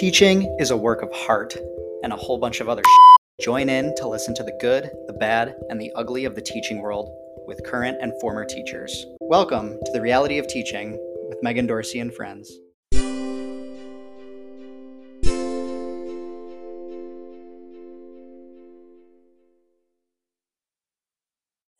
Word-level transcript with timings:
Teaching 0.00 0.56
is 0.58 0.70
a 0.70 0.76
work 0.78 1.02
of 1.02 1.12
heart 1.12 1.54
and 2.02 2.10
a 2.10 2.16
whole 2.16 2.38
bunch 2.38 2.62
of 2.62 2.70
other 2.70 2.80
shit. 2.82 3.44
Join 3.44 3.68
in 3.68 3.94
to 3.96 4.08
listen 4.08 4.32
to 4.36 4.42
the 4.42 4.56
good, 4.58 4.90
the 5.06 5.12
bad, 5.12 5.54
and 5.68 5.78
the 5.78 5.92
ugly 5.94 6.24
of 6.24 6.34
the 6.34 6.40
teaching 6.40 6.80
world 6.80 7.14
with 7.46 7.62
current 7.66 7.98
and 8.00 8.18
former 8.18 8.46
teachers. 8.46 9.04
Welcome 9.20 9.78
to 9.84 9.92
the 9.92 10.00
reality 10.00 10.38
of 10.38 10.46
teaching 10.46 10.92
with 11.28 11.36
Megan 11.42 11.66
Dorsey 11.66 12.00
and 12.00 12.14
friends. 12.14 12.50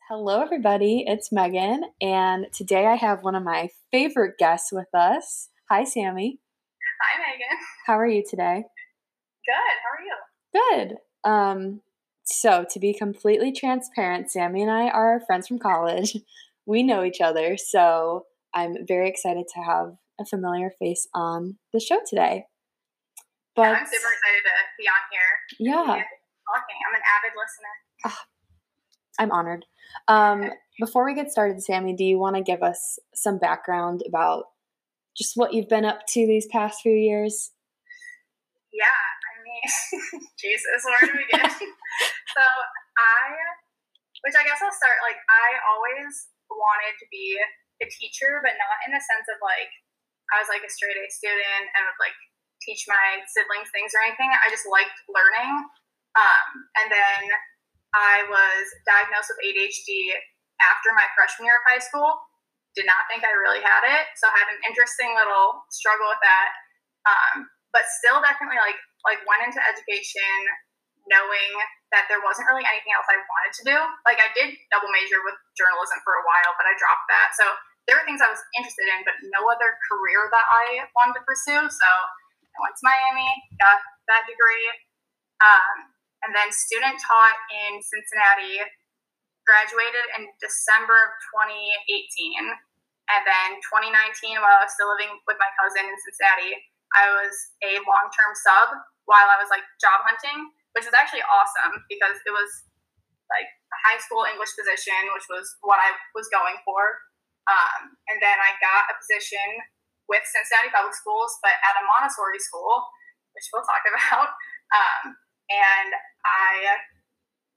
Hello, 0.07 0.43
everybody. 0.43 1.05
It's 1.07 1.31
Megan, 1.31 1.85
and 1.99 2.45
today 2.53 2.85
I 2.85 2.97
have 2.97 3.23
one 3.23 3.33
of 3.33 3.41
my 3.41 3.69
favorite 3.91 4.37
guests 4.37 4.71
with 4.71 4.93
us. 4.93 5.49
Hi, 5.71 5.85
Sammy. 5.85 6.37
Hi, 7.01 7.17
Megan. 7.19 7.57
How 7.87 7.97
are 7.97 8.07
you 8.07 8.23
today? 8.29 8.63
Good. 9.45 9.75
How 9.81 9.91
are 9.97 10.05
you? 10.05 10.91
Good. 10.93 10.97
Um, 11.23 11.81
so, 12.23 12.63
to 12.69 12.79
be 12.79 12.93
completely 12.93 13.51
transparent, 13.51 14.29
Sammy 14.29 14.61
and 14.61 14.69
I 14.69 14.89
are 14.89 15.19
friends 15.25 15.47
from 15.47 15.57
college. 15.57 16.15
We 16.67 16.83
know 16.83 17.03
each 17.03 17.19
other, 17.21 17.57
so 17.57 18.27
I'm 18.53 18.85
very 18.87 19.09
excited 19.09 19.45
to 19.55 19.61
have 19.61 19.95
a 20.19 20.25
familiar 20.25 20.69
face 20.77 21.07
on 21.15 21.57
the 21.73 21.79
show 21.79 21.97
today. 22.07 22.45
But 23.55 23.63
yeah, 23.63 23.69
I'm 23.69 23.85
super 23.85 24.07
excited 24.13 24.43
to 24.43 24.51
be 24.77 24.85
on 24.87 25.01
here. 25.11 25.71
Yeah. 25.71 25.85
Talking. 25.85 26.77
I'm 26.87 26.95
an 26.95 27.01
avid 27.17 27.33
listener. 27.35 28.05
Oh, 28.05 28.17
I'm 29.19 29.31
honored. 29.31 29.65
Um, 30.07 30.51
before 30.79 31.03
we 31.03 31.15
get 31.15 31.31
started, 31.31 31.63
Sammy, 31.63 31.95
do 31.95 32.03
you 32.03 32.19
want 32.19 32.35
to 32.35 32.43
give 32.43 32.61
us 32.61 32.99
some 33.15 33.39
background 33.39 34.03
about 34.07 34.45
just 35.17 35.35
what 35.35 35.53
you've 35.53 35.69
been 35.69 35.85
up 35.85 36.07
to 36.15 36.25
these 36.25 36.47
past 36.47 36.81
few 36.81 36.93
years? 36.95 37.51
Yeah, 38.71 38.87
I 38.87 39.33
mean, 39.43 39.67
Jesus, 40.41 40.81
where 40.87 41.03
do 41.03 41.13
we 41.17 41.27
begin? 41.27 41.47
so 42.35 42.43
I, 42.43 43.19
which 44.23 44.37
I 44.37 44.47
guess 44.47 44.63
I'll 44.63 44.75
start. 44.75 45.03
Like 45.03 45.19
I 45.27 45.59
always 45.75 46.31
wanted 46.47 46.95
to 46.99 47.07
be 47.11 47.35
a 47.83 47.87
teacher, 47.89 48.39
but 48.45 48.55
not 48.55 48.77
in 48.87 48.95
the 48.95 49.03
sense 49.03 49.27
of 49.27 49.41
like 49.43 49.71
I 50.31 50.39
was 50.39 50.47
like 50.47 50.63
a 50.63 50.71
straight 50.71 50.95
A 50.95 51.05
student 51.11 51.65
and 51.75 51.81
would 51.83 51.99
like 51.99 52.15
teach 52.63 52.87
my 52.87 53.19
siblings 53.27 53.67
things 53.75 53.91
or 53.91 54.05
anything. 54.05 54.31
I 54.31 54.47
just 54.47 54.69
liked 54.69 54.95
learning. 55.11 55.67
Um, 56.15 56.47
and 56.79 56.87
then 56.87 57.21
I 57.91 58.23
was 58.31 58.63
diagnosed 58.87 59.33
with 59.35 59.43
ADHD 59.43 60.15
after 60.63 60.95
my 60.95 61.03
freshman 61.17 61.51
year 61.51 61.59
of 61.59 61.67
high 61.67 61.83
school. 61.83 62.15
Did 62.71 62.87
not 62.87 63.03
think 63.11 63.27
I 63.27 63.35
really 63.35 63.59
had 63.59 63.83
it, 63.83 64.15
so 64.15 64.31
I 64.31 64.35
had 64.35 64.47
an 64.47 64.61
interesting 64.63 65.11
little 65.11 65.67
struggle 65.67 66.07
with 66.07 66.23
that. 66.23 66.49
Um, 67.03 67.51
but 67.75 67.83
still, 67.99 68.23
definitely 68.23 68.59
like 68.63 68.79
like 69.03 69.19
went 69.27 69.43
into 69.43 69.59
education 69.59 70.39
knowing 71.09 71.51
that 71.89 72.05
there 72.07 72.21
wasn't 72.21 72.45
really 72.47 72.63
anything 72.63 72.93
else 72.93 73.09
I 73.09 73.19
wanted 73.19 73.53
to 73.57 73.63
do. 73.67 73.77
Like 74.05 74.21
I 74.21 74.29
did 74.37 74.55
double 74.69 74.87
major 74.93 75.19
with 75.25 75.35
journalism 75.57 75.99
for 76.05 76.15
a 76.15 76.23
while, 76.23 76.53
but 76.55 76.69
I 76.69 76.77
dropped 76.77 77.07
that. 77.09 77.33
So 77.35 77.45
there 77.89 77.97
were 77.97 78.05
things 78.05 78.21
I 78.21 78.29
was 78.29 78.39
interested 78.55 78.87
in, 78.87 79.01
but 79.03 79.17
no 79.33 79.49
other 79.49 79.75
career 79.89 80.29
that 80.29 80.45
I 80.47 80.85
wanted 80.93 81.17
to 81.19 81.23
pursue. 81.25 81.67
So 81.67 81.89
I 81.89 82.57
went 82.61 82.77
to 82.77 82.85
Miami, 82.85 83.29
got 83.57 83.81
that 84.07 84.29
degree. 84.29 84.69
Um, 85.41 85.91
and 86.21 86.31
then 86.37 86.53
student 86.53 87.01
taught 87.01 87.37
in 87.49 87.81
Cincinnati, 87.81 88.61
graduated 89.45 90.05
in 90.17 90.29
December 90.37 90.95
of 90.95 91.11
2018. 91.33 92.47
And 93.11 93.21
then 93.27 93.49
2019, 93.67 94.39
while 94.39 94.55
I 94.55 94.63
was 94.63 94.71
still 94.71 94.87
living 94.93 95.11
with 95.27 95.35
my 95.41 95.51
cousin 95.59 95.83
in 95.83 95.97
Cincinnati, 95.99 96.55
I 96.95 97.11
was 97.11 97.33
a 97.63 97.79
long 97.83 98.07
term 98.11 98.31
sub 98.35 98.69
while 99.07 99.27
I 99.27 99.39
was 99.39 99.51
like 99.51 99.63
job 99.79 100.03
hunting, 100.07 100.47
which 100.77 100.87
was 100.87 100.95
actually 100.95 101.23
awesome 101.27 101.83
because 101.91 102.19
it 102.23 102.31
was 102.31 102.51
like 103.31 103.47
a 103.47 103.77
high 103.87 103.99
school 103.99 104.27
English 104.27 104.51
position, 104.55 105.11
which 105.15 105.27
was 105.31 105.47
what 105.63 105.79
I 105.79 105.95
was 106.15 106.27
going 106.31 106.59
for. 106.63 106.99
Um, 107.47 107.95
and 108.11 108.19
then 108.21 108.37
I 108.37 108.55
got 108.59 108.91
a 108.91 108.99
position 108.99 109.43
with 110.11 110.21
Cincinnati 110.27 110.71
Public 110.71 110.93
Schools, 110.95 111.39
but 111.39 111.55
at 111.63 111.79
a 111.79 111.83
Montessori 111.87 112.39
school, 112.39 112.83
which 113.33 113.47
we'll 113.51 113.65
talk 113.65 113.83
about. 113.91 114.29
Um, 114.71 115.15
and 115.51 115.91
I 116.23 116.79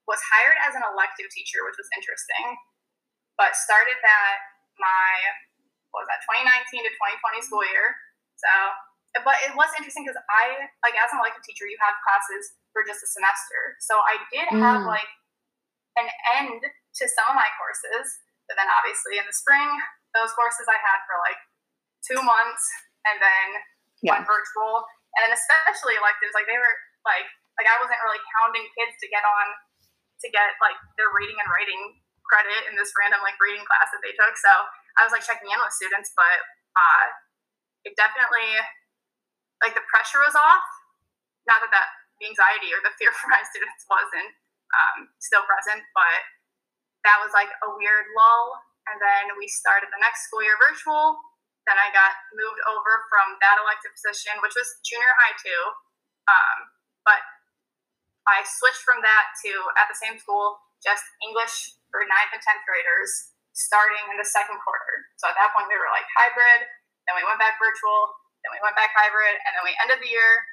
was 0.05 0.21
hired 0.29 0.59
as 0.65 0.77
an 0.77 0.85
elective 0.85 1.33
teacher, 1.33 1.65
which 1.65 1.81
was 1.81 1.89
interesting, 1.97 2.45
but 3.41 3.57
started 3.57 3.97
that 4.05 4.37
my 4.77 5.09
what 5.95 6.05
was 6.05 6.11
that 6.11 6.27
2019 6.27 6.83
to 6.83 6.91
2020 6.91 7.47
school 7.47 7.63
year. 7.71 7.95
So, 8.35 8.51
but 9.23 9.39
it 9.47 9.55
was 9.55 9.71
interesting 9.79 10.03
because 10.03 10.19
I 10.27 10.67
like 10.83 10.99
as 10.99 11.15
an 11.15 11.23
elective 11.23 11.47
teacher, 11.47 11.71
you 11.71 11.79
have 11.79 11.95
classes 12.03 12.59
for 12.75 12.83
just 12.83 13.07
a 13.07 13.09
semester. 13.09 13.79
So 13.79 13.95
I 14.03 14.19
did 14.35 14.51
have 14.59 14.83
mm. 14.83 14.91
like 14.91 15.07
an 15.95 16.11
end 16.35 16.59
to 16.61 17.05
some 17.07 17.31
of 17.31 17.39
my 17.39 17.47
courses, 17.55 18.11
but 18.51 18.59
then 18.59 18.67
obviously 18.67 19.23
in 19.23 19.25
the 19.25 19.37
spring, 19.39 19.71
those 20.19 20.35
courses 20.35 20.67
I 20.67 20.79
had 20.83 20.99
for 21.07 21.15
like 21.23 21.39
two 22.03 22.19
months, 22.27 22.65
and 23.07 23.23
then 23.23 23.47
yeah. 24.03 24.19
went 24.19 24.27
virtual, 24.27 24.83
and 25.15 25.31
then 25.31 25.33
especially 25.33 25.95
electives 25.95 26.35
like 26.35 26.51
they 26.51 26.59
were 26.59 26.77
like 27.07 27.31
like 27.55 27.71
I 27.71 27.79
wasn't 27.79 28.03
really 28.03 28.19
hounding 28.35 28.67
kids 28.75 28.99
to 28.99 29.07
get 29.07 29.23
on 29.23 29.47
to 30.23 30.27
get 30.31 30.55
like 30.63 30.79
their 31.01 31.11
reading 31.11 31.37
and 31.41 31.49
writing 31.51 32.03
credit 32.29 32.69
in 32.71 32.75
this 32.75 32.93
random 32.97 33.21
like 33.21 33.37
reading 33.39 33.65
class 33.67 33.93
that 33.93 34.01
they 34.01 34.15
took. 34.17 34.35
So 34.41 34.53
I 34.97 35.05
was 35.05 35.13
like 35.13 35.27
checking 35.27 35.51
in 35.51 35.61
with 35.61 35.75
students, 35.75 36.11
but 36.17 36.39
uh, 36.75 37.05
it 37.85 37.95
definitely 37.95 38.59
like 39.61 39.77
the 39.77 39.85
pressure 39.91 40.23
was 40.25 40.35
off. 40.35 40.65
Not 41.45 41.61
that 41.61 41.73
that 41.73 41.89
the 42.19 42.31
anxiety 42.31 42.73
or 42.73 42.81
the 42.81 42.95
fear 42.97 43.13
for 43.19 43.29
my 43.29 43.43
students 43.53 43.85
wasn't 43.87 44.33
um, 44.73 45.13
still 45.21 45.45
present, 45.45 45.85
but 45.93 46.21
that 47.05 47.21
was 47.21 47.31
like 47.37 47.53
a 47.63 47.69
weird 47.77 48.09
lull. 48.17 48.57
And 48.89 49.01
then 49.01 49.37
we 49.41 49.49
started 49.49 49.89
the 49.93 50.01
next 50.01 50.29
school 50.29 50.45
year 50.45 50.57
virtual. 50.61 51.17
Then 51.65 51.81
I 51.81 51.89
got 51.97 52.13
moved 52.37 52.61
over 52.69 53.09
from 53.09 53.41
that 53.41 53.57
elective 53.57 53.97
position, 53.97 54.37
which 54.45 54.53
was 54.53 54.69
junior 54.85 55.13
high 55.17 55.37
too. 55.41 55.63
Um, 56.29 56.57
but 57.09 57.21
I 58.25 58.41
switched 58.45 58.81
from 58.85 59.05
that 59.05 59.37
to 59.45 59.53
at 59.77 59.87
the 59.89 59.99
same 59.99 60.17
school, 60.17 60.57
just 60.81 61.05
English 61.21 61.77
for 61.93 62.05
ninth 62.09 62.33
and 62.33 62.41
tenth 62.41 62.65
graders, 62.65 63.37
starting 63.53 64.03
in 64.09 64.17
the 64.17 64.27
second 64.27 64.57
quarter. 64.65 65.09
So 65.21 65.29
at 65.29 65.37
that 65.37 65.53
point, 65.53 65.69
we 65.69 65.77
were 65.77 65.93
like 65.93 66.09
hybrid. 66.17 66.67
Then 67.05 67.15
we 67.21 67.25
went 67.29 67.37
back 67.37 67.61
virtual. 67.61 68.17
Then 68.45 68.53
we 68.57 68.61
went 68.65 68.77
back 68.77 68.93
hybrid, 68.93 69.37
and 69.45 69.53
then 69.57 69.65
we 69.65 69.73
ended 69.81 70.01
the 70.05 70.09
year 70.09 70.45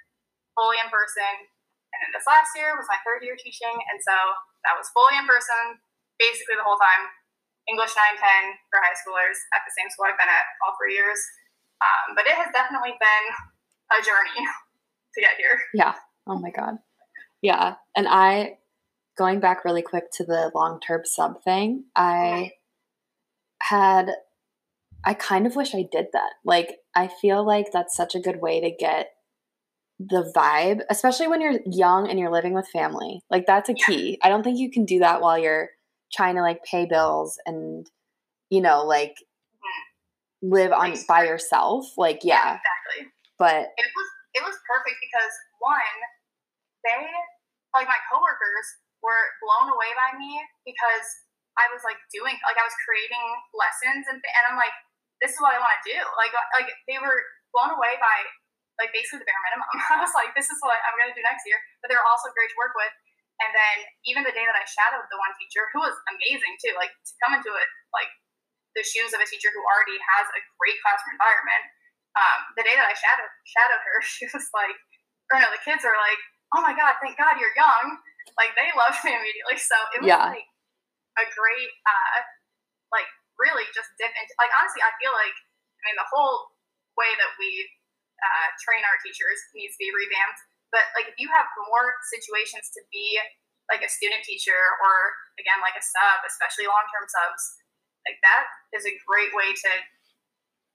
fully 0.56 0.80
in 0.80 0.88
person. 0.92 1.34
And 1.92 2.00
then 2.04 2.12
this 2.16 2.28
last 2.28 2.56
year 2.56 2.76
was 2.80 2.88
my 2.88 3.00
third 3.04 3.24
year 3.24 3.36
teaching, 3.36 3.76
and 3.92 4.00
so 4.00 4.16
that 4.64 4.80
was 4.80 4.88
fully 4.96 5.20
in 5.20 5.28
person, 5.28 5.80
basically 6.16 6.56
the 6.56 6.64
whole 6.64 6.80
time. 6.80 7.12
English 7.70 7.94
9 7.94 8.18
10 8.18 8.58
for 8.74 8.82
high 8.82 8.98
schoolers 8.98 9.38
at 9.54 9.62
the 9.64 9.74
same 9.78 9.86
school 9.94 10.10
I've 10.10 10.18
been 10.18 10.28
at 10.28 10.50
all 10.66 10.74
three 10.82 10.98
years. 10.98 11.20
Um, 11.80 12.18
but 12.18 12.26
it 12.26 12.34
has 12.34 12.50
definitely 12.54 12.98
been 12.98 13.26
a 13.94 14.00
journey 14.02 14.40
to 15.14 15.20
get 15.22 15.38
here. 15.38 15.62
Yeah. 15.78 15.94
Oh 16.26 16.40
my 16.42 16.50
God. 16.50 16.82
Yeah. 17.42 17.76
And 17.96 18.08
I, 18.08 18.58
going 19.18 19.40
back 19.40 19.66
really 19.66 19.82
quick 19.82 20.06
to 20.14 20.24
the 20.24 20.52
long 20.54 20.80
term 20.80 21.02
sub 21.06 21.44
thing, 21.44 21.86
I 21.96 22.52
had, 23.62 24.12
I 25.04 25.14
kind 25.14 25.48
of 25.48 25.56
wish 25.56 25.74
I 25.74 25.88
did 25.92 26.08
that. 26.14 26.32
Like, 26.46 26.78
I 26.96 27.10
feel 27.22 27.46
like 27.46 27.68
that's 27.72 27.96
such 27.96 28.16
a 28.16 28.20
good 28.20 28.42
way 28.42 28.62
to 28.62 28.72
get 28.72 29.10
the 30.00 30.32
vibe, 30.36 30.82
especially 30.90 31.28
when 31.28 31.42
you're 31.42 31.60
young 31.66 32.10
and 32.10 32.20
you're 32.20 32.32
living 32.32 32.54
with 32.54 32.68
family. 32.68 33.22
Like, 33.30 33.46
that's 33.46 33.70
a 33.70 33.74
key. 33.74 34.20
I 34.24 34.30
don't 34.30 34.44
think 34.44 34.60
you 34.60 34.72
can 34.72 34.86
do 34.86 35.00
that 35.00 35.22
while 35.22 35.38
you're 35.38 35.70
trying 36.14 36.36
to 36.36 36.42
like 36.42 36.64
pay 36.64 36.86
bills 36.86 37.40
and, 37.46 37.88
you 38.50 38.62
know, 38.62 38.84
like 38.84 39.16
live 40.42 40.72
on 40.72 40.96
by 41.08 41.24
yourself. 41.24 41.86
Like, 41.98 42.22
yeah. 42.24 42.58
Exactly. 42.58 43.12
But 43.38 43.70
it 43.78 43.90
was, 43.96 44.08
it 44.34 44.44
was 44.44 44.56
perfect 44.70 44.98
because 45.02 45.32
one, 45.60 45.98
they 46.84 47.08
like 47.76 47.88
my 47.88 48.00
coworkers 48.12 48.68
were 49.02 49.24
blown 49.42 49.72
away 49.74 49.92
by 49.98 50.14
me 50.18 50.40
because 50.68 51.08
I 51.60 51.68
was 51.74 51.84
like 51.84 52.00
doing 52.14 52.38
like 52.48 52.56
I 52.56 52.66
was 52.66 52.76
creating 52.88 53.26
lessons 53.52 54.08
and 54.08 54.20
and 54.20 54.44
I'm 54.48 54.58
like 54.58 54.74
this 55.20 55.36
is 55.36 55.40
what 55.44 55.54
I 55.54 55.62
want 55.62 55.78
to 55.84 55.86
do. 55.86 56.00
Like 56.16 56.34
like 56.56 56.70
they 56.88 56.98
were 57.02 57.20
blown 57.52 57.76
away 57.76 58.00
by 58.00 58.18
like 58.80 58.90
basically 58.96 59.22
the 59.22 59.30
bare 59.30 59.44
minimum. 59.52 59.70
I 59.94 60.00
was 60.00 60.16
like 60.16 60.32
this 60.34 60.48
is 60.48 60.60
what 60.64 60.80
I'm 60.88 60.96
gonna 60.96 61.16
do 61.16 61.24
next 61.26 61.44
year. 61.46 61.60
But 61.84 61.92
they 61.92 61.98
were 61.98 62.08
also 62.08 62.32
great 62.32 62.50
to 62.50 62.58
work 62.60 62.74
with. 62.78 62.94
And 63.42 63.52
then 63.58 63.78
even 64.06 64.22
the 64.22 64.36
day 64.36 64.46
that 64.46 64.54
I 64.54 64.66
shadowed 64.70 65.10
the 65.10 65.18
one 65.18 65.34
teacher 65.34 65.66
who 65.74 65.82
was 65.82 65.98
amazing 66.14 66.62
too 66.62 66.78
like 66.78 66.94
to 66.94 67.14
come 67.26 67.34
into 67.34 67.50
it 67.50 67.70
like 67.90 68.12
the 68.78 68.86
shoes 68.86 69.12
of 69.12 69.20
a 69.20 69.28
teacher 69.28 69.52
who 69.52 69.66
already 69.66 69.98
has 69.98 70.30
a 70.32 70.42
great 70.62 70.78
classroom 70.86 71.18
environment 71.18 71.64
um, 72.16 72.40
the 72.54 72.64
day 72.64 72.78
that 72.78 72.86
I 72.86 72.94
shadowed 72.94 73.34
shadowed 73.50 73.82
her 73.82 73.98
she 74.06 74.30
was 74.30 74.46
like 74.54 74.78
or 75.34 75.42
no 75.42 75.50
the 75.50 75.64
kids 75.66 75.82
are 75.82 75.98
like 75.98 76.22
oh 76.56 76.62
my 76.62 76.76
god, 76.76 77.00
thank 77.00 77.16
God 77.16 77.40
you're 77.40 77.56
young. 77.56 78.00
Like 78.36 78.54
they 78.56 78.70
loved 78.76 79.00
me 79.08 79.16
immediately. 79.16 79.58
So 79.58 79.76
it 79.96 80.04
was 80.04 80.12
yeah. 80.12 80.32
like 80.32 80.48
a 81.20 81.26
great, 81.36 81.72
uh, 81.88 82.20
like 82.92 83.08
really 83.40 83.66
just 83.72 83.92
dip 83.98 84.12
into. 84.12 84.34
Like 84.38 84.52
honestly, 84.56 84.84
I 84.84 84.92
feel 85.00 85.12
like 85.16 85.36
I 85.36 85.82
mean 85.90 85.98
the 85.98 86.10
whole 86.12 86.54
way 87.00 87.12
that 87.18 87.32
we 87.40 87.66
uh, 88.22 88.48
train 88.62 88.84
our 88.86 88.98
teachers 89.02 89.40
needs 89.56 89.74
to 89.76 89.82
be 89.82 89.92
revamped. 89.92 90.42
But 90.70 90.88
like 90.96 91.12
if 91.12 91.18
you 91.20 91.28
have 91.34 91.48
more 91.68 91.98
situations 92.12 92.72
to 92.78 92.82
be 92.94 93.20
like 93.68 93.84
a 93.84 93.92
student 93.92 94.24
teacher 94.24 94.56
or 94.84 94.94
again 95.40 95.60
like 95.64 95.76
a 95.76 95.84
sub, 95.84 96.24
especially 96.28 96.68
long 96.68 96.86
term 96.92 97.08
subs, 97.08 97.44
like 98.08 98.20
that 98.24 98.48
is 98.76 98.88
a 98.88 98.94
great 99.08 99.32
way 99.36 99.52
to 99.52 99.72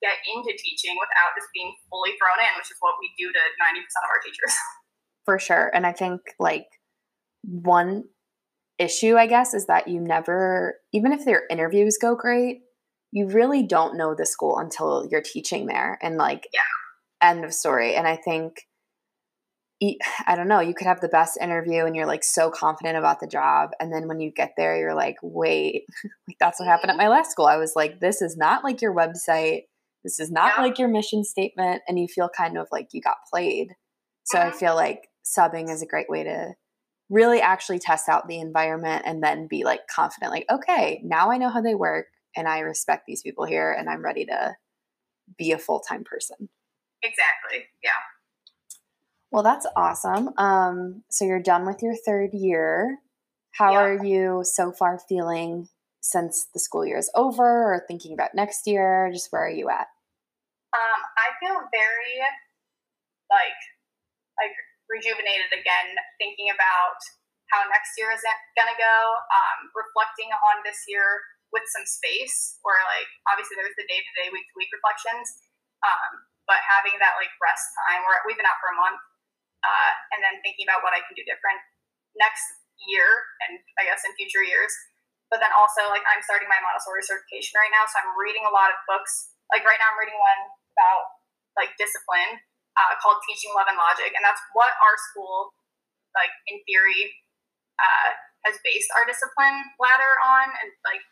get 0.04 0.20
into 0.28 0.52
teaching 0.60 0.92
without 1.00 1.32
just 1.32 1.48
being 1.56 1.72
fully 1.88 2.12
thrown 2.20 2.36
in, 2.36 2.52
which 2.60 2.68
is 2.68 2.76
what 2.84 3.00
we 3.00 3.08
do 3.16 3.32
to 3.32 3.42
90% 3.56 3.80
of 3.80 4.10
our 4.12 4.20
teachers. 4.20 4.52
For 5.26 5.38
sure. 5.38 5.70
And 5.74 5.86
I 5.86 5.92
think 5.92 6.22
like 6.38 6.66
one 7.42 8.04
issue, 8.78 9.16
I 9.16 9.26
guess, 9.26 9.52
is 9.54 9.66
that 9.66 9.88
you 9.88 10.00
never, 10.00 10.76
even 10.92 11.12
if 11.12 11.24
their 11.24 11.42
interviews 11.50 11.98
go 12.00 12.14
great, 12.14 12.60
you 13.12 13.26
really 13.28 13.62
don't 13.62 13.96
know 13.98 14.14
the 14.14 14.24
school 14.26 14.58
until 14.58 15.06
you're 15.10 15.22
teaching 15.22 15.66
there. 15.66 15.98
And 16.02 16.16
like, 16.16 16.48
yeah. 16.54 17.28
end 17.30 17.44
of 17.44 17.52
story. 17.52 17.94
And 17.94 18.06
I 18.06 18.16
think, 18.16 18.54
I 20.26 20.36
don't 20.36 20.48
know, 20.48 20.60
you 20.60 20.74
could 20.74 20.86
have 20.86 21.00
the 21.02 21.08
best 21.08 21.36
interview 21.40 21.84
and 21.84 21.94
you're 21.94 22.06
like 22.06 22.24
so 22.24 22.50
confident 22.50 22.96
about 22.96 23.20
the 23.20 23.26
job. 23.26 23.70
And 23.78 23.92
then 23.92 24.08
when 24.08 24.20
you 24.20 24.32
get 24.34 24.52
there, 24.56 24.78
you're 24.78 24.94
like, 24.94 25.16
wait, 25.22 25.84
like 26.28 26.36
that's 26.40 26.58
what 26.58 26.66
happened 26.68 26.90
at 26.90 26.96
my 26.96 27.08
last 27.08 27.30
school. 27.30 27.46
I 27.46 27.58
was 27.58 27.74
like, 27.76 28.00
this 28.00 28.22
is 28.22 28.36
not 28.38 28.64
like 28.64 28.80
your 28.80 28.94
website. 28.94 29.62
This 30.02 30.18
is 30.18 30.30
not 30.30 30.54
Yeah. 30.56 30.62
like 30.62 30.78
your 30.78 30.88
mission 30.88 31.24
statement. 31.24 31.82
And 31.88 31.98
you 31.98 32.06
feel 32.08 32.28
kind 32.34 32.56
of 32.56 32.68
like 32.72 32.88
you 32.92 33.02
got 33.02 33.16
played. 33.30 33.68
So 34.24 34.38
I 34.38 34.50
Mhm. 34.50 34.54
feel 34.54 34.74
like 34.74 35.08
subbing 35.26 35.70
is 35.70 35.82
a 35.82 35.86
great 35.86 36.08
way 36.08 36.22
to 36.24 36.54
really 37.10 37.40
actually 37.40 37.78
test 37.78 38.08
out 38.08 38.28
the 38.28 38.40
environment 38.40 39.02
and 39.06 39.22
then 39.22 39.46
be 39.46 39.64
like 39.64 39.86
confident, 39.88 40.32
like, 40.32 40.46
okay, 40.50 41.00
now 41.04 41.30
I 41.30 41.38
know 41.38 41.50
how 41.50 41.60
they 41.60 41.74
work 41.74 42.06
and 42.36 42.48
I 42.48 42.60
respect 42.60 43.04
these 43.06 43.22
people 43.22 43.44
here 43.44 43.72
and 43.72 43.88
I'm 43.88 44.04
ready 44.04 44.24
to 44.26 44.56
be 45.36 45.52
a 45.52 45.58
full 45.58 45.80
time 45.80 46.04
person. 46.04 46.48
Exactly. 47.02 47.66
Yeah. 47.82 47.90
Well, 49.30 49.42
that's 49.42 49.66
awesome. 49.76 50.30
Um, 50.38 51.02
so 51.10 51.24
you're 51.24 51.42
done 51.42 51.66
with 51.66 51.82
your 51.82 51.94
third 51.94 52.30
year. 52.32 52.98
How 53.52 53.72
Yeah. 53.72 53.80
are 53.80 54.04
you 54.04 54.42
so 54.44 54.72
far 54.72 54.98
feeling 55.08 55.68
since 56.00 56.46
the 56.54 56.60
school 56.60 56.86
year 56.86 56.98
is 56.98 57.10
over 57.14 57.42
or 57.42 57.84
thinking 57.88 58.12
about 58.12 58.34
next 58.34 58.66
year? 58.66 59.10
Just 59.12 59.32
where 59.32 59.44
are 59.44 59.50
you 59.50 59.68
at? 59.68 59.88
Um, 60.72 61.00
I 61.16 61.32
feel 61.40 61.54
very 61.72 62.18
like 63.30 63.60
like 64.40 64.52
rejuvenated 64.86 65.50
again, 65.52 65.94
thinking 66.18 66.50
about 66.50 66.98
how 67.50 67.62
next 67.70 67.94
year 67.94 68.10
is 68.10 68.22
gonna 68.58 68.74
go. 68.74 68.96
Um, 69.30 69.58
reflecting 69.74 70.30
on 70.34 70.62
this 70.66 70.82
year 70.90 71.22
with 71.54 71.62
some 71.70 71.86
space, 71.86 72.58
or 72.66 72.74
like 72.90 73.10
obviously 73.30 73.54
there's 73.58 73.76
the 73.78 73.86
day 73.86 74.02
to 74.02 74.12
day, 74.18 74.26
week 74.34 74.46
to 74.50 74.54
week 74.58 74.70
reflections, 74.74 75.46
um, 75.86 76.26
but 76.50 76.58
having 76.66 76.98
that 76.98 77.14
like 77.18 77.30
rest 77.38 77.66
time. 77.86 78.02
Where 78.02 78.18
we've 78.26 78.38
been 78.38 78.48
out 78.48 78.58
for 78.58 78.74
a 78.74 78.78
month, 78.78 78.98
uh, 79.62 79.92
and 80.16 80.20
then 80.22 80.42
thinking 80.42 80.66
about 80.66 80.82
what 80.82 80.94
I 80.94 81.02
can 81.06 81.14
do 81.14 81.22
different 81.22 81.62
next 82.18 82.44
year, 82.82 83.06
and 83.46 83.62
I 83.78 83.86
guess 83.86 84.02
in 84.02 84.12
future 84.18 84.42
years. 84.42 84.72
But 85.30 85.42
then 85.42 85.50
also 85.54 85.86
like 85.90 86.06
I'm 86.06 86.22
starting 86.22 86.50
my 86.50 86.58
Montessori 86.62 87.02
certification 87.02 87.58
right 87.58 87.70
now, 87.74 87.86
so 87.86 87.98
I'm 88.02 88.14
reading 88.18 88.46
a 88.46 88.52
lot 88.54 88.70
of 88.70 88.78
books. 88.90 89.34
Like 89.50 89.62
right 89.62 89.78
now, 89.78 89.94
I'm 89.94 90.00
reading 90.02 90.18
one 90.18 90.40
about 90.74 91.02
like 91.54 91.72
discipline 91.78 92.42
uh, 92.76 92.92
called 93.00 93.24
Teaching 93.24 93.52
Love 93.56 93.68
and 93.72 93.80
Logic, 93.80 94.12
and 94.12 94.22
that's 94.22 94.40
what 94.52 94.72
our 94.84 94.96
school, 95.10 95.56
like 96.12 96.32
in 96.48 96.60
theory, 96.68 97.12
uh, 97.80 98.08
has 98.44 98.60
based 98.62 98.88
our 98.94 99.04
discipline 99.08 99.56
ladder 99.80 100.12
on. 100.22 100.46
And 100.62 100.70
like 100.84 101.02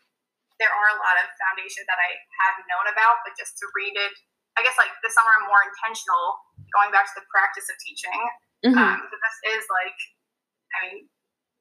there 0.61 0.71
are 0.71 0.89
a 0.95 0.97
lot 1.01 1.19
of 1.19 1.27
foundations 1.35 1.85
that 1.89 1.99
I 1.99 2.09
have 2.45 2.63
known 2.69 2.87
about, 2.93 3.25
but 3.27 3.35
just 3.35 3.57
to 3.59 3.65
read 3.75 3.97
it, 3.97 4.13
I 4.55 4.63
guess 4.63 4.77
like 4.79 4.93
this 5.03 5.17
summer 5.17 5.35
I'm 5.35 5.49
more 5.49 5.61
intentional, 5.67 6.39
going 6.71 6.93
back 6.95 7.09
to 7.11 7.15
the 7.19 7.27
practice 7.27 7.67
of 7.67 7.75
teaching. 7.83 8.19
Mhm. 8.63 8.79
Um, 8.79 8.97
so 9.03 9.15
this 9.19 9.37
is 9.59 9.63
like, 9.67 9.97
I 10.73 10.77
mean, 10.87 10.97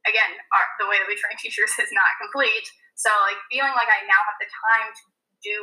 again, 0.07 0.31
our, 0.55 0.65
the 0.79 0.87
way 0.87 1.01
that 1.01 1.09
we 1.11 1.19
train 1.19 1.37
teachers 1.43 1.75
is 1.81 1.91
not 1.91 2.13
complete. 2.23 2.65
So 2.95 3.11
like 3.27 3.41
feeling 3.51 3.75
like 3.75 3.91
I 3.91 4.07
now 4.07 4.21
have 4.31 4.39
the 4.39 4.47
time 4.47 4.89
to 4.95 5.03
do 5.43 5.59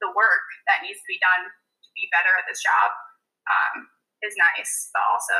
the 0.00 0.08
work 0.16 0.46
that 0.64 0.80
needs 0.80 0.96
to 0.96 1.08
be 1.10 1.20
done 1.20 1.52
to 1.52 1.88
be 1.92 2.08
better 2.08 2.32
at 2.32 2.48
this 2.48 2.64
job 2.64 2.88
um, 3.48 3.88
is 4.20 4.36
nice. 4.36 4.90
But 4.92 5.04
also, 5.08 5.36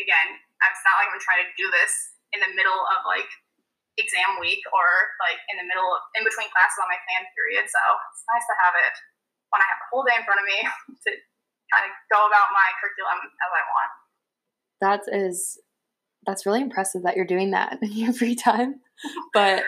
again, 0.00 0.28
it's 0.38 0.84
not 0.86 0.96
like 1.02 1.10
I'm 1.12 1.20
trying 1.20 1.44
to 1.44 1.50
do 1.58 1.68
this 1.72 1.92
in 2.32 2.40
the 2.44 2.52
middle 2.56 2.76
of 2.76 3.04
like 3.08 3.28
exam 3.98 4.38
week 4.38 4.62
or 4.70 4.86
like 5.18 5.40
in 5.50 5.58
the 5.58 5.66
middle 5.66 5.90
of, 5.90 6.00
in 6.14 6.22
between 6.22 6.48
classes 6.54 6.78
on 6.78 6.88
my 6.88 7.00
fan 7.10 7.26
period. 7.34 7.66
So 7.66 7.80
it's 8.14 8.24
nice 8.30 8.46
to 8.46 8.56
have 8.56 8.74
it 8.78 8.94
when 9.50 9.60
I 9.60 9.66
have 9.68 9.80
the 9.82 9.90
whole 9.90 10.04
day 10.06 10.16
in 10.16 10.24
front 10.24 10.40
of 10.40 10.46
me 10.46 10.58
to 11.04 11.10
kind 11.72 11.84
of 11.84 11.92
go 12.08 12.24
about 12.24 12.54
my 12.54 12.68
curriculum 12.78 13.18
as 13.20 13.50
I 13.52 13.62
want. 13.68 13.90
That 14.80 15.02
is 15.10 15.58
that's 16.26 16.46
really 16.46 16.62
impressive 16.62 17.02
that 17.02 17.16
you're 17.16 17.28
doing 17.28 17.52
that 17.52 17.78
in 17.82 17.92
your 17.92 18.12
free 18.12 18.34
time. 18.34 18.80
But 19.34 19.64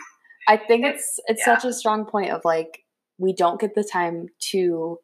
I 0.48 0.56
think 0.56 0.84
it's 0.84 1.20
it's 1.26 1.42
yeah. 1.46 1.56
such 1.56 1.64
a 1.64 1.72
strong 1.72 2.04
point 2.06 2.30
of 2.30 2.42
like 2.44 2.84
we 3.18 3.32
don't 3.32 3.60
get 3.60 3.74
the 3.74 3.84
time 3.84 4.28
to 4.50 4.98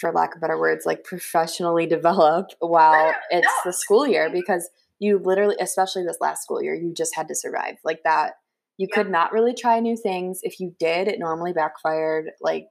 for 0.00 0.12
lack 0.12 0.34
of 0.34 0.40
better 0.40 0.58
words 0.58 0.86
like 0.86 1.04
professionally 1.04 1.86
develop 1.86 2.50
while 2.60 3.14
it's 3.30 3.46
no. 3.46 3.70
the 3.70 3.72
school 3.72 4.06
year 4.06 4.30
because 4.30 4.68
you 4.98 5.18
literally 5.18 5.56
especially 5.60 6.04
this 6.04 6.18
last 6.20 6.42
school 6.42 6.62
year 6.62 6.74
you 6.74 6.92
just 6.94 7.14
had 7.14 7.28
to 7.28 7.34
survive 7.34 7.76
like 7.84 8.00
that 8.04 8.34
you 8.76 8.88
Yeah. 8.90 9.02
could 9.02 9.10
not 9.10 9.32
really 9.32 9.52
try 9.54 9.78
new 9.80 9.96
things 9.96 10.40
if 10.42 10.58
you 10.58 10.74
did 10.78 11.06
it 11.08 11.18
normally 11.18 11.52
backfired 11.52 12.30
like 12.40 12.66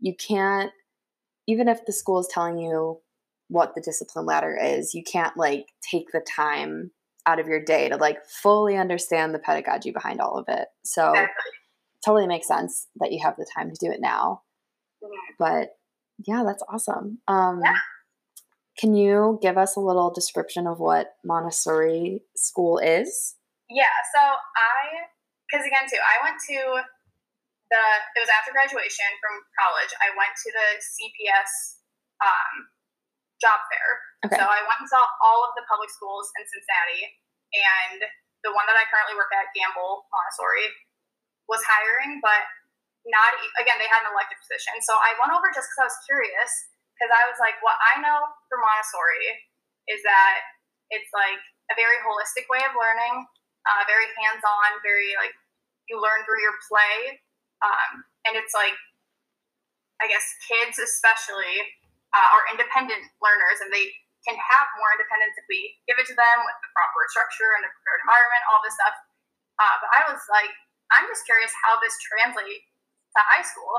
you 0.00 0.14
can't 0.14 0.70
even 1.46 1.66
if 1.68 1.84
the 1.86 1.92
school 1.92 2.20
is 2.20 2.28
telling 2.28 2.58
you 2.58 3.00
what 3.48 3.74
the 3.74 3.80
discipline 3.80 4.26
ladder 4.26 4.56
is 4.56 4.94
you 4.94 5.02
can't 5.02 5.36
like 5.36 5.66
take 5.90 6.10
the 6.12 6.20
time 6.20 6.90
out 7.26 7.40
of 7.40 7.46
your 7.46 7.62
day 7.62 7.88
to 7.88 7.96
like 7.96 8.18
fully 8.26 8.76
understand 8.76 9.34
the 9.34 9.38
pedagogy 9.38 9.90
behind 9.90 10.20
all 10.20 10.36
of 10.36 10.44
it 10.48 10.68
so 10.84 11.08
Exactly. 11.10 11.52
totally 12.04 12.26
makes 12.26 12.46
sense 12.46 12.86
that 13.00 13.12
you 13.12 13.20
have 13.22 13.36
the 13.36 13.46
time 13.56 13.70
to 13.70 13.76
do 13.80 13.90
it 13.90 14.00
now 14.00 14.42
Mhm. 15.02 15.10
but 15.38 15.77
yeah 16.26 16.42
that's 16.44 16.62
awesome 16.68 17.18
um 17.28 17.60
Yeah. 17.64 17.78
can 18.78 18.94
you 18.94 19.38
give 19.42 19.56
us 19.58 19.76
a 19.76 19.80
little 19.80 20.10
description 20.12 20.66
of 20.66 20.78
what 20.78 21.14
montessori 21.24 22.22
school 22.36 22.78
is 22.78 23.34
Yeah, 23.68 23.92
so 24.16 24.20
I, 24.24 25.04
because 25.44 25.64
again, 25.68 25.84
too, 25.84 26.00
I 26.00 26.16
went 26.24 26.40
to 26.48 26.58
the, 27.68 27.82
it 28.16 28.20
was 28.24 28.32
after 28.32 28.48
graduation 28.48 29.04
from 29.20 29.44
college, 29.60 29.92
I 30.00 30.08
went 30.16 30.32
to 30.32 30.48
the 30.48 30.68
CPS 30.80 31.84
um, 32.24 32.72
job 33.44 33.60
fair. 33.68 33.88
Okay. 34.24 34.40
So 34.40 34.44
I 34.48 34.64
went 34.64 34.80
and 34.80 34.88
saw 34.88 35.04
all 35.20 35.44
of 35.44 35.52
the 35.52 35.68
public 35.68 35.92
schools 35.92 36.32
in 36.40 36.48
Cincinnati, 36.48 37.12
and 37.52 38.00
the 38.40 38.56
one 38.56 38.64
that 38.72 38.80
I 38.80 38.88
currently 38.88 39.20
work 39.20 39.28
at, 39.36 39.52
Gamble 39.52 40.08
Montessori, 40.08 40.72
was 41.44 41.60
hiring, 41.68 42.24
but 42.24 42.48
not, 43.08 43.32
again, 43.60 43.80
they 43.80 43.88
had 43.88 44.04
an 44.04 44.12
elective 44.12 44.38
position. 44.40 44.78
So 44.84 44.96
I 45.00 45.16
went 45.16 45.32
over 45.32 45.48
just 45.50 45.68
because 45.72 45.80
I 45.84 45.88
was 45.88 46.00
curious, 46.04 46.50
because 46.94 47.12
I 47.12 47.24
was 47.28 47.38
like, 47.40 47.56
what 47.64 47.76
I 47.80 48.00
know 48.04 48.20
for 48.52 48.60
Montessori 48.60 49.48
is 49.88 50.04
that 50.04 50.44
it's 50.92 51.08
like 51.16 51.40
a 51.72 51.74
very 51.76 51.96
holistic 52.04 52.48
way 52.52 52.60
of 52.64 52.76
learning, 52.76 53.24
uh, 53.64 53.82
very 53.88 54.08
hands-on, 54.20 54.80
very 54.84 55.16
like 55.16 55.32
you 55.88 55.96
learn 56.00 56.24
through 56.28 56.40
your 56.44 56.56
play, 56.68 57.16
um, 57.64 58.04
and 58.28 58.36
it's 58.36 58.52
like 58.52 58.76
I 59.98 60.06
guess 60.06 60.24
kids 60.46 60.78
especially 60.78 61.64
uh, 62.12 62.28
are 62.36 62.44
independent 62.52 63.02
learners, 63.24 63.58
and 63.64 63.72
they 63.72 63.88
can 64.26 64.36
have 64.36 64.66
more 64.76 64.92
independence 64.96 65.34
if 65.40 65.46
we 65.48 65.72
give 65.88 65.96
it 65.96 66.06
to 66.12 66.16
them 66.16 66.36
with 66.44 66.58
the 66.60 66.70
proper 66.76 67.00
structure 67.08 67.56
and 67.56 67.64
the 67.64 67.72
prepared 67.72 68.00
environment, 68.04 68.42
all 68.52 68.60
this 68.60 68.76
stuff. 68.76 68.96
Uh, 69.56 69.76
but 69.80 69.90
I 69.96 70.00
was 70.12 70.20
like, 70.28 70.52
I'm 70.92 71.08
just 71.08 71.24
curious 71.24 71.52
how 71.64 71.80
this 71.80 71.96
translates 72.04 72.67
high 73.26 73.44
school. 73.44 73.74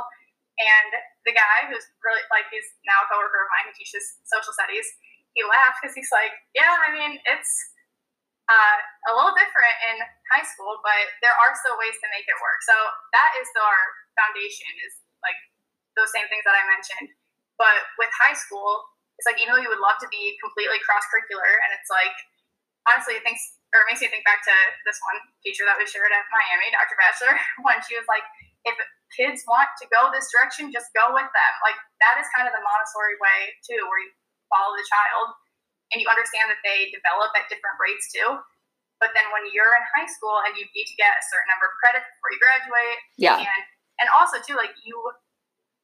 And 0.60 0.92
the 1.24 1.32
guy 1.32 1.72
who's 1.72 1.88
really 2.04 2.20
like 2.36 2.52
he's 2.52 2.68
now 2.84 3.00
a 3.04 3.08
coworker 3.08 3.48
of 3.48 3.50
mine 3.56 3.72
who 3.72 3.76
teaches 3.80 4.20
social 4.28 4.52
studies, 4.52 4.84
he 5.32 5.46
laughed 5.48 5.80
because 5.80 5.96
he's 5.96 6.12
like, 6.12 6.36
yeah, 6.52 6.76
I 6.84 6.92
mean 6.92 7.16
it's 7.24 7.52
uh, 8.50 8.78
a 9.08 9.12
little 9.16 9.32
different 9.38 9.78
in 9.94 9.96
high 10.34 10.44
school, 10.44 10.82
but 10.84 11.06
there 11.24 11.32
are 11.32 11.54
still 11.56 11.78
ways 11.80 11.96
to 12.02 12.08
make 12.12 12.28
it 12.28 12.38
work. 12.44 12.60
So 12.66 12.76
that 13.16 13.32
is 13.40 13.48
our 13.56 13.82
foundation 14.20 14.68
is 14.84 15.00
like 15.24 15.38
those 15.96 16.12
same 16.12 16.28
things 16.28 16.44
that 16.44 16.58
I 16.58 16.64
mentioned. 16.68 17.14
But 17.56 17.88
with 18.02 18.12
high 18.20 18.36
school, 18.36 18.90
it's 19.16 19.28
like 19.30 19.40
even 19.40 19.56
though 19.56 19.64
you 19.64 19.72
would 19.72 19.84
love 19.84 20.02
to 20.04 20.10
be 20.12 20.36
completely 20.44 20.82
cross 20.84 21.08
curricular, 21.08 21.48
and 21.64 21.72
it's 21.72 21.88
like 21.88 22.16
honestly, 22.90 23.16
it 23.16 23.24
thinks 23.24 23.60
or 23.70 23.86
it 23.86 23.88
makes 23.88 24.02
me 24.02 24.10
think 24.10 24.26
back 24.26 24.42
to 24.42 24.56
this 24.82 24.98
one 25.06 25.22
teacher 25.46 25.62
that 25.70 25.78
we 25.78 25.86
shared 25.86 26.10
at 26.10 26.26
Miami, 26.34 26.74
Dr. 26.74 26.98
Bachelor, 26.98 27.38
when 27.66 27.78
she 27.86 27.94
was 27.94 28.08
like, 28.10 28.26
if 28.66 28.74
kids 29.14 29.46
want 29.50 29.70
to 29.82 29.86
go 29.90 30.10
this 30.14 30.30
direction, 30.30 30.74
just 30.74 30.94
go 30.94 31.10
with 31.14 31.28
them. 31.30 31.54
Like 31.66 31.78
that 32.02 32.18
is 32.22 32.28
kind 32.34 32.46
of 32.46 32.54
the 32.54 32.62
Montessori 32.62 33.18
way 33.18 33.54
too, 33.66 33.82
where 33.90 34.02
you 34.02 34.12
follow 34.50 34.74
the 34.74 34.86
child 34.86 35.34
and 35.94 36.02
you 36.02 36.08
understand 36.10 36.50
that 36.54 36.62
they 36.62 36.94
develop 36.94 37.34
at 37.34 37.50
different 37.50 37.78
rates 37.82 38.10
too. 38.14 38.38
But 39.02 39.16
then 39.16 39.26
when 39.32 39.48
you're 39.56 39.74
in 39.74 39.86
high 39.96 40.10
school 40.12 40.44
and 40.44 40.54
you 40.60 40.68
need 40.76 40.88
to 40.92 40.98
get 41.00 41.16
a 41.16 41.24
certain 41.32 41.50
number 41.50 41.72
of 41.72 41.76
credits 41.80 42.08
before 42.20 42.32
you 42.36 42.40
graduate, 42.42 43.00
yeah 43.16 43.40
and 43.40 43.64
and 44.00 44.08
also 44.16 44.40
too 44.44 44.56
like 44.60 44.76
you 44.84 44.96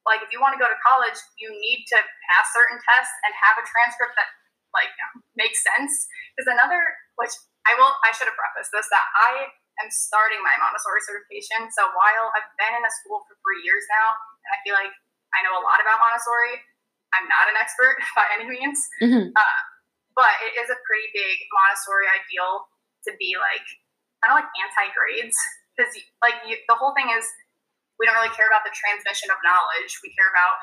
like 0.06 0.22
if 0.22 0.30
you 0.30 0.38
want 0.38 0.54
to 0.54 0.60
go 0.62 0.70
to 0.70 0.78
college, 0.86 1.18
you 1.36 1.50
need 1.50 1.82
to 1.90 1.98
pass 1.98 2.46
certain 2.54 2.78
tests 2.78 3.16
and 3.26 3.34
have 3.34 3.58
a 3.58 3.64
transcript 3.66 4.14
that 4.14 4.30
like 4.70 4.92
makes 5.34 5.58
sense. 5.64 5.90
Because 6.32 6.52
another, 6.52 6.78
which 7.18 7.34
I 7.66 7.74
will, 7.74 7.90
I 8.06 8.14
should 8.14 8.30
have 8.30 8.38
prefaced 8.38 8.70
this 8.70 8.86
that 8.94 9.06
I 9.18 9.50
am 9.82 9.92
starting 9.92 10.40
my 10.40 10.54
Montessori 10.60 11.02
certification. 11.04 11.68
So 11.72 11.84
while 11.92 12.32
I've 12.32 12.48
been 12.56 12.72
in 12.72 12.84
a 12.84 12.92
school 13.02 13.24
for 13.28 13.36
three 13.44 13.60
years 13.64 13.84
now, 13.92 14.08
and 14.46 14.50
I 14.54 14.58
feel 14.64 14.76
like 14.76 14.92
I 15.36 15.44
know 15.44 15.58
a 15.58 15.62
lot 15.62 15.82
about 15.82 16.00
Montessori, 16.00 16.60
I'm 17.12 17.28
not 17.28 17.48
an 17.48 17.56
expert 17.60 18.00
by 18.18 18.26
any 18.36 18.46
means. 18.48 18.78
Mm-hmm. 19.00 19.32
Uh, 19.36 19.58
but 20.16 20.32
it 20.48 20.56
is 20.56 20.72
a 20.72 20.78
pretty 20.88 21.12
big 21.12 21.36
Montessori 21.52 22.08
ideal 22.08 22.72
to 23.04 23.12
be 23.20 23.36
like 23.36 23.64
kind 24.24 24.32
of 24.32 24.40
like 24.40 24.48
anti 24.58 24.88
grades 24.96 25.36
because 25.76 25.92
like 26.24 26.40
you, 26.48 26.56
the 26.66 26.74
whole 26.74 26.96
thing 26.96 27.12
is 27.12 27.28
we 28.00 28.08
don't 28.08 28.16
really 28.16 28.32
care 28.32 28.48
about 28.48 28.64
the 28.64 28.72
transmission 28.72 29.28
of 29.28 29.36
knowledge. 29.44 29.92
We 30.00 30.12
care 30.16 30.32
about 30.32 30.56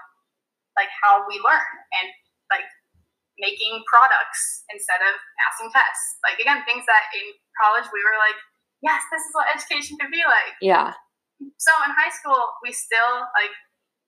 like 0.74 0.89
how 0.89 1.22
we 1.29 1.38
learn 1.46 1.70
and 2.01 2.10
like 2.50 2.65
making 3.38 3.82
products 3.86 4.65
instead 4.74 5.01
of 5.05 5.13
passing 5.38 5.70
tests. 5.70 6.17
Like 6.25 6.41
again, 6.41 6.65
things 6.65 6.86
that 6.89 7.13
in 7.13 7.25
college 7.62 7.86
we 7.93 8.01
were 8.01 8.17
like, 8.17 8.38
yes, 8.84 9.02
this 9.10 9.24
is 9.24 9.32
what 9.32 9.48
education 9.50 9.96
can 9.96 10.12
be 10.12 10.22
like. 10.28 10.60
Yeah. 10.60 10.92
So 11.58 11.72
in 11.88 11.92
high 11.96 12.12
school, 12.12 12.40
we 12.62 12.75
still 12.75 13.25
like 13.34 13.56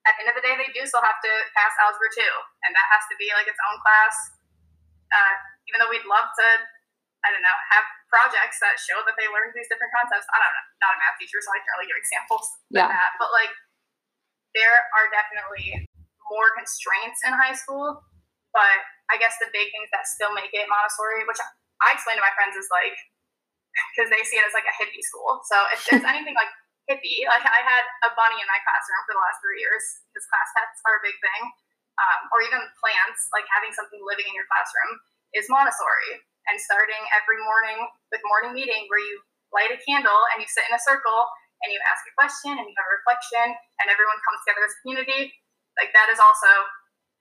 at 0.06 0.14
the 0.20 0.28
end 0.28 0.30
of 0.30 0.38
the 0.38 0.46
day, 0.46 0.54
they 0.54 0.70
do 0.70 0.86
still 0.86 1.02
have 1.02 1.18
to 1.26 1.32
pass 1.58 1.74
algebra 1.82 2.12
two, 2.14 2.34
and 2.68 2.78
that 2.78 2.88
has 2.94 3.02
to 3.10 3.16
be 3.18 3.34
like 3.34 3.50
its 3.50 3.58
own 3.72 3.82
class. 3.82 4.14
Uh, 5.10 5.36
even 5.66 5.82
though 5.82 5.90
we'd 5.90 6.06
love 6.06 6.30
to, 6.30 6.48
I 7.26 7.34
don't 7.34 7.42
know, 7.42 7.58
have 7.74 7.86
projects 8.12 8.62
that 8.62 8.78
show 8.78 9.02
that 9.02 9.18
they 9.18 9.26
learned 9.32 9.58
these 9.58 9.66
different 9.66 9.90
concepts. 9.96 10.30
I 10.30 10.38
don't 10.38 10.54
know, 10.54 10.68
not 10.86 10.94
a 10.94 11.00
math 11.02 11.18
teacher, 11.18 11.42
so 11.42 11.50
I 11.50 11.58
can't 11.58 11.74
really 11.82 11.90
give 11.90 11.98
examples 11.98 12.46
yeah. 12.70 12.86
of 12.86 12.94
that. 12.94 13.12
But 13.18 13.34
like, 13.34 13.50
there 14.54 14.78
are 14.94 15.08
definitely 15.10 15.90
more 16.30 16.54
constraints 16.54 17.26
in 17.26 17.34
high 17.34 17.58
school. 17.58 18.06
But 18.54 18.78
I 19.10 19.18
guess 19.18 19.36
the 19.42 19.50
big 19.52 19.74
things 19.74 19.90
that 19.90 20.06
still 20.06 20.32
make 20.38 20.54
it 20.54 20.70
Montessori, 20.70 21.26
which 21.26 21.42
I 21.82 21.98
explain 21.98 22.16
to 22.16 22.24
my 22.24 22.32
friends, 22.38 22.54
is 22.56 22.70
like 22.70 22.96
because 23.92 24.10
they 24.12 24.24
see 24.24 24.40
it 24.40 24.46
as 24.48 24.56
like 24.56 24.68
a 24.68 24.76
hippie 24.76 25.04
school. 25.04 25.44
So 25.48 25.56
if 25.72 25.80
there's 25.88 26.08
anything 26.14 26.36
like 26.36 26.52
hippie, 26.88 27.26
like 27.28 27.44
I 27.44 27.62
had 27.66 27.84
a 28.06 28.14
bunny 28.14 28.40
in 28.40 28.48
my 28.48 28.60
classroom 28.64 29.02
for 29.10 29.14
the 29.18 29.24
last 29.24 29.40
three 29.42 29.60
years 29.60 29.84
because 30.12 30.26
class 30.30 30.48
pets 30.56 30.80
are 30.88 31.00
a 31.00 31.06
big 31.06 31.18
thing, 31.20 31.44
um, 32.00 32.20
or 32.36 32.44
even 32.44 32.62
plants, 32.80 33.32
like 33.32 33.48
having 33.52 33.72
something 33.72 34.00
living 34.04 34.28
in 34.28 34.36
your 34.36 34.48
classroom 34.52 35.00
is 35.36 35.48
Montessori 35.52 36.24
and 36.48 36.56
starting 36.62 37.02
every 37.16 37.42
morning 37.42 37.80
with 38.14 38.22
morning 38.30 38.54
meeting 38.54 38.86
where 38.88 39.02
you 39.02 39.18
light 39.52 39.72
a 39.72 39.80
candle 39.82 40.20
and 40.36 40.44
you 40.44 40.48
sit 40.48 40.68
in 40.68 40.74
a 40.76 40.82
circle 40.82 41.26
and 41.64 41.72
you 41.72 41.80
ask 41.88 42.04
a 42.06 42.14
question 42.20 42.54
and 42.54 42.66
you 42.68 42.76
have 42.76 42.88
a 42.88 42.96
reflection 43.00 43.48
and 43.82 43.86
everyone 43.88 44.20
comes 44.28 44.44
together 44.44 44.64
as 44.68 44.76
a 44.76 44.80
community, 44.84 45.32
like 45.80 45.96
that 45.96 46.12
is 46.12 46.20
also 46.20 46.52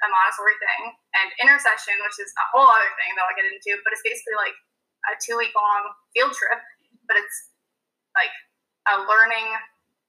a 0.02 0.08
Montessori 0.10 0.58
thing. 0.58 0.82
And 1.16 1.30
intercession, 1.40 1.96
which 2.02 2.18
is 2.18 2.28
a 2.36 2.46
whole 2.52 2.66
other 2.66 2.90
thing 2.98 3.14
that 3.14 3.24
I'll 3.24 3.38
get 3.38 3.48
into, 3.48 3.78
but 3.86 3.94
it's 3.94 4.04
basically 4.04 4.36
like 4.36 4.56
a 5.10 5.18
two 5.20 5.36
week 5.36 5.52
long 5.52 5.92
field 6.12 6.32
trip, 6.32 6.60
but 7.08 7.16
it's 7.16 7.38
like 8.16 8.32
a 8.88 9.04
learning. 9.04 9.48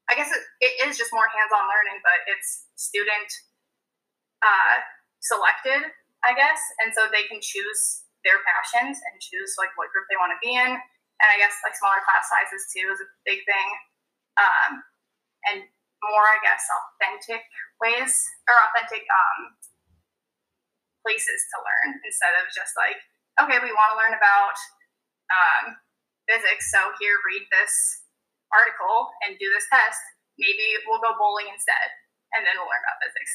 I 0.05 0.13
guess 0.13 0.29
it, 0.29 0.43
it 0.61 0.73
is 0.85 1.01
just 1.01 1.09
more 1.11 1.25
hands 1.33 1.49
on 1.49 1.65
learning, 1.65 1.97
but 2.05 2.21
it's 2.29 2.69
student 2.77 3.29
uh, 4.45 4.75
selected, 5.21 5.81
I 6.21 6.37
guess, 6.37 6.61
and 6.83 6.93
so 6.93 7.09
they 7.09 7.25
can 7.25 7.41
choose 7.41 8.05
their 8.21 8.41
passions 8.45 9.01
and 9.01 9.15
choose 9.21 9.57
like 9.57 9.73
what 9.77 9.89
group 9.89 10.05
they 10.09 10.17
want 10.17 10.33
to 10.33 10.41
be 10.41 10.53
in. 10.53 10.71
And 10.73 11.29
I 11.31 11.37
guess 11.41 11.57
like 11.65 11.77
smaller 11.77 12.01
class 12.05 12.27
sizes 12.27 12.69
too 12.69 12.85
is 12.91 13.01
a 13.01 13.09
big 13.25 13.41
thing. 13.47 13.67
Um, 14.35 14.83
and 15.47 15.59
more, 16.03 16.25
I 16.25 16.41
guess, 16.43 16.65
authentic 16.67 17.45
ways 17.79 18.13
or 18.49 18.55
authentic 18.69 19.05
um, 19.07 19.55
places 21.05 21.39
to 21.53 21.57
learn 21.61 22.01
instead 22.03 22.33
of 22.41 22.49
just 22.51 22.73
like, 22.75 22.99
okay, 23.41 23.61
we 23.61 23.71
want 23.71 23.89
to 23.93 23.99
learn 24.01 24.17
about 24.17 24.57
um, 25.31 25.77
physics, 26.29 26.69
so 26.69 26.93
here, 27.01 27.17
read 27.25 27.45
this 27.49 28.05
article 28.53 29.09
and 29.25 29.37
do 29.37 29.47
this 29.53 29.65
test. 29.69 30.01
Maybe 30.37 30.75
we'll 30.85 31.01
go 31.01 31.15
bowling 31.15 31.47
instead, 31.47 31.87
and 32.35 32.43
then 32.43 32.55
we'll 32.59 32.69
learn 32.69 32.83
about 32.83 32.99
physics. 33.01 33.31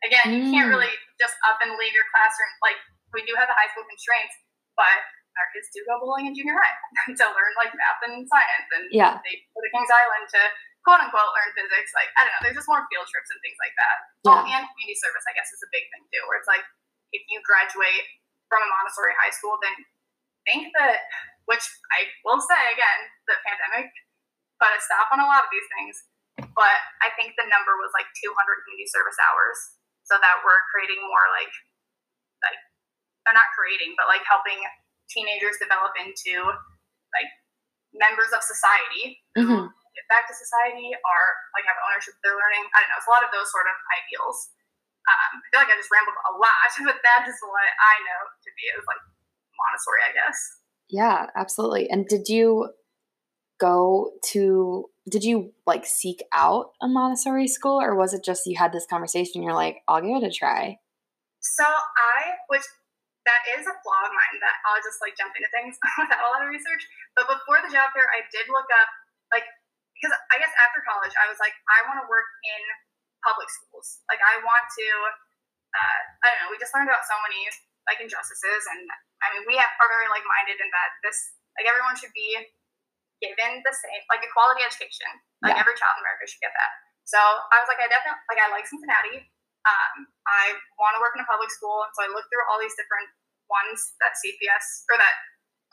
Again, 0.00 0.26
mm. 0.32 0.34
you 0.40 0.44
can't 0.48 0.68
mm. 0.72 0.74
really 0.74 0.94
just 1.20 1.36
up 1.44 1.60
and 1.60 1.76
leave 1.76 1.92
your 1.92 2.08
classroom. 2.08 2.52
Like 2.64 2.80
we 3.12 3.20
do 3.28 3.36
have 3.36 3.50
the 3.50 3.56
high 3.56 3.68
school 3.68 3.84
constraints, 3.84 4.32
but 4.72 5.00
our 5.36 5.48
kids 5.52 5.68
do 5.76 5.84
go 5.84 6.00
bowling 6.00 6.26
in 6.28 6.32
junior 6.32 6.56
high 6.56 6.76
to 7.20 7.24
learn 7.28 7.52
like 7.60 7.72
math 7.76 8.00
and 8.08 8.24
science, 8.24 8.68
and 8.72 8.88
yeah. 8.88 9.20
they 9.20 9.34
go 9.52 9.60
to 9.60 9.70
Kings 9.70 9.92
Island 9.92 10.24
to 10.32 10.40
quote 10.82 11.04
unquote 11.04 11.30
learn 11.36 11.52
physics. 11.52 11.92
Like 11.92 12.08
I 12.16 12.24
don't 12.24 12.32
know, 12.32 12.42
there's 12.48 12.56
just 12.56 12.70
more 12.70 12.88
field 12.88 13.04
trips 13.12 13.28
and 13.28 13.40
things 13.44 13.60
like 13.60 13.76
that. 13.76 13.96
Yeah. 14.24 14.40
Oh, 14.40 14.42
and 14.48 14.64
community 14.72 14.96
service, 14.96 15.24
I 15.28 15.36
guess, 15.36 15.52
is 15.52 15.60
a 15.60 15.70
big 15.70 15.84
thing 15.92 16.08
too, 16.08 16.24
where 16.24 16.40
it's 16.40 16.48
like 16.48 16.64
if 17.12 17.22
you 17.28 17.44
graduate 17.44 18.08
from 18.48 18.64
a 18.64 18.68
Montessori 18.72 19.14
high 19.20 19.30
school, 19.30 19.60
then 19.60 19.76
think 20.48 20.72
that, 20.78 21.04
which 21.46 21.64
I 21.92 22.08
will 22.24 22.40
say 22.40 22.60
again, 22.72 23.00
the 23.26 23.36
pandemic 23.44 23.90
put 24.60 24.76
a 24.76 24.80
stop 24.80 25.08
on 25.12 25.20
a 25.20 25.28
lot 25.28 25.44
of 25.44 25.52
these 25.52 25.68
things. 25.76 25.96
But 26.56 26.78
I 27.04 27.12
think 27.16 27.36
the 27.36 27.48
number 27.48 27.76
was 27.80 27.92
like 27.92 28.08
200 28.20 28.32
community 28.64 28.88
service 28.88 29.16
hours, 29.20 29.58
so 30.08 30.16
that 30.18 30.40
we're 30.40 30.64
creating 30.72 31.00
more 31.04 31.26
like 31.36 31.52
like, 32.44 32.60
they're 33.24 33.36
not 33.36 33.52
creating, 33.52 33.92
but 34.00 34.08
like 34.08 34.24
helping 34.24 34.56
teenagers 35.12 35.60
develop 35.60 35.92
into 36.00 36.40
like 37.12 37.30
members 37.92 38.30
of 38.32 38.40
society 38.40 39.18
mm-hmm. 39.34 39.66
get 39.66 40.06
back 40.06 40.24
to 40.30 40.34
society 40.34 40.94
or 40.94 41.18
like 41.52 41.66
have 41.66 41.76
ownership 41.90 42.16
of 42.16 42.22
their 42.22 42.38
learning. 42.38 42.64
I 42.72 42.80
don't 42.80 42.90
know. 42.90 42.98
It's 42.98 43.10
a 43.10 43.14
lot 43.14 43.26
of 43.26 43.32
those 43.34 43.50
sort 43.50 43.66
of 43.68 43.76
ideals. 44.00 44.54
Um, 45.04 45.42
I 45.42 45.46
feel 45.50 45.60
like 45.64 45.72
I 45.74 45.76
just 45.80 45.92
rambled 45.92 46.16
a 46.16 46.34
lot, 46.38 46.70
but 46.88 46.98
that 47.02 47.22
is 47.26 47.36
what 47.42 47.70
I 47.82 47.94
know 48.06 48.20
to 48.30 48.50
be 48.56 48.64
is 48.72 48.86
like 48.86 49.02
Montessori, 49.60 50.00
I 50.08 50.12
guess. 50.16 50.38
Yeah, 50.88 51.26
absolutely. 51.36 51.88
And 51.88 52.06
did 52.06 52.28
you 52.28 52.70
go 53.60 54.12
to 54.32 54.86
did 55.08 55.24
you 55.24 55.52
like 55.66 55.84
seek 55.84 56.22
out 56.32 56.72
a 56.80 56.88
Montessori 56.88 57.48
school 57.48 57.80
or 57.80 57.96
was 57.96 58.14
it 58.14 58.24
just 58.24 58.46
you 58.46 58.56
had 58.56 58.72
this 58.72 58.86
conversation 58.86 59.40
and 59.40 59.44
you're 59.44 59.56
like, 59.56 59.82
I'll 59.88 60.00
give 60.00 60.22
it 60.22 60.26
a 60.26 60.30
try? 60.30 60.78
So 61.40 61.64
I, 61.64 62.36
which 62.52 62.64
that 63.24 63.42
is 63.56 63.64
a 63.64 63.74
flaw 63.84 64.02
of 64.06 64.12
mine 64.12 64.38
that 64.40 64.56
I'll 64.68 64.80
just 64.84 65.00
like 65.00 65.16
jump 65.16 65.32
into 65.36 65.48
things 65.52 65.76
without 66.00 66.20
a 66.20 66.28
lot 66.30 66.44
of 66.44 66.48
research. 66.52 66.84
But 67.16 67.28
before 67.28 67.60
the 67.64 67.72
job 67.72 67.92
fair, 67.92 68.06
I 68.12 68.24
did 68.32 68.48
look 68.48 68.68
up 68.70 68.90
like 69.32 69.44
because 69.96 70.16
I 70.32 70.40
guess 70.40 70.52
after 70.56 70.80
college, 70.84 71.12
I 71.20 71.28
was 71.28 71.36
like, 71.36 71.52
I 71.68 71.84
want 71.84 72.00
to 72.00 72.06
work 72.08 72.28
in 72.44 72.62
public 73.20 73.52
schools. 73.52 74.00
Like 74.08 74.20
I 74.24 74.40
want 74.40 74.64
to. 74.64 74.86
Uh, 75.70 76.00
I 76.24 76.26
don't 76.34 76.40
know. 76.44 76.50
We 76.50 76.58
just 76.58 76.74
learned 76.74 76.90
about 76.90 77.06
so 77.06 77.14
many 77.22 77.46
like 77.86 78.00
injustices, 78.00 78.62
and 78.74 78.88
I 79.20 79.32
mean, 79.36 79.44
we 79.44 79.56
have, 79.60 79.70
are 79.80 79.90
very 79.90 80.08
like 80.08 80.24
minded 80.24 80.58
in 80.60 80.68
that 80.72 80.90
this 81.04 81.36
like 81.58 81.68
everyone 81.68 81.96
should 81.96 82.12
be 82.16 82.40
given 83.20 83.60
the 83.62 83.74
same 83.76 84.02
like 84.08 84.24
a 84.24 84.30
quality 84.32 84.64
education. 84.64 85.08
Like 85.44 85.56
yeah. 85.56 85.62
every 85.62 85.76
child 85.76 85.96
in 86.00 86.04
America 86.04 86.28
should 86.28 86.40
get 86.44 86.52
that. 86.56 86.72
So 87.08 87.20
I 87.20 87.56
was 87.60 87.68
like, 87.68 87.80
I 87.80 87.88
definitely 87.88 88.22
like 88.28 88.40
I 88.40 88.48
like 88.52 88.66
Cincinnati. 88.68 89.28
Um, 89.68 90.08
I 90.24 90.56
want 90.80 90.96
to 90.96 91.00
work 91.04 91.12
in 91.12 91.20
a 91.20 91.28
public 91.28 91.52
school, 91.52 91.84
and 91.84 91.92
so 91.92 92.00
I 92.00 92.08
looked 92.08 92.32
through 92.32 92.48
all 92.48 92.56
these 92.56 92.72
different 92.80 93.12
ones 93.52 93.92
that 94.00 94.16
CPS 94.16 94.88
or 94.88 94.96
that 94.96 95.12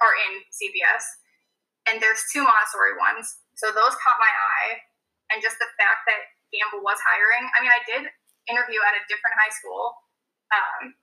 are 0.03 0.15
in 0.27 0.43
CPS, 0.51 1.03
and 1.87 2.03
there's 2.03 2.19
two 2.35 2.43
Montessori 2.43 2.99
ones. 2.99 3.31
So 3.55 3.71
those 3.71 3.95
caught 4.03 4.19
my 4.19 4.27
eye, 4.27 4.83
and 5.31 5.39
just 5.39 5.55
the 5.55 5.71
fact 5.79 6.03
that 6.11 6.19
Gamble 6.51 6.83
was 6.83 6.99
hiring. 6.99 7.47
I 7.55 7.63
mean, 7.63 7.71
I 7.71 7.79
did 7.87 8.11
interview 8.51 8.83
at 8.83 8.95
a 8.95 9.03
different 9.07 9.39
high 9.39 9.53
school 9.55 9.95
um, 10.51 10.95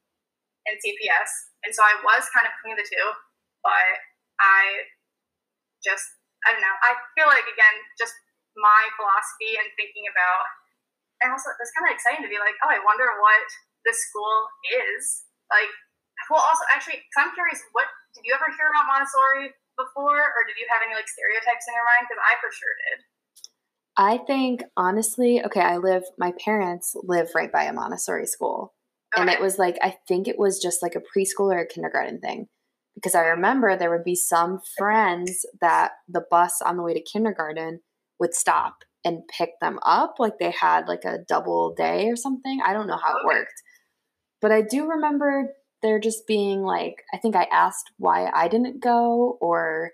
in 0.71 0.75
CPS, 0.80 1.30
and 1.64 1.73
so 1.73 1.85
I 1.85 1.97
was 2.00 2.28
kind 2.33 2.49
of 2.49 2.52
between 2.61 2.80
the 2.80 2.87
two, 2.87 3.06
but 3.64 3.94
I 4.40 4.88
just 5.85 6.04
I 6.44 6.52
don't 6.52 6.64
know. 6.64 6.76
I 6.85 6.97
feel 7.16 7.28
like 7.28 7.49
again, 7.49 7.76
just 7.97 8.16
my 8.54 8.83
philosophy 8.94 9.59
and 9.59 9.66
thinking 9.75 10.06
about 10.09 10.47
and 11.25 11.33
also 11.33 11.49
it's 11.56 11.73
kind 11.73 11.88
of 11.88 11.97
exciting 11.97 12.21
to 12.21 12.30
be 12.30 12.37
like, 12.37 12.52
oh, 12.61 12.71
I 12.71 12.85
wonder 12.85 13.09
what 13.16 13.49
this 13.88 13.97
school 14.11 14.44
is. 14.68 15.25
Like, 15.49 15.73
well, 16.28 16.44
also 16.44 16.64
actually, 16.68 17.00
I'm 17.16 17.33
curious, 17.33 17.64
what 17.73 17.88
did 18.12 18.28
you 18.28 18.37
ever 18.37 18.52
hear 18.52 18.68
about 18.68 18.85
Montessori 18.85 19.56
before, 19.80 20.21
or 20.21 20.42
did 20.47 20.61
you 20.61 20.68
have 20.68 20.85
any 20.85 20.92
like 20.92 21.09
stereotypes 21.09 21.64
in 21.64 21.73
your 21.73 21.88
mind? 21.88 22.04
Because 22.06 22.21
I 22.21 22.33
for 22.44 22.50
sure 22.52 22.75
did. 22.76 22.99
I 23.97 24.14
think 24.26 24.68
honestly, 24.76 25.40
okay, 25.49 25.62
I 25.64 25.78
live. 25.78 26.04
My 26.18 26.33
parents 26.37 26.94
live 27.02 27.30
right 27.35 27.50
by 27.50 27.64
a 27.64 27.73
Montessori 27.73 28.26
school, 28.26 28.75
okay. 29.14 29.23
and 29.23 29.30
it 29.30 29.40
was 29.40 29.59
like 29.59 29.78
I 29.83 29.97
think 30.06 30.28
it 30.28 30.38
was 30.38 30.61
just 30.61 30.83
like 30.83 30.94
a 30.94 31.00
preschool 31.00 31.52
or 31.52 31.59
a 31.59 31.66
kindergarten 31.66 32.21
thing 32.21 32.49
because 32.94 33.14
I 33.14 33.23
remember 33.23 33.76
there 33.76 33.90
would 33.90 34.04
be 34.04 34.14
some 34.14 34.61
friends 34.76 35.44
that 35.61 35.92
the 36.09 36.25
bus 36.30 36.62
on 36.62 36.76
the 36.76 36.83
way 36.83 36.94
to 36.94 37.02
kindergarten 37.02 37.80
would 38.21 38.35
stop 38.35 38.78
and 39.04 39.26
pick 39.28 39.50
them 39.61 39.78
up 39.85 40.16
like 40.18 40.38
they 40.38 40.50
had 40.50 40.88
like 40.88 41.04
a 41.04 41.18
double 41.28 41.75
day 41.75 42.09
or 42.09 42.16
something. 42.16 42.61
I 42.64 42.73
don't 42.73 42.87
know 42.87 42.97
how 42.97 43.18
it 43.18 43.26
worked. 43.26 43.62
But 44.40 44.52
I 44.52 44.62
do 44.62 44.88
remember 44.88 45.50
there 45.83 45.99
just 45.99 46.26
being 46.26 46.62
like 46.62 47.02
I 47.12 47.18
think 47.18 47.37
I 47.37 47.47
asked 47.52 47.90
why 47.99 48.30
I 48.33 48.49
didn't 48.49 48.83
go 48.83 49.37
or 49.40 49.92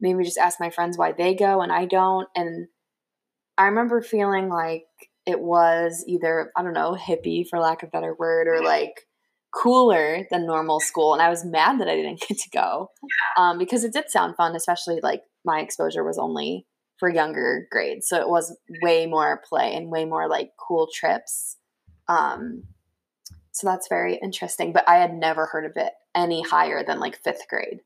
maybe 0.00 0.24
just 0.24 0.38
ask 0.38 0.60
my 0.60 0.70
friends 0.70 0.96
why 0.96 1.12
they 1.12 1.34
go 1.34 1.60
and 1.60 1.72
I 1.72 1.84
don't 1.84 2.28
and 2.34 2.68
I 3.58 3.66
remember 3.66 4.00
feeling 4.02 4.48
like 4.48 4.86
it 5.26 5.40
was 5.40 6.04
either 6.06 6.52
I 6.56 6.62
don't 6.62 6.72
know 6.72 6.96
hippie 6.98 7.46
for 7.48 7.58
lack 7.58 7.82
of 7.82 7.88
a 7.88 7.90
better 7.90 8.14
word 8.18 8.46
or 8.48 8.62
like 8.62 9.06
cooler 9.52 10.26
than 10.30 10.46
normal 10.46 10.80
school, 10.80 11.12
and 11.12 11.22
I 11.22 11.28
was 11.28 11.44
mad 11.44 11.80
that 11.80 11.88
I 11.88 11.96
didn't 11.96 12.20
get 12.28 12.38
to 12.38 12.50
go 12.50 12.90
um, 13.36 13.58
because 13.58 13.84
it 13.84 13.92
did 13.92 14.08
sound 14.08 14.36
fun, 14.36 14.54
especially 14.54 15.00
like 15.02 15.22
my 15.44 15.60
exposure 15.60 16.04
was 16.04 16.18
only 16.18 16.66
for 16.98 17.10
younger 17.10 17.66
grades, 17.70 18.08
so 18.08 18.20
it 18.20 18.28
was 18.28 18.56
way 18.82 19.06
more 19.06 19.42
play 19.48 19.74
and 19.74 19.90
way 19.90 20.04
more 20.04 20.28
like 20.28 20.50
cool 20.58 20.88
trips. 20.92 21.56
Um, 22.08 22.62
so 23.52 23.66
that's 23.66 23.88
very 23.88 24.16
interesting, 24.22 24.72
but 24.72 24.88
I 24.88 24.96
had 24.96 25.12
never 25.12 25.46
heard 25.46 25.64
of 25.64 25.72
it 25.76 25.92
any 26.14 26.42
higher 26.42 26.84
than 26.84 27.00
like 27.00 27.18
fifth 27.24 27.48
grade. 27.48 27.80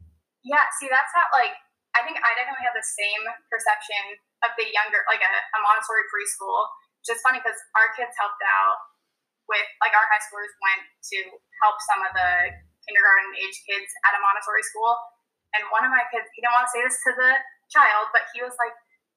Yeah, 0.45 0.63
see, 0.79 0.89
that's 0.91 1.11
how 1.15 1.27
like 1.33 1.55
I 1.95 2.07
think 2.07 2.23
I 2.23 2.31
definitely 2.39 2.67
have 2.67 2.79
the 2.79 2.87
same 2.87 3.23
perception 3.51 4.19
of 4.47 4.55
the 4.55 4.67
younger, 4.71 5.03
like 5.11 5.21
a, 5.21 5.31
a 5.31 5.59
Montessori 5.59 6.07
preschool. 6.09 6.71
Is 7.09 7.19
funny 7.27 7.43
because 7.43 7.59
our 7.75 7.91
kids 7.99 8.15
helped 8.15 8.39
out 8.45 8.79
with, 9.51 9.67
like, 9.83 9.91
our 9.91 10.07
high 10.07 10.23
schoolers 10.23 10.55
went 10.63 10.87
to 11.11 11.19
help 11.59 11.75
some 11.91 12.07
of 12.07 12.15
the 12.15 12.55
kindergarten 12.87 13.35
age 13.35 13.59
kids 13.67 13.91
at 14.07 14.15
a 14.15 14.21
Montessori 14.23 14.63
school. 14.63 14.95
And 15.59 15.67
one 15.75 15.83
of 15.83 15.91
my 15.91 16.07
kids, 16.15 16.31
he 16.37 16.39
didn't 16.39 16.55
want 16.55 16.71
to 16.71 16.75
say 16.77 16.87
this 16.87 17.03
to 17.11 17.19
the 17.19 17.35
child, 17.67 18.15
but 18.15 18.31
he 18.31 18.47
was 18.47 18.55
like, 18.63 18.71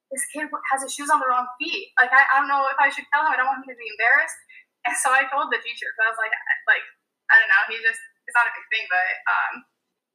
this 0.10 0.26
kid 0.34 0.50
has 0.50 0.82
his 0.82 0.90
shoes 0.90 1.14
on 1.14 1.22
the 1.22 1.30
wrong 1.30 1.46
feet. 1.62 1.94
Like, 2.02 2.10
I, 2.10 2.26
I 2.34 2.42
don't 2.42 2.50
know 2.50 2.66
if 2.66 2.82
I 2.82 2.90
should 2.90 3.06
tell 3.14 3.30
him. 3.30 3.34
I 3.34 3.38
don't 3.38 3.46
want 3.46 3.62
him 3.62 3.70
to 3.70 3.78
be 3.78 3.94
embarrassed. 3.94 4.42
And 4.90 4.98
so 4.98 5.14
I 5.14 5.30
told 5.30 5.54
the 5.54 5.62
teacher, 5.62 5.86
because 5.94 6.10
I 6.10 6.12
was 6.18 6.22
like, 6.22 6.34
like, 6.66 6.86
I 7.30 7.38
don't 7.38 7.52
know, 7.54 7.64
he 7.70 7.78
just, 7.78 8.02
it's 8.26 8.34
not 8.34 8.50
a 8.50 8.58
big 8.58 8.66
thing, 8.74 8.90
but 8.90 9.06
um, 9.30 9.54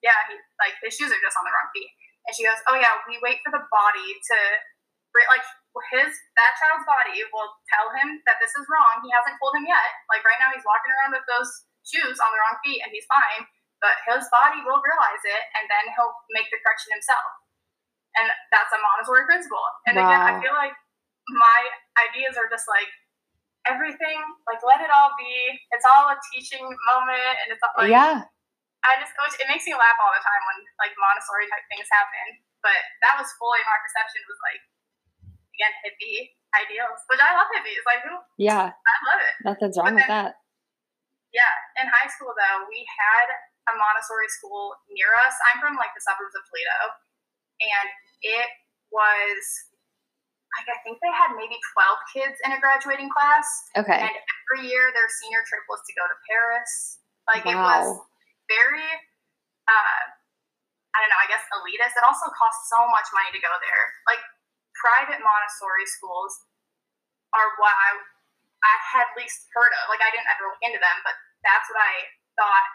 yeah, 0.02 0.18
he, 0.26 0.34
like, 0.58 0.74
his 0.82 0.98
shoes 0.98 1.14
are 1.14 1.22
just 1.22 1.38
on 1.38 1.46
the 1.46 1.54
wrong 1.54 1.70
feet. 1.70 1.94
And 2.26 2.34
she 2.34 2.42
goes, 2.42 2.58
oh 2.66 2.74
yeah, 2.74 2.98
we 3.06 3.22
wait 3.22 3.38
for 3.46 3.54
the 3.54 3.62
body 3.70 4.18
to 4.18 4.38
like 5.14 5.46
his 5.94 6.10
that 6.34 6.52
child's 6.58 6.86
body 6.86 7.22
will 7.30 7.50
tell 7.70 7.88
him 7.94 8.18
that 8.26 8.42
this 8.42 8.50
is 8.58 8.66
wrong. 8.66 8.98
He 9.04 9.10
hasn't 9.14 9.38
told 9.38 9.54
him 9.54 9.66
yet. 9.66 9.88
Like 10.10 10.26
right 10.26 10.38
now, 10.42 10.50
he's 10.50 10.66
walking 10.66 10.90
around 10.90 11.14
with 11.14 11.26
those 11.30 11.50
shoes 11.86 12.18
on 12.18 12.28
the 12.34 12.38
wrong 12.38 12.58
feet, 12.66 12.82
and 12.82 12.90
he's 12.90 13.06
fine. 13.06 13.46
But 13.78 13.94
his 14.10 14.26
body 14.34 14.58
will 14.66 14.82
realize 14.82 15.22
it, 15.22 15.42
and 15.54 15.70
then 15.70 15.94
he'll 15.94 16.14
make 16.34 16.50
the 16.50 16.58
correction 16.66 16.98
himself. 16.98 17.30
And 18.18 18.26
that's 18.50 18.74
a 18.74 18.80
Montessori 18.82 19.22
principle. 19.28 19.62
And 19.86 19.94
wow. 19.94 20.10
again, 20.10 20.22
I 20.26 20.32
feel 20.42 20.56
like 20.58 20.74
my 21.30 21.60
ideas 22.10 22.34
are 22.34 22.50
just 22.50 22.66
like 22.66 22.90
everything, 23.68 24.18
like 24.50 24.58
let 24.66 24.82
it 24.82 24.90
all 24.90 25.14
be. 25.14 25.34
It's 25.70 25.86
all 25.86 26.10
a 26.10 26.18
teaching 26.34 26.66
moment, 26.66 27.34
and 27.46 27.54
it's 27.54 27.62
like 27.62 27.92
yeah. 27.92 28.26
I 28.86 28.94
just 29.02 29.14
it 29.14 29.46
makes 29.50 29.66
me 29.66 29.74
laugh 29.74 29.98
all 30.02 30.14
the 30.14 30.22
time 30.22 30.42
when 30.50 30.58
like 30.82 30.94
Montessori 30.98 31.46
type 31.50 31.66
things 31.70 31.86
happen. 31.90 32.42
But 32.58 32.78
that 33.06 33.14
was 33.14 33.30
fully 33.38 33.62
my 33.62 33.78
perception 33.78 34.22
was 34.26 34.38
like 34.42 34.62
again 35.58 35.74
hippie 35.82 36.38
ideals, 36.54 37.02
which 37.10 37.18
I 37.18 37.34
love 37.34 37.50
hippies. 37.50 37.82
Like 37.82 38.06
who? 38.06 38.14
Yeah, 38.38 38.70
I 38.70 38.94
love 39.10 39.20
it. 39.20 39.34
Nothing's 39.42 39.74
wrong 39.74 39.98
then, 39.98 40.06
with 40.06 40.08
that. 40.08 40.38
Yeah, 41.34 41.82
in 41.82 41.90
high 41.90 42.08
school 42.08 42.30
though, 42.32 42.64
we 42.70 42.86
had 42.86 43.28
a 43.68 43.72
Montessori 43.74 44.30
school 44.30 44.78
near 44.88 45.12
us. 45.26 45.34
I'm 45.50 45.60
from 45.60 45.76
like 45.76 45.92
the 45.92 46.00
suburbs 46.06 46.32
of 46.38 46.46
Toledo, 46.46 46.78
and 47.60 47.88
it 48.22 48.48
was 48.94 49.42
like 50.56 50.70
I 50.72 50.78
think 50.86 51.02
they 51.04 51.12
had 51.12 51.36
maybe 51.36 51.58
12 51.76 52.14
kids 52.14 52.36
in 52.46 52.56
a 52.56 52.60
graduating 52.62 53.12
class. 53.12 53.44
Okay. 53.76 54.00
And 54.00 54.14
every 54.14 54.64
year 54.64 54.88
their 54.96 55.10
senior 55.20 55.44
trip 55.44 55.66
was 55.68 55.84
to 55.84 55.92
go 55.92 56.04
to 56.08 56.16
Paris. 56.30 56.72
Like 57.28 57.44
wow. 57.44 57.52
it 57.52 57.58
was 57.60 57.84
very 58.48 58.88
uh 59.68 60.02
I 60.96 61.04
don't 61.04 61.12
know, 61.12 61.20
I 61.20 61.28
guess 61.28 61.44
elitist. 61.52 61.94
It 62.00 62.02
also 62.02 62.26
costs 62.32 62.72
so 62.72 62.80
much 62.88 63.06
money 63.12 63.28
to 63.36 63.40
go 63.44 63.52
there. 63.60 63.84
Like 64.08 64.24
private 64.78 65.20
Montessori 65.20 65.86
schools 65.86 66.32
are 67.34 67.48
what 67.60 67.74
I, 67.74 67.90
I 68.64 68.74
had 68.94 69.06
least 69.18 69.50
heard 69.52 69.70
of. 69.82 69.92
Like 69.92 70.00
I 70.00 70.10
didn't 70.14 70.30
ever 70.30 70.48
look 70.48 70.62
into 70.62 70.80
them, 70.80 70.98
but 71.04 71.18
that's 71.44 71.66
what 71.68 71.82
I 71.82 71.94
thought 72.38 72.66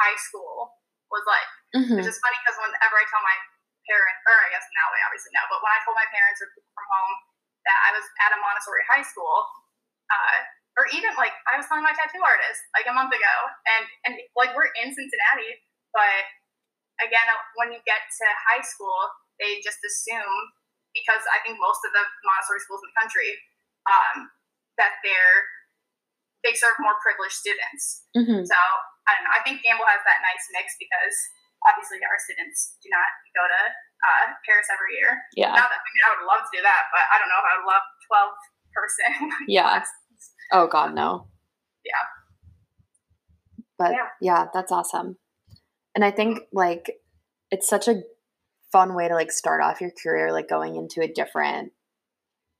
high 0.00 0.18
school 0.18 0.74
was 1.12 1.24
like. 1.28 1.50
Mm-hmm. 1.76 1.96
Which 2.00 2.08
is 2.08 2.18
funny 2.18 2.38
because 2.42 2.58
whenever 2.58 2.96
I 2.96 3.06
tell 3.12 3.22
my 3.22 3.38
parents, 3.86 4.20
or 4.24 4.36
I 4.40 4.48
guess 4.50 4.66
now 4.72 4.88
they 4.90 5.02
obviously 5.04 5.32
know, 5.36 5.44
but 5.52 5.60
when 5.60 5.72
I 5.74 5.80
told 5.84 5.98
my 5.98 6.08
parents 6.08 6.40
or 6.40 6.48
people 6.56 6.72
from 6.72 6.88
home 6.88 7.14
that 7.68 7.78
I 7.84 7.90
was 7.92 8.06
at 8.24 8.34
a 8.34 8.38
Montessori 8.40 8.84
high 8.88 9.04
school, 9.04 9.44
uh, 10.08 10.38
or 10.80 10.90
even 10.90 11.14
like 11.20 11.34
I 11.46 11.60
was 11.60 11.68
telling 11.70 11.86
my 11.86 11.94
tattoo 11.94 12.22
artist 12.24 12.60
like 12.74 12.88
a 12.88 12.94
month 12.94 13.12
ago, 13.14 13.36
and 13.68 13.84
and 14.08 14.12
like 14.34 14.56
we're 14.56 14.72
in 14.80 14.90
Cincinnati, 14.90 15.50
but 15.92 16.24
again, 17.02 17.26
when 17.58 17.74
you 17.74 17.80
get 17.86 18.02
to 18.06 18.26
high 18.46 18.62
school, 18.62 18.98
they 19.42 19.58
just 19.62 19.82
assume 19.82 20.54
because 20.94 21.22
I 21.28 21.42
think 21.42 21.58
most 21.58 21.82
of 21.82 21.90
the 21.90 22.04
Montessori 22.22 22.62
schools 22.62 22.80
in 22.86 22.88
the 22.88 22.98
country 22.98 23.30
um, 23.90 24.30
that 24.78 24.96
they're 25.02 25.38
they 26.46 26.52
serve 26.52 26.76
more 26.78 26.94
privileged 27.00 27.40
students. 27.40 28.04
Mm-hmm. 28.12 28.44
So 28.44 28.58
I 29.08 29.10
don't 29.16 29.24
know. 29.26 29.34
I 29.34 29.42
think 29.42 29.64
Gamble 29.64 29.88
has 29.88 30.04
that 30.04 30.20
nice 30.20 30.44
mix 30.54 30.76
because 30.76 31.16
obviously 31.64 32.04
our 32.04 32.20
students 32.20 32.76
do 32.84 32.92
not 32.92 33.08
go 33.32 33.44
to 33.48 33.62
uh, 34.04 34.24
Paris 34.44 34.68
every 34.68 35.00
year. 35.00 35.24
Yeah. 35.34 35.56
That 35.56 35.68
I 35.68 35.78
mean 35.80 36.04
I 36.04 36.08
would 36.14 36.24
love 36.28 36.44
to 36.44 36.52
do 36.52 36.62
that, 36.62 36.82
but 36.92 37.04
I 37.10 37.14
don't 37.18 37.30
know 37.32 37.40
if 37.40 37.48
I 37.48 37.54
would 37.58 37.68
love 37.68 37.84
twelve 38.06 38.36
person. 38.72 39.10
yeah. 39.48 39.82
Oh 40.52 40.68
God, 40.68 40.94
no. 40.94 41.28
Yeah. 41.84 42.04
But 43.76 43.92
yeah. 43.92 44.08
yeah, 44.20 44.42
that's 44.52 44.70
awesome. 44.70 45.16
And 45.94 46.04
I 46.04 46.10
think 46.10 46.46
like 46.52 46.92
it's 47.50 47.68
such 47.68 47.88
a 47.88 48.02
fun 48.74 48.98
way 48.98 49.06
to 49.06 49.14
like 49.14 49.30
start 49.30 49.62
off 49.62 49.78
your 49.78 49.94
career 49.94 50.34
like 50.34 50.50
going 50.50 50.74
into 50.74 50.98
a 50.98 51.06
different 51.06 51.70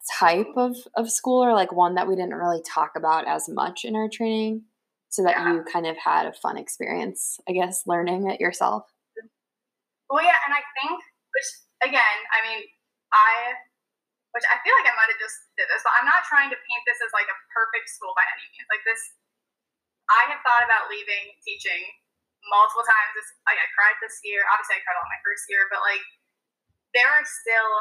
type 0.06 0.54
of, 0.54 0.78
of 0.94 1.10
school 1.10 1.42
or 1.42 1.58
like 1.58 1.74
one 1.74 1.98
that 1.98 2.06
we 2.06 2.14
didn't 2.14 2.38
really 2.38 2.62
talk 2.62 2.94
about 2.94 3.26
as 3.26 3.50
much 3.50 3.82
in 3.82 3.98
our 3.98 4.06
training 4.06 4.62
so 5.10 5.26
that 5.26 5.34
yeah. 5.34 5.58
you 5.58 5.66
kind 5.66 5.90
of 5.90 5.98
had 5.98 6.30
a 6.30 6.38
fun 6.38 6.54
experience 6.54 7.42
i 7.50 7.52
guess 7.52 7.82
learning 7.90 8.30
it 8.30 8.38
yourself? 8.38 8.86
Well 10.06 10.22
yeah 10.22 10.38
and 10.46 10.54
i 10.54 10.62
think 10.78 11.02
which 11.34 11.50
again 11.82 12.18
i 12.30 12.38
mean 12.46 12.62
i 13.10 13.58
which 14.38 14.46
i 14.54 14.62
feel 14.62 14.76
like 14.78 14.86
i 14.86 14.94
might 14.94 15.10
have 15.10 15.18
just 15.18 15.50
did 15.58 15.66
this 15.66 15.82
but 15.82 15.98
i'm 15.98 16.06
not 16.06 16.22
trying 16.30 16.46
to 16.46 16.58
paint 16.62 16.84
this 16.86 17.02
as 17.02 17.10
like 17.10 17.26
a 17.26 17.38
perfect 17.50 17.90
school 17.90 18.14
by 18.14 18.22
any 18.38 18.46
means. 18.54 18.70
Like 18.70 18.86
this 18.86 19.02
i 20.14 20.30
have 20.30 20.38
thought 20.46 20.62
about 20.62 20.86
leaving 20.94 21.34
teaching 21.42 21.82
multiple 22.48 22.84
times. 22.84 23.10
This, 23.16 23.28
like 23.48 23.60
I 23.60 23.68
cried 23.72 23.96
this 24.00 24.20
year. 24.24 24.44
Obviously, 24.52 24.78
I 24.78 24.84
cried 24.84 24.98
all 24.98 25.08
my 25.08 25.22
first 25.24 25.48
year, 25.48 25.66
but 25.72 25.80
like 25.84 26.04
there 26.92 27.10
are 27.10 27.26
still 27.26 27.72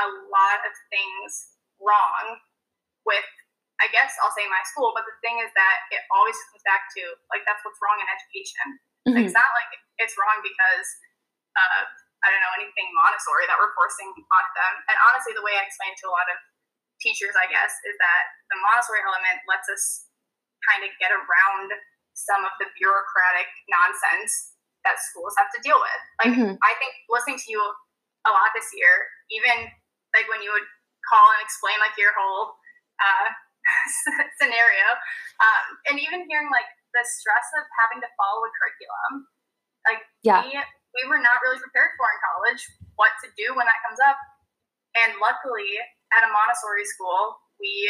a 0.00 0.06
lot 0.30 0.58
of 0.66 0.72
things 0.92 1.56
wrong 1.80 2.38
with. 3.06 3.26
I 3.80 3.88
guess 3.88 4.12
I'll 4.20 4.36
say 4.36 4.44
my 4.44 4.60
school, 4.68 4.92
but 4.92 5.08
the 5.08 5.16
thing 5.24 5.40
is 5.40 5.48
that 5.56 5.76
it 5.88 6.04
always 6.12 6.36
comes 6.52 6.60
back 6.68 6.92
to 7.00 7.02
like 7.32 7.40
that's 7.48 7.64
what's 7.64 7.80
wrong 7.80 7.96
in 7.96 8.04
education. 8.12 8.76
Mm-hmm. 9.08 9.16
Like, 9.16 9.24
it's 9.24 9.38
not 9.40 9.48
like 9.56 9.72
it's 9.96 10.12
wrong 10.20 10.44
because 10.44 10.88
uh, 11.56 11.88
I 12.20 12.28
don't 12.28 12.44
know 12.44 12.54
anything 12.60 12.92
Montessori 12.92 13.48
that 13.48 13.56
we're 13.56 13.72
forcing 13.72 14.12
on 14.12 14.44
them. 14.52 14.74
And 14.92 14.96
honestly, 15.08 15.32
the 15.32 15.40
way 15.40 15.56
I 15.56 15.64
explain 15.64 15.96
to 15.96 16.06
a 16.08 16.12
lot 16.12 16.28
of 16.28 16.36
teachers, 17.00 17.32
I 17.32 17.48
guess, 17.48 17.72
is 17.88 17.96
that 17.96 18.22
the 18.52 18.60
Montessori 18.60 19.00
element 19.00 19.40
lets 19.48 19.72
us 19.72 20.12
kind 20.68 20.84
of 20.84 20.92
get 21.00 21.08
around 21.16 21.72
some 22.26 22.44
of 22.44 22.52
the 22.60 22.68
bureaucratic 22.76 23.48
nonsense 23.68 24.56
that 24.84 24.96
schools 25.00 25.36
have 25.36 25.52
to 25.52 25.60
deal 25.60 25.76
with. 25.76 26.02
Like, 26.24 26.32
mm-hmm. 26.36 26.54
I 26.60 26.72
think 26.80 26.92
listening 27.12 27.40
to 27.40 27.48
you 27.48 27.60
a 27.60 28.30
lot 28.32 28.52
this 28.52 28.68
year, 28.76 28.92
even 29.32 29.68
like 30.12 30.26
when 30.28 30.44
you 30.44 30.52
would 30.52 30.68
call 31.08 31.24
and 31.36 31.40
explain 31.44 31.76
like 31.80 31.96
your 31.96 32.12
whole 32.16 32.56
uh, 33.00 33.28
scenario, 34.40 34.86
um, 35.40 35.64
and 35.92 35.96
even 36.00 36.28
hearing 36.28 36.48
like 36.52 36.68
the 36.92 37.04
stress 37.06 37.46
of 37.60 37.64
having 37.80 38.02
to 38.04 38.10
follow 38.16 38.44
a 38.44 38.50
curriculum, 38.52 39.12
like 39.88 40.02
yeah. 40.24 40.44
we, 40.44 40.52
we 40.56 41.02
were 41.08 41.22
not 41.22 41.40
really 41.40 41.60
prepared 41.60 41.94
for 41.96 42.08
in 42.08 42.18
college 42.20 42.62
what 42.98 43.12
to 43.24 43.28
do 43.36 43.56
when 43.56 43.64
that 43.64 43.80
comes 43.86 44.00
up. 44.02 44.18
And 44.98 45.14
luckily, 45.22 45.78
at 46.10 46.26
a 46.26 46.30
Montessori 46.34 46.82
school, 46.84 47.38
we 47.62 47.86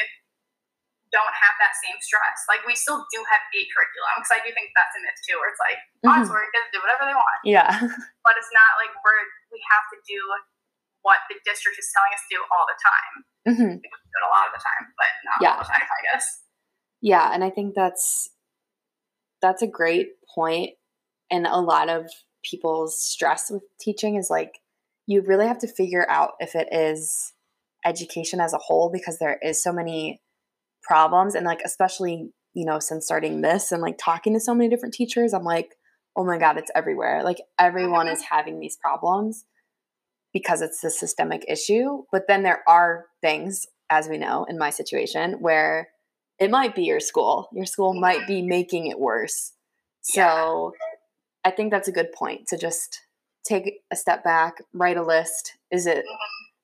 don't 1.11 1.35
have 1.35 1.55
that 1.59 1.75
same 1.83 1.99
stress. 1.99 2.47
Like 2.47 2.63
we 2.67 2.79
still 2.79 3.03
do 3.11 3.19
have 3.27 3.43
a 3.43 3.61
curriculum 3.71 4.23
because 4.23 4.35
I 4.35 4.41
do 4.47 4.51
think 4.55 4.71
that's 4.75 4.95
a 4.95 5.01
myth 5.03 5.19
too, 5.27 5.37
where 5.39 5.51
it's 5.51 5.63
like 5.63 5.79
mm-hmm. 6.07 6.27
kids 6.27 6.71
do 6.71 6.79
whatever 6.83 7.07
they 7.07 7.15
want. 7.15 7.41
Yeah. 7.47 7.71
But 8.25 8.39
it's 8.39 8.53
not 8.55 8.79
like 8.79 8.95
we're 9.03 9.25
we 9.51 9.59
have 9.73 9.87
to 9.91 9.99
do 10.07 10.21
what 11.03 11.25
the 11.33 11.41
district 11.43 11.81
is 11.81 11.89
telling 11.91 12.13
us 12.15 12.23
to 12.29 12.31
do 12.37 12.41
all 12.53 12.65
the 12.69 12.79
time. 12.79 13.15
Mm-hmm. 13.49 13.73
We 13.81 13.89
do 13.91 14.17
it 14.21 14.27
a 14.29 14.31
lot 14.31 14.47
of 14.47 14.53
the 14.55 14.63
time, 14.63 14.85
but 14.95 15.11
not 15.27 15.39
yeah. 15.41 15.53
all 15.57 15.63
the 15.65 15.71
time, 15.73 15.83
I 15.83 16.01
guess. 16.13 16.25
Yeah, 17.01 17.33
and 17.33 17.43
I 17.43 17.51
think 17.51 17.75
that's 17.75 18.31
that's 19.41 19.63
a 19.63 19.67
great 19.67 20.21
point. 20.35 20.77
And 21.31 21.47
a 21.47 21.61
lot 21.61 21.89
of 21.89 22.07
people's 22.45 23.03
stress 23.03 23.51
with 23.51 23.63
teaching 23.81 24.17
is 24.17 24.29
like 24.31 24.61
you 25.07 25.23
really 25.23 25.47
have 25.47 25.59
to 25.59 25.69
figure 25.69 26.09
out 26.09 26.33
if 26.41 26.55
it 26.55 26.69
is 26.71 27.33
education 27.85 28.41
as 28.41 28.53
a 28.53 28.59
whole 28.59 28.91
because 28.93 29.19
there 29.19 29.39
is 29.43 29.63
so 29.63 29.73
many 29.73 30.21
problems 30.83 31.35
and 31.35 31.45
like 31.47 31.61
especially 31.65 32.31
you 32.55 32.65
know 32.65 32.79
since 32.79 33.05
starting 33.05 33.41
this 33.41 33.73
and 33.73 33.83
like 33.83 33.97
talking 33.99 34.33
to 34.35 34.41
so 34.41 34.55
many 34.55 34.69
different 34.69 34.95
teachers 34.95 35.33
i'm 35.33 35.45
like 35.45 35.77
oh 36.17 36.25
my 36.25 36.39
god 36.39 36.57
it's 36.57 36.71
everywhere 36.75 37.23
like 37.23 37.39
everyone 37.59 38.09
is 38.09 38.23
having 38.23 38.59
these 38.59 38.77
problems 38.77 39.45
because 40.33 40.63
it's 40.63 40.83
a 40.83 40.91
systemic 40.91 41.45
issue 41.49 42.03
but 42.11 42.25
then 42.27 42.43
there 42.43 42.63
are 42.67 43.07
things 43.21 43.67
as 43.91 44.09
we 44.09 44.17
know 44.17 44.47
in 44.49 44.57
my 44.57 44.71
situation, 44.71 45.33
where 45.41 45.89
it 46.39 46.51
might 46.51 46.75
be 46.75 46.85
your 46.85 47.01
school. 47.01 47.49
Your 47.53 47.67
school 47.67 47.93
might 47.93 48.27
be 48.27 48.41
making 48.41 48.87
it 48.87 48.99
worse. 48.99 49.53
So 50.01 50.73
I 51.45 51.51
think 51.51 51.71
that's 51.71 51.89
a 51.89 51.93
good 51.93 52.13
point 52.13 52.47
to 52.49 52.57
just 52.57 53.01
take 53.45 53.81
a 53.91 53.97
step 53.97 54.25
back, 54.25 54.63
write 54.73 54.97
a 54.97 55.03
list. 55.03 55.59
Is 55.71 55.87
it 55.87 56.07
Mhm. 56.07 56.17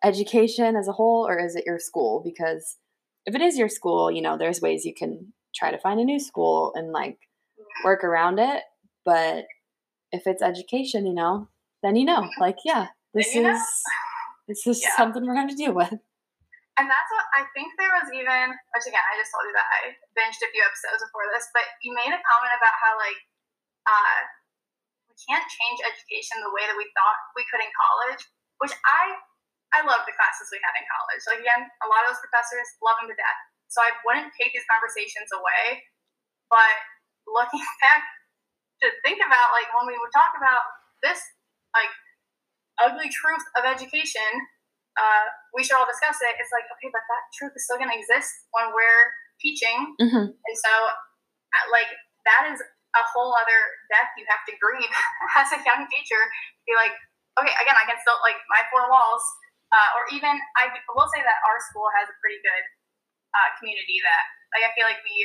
education 0.04 0.76
as 0.76 0.88
a 0.88 0.92
whole 0.92 1.26
or 1.26 1.38
is 1.38 1.56
it 1.56 1.66
your 1.66 1.78
school? 1.78 2.20
Because 2.20 2.78
if 3.26 3.34
it 3.34 3.42
is 3.42 3.58
your 3.58 3.68
school, 3.68 4.10
you 4.10 4.22
know, 4.22 4.38
there's 4.38 4.60
ways 4.60 4.84
you 4.84 4.94
can 4.94 5.32
try 5.54 5.70
to 5.70 5.78
find 5.78 5.98
a 6.00 6.04
new 6.04 6.18
school 6.20 6.72
and 6.74 6.92
like 6.92 7.18
work 7.84 8.04
around 8.04 8.38
it. 8.38 8.62
But 9.04 9.44
if 10.12 10.26
it's 10.26 10.42
education, 10.42 11.06
you 11.06 11.14
know, 11.14 11.48
then 11.82 11.96
you 11.96 12.04
know, 12.06 12.30
like, 12.40 12.56
yeah, 12.64 12.88
this 13.14 13.34
you 13.34 13.42
know. 13.42 13.54
is 13.54 13.62
this 14.48 14.66
is 14.66 14.82
Yeah. 14.82 14.94
something 14.96 15.26
we're 15.26 15.34
gonna 15.34 15.54
deal 15.54 15.74
with. 15.74 15.92
And 16.76 16.86
that's 16.92 17.08
what 17.08 17.24
I 17.32 17.48
think 17.56 17.72
there 17.80 17.88
was 17.88 18.12
even, 18.12 18.52
which 18.76 18.84
again, 18.84 19.00
I 19.00 19.16
just 19.16 19.32
told 19.32 19.48
you 19.48 19.56
that 19.56 19.64
I 19.64 19.96
binged 20.12 20.44
a 20.44 20.48
few 20.52 20.60
episodes 20.60 21.00
before 21.08 21.24
this, 21.32 21.48
but 21.56 21.64
you 21.80 21.96
made 21.96 22.12
a 22.12 22.20
comment 22.20 22.52
about 22.52 22.76
how, 22.76 22.92
like, 23.00 23.16
uh, 23.88 24.18
we 25.08 25.16
can't 25.24 25.48
change 25.48 25.80
education 25.88 26.36
the 26.44 26.52
way 26.52 26.68
that 26.68 26.76
we 26.76 26.84
thought 26.92 27.16
we 27.32 27.48
could 27.48 27.64
in 27.64 27.72
college, 27.72 28.22
which 28.60 28.76
I, 28.84 29.16
I 29.76 29.84
love 29.84 30.08
the 30.08 30.16
classes 30.16 30.48
we 30.48 30.58
had 30.64 30.72
in 30.80 30.84
college. 30.88 31.22
Like, 31.28 31.40
again, 31.44 31.68
a 31.84 31.86
lot 31.86 32.08
of 32.08 32.16
those 32.16 32.22
professors 32.24 32.64
love 32.80 32.96
them 32.98 33.12
to 33.12 33.16
death. 33.16 33.40
So 33.68 33.84
I 33.84 33.92
wouldn't 34.08 34.32
take 34.34 34.56
these 34.56 34.64
conversations 34.64 35.28
away. 35.36 35.84
But 36.48 36.76
looking 37.28 37.60
back 37.84 38.02
to 38.84 38.88
think 39.04 39.20
about, 39.20 39.52
like, 39.52 39.68
when 39.76 39.84
we 39.84 39.96
would 40.00 40.14
talk 40.16 40.32
about 40.38 40.64
this, 41.04 41.20
like, 41.76 41.92
ugly 42.80 43.12
truth 43.12 43.44
of 43.56 43.68
education, 43.68 44.28
uh, 44.96 45.28
we 45.52 45.60
should 45.60 45.76
all 45.76 45.88
discuss 45.88 46.16
it. 46.24 46.32
It's 46.40 46.52
like, 46.52 46.64
okay, 46.72 46.88
but 46.88 47.04
that 47.04 47.22
truth 47.36 47.52
is 47.52 47.68
still 47.68 47.76
going 47.76 47.92
to 47.92 47.98
exist 47.98 48.32
when 48.56 48.72
we're 48.72 49.04
teaching. 49.40 49.92
Mm-hmm. 50.00 50.32
And 50.32 50.56
so, 50.56 50.72
uh, 50.88 51.66
like, 51.68 51.88
that 52.24 52.48
is 52.48 52.60
a 52.96 53.04
whole 53.12 53.36
other 53.36 53.60
death 53.92 54.08
you 54.16 54.24
have 54.32 54.40
to 54.48 54.56
grieve 54.56 54.88
as 55.40 55.52
a 55.52 55.60
young 55.64 55.84
teacher. 55.92 56.20
Be 56.64 56.72
like, 56.72 56.96
okay, 57.36 57.52
again, 57.60 57.76
I 57.76 57.84
can 57.84 58.00
still, 58.00 58.16
like, 58.24 58.40
my 58.48 58.64
four 58.72 58.88
walls, 58.88 59.24
uh, 59.74 59.88
or 59.98 60.06
even, 60.14 60.34
I 60.58 60.70
will 60.94 61.10
say 61.10 61.22
that 61.22 61.38
our 61.46 61.58
school 61.70 61.88
has 61.98 62.06
a 62.10 62.16
pretty 62.22 62.38
good 62.42 62.64
uh, 63.34 63.48
community 63.58 63.98
that, 64.02 64.24
like, 64.54 64.64
I 64.66 64.70
feel 64.78 64.86
like 64.86 65.02
we 65.02 65.16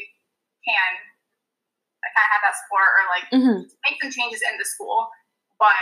can 0.65 0.91
kind 2.01 2.25
of 2.25 2.31
have 2.33 2.43
that 2.45 2.55
support 2.57 2.89
or, 2.89 3.03
like, 3.13 3.25
Mm-hmm. 3.31 3.61
make 3.87 3.97
some 4.01 4.11
changes 4.11 4.41
in 4.41 4.57
the 4.57 4.65
school, 4.65 5.07
but 5.61 5.77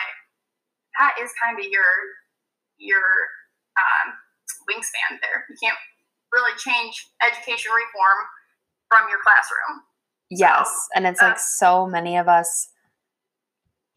that 1.00 1.16
is 1.22 1.32
kind 1.42 1.58
of 1.58 1.66
your 1.66 1.92
your 2.78 3.04
um, 3.76 4.16
wingspan 4.72 5.20
there. 5.20 5.44
You 5.50 5.56
can't 5.62 5.78
really 6.32 6.56
change 6.58 7.08
education 7.26 7.72
reform 7.72 8.20
from 8.88 9.10
your 9.10 9.20
classroom. 9.24 9.84
Yes. 10.30 10.70
And 10.96 11.08
it's 11.08 11.22
like 11.22 11.36
uh, 11.36 11.40
so 11.40 11.88
many 11.88 12.18
of 12.18 12.28
us, 12.28 12.70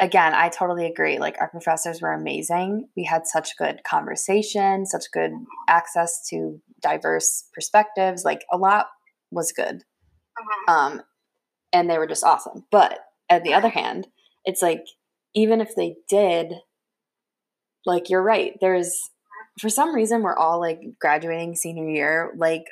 again, 0.02 0.34
I 0.34 0.48
totally 0.50 0.84
agree. 0.84 1.18
Like 1.18 1.36
our 1.40 1.48
professors 1.48 2.02
were 2.02 2.12
amazing. 2.12 2.88
We 2.96 3.04
had 3.04 3.26
such 3.26 3.56
good 3.56 3.82
conversation, 3.84 4.84
such 4.84 5.04
good 5.12 5.32
access 5.68 6.26
to 6.30 6.60
diverse 6.80 7.44
perspectives. 7.54 8.24
Like 8.24 8.42
a 8.52 8.58
lot 8.58 8.88
was 9.30 9.52
good. 9.52 9.84
Mhm. 10.38 10.72
Um, 10.72 11.02
and 11.72 11.88
they 11.88 11.96
were 11.98 12.06
just 12.06 12.24
awesome. 12.24 12.66
But 12.70 12.98
on 13.30 13.42
the 13.44 13.54
other 13.54 13.68
hand, 13.70 14.08
it's 14.44 14.60
like, 14.60 14.84
even 15.34 15.60
if 15.60 15.74
they 15.74 15.96
did, 16.08 16.52
like 17.86 18.10
you're 18.10 18.22
right, 18.22 18.54
there's 18.60 19.10
for 19.60 19.68
some 19.68 19.94
reason 19.94 20.22
we're 20.22 20.36
all 20.36 20.60
like 20.60 20.80
graduating 21.00 21.54
senior 21.54 21.88
year, 21.88 22.32
like 22.36 22.64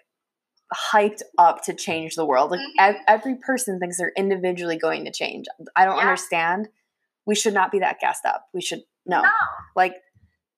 hyped 0.93 1.23
up 1.39 1.63
to 1.65 1.75
change 1.75 2.15
the 2.15 2.25
world. 2.25 2.51
Like 2.51 2.61
Mhm. 2.61 2.73
ev- 2.79 3.01
every 3.09 3.35
person 3.37 3.79
thinks 3.79 3.99
they're 3.99 4.13
individually 4.17 4.77
going 4.79 5.05
to 5.05 5.11
change. 5.13 5.47
I 5.77 5.85
don't 5.85 5.97
Yeah. 5.97 6.03
understand. 6.03 6.69
We 7.27 7.35
should 7.35 7.55
not 7.55 7.71
be 7.71 7.81
that 7.81 8.01
gassed 8.01 8.25
up. 8.25 8.47
We 8.55 8.61
should 8.61 8.83
no. 9.07 9.23
No. 9.23 9.29
Like 9.77 9.95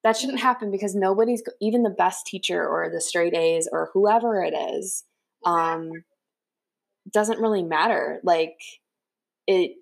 that 0.03 0.17
shouldn't 0.17 0.39
happen 0.39 0.71
because 0.71 0.95
nobody's 0.95 1.43
even 1.61 1.83
the 1.83 1.89
best 1.89 2.25
teacher 2.25 2.65
or 2.67 2.89
the 2.89 3.01
straight 3.01 3.33
A's 3.33 3.69
or 3.71 3.89
whoever 3.93 4.43
it 4.43 4.53
is 4.53 5.03
um 5.45 5.91
doesn't 7.11 7.39
really 7.39 7.63
matter. 7.63 8.19
Like 8.23 8.57
it 9.47 9.73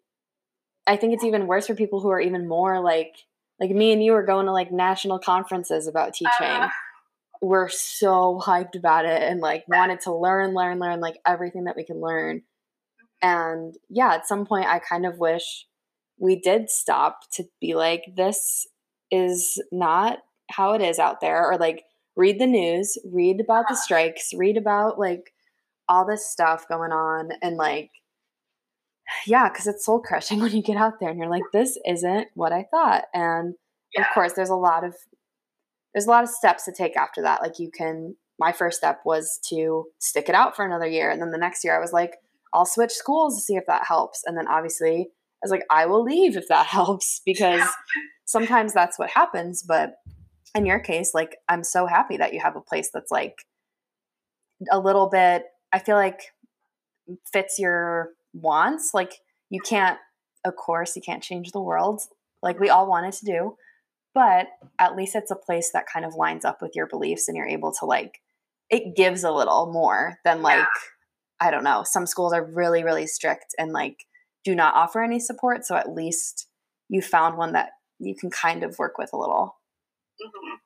I 0.87 0.97
think 0.97 1.13
it's 1.13 1.23
even 1.23 1.47
worse 1.47 1.67
for 1.67 1.75
people 1.75 2.01
who 2.01 2.09
are 2.09 2.19
even 2.19 2.47
more 2.47 2.81
like 2.81 3.15
like 3.59 3.69
me 3.69 3.91
and 3.91 4.03
you 4.03 4.13
are 4.15 4.25
going 4.25 4.47
to 4.47 4.51
like 4.51 4.71
national 4.71 5.19
conferences 5.19 5.87
about 5.87 6.13
teaching. 6.13 6.31
Uh, 6.41 6.69
We're 7.41 7.69
so 7.69 8.41
hyped 8.43 8.75
about 8.75 9.05
it 9.05 9.21
and 9.21 9.39
like 9.39 9.65
wanted 9.67 10.01
to 10.01 10.15
learn, 10.15 10.53
learn, 10.53 10.79
learn 10.79 10.99
like 10.99 11.19
everything 11.25 11.65
that 11.65 11.75
we 11.75 11.83
can 11.83 12.01
learn. 12.01 12.41
And 13.21 13.75
yeah, 13.89 14.13
at 14.15 14.27
some 14.27 14.45
point 14.47 14.65
I 14.65 14.79
kind 14.79 15.05
of 15.05 15.19
wish 15.19 15.67
we 16.21 16.39
did 16.39 16.69
stop 16.69 17.21
to 17.33 17.43
be 17.59 17.73
like 17.73 18.03
this 18.15 18.67
is 19.09 19.61
not 19.71 20.19
how 20.51 20.73
it 20.73 20.81
is 20.81 20.99
out 20.99 21.19
there 21.19 21.45
or 21.45 21.57
like 21.57 21.83
read 22.15 22.39
the 22.39 22.45
news, 22.45 22.97
read 23.11 23.41
about 23.41 23.65
the 23.67 23.75
strikes, 23.75 24.29
read 24.33 24.55
about 24.55 24.99
like 24.99 25.33
all 25.89 26.05
this 26.05 26.29
stuff 26.29 26.67
going 26.69 26.91
on 26.91 27.29
and 27.41 27.57
like 27.57 27.89
yeah, 29.27 29.49
because 29.49 29.67
it's 29.67 29.85
soul 29.85 29.99
crushing 29.99 30.39
when 30.41 30.55
you 30.55 30.61
get 30.61 30.77
out 30.77 30.99
there 30.99 31.09
and 31.09 31.17
you're 31.17 31.29
like, 31.29 31.43
this 31.51 31.77
isn't 31.87 32.27
what 32.35 32.53
I 32.53 32.65
thought. 32.69 33.05
And 33.13 33.55
yeah. 33.95 34.01
of 34.01 34.13
course, 34.13 34.33
there's 34.33 34.49
a 34.49 34.55
lot 34.55 34.83
of 34.83 34.95
there's 35.93 36.05
a 36.05 36.09
lot 36.09 36.23
of 36.23 36.29
steps 36.29 36.63
to 36.65 36.71
take 36.71 36.95
after 36.95 37.21
that. 37.23 37.41
Like 37.41 37.59
you 37.59 37.69
can. 37.75 38.15
My 38.39 38.53
first 38.53 38.77
step 38.77 39.01
was 39.05 39.39
to 39.49 39.85
stick 39.99 40.27
it 40.27 40.33
out 40.33 40.55
for 40.55 40.65
another 40.65 40.87
year, 40.87 41.11
and 41.11 41.21
then 41.21 41.29
the 41.29 41.37
next 41.37 41.63
year 41.63 41.77
I 41.77 41.79
was 41.79 41.93
like, 41.93 42.15
I'll 42.53 42.65
switch 42.65 42.91
schools 42.91 43.35
to 43.35 43.41
see 43.41 43.55
if 43.55 43.67
that 43.67 43.85
helps. 43.85 44.23
And 44.25 44.35
then 44.35 44.47
obviously 44.47 45.09
was 45.45 45.51
like, 45.51 45.65
I 45.69 45.85
will 45.85 46.03
leave 46.03 46.37
if 46.37 46.47
that 46.49 46.65
helps 46.67 47.21
because 47.25 47.67
sometimes 48.25 48.73
that's 48.73 48.97
what 48.99 49.09
happens. 49.11 49.63
But 49.63 49.95
in 50.55 50.65
your 50.65 50.79
case, 50.79 51.11
like 51.13 51.37
I'm 51.49 51.63
so 51.63 51.85
happy 51.87 52.17
that 52.17 52.33
you 52.33 52.39
have 52.41 52.55
a 52.55 52.61
place 52.61 52.89
that's 52.93 53.11
like 53.11 53.35
a 54.71 54.79
little 54.79 55.09
bit. 55.09 55.43
I 55.71 55.79
feel 55.79 55.95
like 55.95 56.21
fits 57.31 57.57
your 57.57 58.09
wants. 58.33 58.91
Like 58.93 59.13
you 59.49 59.61
can't, 59.61 59.97
of 60.45 60.55
course, 60.55 60.95
you 60.95 61.01
can't 61.01 61.23
change 61.23 61.51
the 61.51 61.61
world 61.61 62.01
like 62.43 62.59
we 62.59 62.69
all 62.69 62.87
wanted 62.87 63.13
to 63.13 63.25
do, 63.25 63.55
but 64.13 64.47
at 64.79 64.95
least 64.95 65.15
it's 65.15 65.31
a 65.31 65.35
place 65.35 65.71
that 65.73 65.85
kind 65.91 66.05
of 66.05 66.15
lines 66.15 66.45
up 66.45 66.61
with 66.61 66.71
your 66.75 66.87
beliefs 66.87 67.27
and 67.27 67.37
you're 67.37 67.47
able 67.47 67.71
to 67.79 67.85
like, 67.85 68.19
it 68.69 68.95
gives 68.95 69.23
a 69.23 69.31
little 69.31 69.71
more 69.71 70.17
than 70.25 70.41
like, 70.41 70.57
Yeah. 70.57 70.65
I 71.39 71.51
don't 71.51 71.63
know, 71.63 71.83
some 71.83 72.05
schools 72.05 72.33
are 72.33 72.43
really, 72.43 72.83
really 72.83 73.07
strict 73.07 73.55
and 73.57 73.71
like 73.71 74.05
do 74.43 74.55
not 74.55 74.75
offer 74.75 75.03
any 75.03 75.19
support. 75.19 75.65
So 75.65 75.75
at 75.75 75.93
least 75.93 76.47
you 76.89 77.01
found 77.01 77.37
one 77.37 77.53
that 77.53 77.71
you 77.99 78.15
can 78.15 78.29
kind 78.29 78.63
of 78.63 78.77
work 78.79 78.97
with 78.97 79.13
a 79.13 79.17
little. 79.17 79.57
Mhm. 80.21 80.57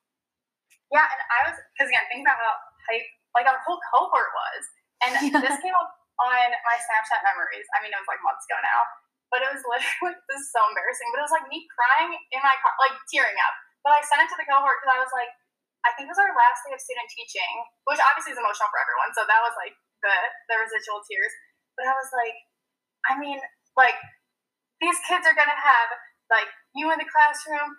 Yeah, 0.92 1.06
and 1.06 1.22
I 1.32 1.40
was 1.50 1.56
because 1.76 1.90
again 1.92 2.06
thinking 2.08 2.26
about 2.26 2.40
how 2.40 2.56
hype 2.88 3.08
like 3.36 3.48
our 3.50 3.60
whole 3.68 3.80
cohort 3.92 4.32
was, 4.32 4.62
and 5.04 5.12
Yeah. 5.20 5.40
this 5.44 5.60
came 5.60 5.76
up 5.76 5.92
on 6.24 6.48
my 6.64 6.78
Snapchat 6.80 7.22
memories. 7.28 7.68
I 7.76 7.84
mean, 7.84 7.92
it 7.92 8.00
was 8.00 8.08
like 8.08 8.24
months 8.24 8.48
ago 8.48 8.56
now, 8.64 8.82
but 9.32 9.44
it 9.44 9.52
was 9.52 9.60
literally 9.68 10.16
this 10.32 10.40
is 10.40 10.52
so 10.56 10.64
embarrassing. 10.72 11.08
But 11.12 11.20
it 11.20 11.28
was 11.28 11.36
like 11.36 11.48
me 11.52 11.68
crying 11.76 12.16
in 12.32 12.40
my 12.40 12.56
car, 12.64 12.72
like 12.80 12.96
tearing 13.12 13.36
up. 13.44 13.56
But 13.84 14.00
I 14.00 14.02
sent 14.08 14.24
it 14.24 14.30
to 14.32 14.38
the 14.40 14.48
cohort 14.48 14.80
because 14.82 14.96
I 14.96 15.02
was 15.04 15.12
like, 15.12 15.30
I 15.86 15.94
think 15.94 16.08
it 16.10 16.14
was 16.16 16.22
our 16.24 16.32
last 16.34 16.64
day 16.66 16.74
of 16.74 16.82
student 16.82 17.06
teaching, 17.12 17.54
which 17.86 18.02
obviously 18.02 18.34
is 18.34 18.40
emotional 18.42 18.72
for 18.72 18.80
everyone. 18.82 19.12
So 19.14 19.28
that 19.28 19.42
was 19.44 19.54
like 19.60 19.76
the 20.02 20.16
the 20.50 20.56
residual 20.64 21.04
tears. 21.06 21.34
But 21.76 21.92
I 21.92 21.94
was 21.94 22.10
like, 22.16 22.38
I 23.12 23.20
mean, 23.20 23.38
like 23.78 23.96
these 24.84 24.98
kids 25.08 25.24
are 25.28 25.36
gonna 25.36 25.56
have 25.56 25.90
like 26.32 26.50
you 26.76 26.92
in 26.92 26.98
the 27.00 27.08
classroom, 27.08 27.76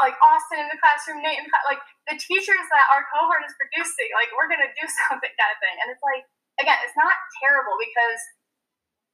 like 0.00 0.14
Austin 0.22 0.62
in 0.62 0.68
the 0.70 0.78
classroom, 0.80 1.20
Nate 1.20 1.40
in 1.40 1.46
the 1.48 1.58
like 1.68 1.82
the 2.08 2.16
teachers 2.16 2.64
that 2.72 2.86
our 2.94 3.04
cohort 3.12 3.44
is 3.44 3.52
producing. 3.58 4.08
Like 4.16 4.30
we're 4.36 4.48
gonna 4.48 4.70
do 4.76 4.84
something 5.08 5.32
kind 5.34 5.52
of 5.52 5.58
thing. 5.60 5.76
And 5.82 5.88
it's 5.92 6.04
like 6.04 6.24
again, 6.62 6.78
it's 6.86 6.96
not 6.96 7.14
terrible 7.42 7.74
because 7.80 8.20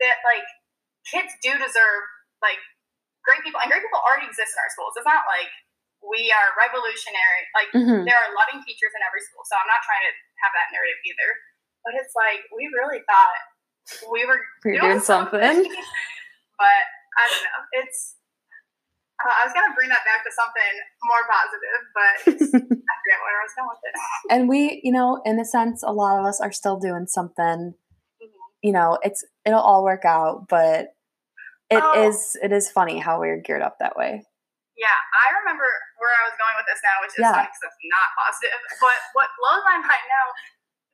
that 0.02 0.18
like 0.26 0.46
kids 1.08 1.30
do 1.44 1.54
deserve 1.56 2.02
like 2.42 2.60
great 3.24 3.40
people, 3.40 3.56
and 3.62 3.72
great 3.72 3.80
people 3.80 4.00
already 4.04 4.28
exist 4.28 4.52
in 4.52 4.60
our 4.60 4.70
schools. 4.74 4.92
It's 5.00 5.08
not 5.08 5.24
like 5.24 5.48
we 6.04 6.28
are 6.28 6.48
revolutionary. 6.60 7.42
Like 7.56 7.70
Mm-hmm. 7.72 8.04
there 8.04 8.18
are 8.20 8.30
loving 8.36 8.60
teachers 8.62 8.92
in 8.92 9.00
every 9.06 9.24
school, 9.24 9.42
so 9.48 9.56
I'm 9.56 9.66
not 9.66 9.80
trying 9.82 10.04
to 10.06 10.12
have 10.44 10.52
that 10.54 10.68
narrative 10.70 11.00
either. 11.08 11.30
But 11.82 11.92
it's 11.98 12.12
like 12.12 12.44
we 12.52 12.68
really 12.72 13.00
thought 13.08 13.40
we 14.12 14.24
were 14.28 14.40
You're 14.64 14.80
doing 14.84 15.00
something. 15.00 15.64
but 16.58 16.82
I 17.18 17.22
don't 17.30 17.44
know. 17.44 17.60
It's 17.82 18.16
uh, 19.22 19.30
I 19.30 19.46
was 19.46 19.54
gonna 19.54 19.72
bring 19.78 19.88
that 19.88 20.02
back 20.04 20.26
to 20.26 20.32
something 20.34 20.74
more 21.06 21.22
positive, 21.30 21.80
but 21.94 22.14
I 22.58 22.94
forget 22.98 23.18
where 23.22 23.36
I 23.38 23.42
was 23.46 23.54
going 23.54 23.70
with 23.70 23.84
it. 23.86 23.94
and 24.30 24.48
we, 24.48 24.80
you 24.82 24.90
know, 24.92 25.22
in 25.24 25.38
a 25.38 25.44
sense, 25.46 25.82
a 25.82 25.92
lot 25.92 26.18
of 26.18 26.26
us 26.26 26.40
are 26.40 26.52
still 26.52 26.76
doing 26.78 27.06
something. 27.06 27.74
Mhm. 28.20 28.28
You 28.62 28.72
know, 28.72 28.98
it's 29.02 29.24
it'll 29.46 29.62
all 29.62 29.84
work 29.84 30.04
out, 30.04 30.48
but 30.48 30.94
it 31.70 31.82
is 32.04 32.36
Oh. 32.36 32.44
it 32.44 32.52
is 32.52 32.70
funny 32.70 32.98
how 32.98 33.18
we're 33.20 33.38
geared 33.40 33.62
up 33.62 33.78
that 33.78 33.96
way. 33.96 34.26
Yeah, 34.74 34.90
I 34.90 35.38
remember 35.38 35.62
where 36.02 36.10
I 36.18 36.22
was 36.26 36.34
going 36.34 36.56
with 36.58 36.66
this 36.66 36.82
now, 36.82 36.98
which 37.00 37.14
is 37.14 37.22
Yeah. 37.22 37.30
funny 37.38 37.46
because 37.46 37.62
it's 37.70 37.78
not 37.94 38.08
positive. 38.18 38.58
But 38.82 38.98
what 39.14 39.30
blows 39.38 39.62
my 39.62 39.78
mind 39.78 40.06
now, 40.10 40.26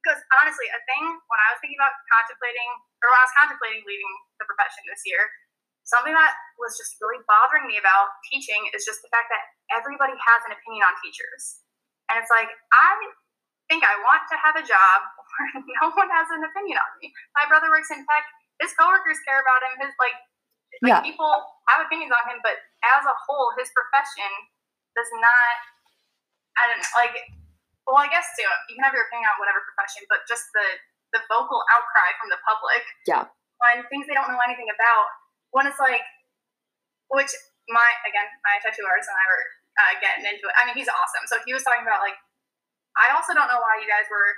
because 0.05 0.21
honestly, 0.37 0.69
a 0.69 0.81
thing 0.85 1.05
when 1.09 1.41
I 1.41 1.57
was 1.57 1.59
thinking 1.65 1.81
about 1.81 1.97
contemplating, 2.13 2.69
or 3.01 3.09
when 3.09 3.19
I 3.19 3.25
was 3.25 3.33
contemplating 3.33 3.81
leaving 3.89 4.13
the 4.37 4.45
profession 4.45 4.85
this 4.85 5.01
year, 5.09 5.25
something 5.91 6.15
that 6.15 6.33
was 6.57 6.79
just 6.79 6.97
really 7.03 7.19
bothering 7.27 7.67
me 7.67 7.77
about 7.77 8.15
teaching 8.31 8.63
is 8.73 8.87
just 8.87 9.03
the 9.03 9.11
fact 9.11 9.27
that 9.35 9.43
everybody 9.75 10.15
has 10.15 10.41
an 10.47 10.55
opinion 10.55 10.87
on 10.87 10.95
teachers. 11.03 11.67
And 12.11 12.19
it's 12.19 12.31
like, 12.31 12.51
I 12.75 12.91
think 13.71 13.83
I 13.87 13.95
want 14.03 14.23
to 14.31 14.37
have 14.39 14.55
a 14.59 14.65
job 14.67 14.99
where 15.39 15.63
no 15.83 15.91
one 15.95 16.11
has 16.11 16.27
an 16.31 16.43
opinion 16.47 16.79
on 16.79 16.91
me. 17.03 17.11
My 17.35 17.47
brother 17.51 17.71
works 17.71 17.91
in 17.91 18.03
tech. 18.07 18.25
His 18.63 18.75
coworkers 18.79 19.19
care 19.27 19.39
about 19.43 19.61
him. 19.67 19.73
His 19.83 19.95
like, 19.99 20.17
like 20.87 20.91
Yeah. 20.91 21.03
people 21.03 21.31
have 21.71 21.83
opinions 21.87 22.15
on 22.15 22.23
him, 22.31 22.39
but 22.47 22.59
as 22.87 23.03
a 23.07 23.15
whole, 23.27 23.51
his 23.59 23.71
profession 23.75 24.31
does 24.95 25.11
not. 25.19 25.55
I 26.59 26.63
don't 26.71 26.79
know, 26.83 26.95
like. 26.99 27.15
Well, 27.89 27.99
I 27.99 28.07
guess 28.07 28.29
too. 28.39 28.47
You 28.71 28.79
can 28.79 28.87
have 28.87 28.95
your 28.95 29.09
opinion 29.11 29.27
on 29.35 29.39
whatever 29.43 29.67
profession, 29.67 30.07
but 30.07 30.23
just 30.31 30.47
the 30.55 30.63
the 31.11 31.21
vocal 31.27 31.59
outcry 31.75 32.15
from 32.23 32.31
the 32.31 32.39
public 32.47 32.83
Yeah. 33.03 33.27
on 33.67 33.83
things 33.91 34.07
they 34.07 34.15
don't 34.15 34.31
know 34.31 34.39
anything 34.47 34.71
about. 34.71 35.07
When 35.51 35.67
it's 35.67 35.81
like, 35.83 36.05
which 37.11 37.31
my 37.67 37.89
again, 38.07 38.27
my 38.47 38.59
tattoo 38.63 38.87
artist 38.87 39.11
and 39.11 39.19
I 39.19 39.27
were 39.27 39.45
uh, 39.79 39.93
getting 39.99 40.25
into 40.27 40.47
it. 40.47 40.55
I 40.59 40.67
mean, 40.67 40.77
he's 40.79 40.91
awesome. 40.91 41.25
So 41.27 41.39
he 41.47 41.55
was 41.55 41.67
talking 41.67 41.87
about 41.87 42.03
like, 42.03 42.19
I 42.99 43.15
also 43.15 43.35
don't 43.35 43.51
know 43.51 43.63
why 43.63 43.79
you 43.83 43.89
guys 43.91 44.07
were 44.11 44.31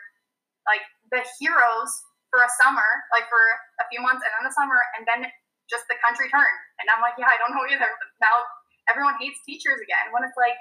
like 0.69 0.85
the 1.11 1.25
heroes 1.41 1.91
for 2.33 2.41
a 2.41 2.51
summer, 2.61 2.87
like 3.13 3.29
for 3.29 3.43
a 3.83 3.87
few 3.93 4.01
months, 4.01 4.25
and 4.25 4.33
then 4.37 4.45
the 4.49 4.57
summer, 4.57 4.81
and 4.97 5.05
then 5.05 5.29
just 5.69 5.85
the 5.89 6.01
country 6.01 6.29
turned. 6.33 6.61
And 6.81 6.89
I'm 6.89 7.01
like, 7.05 7.17
yeah, 7.21 7.29
I 7.29 7.37
don't 7.41 7.53
know 7.53 7.65
either. 7.69 7.89
But 7.89 8.09
Now 8.21 8.45
everyone 8.89 9.17
hates 9.21 9.41
teachers 9.45 9.81
again. 9.81 10.13
When 10.13 10.25
it's 10.25 10.37
like, 10.37 10.57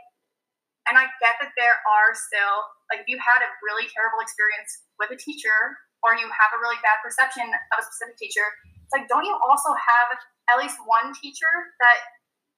and 0.89 0.97
I 0.97 1.07
get 1.21 1.37
that 1.39 1.53
there 1.55 1.77
are 1.85 2.11
still 2.11 2.57
like 2.89 3.05
if 3.05 3.07
you 3.07 3.21
had 3.21 3.39
a 3.39 3.49
really 3.63 3.87
terrible 3.93 4.19
experience 4.19 4.87
with 4.97 5.13
a 5.13 5.19
teacher 5.19 5.77
or 6.01 6.17
you 6.17 6.25
have 6.27 6.51
a 6.51 6.59
really 6.59 6.81
bad 6.81 6.97
perception 7.05 7.45
of 7.45 7.75
a 7.77 7.83
specific 7.85 8.17
teacher, 8.17 8.43
it's 8.91 8.99
like 8.99 9.07
don't 9.07 9.23
you 9.23 9.31
also 9.39 9.71
have 9.71 10.19
at 10.51 10.59
least 10.59 10.75
one 10.83 11.15
teacher 11.15 11.47
that 11.79 11.97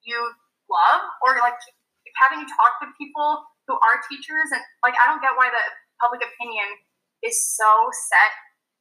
you 0.02 0.18
love? 0.66 1.02
Or 1.22 1.38
like 1.38 1.54
having 2.18 2.42
you 2.42 2.50
talk 2.50 2.82
to 2.82 2.90
people 2.98 3.46
who 3.70 3.78
are 3.78 4.02
teachers? 4.10 4.50
And 4.50 4.62
like 4.82 4.98
I 4.98 5.06
don't 5.06 5.22
get 5.22 5.38
why 5.38 5.54
the 5.54 5.62
public 6.02 6.26
opinion 6.26 6.66
is 7.22 7.38
so 7.38 7.70
set 8.10 8.34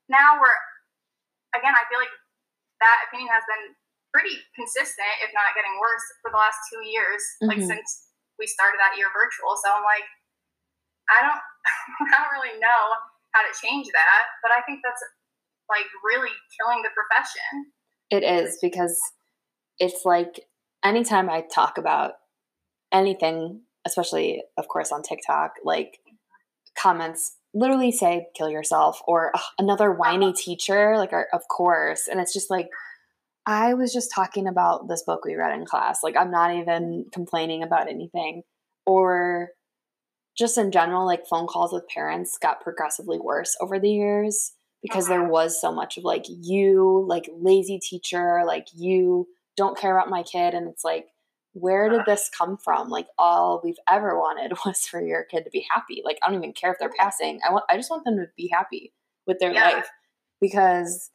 now 0.09 0.41
where 0.41 0.57
again 1.53 1.77
I 1.77 1.85
feel 1.93 2.01
like 2.01 2.11
that 2.81 3.07
opinion 3.07 3.29
has 3.31 3.45
been 3.47 3.77
pretty 4.11 4.35
consistent 4.57 5.13
if 5.23 5.31
not 5.37 5.53
getting 5.55 5.77
worse 5.77 6.03
for 6.25 6.33
the 6.33 6.41
last 6.41 6.59
two 6.73 6.83
years 6.89 7.21
like 7.45 7.61
Mhm. 7.61 7.69
since 7.69 8.09
we 8.41 8.49
started 8.49 8.81
that 8.81 8.97
year 8.97 9.13
virtual. 9.13 9.55
So 9.61 9.69
I'm 9.71 9.85
like 9.85 10.09
I 11.13 11.21
don't 11.21 11.43
I 12.09 12.17
don't 12.17 12.33
really 12.33 12.57
know 12.59 12.83
how 13.37 13.45
to 13.45 13.53
change 13.61 13.87
that 13.93 14.23
but 14.43 14.51
I 14.51 14.65
think 14.65 14.81
that's 14.83 15.05
like 15.73 15.87
really 16.05 16.31
killing 16.61 16.83
the 16.83 16.91
profession. 16.95 17.73
It 18.11 18.23
is 18.23 18.59
because 18.63 18.99
it's 19.79 20.05
like 20.05 20.41
anytime 20.85 21.29
I 21.29 21.43
talk 21.53 21.79
about 21.79 22.13
anything, 22.93 23.63
especially 23.87 24.43
of 24.57 24.69
course 24.69 24.93
on 24.93 25.03
TikTok, 25.03 25.55
like 25.65 25.99
comments 26.79 27.37
literally 27.55 27.93
say 27.93 28.27
kill 28.35 28.49
yourself 28.49 29.01
or 29.07 29.33
another 29.59 29.93
whiny 29.93 30.27
uh-huh. 30.29 30.37
teacher 30.39 30.97
like 30.97 31.13
of 31.33 31.43
course 31.49 32.09
and 32.09 32.21
it's 32.21 32.33
just 32.33 32.51
like 32.51 32.69
I 33.45 33.75
was 33.75 33.93
just 33.93 34.13
talking 34.15 34.47
about 34.47 34.89
this 34.89 35.03
book 35.03 35.25
we 35.25 35.35
read 35.35 35.55
in 35.59 35.67
class 35.67 36.01
like 36.03 36.17
I'm 36.17 36.31
not 36.31 36.55
even 36.55 37.07
complaining 37.13 37.63
about 37.63 37.91
anything 37.91 38.43
or 38.87 39.51
just 40.37 40.57
in 40.57 40.71
general 40.71 41.05
like 41.05 41.27
phone 41.27 41.47
calls 41.47 41.73
with 41.73 41.89
parents 41.89 42.39
got 42.41 42.63
progressively 42.63 43.19
worse 43.19 43.55
over 43.61 43.79
the 43.79 43.91
years 43.91 44.53
because 44.83 45.07
there 45.09 45.23
uh-huh. 45.23 45.31
was 45.31 45.61
so 45.61 45.73
much 45.73 45.97
of 45.97 46.05
like 46.05 46.25
you 46.29 47.05
like 47.09 47.29
lazy 47.39 47.79
teacher 47.79 48.43
like 48.47 48.67
you 48.75 49.27
don't 49.57 49.79
care 49.79 49.97
about 49.97 50.11
my 50.11 50.23
kid 50.23 50.55
and 50.55 50.69
it's 50.69 50.85
like 50.85 51.07
where 51.55 51.89
did 51.89 52.01
uh-huh. 52.01 52.11
this 52.11 52.31
come 52.37 52.57
from? 52.57 52.89
Like 52.89 53.07
all 53.19 53.61
we've 53.63 53.77
ever 53.89 54.19
wanted 54.19 54.53
was 54.67 54.87
for 54.87 55.05
your 55.05 55.25
kid 55.25 55.45
to 55.45 55.51
be 55.51 55.67
happy. 55.73 56.03
Like 56.05 56.19
i 56.23 56.29
don't 56.29 56.39
even 56.39 56.53
care 56.53 56.73
if 56.73 56.79
they're 56.79 56.91
passing. 56.99 57.41
I 57.47 57.53
want 57.53 57.65
i 57.69 57.77
just 57.77 57.91
want 57.91 58.05
them 58.05 58.17
to 58.17 58.27
be 58.37 58.51
happy 58.53 58.93
with 59.27 59.39
their 59.39 59.53
Yeah. 59.53 59.71
life 59.71 59.89
because 60.41 61.11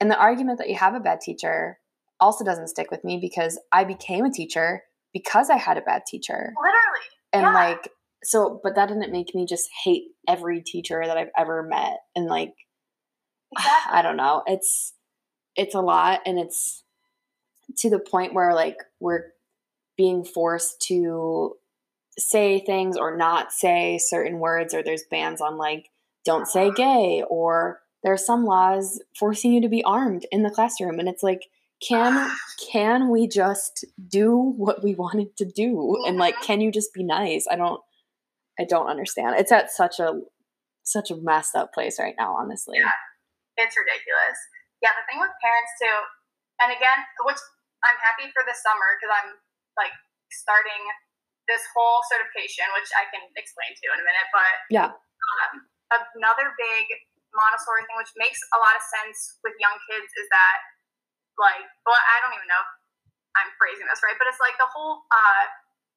and 0.00 0.10
the 0.10 0.18
argument 0.18 0.58
that 0.58 0.68
you 0.68 0.76
have 0.76 0.94
a 0.94 1.00
bad 1.00 1.20
teacher 1.20 1.78
also 2.18 2.44
doesn't 2.44 2.68
stick 2.68 2.90
with 2.90 3.04
me 3.04 3.18
because 3.20 3.58
i 3.72 3.84
became 3.84 4.24
a 4.24 4.30
teacher 4.30 4.82
because 5.12 5.50
i 5.50 5.56
had 5.56 5.76
a 5.76 5.82
bad 5.82 6.02
teacher. 6.06 6.54
Literally. 6.56 7.06
And 7.32 7.42
Yeah. 7.42 7.54
like 7.54 7.88
so 8.24 8.60
but 8.62 8.74
that 8.76 8.88
didn't 8.88 9.10
make 9.12 9.34
me 9.34 9.46
just 9.46 9.68
hate 9.84 10.04
every 10.28 10.62
teacher 10.62 11.02
that 11.04 11.18
i've 11.18 11.32
ever 11.36 11.64
met 11.64 11.98
and 12.14 12.26
like 12.26 12.54
exactly. 13.56 13.98
I 13.98 14.02
don't 14.02 14.16
know. 14.16 14.42
It's 14.46 14.94
it's 15.56 15.74
a 15.74 15.80
lot 15.80 16.20
and 16.24 16.38
it's 16.38 16.82
to 17.78 17.90
the 17.90 17.98
point 17.98 18.34
where 18.34 18.54
like 18.54 18.76
we're 19.00 19.32
being 19.96 20.24
forced 20.24 20.80
to 20.82 21.56
say 22.18 22.60
things 22.60 22.96
or 22.96 23.16
not 23.16 23.52
say 23.52 23.98
certain 23.98 24.38
words 24.38 24.74
or 24.74 24.82
there's 24.82 25.04
bans 25.10 25.40
on 25.40 25.56
like 25.56 25.88
don't 26.24 26.46
say 26.46 26.66
uh-huh. 26.66 26.74
gay 26.76 27.24
or 27.28 27.80
there's 28.02 28.26
some 28.26 28.44
laws 28.44 29.00
forcing 29.18 29.52
you 29.52 29.60
to 29.60 29.68
be 29.68 29.84
armed 29.84 30.26
in 30.30 30.42
the 30.42 30.50
classroom 30.50 30.98
and 30.98 31.08
it's 31.08 31.22
like 31.22 31.48
can 31.86 32.30
can 32.72 33.10
we 33.10 33.26
just 33.26 33.84
do 34.08 34.36
what 34.36 34.82
we 34.82 34.94
wanted 34.94 35.36
to 35.36 35.44
do? 35.44 36.02
And 36.06 36.16
like 36.16 36.34
uh-huh. 36.34 36.46
can 36.46 36.60
you 36.60 36.70
just 36.70 36.92
be 36.94 37.02
nice? 37.02 37.46
I 37.50 37.56
don't 37.56 37.80
i 38.58 38.64
don't 38.64 38.88
understand. 38.88 39.36
It's 39.38 39.52
at 39.52 39.70
such 39.70 39.98
a 39.98 40.20
such 40.82 41.10
a 41.10 41.16
messed 41.16 41.54
up 41.54 41.72
place 41.72 41.98
right 41.98 42.14
now 42.18 42.36
honestly. 42.38 42.78
Yeah. 42.78 42.90
It's 43.56 43.74
ridiculous. 43.76 44.38
Yeah, 44.80 44.94
the 44.98 45.04
thing 45.06 45.22
with 45.22 45.30
parents 45.38 45.72
too, 45.78 45.96
and 46.60 46.72
again, 46.74 47.00
which 47.26 47.38
I'm 47.86 47.98
happy 48.02 48.30
for 48.34 48.42
this 48.46 48.62
summer 48.62 48.98
because 48.98 49.12
I'm 49.12 49.30
like 49.78 49.94
starting 50.30 50.82
this 51.50 51.62
whole 51.74 52.02
certification, 52.06 52.66
which 52.78 52.90
I 52.94 53.06
can 53.10 53.26
explain 53.34 53.74
to 53.74 53.80
you 53.82 53.90
in 53.94 53.98
a 54.02 54.06
minute. 54.06 54.28
But 54.30 54.54
Yeah. 54.70 54.90
um, 54.94 55.52
another 56.14 56.54
big 56.58 56.86
Montessori 57.34 57.82
thing, 57.88 57.98
which 57.98 58.12
makes 58.14 58.38
a 58.54 58.58
lot 58.60 58.74
of 58.76 58.82
sense 58.82 59.38
with 59.42 59.56
young 59.58 59.74
kids, 59.90 60.10
is 60.18 60.28
that 60.30 60.58
like, 61.40 61.64
well, 61.88 61.96
I 61.98 62.16
don't 62.22 62.34
even 62.36 62.46
know 62.46 62.60
if 62.62 62.70
I'm 63.38 63.50
phrasing 63.56 63.88
this 63.88 64.04
right, 64.04 64.14
but 64.20 64.28
it's 64.28 64.38
like 64.38 64.54
the 64.60 64.68
whole 64.68 65.02
uh, 65.10 65.44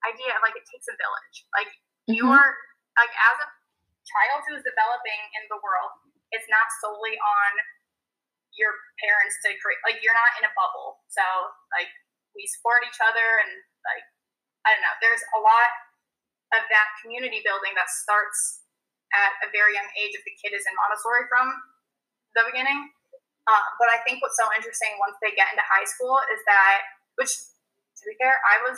idea 0.07 0.33
of 0.33 0.41
like 0.41 0.55
it 0.55 0.65
takes 0.65 0.87
a 0.87 0.95
village. 0.95 1.35
Like 1.53 1.69
Mhm. 2.09 2.21
you're 2.25 2.49
like 2.97 3.11
as 3.11 3.37
a 3.43 3.47
child 4.07 4.47
who 4.47 4.55
is 4.55 4.63
developing 4.63 5.21
in 5.35 5.43
the 5.51 5.59
world, 5.59 5.91
it's 6.35 6.49
not 6.51 6.67
solely 6.83 7.15
on 7.15 7.51
your 8.55 8.71
parents 8.99 9.35
to 9.43 9.51
create 9.59 9.79
like 9.87 9.99
you're 10.03 10.15
not 10.15 10.31
in 10.39 10.47
a 10.47 10.53
bubble. 10.55 11.03
So 11.11 11.23
like 11.75 11.91
we 12.35 12.43
support 12.47 12.83
each 12.83 12.99
other 12.99 13.43
and 13.43 13.51
like 13.87 14.05
I 14.67 14.75
don't 14.75 14.83
know, 14.83 14.95
there's 14.99 15.23
a 15.35 15.39
lot 15.39 15.69
of 16.59 16.63
that 16.71 16.87
community 17.03 17.41
building 17.43 17.73
that 17.79 17.87
starts 17.87 18.63
at 19.13 19.31
a 19.45 19.47
very 19.55 19.77
young 19.77 19.87
age 19.95 20.13
if 20.17 20.23
the 20.27 20.35
kid 20.39 20.51
is 20.55 20.65
in 20.67 20.73
Montessori 20.75 21.27
from 21.31 21.51
the 22.35 22.43
beginning. 22.49 22.91
Uh, 23.45 23.65
but 23.77 23.87
I 23.93 24.01
think 24.01 24.19
what's 24.25 24.35
so 24.39 24.49
interesting 24.57 24.97
once 24.97 25.15
they 25.21 25.31
get 25.37 25.53
into 25.53 25.61
high 25.69 25.85
school 25.85 26.17
is 26.33 26.41
that, 26.49 26.81
which 27.21 27.29
to 27.29 28.01
be 28.09 28.17
fair, 28.17 28.41
I 28.41 28.57
was 28.65 28.75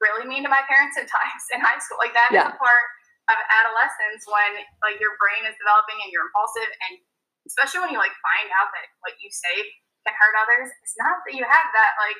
really 0.00 0.24
mean 0.24 0.40
to 0.44 0.50
my 0.52 0.64
parents 0.64 0.96
at 0.96 1.04
times 1.08 1.44
in 1.52 1.60
high 1.60 1.78
school. 1.80 2.00
Like 2.00 2.16
that 2.16 2.32
is 2.32 2.40
Yeah. 2.40 2.52
a 2.52 2.56
part 2.56 2.84
of 3.26 3.38
adolescence 3.38 4.22
when 4.30 4.62
like 4.86 4.98
your 5.02 5.18
brain 5.18 5.42
is 5.46 5.56
developing 5.58 5.98
and 6.02 6.08
you're 6.14 6.26
impulsive 6.30 6.70
and 6.86 7.02
especially 7.46 7.82
when 7.82 7.90
you 7.94 7.98
like 7.98 8.14
find 8.22 8.48
out 8.54 8.70
that 8.74 8.86
what 9.02 9.14
you 9.18 9.30
say 9.30 9.66
can 10.06 10.14
hurt 10.14 10.34
others. 10.38 10.70
It's 10.82 10.94
not 10.98 11.22
that 11.26 11.34
you 11.34 11.42
have 11.42 11.68
that 11.74 11.92
like 11.98 12.18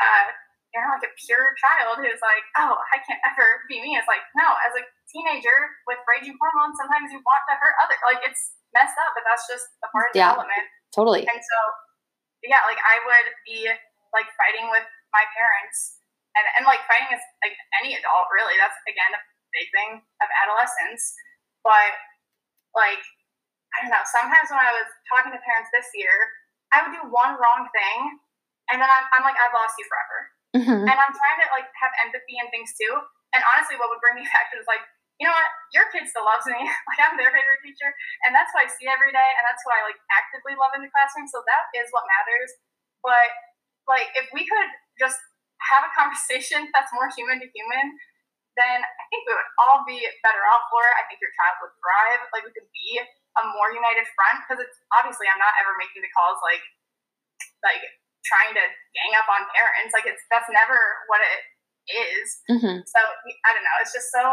uh 0.00 0.26
you're 0.76 0.84
not 0.84 1.00
like 1.00 1.08
a 1.08 1.14
pure 1.16 1.56
child 1.56 1.96
who's 1.96 2.20
like, 2.20 2.44
oh, 2.60 2.76
I 2.92 3.00
can't 3.00 3.20
ever 3.24 3.64
be 3.72 3.80
me. 3.80 3.96
It's 3.96 4.04
like, 4.04 4.20
no, 4.36 4.44
as 4.68 4.76
a 4.76 4.84
teenager 5.08 5.56
with 5.88 5.96
raging 6.04 6.36
hormones, 6.36 6.76
sometimes 6.76 7.08
you 7.08 7.24
want 7.24 7.40
to 7.48 7.56
hurt 7.56 7.72
other. 7.80 7.96
Like 8.04 8.20
it's 8.20 8.52
messed 8.76 8.96
up, 9.00 9.16
but 9.16 9.24
that's 9.24 9.48
just 9.48 9.64
a 9.80 9.88
part 9.88 10.12
of 10.12 10.16
Yeah. 10.16 10.36
development. 10.36 10.64
Totally. 10.92 11.24
And 11.24 11.40
so, 11.40 11.58
yeah, 12.44 12.60
like 12.68 12.76
I 12.84 13.00
would 13.00 13.28
be 13.48 13.64
like 14.12 14.28
fighting 14.36 14.68
with 14.68 14.84
my 15.12 15.24
parents, 15.32 16.04
and 16.36 16.44
and 16.60 16.62
like 16.68 16.84
fighting 16.84 17.16
is 17.16 17.24
like 17.40 17.56
any 17.80 17.96
adult 17.96 18.28
really. 18.28 18.56
That's 18.60 18.76
again 18.84 19.16
a 19.16 19.20
big 19.58 19.68
thing 19.74 19.98
of 19.98 20.28
adolescence. 20.46 21.18
But 21.66 21.98
like 22.78 23.02
I 23.76 23.84
don't 23.84 23.92
know. 23.92 24.04
Sometimes 24.08 24.48
when 24.48 24.62
I 24.62 24.72
was 24.72 24.88
talking 25.12 25.34
to 25.34 25.40
parents 25.44 25.68
this 25.76 25.90
year, 25.92 26.14
I 26.72 26.80
would 26.82 26.94
do 26.96 27.04
one 27.12 27.36
wrong 27.36 27.68
thing, 27.76 27.98
and 28.72 28.80
then 28.80 28.88
I'm, 28.88 29.04
I'm 29.18 29.24
like, 29.28 29.36
I've 29.36 29.52
lost 29.52 29.76
you 29.76 29.84
forever 29.88 30.18
Mhm. 30.56 30.88
and 30.88 30.96
I'm 30.96 31.12
trying 31.12 31.38
to 31.44 31.48
like 31.52 31.68
have 31.76 31.92
empathy 32.00 32.40
and 32.40 32.48
things 32.48 32.72
too. 32.72 32.94
And 33.36 33.44
honestly, 33.52 33.76
what 33.76 33.92
would 33.92 34.00
bring 34.00 34.16
me 34.16 34.24
back 34.32 34.48
to 34.52 34.56
is 34.56 34.64
like, 34.64 34.80
you 35.20 35.28
know 35.28 35.34
what, 35.34 35.50
your 35.76 35.90
kid 35.92 36.08
still 36.08 36.24
loves 36.24 36.46
me. 36.48 36.56
like 36.88 37.00
I'm 37.04 37.18
their 37.20 37.28
favorite 37.34 37.60
teacher, 37.60 37.92
and 38.24 38.32
that's 38.32 38.48
who 38.54 38.62
I 38.64 38.68
see 38.70 38.88
every 38.88 39.12
day, 39.12 39.28
and 39.36 39.44
that's 39.44 39.60
who 39.66 39.70
I 39.74 39.84
like 39.84 39.98
actively 40.14 40.56
love 40.56 40.72
in 40.78 40.80
the 40.86 40.92
classroom. 40.94 41.28
So 41.28 41.42
that 41.44 41.68
is 41.76 41.90
what 41.92 42.06
matters. 42.08 42.50
But 43.04 43.28
like, 43.90 44.08
if 44.16 44.30
we 44.32 44.48
could 44.48 44.70
just 44.96 45.20
have 45.74 45.84
a 45.84 45.92
conversation 45.98 46.72
that's 46.72 46.92
more 46.96 47.12
human 47.12 47.42
to 47.44 47.48
human, 47.52 47.86
then 48.58 48.82
I 48.82 49.04
think 49.08 49.22
we 49.24 49.32
would 49.32 49.52
all 49.62 49.86
be 49.86 50.02
better 50.26 50.42
off 50.50 50.66
for 50.68 50.82
it. 50.82 50.94
I 50.98 51.06
think 51.06 51.22
your 51.22 51.30
child 51.38 51.62
would 51.62 51.74
thrive. 51.78 52.22
Like 52.34 52.42
we 52.42 52.52
could 52.52 52.66
be 52.74 52.98
a 52.98 53.42
more 53.54 53.70
united 53.70 54.04
front 54.18 54.42
because 54.42 54.58
it's 54.58 54.78
obviously 54.90 55.30
I'm 55.30 55.38
not 55.38 55.54
ever 55.62 55.78
making 55.78 56.02
the 56.02 56.10
calls 56.10 56.42
like 56.42 56.64
like 57.62 57.82
trying 58.26 58.52
to 58.58 58.64
gang 58.92 59.12
up 59.14 59.30
on 59.30 59.46
parents. 59.54 59.94
Like 59.94 60.10
it's 60.10 60.22
that's 60.28 60.50
never 60.50 60.76
what 61.06 61.22
it 61.22 61.40
is. 61.88 62.26
Mm-hmm. 62.50 62.82
So 62.82 63.00
I 63.46 63.50
don't 63.54 63.64
know. 63.64 63.78
It's 63.80 63.94
just 63.94 64.10
so 64.10 64.26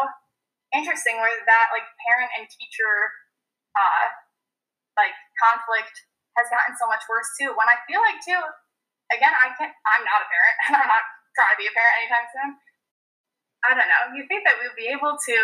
interesting 0.73 1.21
where 1.21 1.31
that 1.45 1.69
like 1.71 1.85
parent 2.03 2.33
and 2.35 2.49
teacher 2.49 2.93
uh 3.77 4.05
like 4.97 5.13
conflict 5.37 5.93
has 6.35 6.49
gotten 6.51 6.75
so 6.75 6.89
much 6.89 7.05
worse 7.07 7.29
too. 7.39 7.53
When 7.53 7.69
I 7.69 7.77
feel 7.87 8.01
like 8.01 8.19
too, 8.25 8.41
again, 9.13 9.31
I 9.31 9.53
can 9.55 9.71
not 9.71 9.77
I'm 9.85 10.03
not 10.03 10.25
a 10.25 10.27
parent 10.27 10.55
and 10.67 10.73
I'm 10.81 10.89
not 10.89 11.05
trying 11.37 11.53
to 11.53 11.59
be 11.61 11.69
a 11.69 11.73
parent 11.75 11.95
anytime 12.01 12.27
soon. 12.33 12.51
I 13.65 13.73
don't 13.73 13.89
know. 13.89 14.03
You 14.13 14.23
think 14.29 14.45
that 14.45 14.61
we'd 14.61 14.77
be 14.77 14.87
able 14.93 15.17
to 15.17 15.37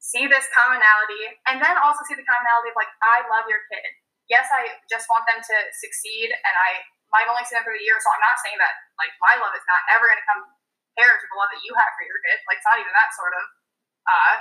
see 0.00 0.24
this 0.30 0.46
commonality 0.56 1.36
and 1.50 1.60
then 1.60 1.74
also 1.82 2.00
see 2.08 2.16
the 2.16 2.24
commonality 2.24 2.72
of 2.72 2.76
like, 2.78 2.88
I 3.04 3.20
love 3.28 3.44
your 3.50 3.60
kid. 3.68 3.84
Yes, 4.32 4.46
I 4.54 4.78
just 4.88 5.10
want 5.10 5.26
them 5.26 5.42
to 5.42 5.56
succeed 5.76 6.30
and 6.30 6.54
I 6.56 6.80
might 7.10 7.26
only 7.26 7.42
see 7.42 7.58
them 7.58 7.66
for 7.66 7.74
a 7.74 7.82
year, 7.82 7.98
so 7.98 8.06
I'm 8.14 8.22
not 8.22 8.38
saying 8.46 8.54
that 8.62 8.70
like 9.02 9.10
my 9.18 9.34
love 9.42 9.50
is 9.58 9.66
not 9.66 9.82
ever 9.90 10.06
gonna 10.06 10.22
come 10.30 10.46
compare 10.94 11.18
to 11.18 11.26
the 11.26 11.34
love 11.34 11.50
that 11.50 11.62
you 11.66 11.74
have 11.74 11.90
for 11.98 12.06
your 12.06 12.22
kid. 12.22 12.38
Like 12.46 12.62
it's 12.62 12.68
not 12.70 12.78
even 12.78 12.94
that 12.94 13.10
sort 13.18 13.34
of 13.34 13.44
uh 14.06 14.32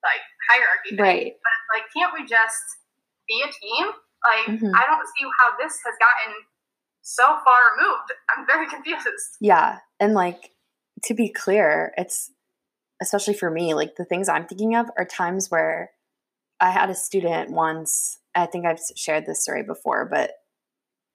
like 0.00 0.24
hierarchy. 0.48 0.96
thing. 0.96 1.04
Right. 1.04 1.30
But 1.36 1.52
it's 1.52 1.70
like, 1.76 1.86
can't 1.92 2.12
we 2.16 2.24
just 2.24 2.64
be 3.28 3.44
a 3.44 3.50
team? 3.52 3.92
Like 4.24 4.46
Mhm. 4.56 4.72
I 4.72 4.82
don't 4.88 5.04
see 5.12 5.28
how 5.38 5.52
this 5.60 5.76
has 5.84 5.94
gotten 6.00 6.32
so 7.02 7.38
far 7.44 7.60
removed. 7.76 8.10
I'm 8.32 8.46
very 8.48 8.66
confused. 8.74 9.36
Yeah. 9.40 9.78
And 10.00 10.14
like 10.14 10.51
to 11.04 11.14
be 11.14 11.28
clear, 11.28 11.92
it's 11.96 12.30
especially 13.00 13.34
for 13.34 13.50
me, 13.50 13.74
like 13.74 13.96
the 13.96 14.04
things 14.04 14.28
I'm 14.28 14.46
thinking 14.46 14.76
of 14.76 14.86
are 14.96 15.04
times 15.04 15.50
where 15.50 15.90
I 16.60 16.70
had 16.70 16.90
a 16.90 16.94
student 16.94 17.50
once, 17.50 18.18
I 18.34 18.46
think 18.46 18.64
I've 18.64 18.80
shared 18.96 19.26
this 19.26 19.42
story 19.42 19.64
before, 19.64 20.08
but 20.10 20.30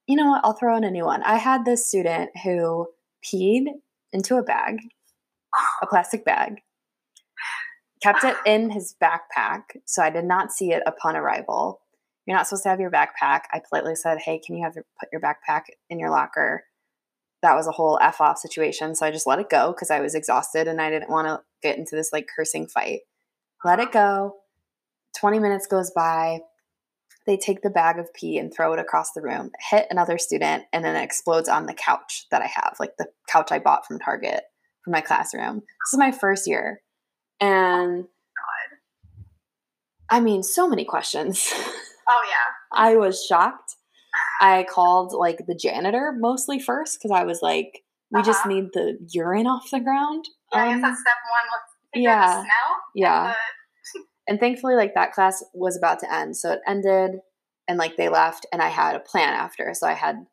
you 0.06 0.16
know 0.16 0.28
what? 0.28 0.42
I'll 0.44 0.54
throw 0.54 0.76
in 0.76 0.84
a 0.84 0.92
new 0.92 1.06
one. 1.06 1.24
I 1.24 1.38
had 1.38 1.66
this 1.66 1.88
student 1.88 2.32
who 2.44 2.88
peed 3.24 3.66
into 4.12 4.36
a 4.36 4.44
bag, 4.44 4.78
a 5.82 5.88
plastic 5.88 6.26
bag, 6.26 6.62
kept 8.02 8.24
it 8.24 8.36
in 8.46 8.70
his 8.70 8.96
backpack. 9.02 9.64
So 9.86 10.02
I 10.02 10.10
did 10.10 10.26
not 10.26 10.52
see 10.52 10.72
it 10.72 10.84
upon 10.86 11.16
arrival. 11.16 11.82
You're 12.26 12.38
not 12.38 12.48
supposed 12.48 12.64
to 12.64 12.70
have 12.70 12.80
your 12.80 12.92
backpack. 12.92 13.42
I 13.54 13.62
politely 13.68 13.96
said, 13.96 14.20
Hey, 14.20 14.40
can 14.40 14.56
you 14.56 14.64
have 14.64 14.76
your, 14.76 14.86
put 15.00 15.10
your 15.12 15.22
backpack 15.22 15.64
in 15.90 16.00
your 16.00 16.10
locker? 16.10 16.64
That 17.42 17.56
was 17.56 17.68
a 17.68 17.72
whole 17.72 18.00
F 18.02 18.20
off 18.20 18.38
situation. 18.38 18.96
So 18.96 19.06
I 19.06 19.12
just 19.12 19.28
let 19.28 19.40
it 19.40 19.50
go 19.50 19.72
because 19.72 19.92
I 19.92 20.00
was 20.00 20.16
exhausted 20.16 20.68
and 20.68 20.82
I 20.82 20.90
didn't 20.90 21.10
want 21.10 21.28
to 21.28 21.42
get 21.62 21.78
into 21.78 21.96
this 21.96 22.12
like 22.12 22.28
cursing 22.36 22.68
fight. 22.68 23.02
Let 23.64 23.80
it 23.80 23.92
go. 23.92 24.36
20 25.20 25.40
minutes 25.40 25.68
goes 25.68 25.92
by. 25.92 26.40
They 27.26 27.38
take 27.38 27.62
the 27.62 27.70
bag 27.70 28.00
of 28.00 28.14
pee 28.14 28.38
and 28.38 28.54
throw 28.54 28.74
it 28.74 28.80
across 28.80 29.12
the 29.12 29.22
room, 29.22 29.52
hit 29.70 29.88
another 29.90 30.18
student, 30.18 30.64
and 30.72 30.86
then 30.86 30.96
it 30.96 31.04
explodes 31.04 31.50
on 31.50 31.66
the 31.66 31.74
couch 31.74 32.26
that 32.32 32.42
I 32.42 32.46
have, 32.48 32.78
like 32.80 32.96
the 32.98 33.08
couch 33.28 33.52
I 33.52 33.60
bought 33.60 33.86
from 33.86 34.00
Target 34.00 34.44
for 34.84 34.92
my 34.92 35.02
classroom. 35.02 35.56
This 35.56 35.94
is 35.94 36.00
my 36.00 36.12
first 36.12 36.48
year. 36.48 36.82
And 37.42 38.06
oh 38.06 39.26
I 40.10 40.22
mean, 40.22 40.42
so 40.42 40.68
many 40.68 40.86
questions. 40.86 41.54
Oh 42.08 42.22
yeah. 42.26 42.80
I 42.80 42.96
was 42.96 43.26
shocked. 43.26 43.76
I 44.40 44.66
called 44.70 45.14
like 45.14 45.46
the 45.48 45.56
janitor 45.56 46.14
mostly 46.18 46.60
first 46.60 46.98
because 47.00 47.12
I 47.12 47.24
was 47.24 47.42
like, 47.42 47.84
we 48.12 48.22
just 48.24 48.40
Uh-huh. 48.42 48.50
need 48.50 48.66
the 48.74 48.98
urine 49.12 49.48
off 49.48 49.70
the 49.72 49.80
ground. 49.80 50.26
Yeah, 50.54 50.64
I 50.64 50.66
guess 50.68 50.76
Um, 50.76 50.82
that's 50.82 51.02
step 51.02 51.14
one. 51.30 51.50
Let's 51.52 52.04
yeah. 52.04 52.28
the 52.28 52.42
smell. 52.42 52.78
yeah. 52.96 53.34
The, 53.94 54.02
And 54.30 54.40
thankfully, 54.40 54.76
like 54.76 54.94
that 54.96 55.12
class 55.14 55.44
was 55.54 55.78
about 55.78 56.00
to 56.00 56.14
end. 56.14 56.36
So 56.38 56.52
it 56.52 56.60
ended 56.68 57.20
and 57.68 57.78
like 57.78 57.98
they 57.98 58.08
left, 58.10 58.46
and 58.54 58.62
I 58.62 58.70
had 58.70 58.96
a 58.96 59.00
plan 59.00 59.34
after. 59.34 59.74
So 59.74 59.88
I 59.88 59.94
had, 59.94 60.26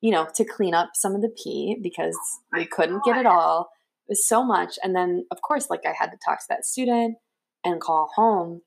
you 0.00 0.10
know, 0.10 0.26
to 0.36 0.44
clean 0.44 0.72
up 0.74 0.90
some 0.94 1.14
of 1.14 1.20
the 1.22 1.28
pee 1.42 1.76
because 1.82 2.16
we 2.52 2.64
couldn't 2.64 3.04
get 3.04 3.16
it 3.18 3.26
all. 3.26 3.68
It 4.06 4.12
was 4.12 4.26
so 4.26 4.42
much. 4.42 4.78
And 4.82 4.94
then, 4.96 5.26
of 5.30 5.42
course, 5.42 5.68
like 5.68 5.84
I 5.84 5.92
had 5.98 6.10
to 6.12 6.18
talk 6.24 6.38
to 6.40 6.46
that 6.48 6.64
student 6.64 7.16
and 7.64 7.78
call 7.80 8.10
home. 8.16 8.62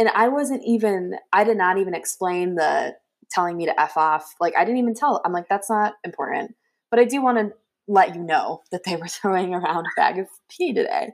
And 0.00 0.08
I 0.08 0.26
wasn't 0.26 0.62
even, 0.66 1.14
I 1.32 1.44
did 1.44 1.56
not 1.56 1.78
even 1.78 1.94
explain 1.94 2.56
the 2.56 2.94
telling 3.30 3.56
me 3.56 3.66
to 3.66 3.80
F 3.80 3.96
off. 3.96 4.34
Like 4.40 4.54
I 4.56 4.64
didn't 4.64 4.78
even 4.78 4.94
tell. 4.94 5.20
I'm 5.24 5.32
like, 5.32 5.48
that's 5.48 5.70
not 5.70 5.94
important. 6.04 6.54
But 6.90 7.00
I 7.00 7.04
do 7.04 7.22
want 7.22 7.38
to 7.38 7.52
let 7.88 8.14
you 8.14 8.22
know 8.22 8.62
that 8.70 8.84
they 8.84 8.96
were 8.96 9.08
throwing 9.08 9.54
around 9.54 9.86
a 9.86 9.90
bag 9.96 10.18
of 10.18 10.26
pee 10.48 10.72
today. 10.72 11.12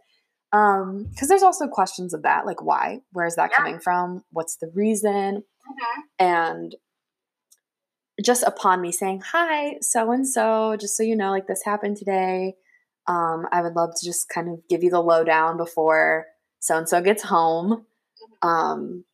Um, 0.53 1.07
because 1.11 1.29
there's 1.29 1.45
also 1.45 1.69
questions 1.69 2.13
of 2.13 2.23
that, 2.23 2.45
like 2.45 2.63
why? 2.63 3.01
Where 3.13 3.27
is 3.27 3.37
that 3.37 3.51
Yeah. 3.53 3.57
coming 3.59 3.79
from? 3.81 4.25
What's 4.31 4.57
the 4.57 4.71
reason? 4.75 5.45
Mhm. 5.69 6.03
And 6.19 6.75
just 8.23 8.43
upon 8.43 8.81
me 8.81 8.93
saying, 8.93 9.23
Hi, 9.33 9.79
so 9.81 10.11
and 10.11 10.27
so, 10.29 10.77
just 10.79 10.97
so 10.97 11.03
you 11.03 11.17
know, 11.17 11.31
like 11.31 11.47
this 11.47 11.63
happened 11.65 11.97
today. 11.97 12.57
Um, 13.07 13.47
I 13.51 13.63
would 13.63 13.75
love 13.75 13.91
to 13.97 14.05
just 14.05 14.29
kind 14.29 14.49
of 14.49 14.61
give 14.69 14.83
you 14.83 14.91
the 14.91 15.01
lowdown 15.01 15.57
before 15.57 16.27
so 16.59 16.77
and 16.77 16.89
so 16.89 17.01
gets 17.01 17.23
home. 17.23 17.87
Um, 18.43 19.05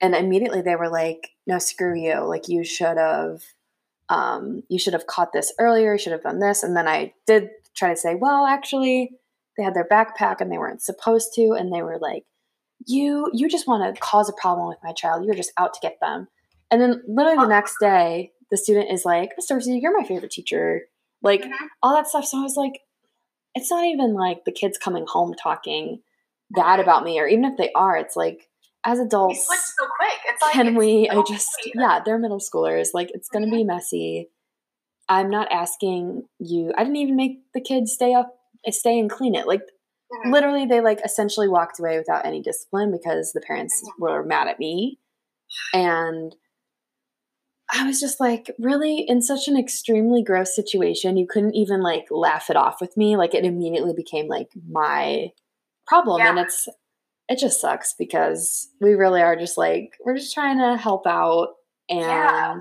and 0.00 0.14
immediately 0.14 0.60
they 0.60 0.76
were 0.76 0.90
like, 0.90 1.30
No, 1.46 1.58
screw 1.58 1.94
you. 1.98 2.20
Like 2.20 2.48
you 2.48 2.64
should 2.64 2.96
have 2.98 3.42
um, 4.08 4.62
you 4.68 4.78
should 4.78 4.92
have 4.92 5.06
caught 5.06 5.32
this 5.32 5.52
earlier, 5.58 5.92
you 5.92 5.98
should 5.98 6.12
have 6.12 6.22
done 6.22 6.38
this. 6.38 6.62
And 6.62 6.76
then 6.76 6.86
I 6.86 7.12
did 7.26 7.50
try 7.74 7.90
to 7.90 7.96
say, 7.96 8.14
Well, 8.14 8.46
actually, 8.46 9.12
they 9.56 9.64
had 9.64 9.74
their 9.74 9.86
backpack 9.90 10.40
and 10.40 10.50
they 10.50 10.58
weren't 10.58 10.82
supposed 10.82 11.34
to, 11.34 11.52
and 11.52 11.72
they 11.72 11.82
were 11.82 11.98
like, 11.98 12.24
You 12.86 13.30
you 13.32 13.48
just 13.48 13.66
want 13.66 13.94
to 13.94 14.00
cause 14.00 14.28
a 14.28 14.40
problem 14.40 14.68
with 14.68 14.78
my 14.84 14.92
child. 14.92 15.24
You're 15.24 15.34
just 15.34 15.52
out 15.56 15.74
to 15.74 15.80
get 15.82 15.98
them. 16.00 16.28
And 16.70 16.80
then 16.80 17.02
literally 17.08 17.38
the 17.38 17.48
next 17.48 17.76
day, 17.80 18.32
the 18.50 18.56
student 18.56 18.90
is 18.90 19.04
like, 19.04 19.30
Miss 19.36 19.46
Darcy, 19.46 19.78
you're 19.78 19.98
my 19.98 20.06
favorite 20.06 20.30
teacher. 20.32 20.82
Like 21.22 21.42
Mhm. 21.42 21.52
all 21.82 21.94
that 21.94 22.06
stuff. 22.06 22.24
So 22.26 22.38
I 22.38 22.42
was 22.42 22.56
like, 22.56 22.80
it's 23.54 23.70
not 23.70 23.84
even 23.86 24.14
like 24.14 24.44
the 24.44 24.52
kids 24.52 24.78
coming 24.78 25.06
home 25.06 25.34
talking 25.34 26.02
bad 26.50 26.78
about 26.80 27.02
me, 27.04 27.18
or 27.18 27.26
even 27.26 27.44
if 27.44 27.56
they 27.56 27.72
are, 27.72 27.96
it's 27.96 28.14
like 28.16 28.48
as 28.86 28.98
adults, 29.00 29.46
so 29.46 29.86
quick. 29.98 30.18
It's 30.28 30.40
like 30.42 30.52
can 30.52 30.74
we? 30.76 31.08
I 31.10 31.20
just, 31.28 31.48
quick. 31.62 31.74
yeah, 31.74 32.00
they're 32.04 32.18
middle 32.18 32.38
schoolers. 32.40 32.88
Like 32.94 33.10
it's 33.12 33.28
going 33.28 33.44
to 33.44 33.50
be 33.50 33.64
messy. 33.64 34.30
I'm 35.08 35.28
not 35.28 35.50
asking 35.52 36.22
you. 36.38 36.72
I 36.76 36.84
didn't 36.84 36.96
even 36.96 37.16
make 37.16 37.40
the 37.52 37.60
kids 37.60 37.92
stay 37.92 38.14
up, 38.14 38.34
stay 38.70 38.98
and 38.98 39.10
clean 39.10 39.34
it. 39.34 39.46
Like 39.46 39.62
Mhm. 40.24 40.32
literally, 40.32 40.66
they 40.66 40.80
like 40.80 41.00
essentially 41.04 41.48
walked 41.48 41.80
away 41.80 41.98
without 41.98 42.24
any 42.24 42.40
discipline 42.40 42.92
because 42.92 43.32
the 43.32 43.40
parents 43.40 43.82
were 43.98 44.22
mad 44.24 44.46
at 44.46 44.60
me, 44.60 45.00
and 45.74 46.34
I 47.72 47.84
was 47.84 47.98
just 47.98 48.20
like, 48.20 48.54
really, 48.60 49.00
in 49.00 49.20
such 49.20 49.48
an 49.48 49.58
extremely 49.58 50.22
gross 50.22 50.54
situation, 50.54 51.16
you 51.16 51.26
couldn't 51.26 51.56
even 51.56 51.82
like 51.82 52.06
laugh 52.12 52.48
it 52.50 52.56
off 52.56 52.80
with 52.80 52.96
me. 52.96 53.16
Like 53.16 53.34
it 53.34 53.44
immediately 53.44 53.92
became 53.94 54.28
like 54.28 54.48
my 54.70 55.32
problem, 55.88 56.20
and 56.22 56.38
it's 56.38 56.68
it 57.28 57.38
just 57.38 57.60
sucks 57.60 57.94
because 57.98 58.68
we 58.80 58.94
really 58.94 59.20
are 59.22 59.36
just 59.36 59.56
like 59.58 59.90
we're 60.04 60.16
just 60.16 60.34
trying 60.34 60.58
to 60.58 60.76
help 60.76 61.06
out, 61.06 61.48
and 61.88 62.00
Yeah. 62.00 62.60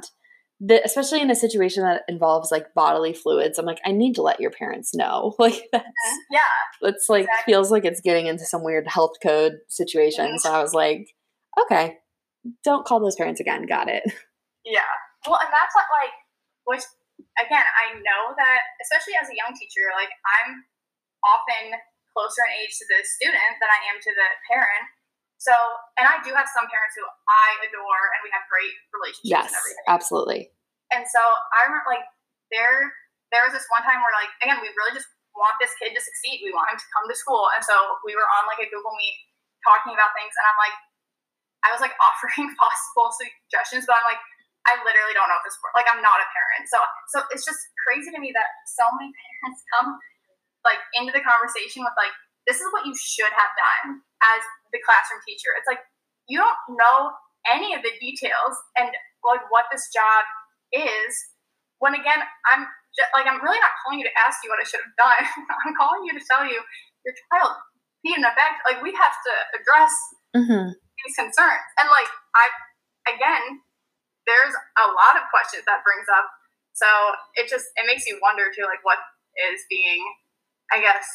the, 0.59 0.81
especially 0.85 1.21
in 1.21 1.29
a 1.29 1.35
situation 1.35 1.83
that 1.83 2.03
involves 2.07 2.51
like 2.51 2.73
bodily 2.73 3.13
fluids, 3.13 3.59
I'm 3.59 3.65
like, 3.65 3.81
I 3.85 3.91
need 3.91 4.15
to 4.15 4.21
let 4.21 4.39
your 4.39 4.51
parents 4.51 4.93
know. 4.95 5.35
Like 5.39 5.61
that's. 5.71 5.85
Yeah. 6.31 6.39
it's 6.89 7.09
like 7.09 7.23
Exactly. 7.23 7.53
feels 7.53 7.71
like 7.71 7.85
it's 7.85 8.01
getting 8.01 8.27
into 8.27 8.45
some 8.45 8.63
weird 8.63 8.87
health 8.87 9.13
code 9.21 9.53
situation. 9.69 10.39
So 10.39 10.51
I 10.53 10.61
was 10.61 10.73
like, 10.73 11.07
okay, 11.61 11.97
don't 12.63 12.85
call 12.85 12.99
those 12.99 13.15
parents 13.15 13.39
again. 13.41 13.65
Got 13.67 13.89
it. 13.89 14.03
Yeah. 14.65 14.81
Well, 15.27 15.37
and 15.37 15.53
that's 15.53 15.75
what, 15.77 15.85
like, 16.01 16.13
which, 16.65 16.81
again, 17.37 17.61
I 17.61 17.93
know 18.01 18.33
that, 18.33 18.61
especially 18.81 19.13
as 19.21 19.29
a 19.29 19.37
young 19.37 19.53
teacher, 19.53 19.93
like, 19.93 20.09
I'm 20.25 20.65
often 21.21 21.77
closer 22.15 22.47
in 22.47 22.55
age 22.63 22.71
to 22.79 22.85
the 22.87 23.03
student 23.03 23.59
than 23.59 23.67
I 23.67 23.79
am 23.91 23.99
to 23.99 24.11
the 24.15 24.27
parent. 24.47 24.87
So, 25.35 25.51
and 25.99 26.07
I 26.07 26.23
do 26.23 26.31
have 26.31 26.47
some 26.47 26.65
parents 26.71 26.95
who 26.95 27.03
I 27.27 27.47
adore 27.67 28.03
and 28.15 28.23
we 28.23 28.31
have 28.31 28.47
great 28.47 28.71
relationships 28.95 29.27
Yes, 29.27 29.51
and 29.51 29.59
everything. 29.59 29.85
absolutely. 29.91 30.41
And 30.95 31.03
so 31.03 31.19
I 31.51 31.67
remember, 31.67 31.91
like, 31.91 32.07
there, 32.55 32.95
there 33.35 33.43
was 33.43 33.51
this 33.51 33.67
one 33.67 33.83
time 33.83 33.99
where, 33.99 34.15
like, 34.15 34.31
again, 34.39 34.63
we 34.63 34.71
really 34.79 34.95
just 34.95 35.11
want 35.35 35.59
this 35.59 35.75
kid 35.75 35.91
to 35.91 35.99
succeed. 35.99 36.39
We 36.39 36.55
want 36.55 36.71
him 36.71 36.79
to 36.79 36.87
come 36.95 37.03
to 37.11 37.17
school. 37.19 37.51
And 37.51 37.59
so 37.59 37.75
we 38.07 38.15
were 38.15 38.23
on, 38.39 38.47
like, 38.47 38.63
a 38.63 38.67
Google 38.71 38.95
Meet 38.95 39.17
talking 39.67 39.91
about 39.91 40.15
things. 40.15 40.31
And 40.39 40.45
I'm 40.47 40.55
like, 40.55 40.75
I 41.67 41.69
was, 41.75 41.83
like, 41.83 41.93
offering 42.07 42.47
possible 42.55 43.11
suggestions, 43.11 43.83
but 43.83 43.99
I'm 43.99 44.07
like, 44.07 44.23
I 44.65 44.79
literally 44.81 45.13
don't 45.13 45.29
know 45.29 45.37
if 45.37 45.45
this 45.45 45.59
works. 45.61 45.77
Like, 45.77 45.89
I'm 45.91 46.01
not 46.01 46.17
a 46.17 46.27
parent. 46.31 46.65
So, 46.71 46.79
so 47.13 47.17
it's 47.29 47.45
just 47.45 47.59
crazy 47.85 48.09
to 48.09 48.17
me 48.23 48.31
that 48.33 48.49
so 48.71 48.87
many 48.97 49.11
parents 49.19 49.61
come, 49.75 49.99
like, 50.65 50.81
into 50.97 51.13
the 51.13 51.21
conversation 51.23 51.85
with, 51.85 51.95
like, 51.95 52.13
this 52.49 52.57
is 52.57 52.67
what 52.73 52.85
you 52.85 52.93
should 52.97 53.31
have 53.31 53.53
done 53.57 54.01
as 54.21 54.41
the 54.73 54.81
classroom 54.81 55.21
teacher. 55.25 55.53
It's 55.57 55.69
like, 55.69 55.81
you 56.27 56.41
don't 56.41 56.59
know 56.73 57.13
any 57.45 57.77
of 57.77 57.85
the 57.85 57.93
details 58.01 58.57
and, 58.75 58.89
like, 59.23 59.45
what 59.53 59.69
this 59.69 59.89
job 59.93 60.25
is 60.73 61.13
when 61.79 61.93
again 61.93 62.17
i'm 62.49 62.65
just, 62.97 63.11
like 63.13 63.29
i'm 63.29 63.37
really 63.43 63.59
not 63.61 63.69
calling 63.83 64.01
you 64.01 64.07
to 64.07 64.15
ask 64.17 64.41
you 64.41 64.49
what 64.49 64.57
i 64.57 64.65
should 64.65 64.81
have 64.81 64.97
done 64.97 65.23
i'm 65.67 65.75
calling 65.77 66.01
you 66.03 66.11
to 66.15 66.23
tell 66.25 66.41
you 66.41 66.57
your 67.05 67.13
child 67.29 67.53
peed 68.01 68.17
in 68.17 68.25
bag 68.25 68.57
like 68.65 68.81
we 68.81 68.89
have 68.95 69.13
to 69.13 69.33
address 69.53 69.93
hmm 70.33 70.73
these 70.73 71.15
concerns 71.15 71.67
and 71.77 71.85
like 71.91 72.09
i 72.33 72.49
again, 73.09 73.61
there's 74.25 74.53
a 74.81 74.87
lot 74.89 75.17
of 75.17 75.29
questions 75.29 75.63
that 75.69 75.85
brings 75.85 76.09
up. 76.09 76.25
So 76.73 76.89
it 77.39 77.47
just 77.47 77.69
it 77.77 77.85
makes 77.87 78.03
you 78.09 78.19
wonder 78.19 78.49
too, 78.51 78.65
like 78.67 78.83
what 78.83 78.99
is 79.37 79.63
being, 79.69 80.01
I 80.73 80.81
guess, 80.81 81.05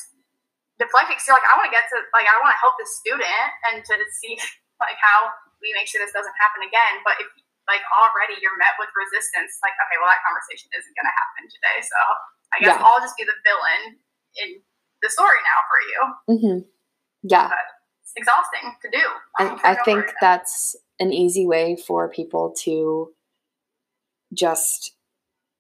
deflected. 0.81 1.21
So 1.21 1.37
like 1.37 1.45
I 1.45 1.55
want 1.61 1.69
to 1.69 1.75
get 1.75 1.87
to 1.93 1.99
like 2.17 2.27
I 2.27 2.37
want 2.41 2.57
to 2.57 2.61
help 2.61 2.81
the 2.81 2.89
student 2.89 3.51
and 3.71 3.85
to 3.85 3.95
see 4.17 4.41
like 4.83 4.97
how 4.97 5.29
we 5.61 5.77
make 5.77 5.87
sure 5.87 6.01
this 6.01 6.17
doesn't 6.17 6.37
happen 6.41 6.65
again. 6.65 7.05
But 7.05 7.21
if 7.21 7.29
like 7.69 7.85
already 7.93 8.41
you're 8.41 8.57
met 8.57 8.75
with 8.81 8.89
resistance, 8.97 9.61
like 9.61 9.77
okay, 9.77 9.97
well 10.01 10.09
that 10.09 10.25
conversation 10.25 10.73
isn't 10.73 10.95
going 10.97 11.09
to 11.09 11.17
happen 11.17 11.45
today. 11.53 11.79
So 11.85 11.99
I 12.51 12.57
guess 12.65 12.77
yeah. 12.81 12.83
I'll 12.83 13.03
just 13.05 13.15
be 13.21 13.29
the 13.29 13.37
villain 13.45 14.01
in 14.41 14.49
the 15.05 15.11
story 15.13 15.39
now 15.45 15.59
for 15.69 15.79
you. 15.85 16.01
Mm-hmm. 16.33 16.59
Yeah. 17.29 17.49
But 17.53 17.67
it's 18.03 18.17
exhausting 18.17 18.75
to 18.83 18.89
do. 18.91 19.05
I, 19.39 19.45
I 19.77 19.83
think 19.85 20.13
that's 20.21 20.77
an 20.99 21.13
easy 21.13 21.47
way 21.47 21.77
for 21.77 22.09
people 22.09 22.55
to 22.65 23.13
just 24.33 24.93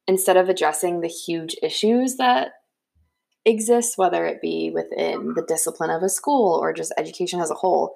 instead 0.06 0.36
of 0.36 0.48
addressing 0.48 1.00
the 1.00 1.08
huge 1.08 1.56
issues 1.62 2.16
that 2.16 2.52
exist 3.44 3.96
whether 3.96 4.26
it 4.26 4.42
be 4.42 4.70
within 4.72 5.32
the 5.34 5.44
discipline 5.46 5.90
of 5.90 6.02
a 6.02 6.08
school 6.08 6.58
or 6.60 6.72
just 6.72 6.92
education 6.98 7.40
as 7.40 7.50
a 7.50 7.54
whole 7.54 7.94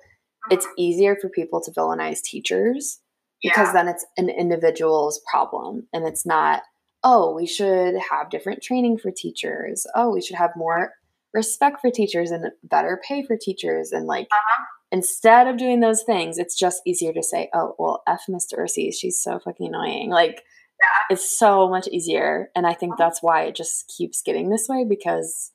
it's 0.51 0.66
mm-hmm. 0.66 0.74
easier 0.78 1.16
for 1.20 1.28
people 1.28 1.61
to 1.61 1.70
villainize 1.70 2.22
teachers 2.22 3.01
because 3.42 3.68
yeah. 3.68 3.72
then 3.72 3.88
it's 3.88 4.07
an 4.16 4.30
individual's 4.30 5.20
problem 5.30 5.86
and 5.92 6.07
it's 6.07 6.24
not 6.24 6.62
oh 7.03 7.34
we 7.34 7.47
should 7.47 7.95
have 8.11 8.30
different 8.30 8.62
training 8.62 8.97
for 8.97 9.11
teachers 9.11 9.86
oh 9.95 10.11
we 10.11 10.22
should 10.22 10.36
have 10.36 10.51
more 10.57 10.92
respect 11.34 11.80
for 11.80 11.90
teachers 11.90 12.30
and 12.30 12.51
better 12.62 13.01
pay 13.07 13.22
for 13.22 13.36
teachers 13.36 13.92
and 13.92 14.07
like 14.07 14.26
uh-huh. 14.30 14.64
instead 14.92 15.47
of 15.47 15.59
doing 15.59 15.80
those 15.80 16.03
things 16.05 16.38
it's 16.38 16.59
just 16.59 16.80
easier 16.86 17.12
to 17.12 17.22
say 17.22 17.51
oh 17.53 17.74
well 17.78 18.03
f 18.07 18.22
mr 18.30 18.59
Ursi, 18.59 18.92
she's 18.95 19.20
so 19.20 19.38
fucking 19.38 19.66
annoying 19.66 20.09
like 20.09 20.42
yeah. 20.85 21.14
it's 21.14 21.39
so 21.39 21.68
much 21.68 21.89
easier 21.89 22.51
and 22.55 22.66
i 22.66 22.72
think 22.74 22.93
uh-huh. 22.95 23.05
that's 23.05 23.22
why 23.22 23.43
it 23.43 23.55
just 23.55 23.93
keeps 23.97 24.22
getting 24.22 24.49
this 24.49 24.66
way 24.68 24.85
because 24.89 25.53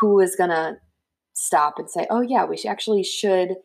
who 0.00 0.20
is 0.20 0.36
gonna 0.36 0.76
stop 1.32 1.78
and 1.78 1.90
say 1.90 2.06
oh 2.10 2.20
yeah 2.20 2.44
we 2.44 2.56
should 2.56 2.70
actually 2.70 3.02
should 3.02 3.56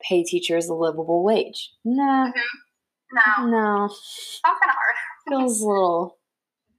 pay 0.00 0.22
teachers 0.22 0.68
a 0.68 0.74
livable 0.74 1.22
wage. 1.22 1.72
Nah. 1.84 2.26
Mm-hmm. 2.28 3.44
no. 3.44 3.46
No. 3.50 3.88
Sounds 3.88 4.58
kind 4.62 4.70
of 4.70 4.74
hard. 4.74 4.96
Feels 5.28 5.60
a 5.60 5.66
little 5.66 6.18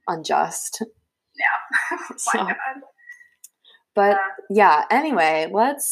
unjust. 0.06 0.82
Yeah. 1.36 1.98
So, 2.16 2.46
but 3.94 4.16
yeah, 4.50 4.84
anyway, 4.90 5.48
let's 5.52 5.90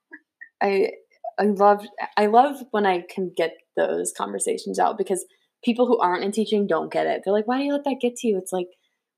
I 0.62 0.90
I 1.38 1.44
love 1.44 1.84
I 2.16 2.26
love 2.26 2.56
when 2.70 2.86
I 2.86 3.02
can 3.08 3.32
get 3.36 3.56
those 3.76 4.12
conversations 4.16 4.78
out 4.78 4.98
because 4.98 5.24
people 5.66 5.86
who 5.86 5.98
aren't 5.98 6.24
in 6.24 6.32
teaching 6.32 6.66
don't 6.66 6.92
get 6.92 7.06
it. 7.06 7.22
They're 7.24 7.34
like, 7.34 7.46
why 7.46 7.58
do 7.58 7.64
you 7.64 7.72
let 7.72 7.84
that 7.84 7.98
get 8.00 8.16
to 8.16 8.28
you? 8.28 8.38
It's 8.38 8.52
like, 8.52 8.68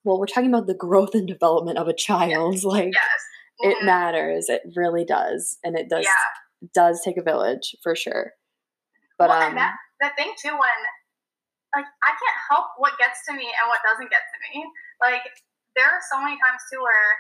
well, 0.03 0.19
we're 0.19 0.27
talking 0.27 0.49
about 0.49 0.67
the 0.67 0.75
growth 0.75 1.15
and 1.15 1.29
development 1.29 1.79
of 1.79 1.87
a 1.87 1.95
child. 1.95 2.55
Yes. 2.55 2.65
Like 2.69 2.93
yes. 2.93 3.21
Mm-hmm. 3.63 3.71
it 3.71 3.85
matters. 3.85 4.49
It 4.49 4.63
really 4.75 5.05
does. 5.05 5.59
And 5.63 5.77
it 5.77 5.89
does 5.89 6.07
yeah. 6.07 6.71
does 6.75 7.03
take 7.05 7.17
a 7.17 7.23
village 7.23 7.77
for 7.83 7.95
sure. 7.95 8.33
But 9.19 9.31
well, 9.31 9.43
um 9.43 9.55
that, 9.55 9.75
that 10.01 10.17
thing 10.17 10.33
too 10.41 10.55
when 10.55 10.79
like 11.75 11.87
I 12.07 12.13
can't 12.15 12.39
help 12.51 12.79
what 12.79 12.95
gets 12.99 13.27
to 13.27 13.35
me 13.35 13.45
and 13.45 13.67
what 13.67 13.83
doesn't 13.83 14.11
get 14.11 14.23
to 14.31 14.39
me. 14.47 14.65
Like 15.03 15.27
there 15.77 15.87
are 15.87 16.01
so 16.11 16.23
many 16.23 16.39
times 16.39 16.63
too 16.71 16.81
where 16.81 17.19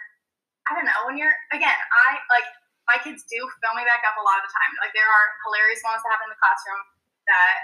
I 0.68 0.76
don't 0.76 0.84
know, 0.84 1.00
when 1.08 1.16
you're, 1.16 1.32
again, 1.48 1.72
I 1.72 2.20
like, 2.28 2.48
my 2.84 3.00
kids 3.00 3.24
do 3.24 3.40
fill 3.40 3.72
me 3.76 3.84
back 3.88 4.04
up 4.04 4.20
a 4.20 4.24
lot 4.24 4.40
of 4.40 4.44
the 4.48 4.52
time. 4.52 4.70
Like, 4.80 4.92
there 4.92 5.08
are 5.08 5.26
hilarious 5.48 5.80
moments 5.80 6.04
that 6.04 6.12
happen 6.12 6.28
in 6.28 6.32
the 6.36 6.40
classroom 6.40 6.82
that 7.24 7.56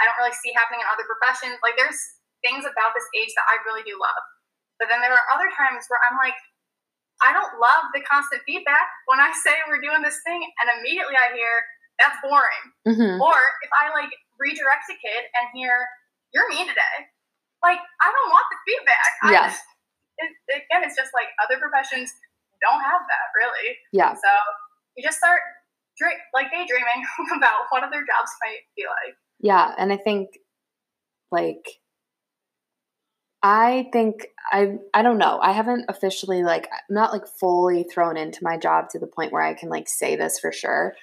I 0.00 0.08
don't 0.08 0.18
really 0.18 0.34
see 0.40 0.50
happening 0.56 0.80
in 0.80 0.88
other 0.88 1.04
professions. 1.04 1.60
Like, 1.60 1.76
there's 1.76 2.00
things 2.40 2.64
about 2.64 2.96
this 2.96 3.04
age 3.20 3.32
that 3.36 3.46
I 3.46 3.60
really 3.68 3.84
do 3.84 3.94
love. 4.00 4.24
But 4.80 4.88
then 4.88 5.04
there 5.04 5.12
are 5.12 5.26
other 5.36 5.52
times 5.52 5.84
where 5.92 6.00
I'm 6.08 6.16
like, 6.16 6.36
I 7.20 7.36
don't 7.36 7.60
love 7.60 7.92
the 7.92 8.00
constant 8.08 8.40
feedback 8.48 8.88
when 9.04 9.20
I 9.20 9.28
say 9.44 9.52
we're 9.68 9.84
doing 9.84 10.00
this 10.00 10.16
thing, 10.24 10.40
and 10.40 10.66
immediately 10.80 11.20
I 11.20 11.36
hear, 11.36 11.52
that's 12.00 12.16
boring. 12.24 12.64
Mm-hmm. 12.88 13.20
Or 13.20 13.36
if 13.60 13.68
I 13.76 13.92
like 13.92 14.08
redirect 14.40 14.88
a 14.88 14.96
kid 14.96 15.28
and 15.36 15.52
hear, 15.52 15.84
you're 16.32 16.48
mean 16.48 16.64
today, 16.64 16.96
like, 17.60 17.76
I 17.76 18.08
don't 18.08 18.32
want 18.32 18.48
the 18.48 18.58
feedback. 18.64 19.12
Yeah. 19.28 19.52
it, 19.52 20.32
again, 20.48 20.80
it's 20.80 20.96
just 20.96 21.12
like 21.12 21.28
other 21.44 21.60
professions 21.60 22.08
don't 22.64 22.80
have 22.80 23.04
that 23.04 23.26
really. 23.36 23.76
Yeah. 23.92 24.12
So 24.16 24.32
you 24.96 25.04
just 25.04 25.18
start 25.18 25.40
like 26.32 26.48
daydreaming 26.48 27.04
about 27.36 27.68
what 27.68 27.84
other 27.84 28.00
jobs 28.00 28.32
might 28.40 28.64
be 28.76 28.88
like. 28.88 29.16
Yeah, 29.40 29.74
and 29.78 29.92
I 29.92 29.96
think 29.96 30.30
like 31.30 31.64
I 33.42 33.88
think 33.92 34.26
I 34.52 34.76
I 34.92 35.02
don't 35.02 35.18
know. 35.18 35.38
I 35.42 35.52
haven't 35.52 35.86
officially 35.88 36.42
like 36.42 36.68
not 36.90 37.12
like 37.12 37.26
fully 37.26 37.84
thrown 37.84 38.16
into 38.16 38.40
my 38.42 38.58
job 38.58 38.90
to 38.90 38.98
the 38.98 39.06
point 39.06 39.32
where 39.32 39.42
I 39.42 39.54
can 39.54 39.70
like 39.70 39.88
say 39.88 40.16
this 40.16 40.38
for 40.38 40.52
sure. 40.52 40.94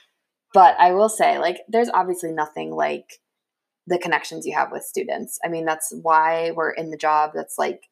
But 0.53 0.75
I 0.79 0.93
will 0.93 1.09
say 1.09 1.39
like 1.39 1.61
there's 1.67 1.89
obviously 1.89 2.31
nothing 2.31 2.71
like 2.71 3.19
the 3.87 3.97
connections 3.97 4.45
you 4.45 4.55
have 4.55 4.71
with 4.71 4.83
students. 4.83 5.39
I 5.43 5.49
mean, 5.49 5.65
that's 5.65 5.93
why 6.01 6.51
we're 6.51 6.71
in 6.71 6.91
the 6.91 6.97
job. 6.97 7.31
That's 7.33 7.57
like 7.57 7.83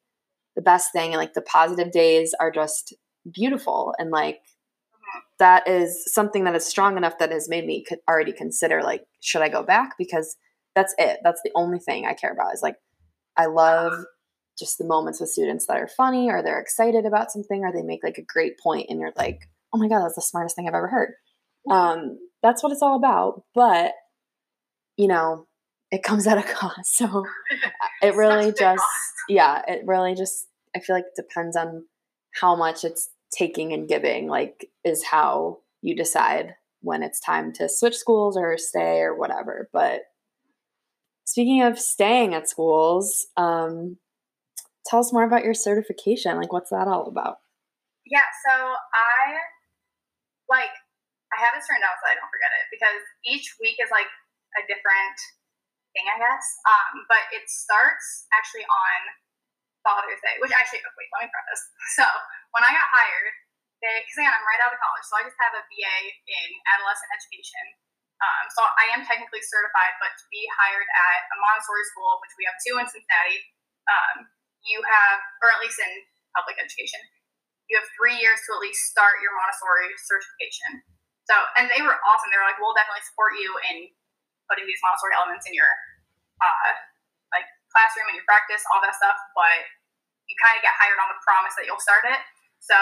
the 0.56 0.62
best 0.62 0.92
thing 0.94 1.12
and 1.12 1.18
like 1.18 1.34
the 1.34 1.42
positive 1.42 1.92
days 1.92 2.34
are 2.40 2.52
just 2.52 2.94
beautiful 3.32 3.94
and 3.98 4.12
like 4.12 4.42
that 5.40 5.68
is 5.68 6.04
something 6.14 6.46
that 6.46 6.56
is 6.56 6.66
strong 6.66 6.98
enough 6.98 7.18
that 7.20 7.32
has 7.32 7.50
made 7.50 7.66
me 7.66 7.86
already 8.10 8.32
consider 8.32 8.82
like 8.82 9.04
should 9.22 9.42
i 9.42 9.50
go 9.50 9.64
back? 9.64 9.96
Because 9.98 10.38
that's 10.76 10.94
it. 10.98 11.20
That's 11.24 11.42
the 11.44 11.52
only 11.56 11.80
thing 11.80 12.06
i 12.06 12.14
care 12.14 12.32
about 12.32 12.54
is 12.54 12.62
like 12.62 12.76
i 13.38 13.46
love 13.46 13.94
just 14.58 14.78
the 14.78 14.86
moments 14.86 15.20
with 15.20 15.30
students 15.30 15.66
that 15.68 15.78
are 15.78 15.88
funny 15.88 16.30
or 16.30 16.42
they're 16.42 16.60
excited 16.60 17.06
about 17.06 17.32
something 17.32 17.64
or 17.64 17.74
they 17.74 17.82
make 17.82 18.04
like 18.04 18.18
a 18.18 18.26
great 18.26 18.58
point 18.60 18.88
and 18.90 19.00
you're 19.00 19.12
like 19.18 19.40
oh 19.74 19.78
my 19.78 19.88
god 19.88 20.04
that's 20.04 20.16
the 20.16 20.22
smartest 20.22 20.56
thing 20.56 20.68
i've 20.68 20.74
ever 20.74 20.88
heard. 20.88 21.14
Um, 21.70 22.20
that's 22.44 22.62
what 22.62 22.72
it's 22.72 22.82
all 22.82 22.96
about 22.96 23.44
but 23.54 23.92
you 24.98 25.08
know 25.08 25.48
it 25.92 26.04
comes 26.04 26.28
at 26.28 26.38
a 26.38 26.44
cost. 26.54 26.96
So 26.96 27.26
it 28.02 28.16
really 28.16 28.54
just 28.58 28.84
yeah 29.30 29.62
it 29.68 29.82
really 29.86 30.16
just 30.16 30.48
i 30.76 30.80
feel 30.80 30.96
like 30.96 31.06
depends 31.16 31.56
on 31.56 31.86
how 32.40 32.56
much 32.56 32.84
it's 32.84 33.10
taking 33.36 33.74
and 33.74 33.88
giving 33.88 34.28
like 34.28 34.70
is 34.84 35.04
how 35.04 35.60
you 35.82 35.96
decide 35.96 36.56
when 36.82 37.04
it's 37.04 37.20
time 37.20 37.52
to 37.54 37.68
switch 37.68 37.96
schools 37.96 38.38
or 38.38 38.58
stay 38.58 39.00
or 39.00 39.18
whatever. 39.18 39.70
But 39.74 40.02
speaking 41.26 41.64
of 41.64 41.80
staying 41.80 42.34
at 42.34 42.50
schools 42.50 43.28
um, 43.38 43.98
tell 44.86 45.00
us 45.00 45.12
more 45.12 45.26
about 45.26 45.44
your 45.44 45.54
certification. 45.54 46.38
Like 46.38 46.54
what's 46.54 46.70
that 46.70 46.88
all 46.88 47.08
about? 47.08 47.38
Yeah 48.06 48.26
so 48.46 48.54
i 48.94 49.42
like 50.46 50.70
i 51.34 51.38
have 51.42 51.58
this 51.58 51.66
written 51.66 51.82
down 51.82 51.98
so 51.98 52.06
i 52.06 52.14
don't 52.14 52.30
forget 52.30 52.54
it 52.54 52.70
because 52.70 53.02
each 53.26 53.58
week 53.58 53.82
is 53.82 53.90
like 53.90 54.06
a 54.62 54.64
different 54.70 55.18
thing 55.98 56.06
i 56.06 56.22
guess. 56.22 56.46
Um, 56.70 57.10
but 57.10 57.26
it 57.34 57.50
starts 57.50 58.30
actually 58.30 58.70
on 58.70 59.25
father's 59.86 60.20
day 60.26 60.36
which 60.42 60.50
actually 60.52 60.82
oh, 60.82 60.94
wait 60.98 61.10
let 61.14 61.24
me 61.24 61.30
preface 61.30 61.64
so 62.02 62.06
when 62.56 62.64
I 62.64 62.72
got 62.72 62.88
hired, 62.88 63.36
because 63.84 64.16
again, 64.16 64.32
I'm 64.32 64.48
right 64.48 64.64
out 64.64 64.72
of 64.72 64.80
college, 64.80 65.04
so 65.04 65.20
I 65.20 65.28
just 65.28 65.36
have 65.44 65.60
a 65.60 65.64
BA 65.68 65.98
in 66.32 66.50
adolescent 66.72 67.12
education. 67.12 67.76
Um, 68.24 68.48
so 68.48 68.64
I 68.64 68.96
am 68.96 69.04
technically 69.04 69.44
certified, 69.44 70.00
but 70.00 70.16
to 70.16 70.26
be 70.32 70.48
hired 70.56 70.88
at 70.88 71.20
a 71.36 71.38
Montessori 71.44 71.84
school, 71.92 72.16
which 72.24 72.32
we 72.40 72.48
have 72.48 72.56
two 72.64 72.80
in 72.80 72.88
Cincinnati, 72.88 73.44
um, 73.92 74.32
you 74.64 74.80
have, 74.88 75.20
or 75.44 75.52
at 75.52 75.60
least 75.60 75.76
in 75.84 75.92
public 76.32 76.56
education, 76.56 77.04
you 77.68 77.76
have 77.76 77.86
three 78.00 78.16
years 78.24 78.40
to 78.48 78.56
at 78.56 78.64
least 78.64 78.88
start 78.88 79.20
your 79.20 79.36
Montessori 79.36 79.92
certification. 80.00 80.80
So, 81.28 81.36
and 81.60 81.68
they 81.68 81.84
were 81.84 82.00
awesome. 82.08 82.32
They 82.32 82.40
were 82.40 82.48
like, 82.48 82.58
we'll 82.64 82.74
definitely 82.74 83.04
support 83.04 83.36
you 83.36 83.52
in 83.68 83.92
putting 84.48 84.64
these 84.64 84.80
Montessori 84.80 85.12
elements 85.20 85.44
in 85.44 85.52
your 85.52 85.70
uh, 86.40 86.72
classroom 87.76 88.08
and 88.08 88.16
your 88.16 88.24
practice, 88.24 88.64
all 88.72 88.80
that 88.80 88.96
stuff. 88.96 89.20
But 89.36 89.68
you 90.32 90.36
kind 90.40 90.56
of 90.56 90.64
get 90.64 90.72
hired 90.80 90.96
on 91.04 91.12
the 91.12 91.20
promise 91.28 91.52
that 91.60 91.68
you'll 91.68 91.84
start 91.84 92.08
it. 92.08 92.18
So 92.64 92.80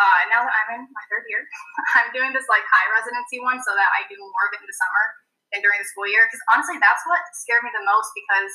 uh, 0.00 0.20
now 0.32 0.42
that 0.42 0.54
I'm 0.64 0.80
in 0.80 0.88
my 0.88 1.04
third 1.12 1.28
year, 1.28 1.44
I'm 2.00 2.08
doing 2.16 2.32
this 2.32 2.48
like 2.48 2.64
high 2.64 2.88
residency 2.96 3.44
one 3.44 3.60
so 3.60 3.76
that 3.76 3.90
I 3.92 4.08
do 4.08 4.16
more 4.16 4.48
of 4.48 4.56
it 4.56 4.64
in 4.64 4.66
the 4.66 4.78
summer 4.80 5.04
than 5.52 5.60
during 5.60 5.78
the 5.78 5.88
school 5.92 6.08
year. 6.08 6.24
Because 6.24 6.40
honestly, 6.48 6.80
that's 6.80 7.04
what 7.04 7.20
scared 7.44 7.62
me 7.62 7.70
the 7.76 7.84
most 7.84 8.08
because 8.16 8.50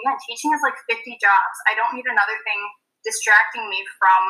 again, 0.00 0.16
teaching 0.24 0.50
is 0.56 0.64
like 0.64 0.74
50 0.88 1.20
jobs. 1.20 1.56
I 1.68 1.76
don't 1.76 1.92
need 1.92 2.08
another 2.08 2.34
thing 2.48 2.60
distracting 3.04 3.68
me 3.68 3.84
from 4.00 4.22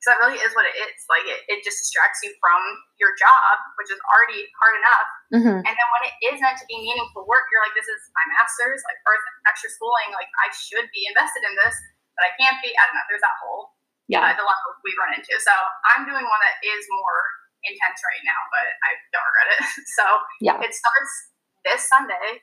because 0.00 0.16
that 0.16 0.18
really 0.24 0.40
is 0.40 0.56
what 0.56 0.64
it 0.64 0.72
is. 0.80 0.96
Like 1.12 1.28
it, 1.28 1.44
it 1.52 1.60
just 1.60 1.76
distracts 1.84 2.24
you 2.24 2.32
from 2.40 2.56
your 2.96 3.12
job, 3.20 3.60
which 3.76 3.92
is 3.92 4.00
already 4.08 4.48
hard 4.56 4.74
enough. 4.80 5.08
Mm-hmm. 5.36 5.58
And 5.60 5.74
then 5.76 5.88
when 5.92 6.02
it 6.08 6.14
is 6.32 6.40
meant 6.40 6.56
to 6.56 6.64
be 6.64 6.80
meaningful 6.80 7.28
work, 7.28 7.44
you're 7.52 7.60
like, 7.60 7.76
this 7.76 7.84
is 7.84 8.00
my 8.16 8.24
master's, 8.32 8.80
like 8.88 8.96
or 9.04 9.20
extra 9.44 9.68
schooling, 9.68 10.16
like 10.16 10.32
I 10.40 10.48
should 10.56 10.88
be 10.96 11.04
invested 11.04 11.44
in 11.44 11.52
this, 11.60 11.76
but 12.16 12.24
I 12.24 12.32
can't 12.40 12.56
be. 12.64 12.72
I 12.72 12.82
don't 12.88 12.96
know. 12.96 13.06
There's 13.12 13.20
that 13.20 13.36
whole 13.44 13.76
yeah. 14.08 14.24
uh, 14.24 14.32
dilemma 14.32 14.68
we 14.80 14.96
run 14.96 15.12
into. 15.12 15.36
So 15.36 15.52
I'm 15.92 16.08
doing 16.08 16.24
one 16.24 16.42
that 16.48 16.56
is 16.64 16.82
more 16.88 17.20
intense 17.68 18.00
right 18.00 18.24
now, 18.24 18.40
but 18.48 18.66
I 18.80 18.96
don't 19.12 19.26
regret 19.28 19.48
it. 19.52 19.60
so 20.00 20.04
yeah. 20.40 20.56
it 20.64 20.72
starts 20.72 21.12
this 21.60 21.84
Sunday, 21.84 22.40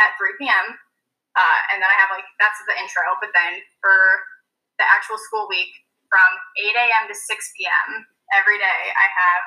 at 0.00 0.16
3 0.16 0.40
p.m. 0.40 0.66
Uh, 1.36 1.58
and 1.70 1.78
then 1.78 1.86
I 1.86 1.96
have 2.00 2.10
like 2.10 2.26
that's 2.40 2.58
the 2.64 2.74
intro. 2.80 3.04
But 3.20 3.30
then 3.36 3.60
for 3.78 3.94
the 4.80 4.86
actual 4.88 5.20
school 5.20 5.46
week, 5.46 5.70
from 6.10 6.30
8 6.58 6.74
a.m. 6.74 7.04
to 7.08 7.14
6 7.14 7.24
p.m. 7.56 7.88
every 8.34 8.58
day, 8.58 8.80
I 8.92 9.06
have 9.06 9.44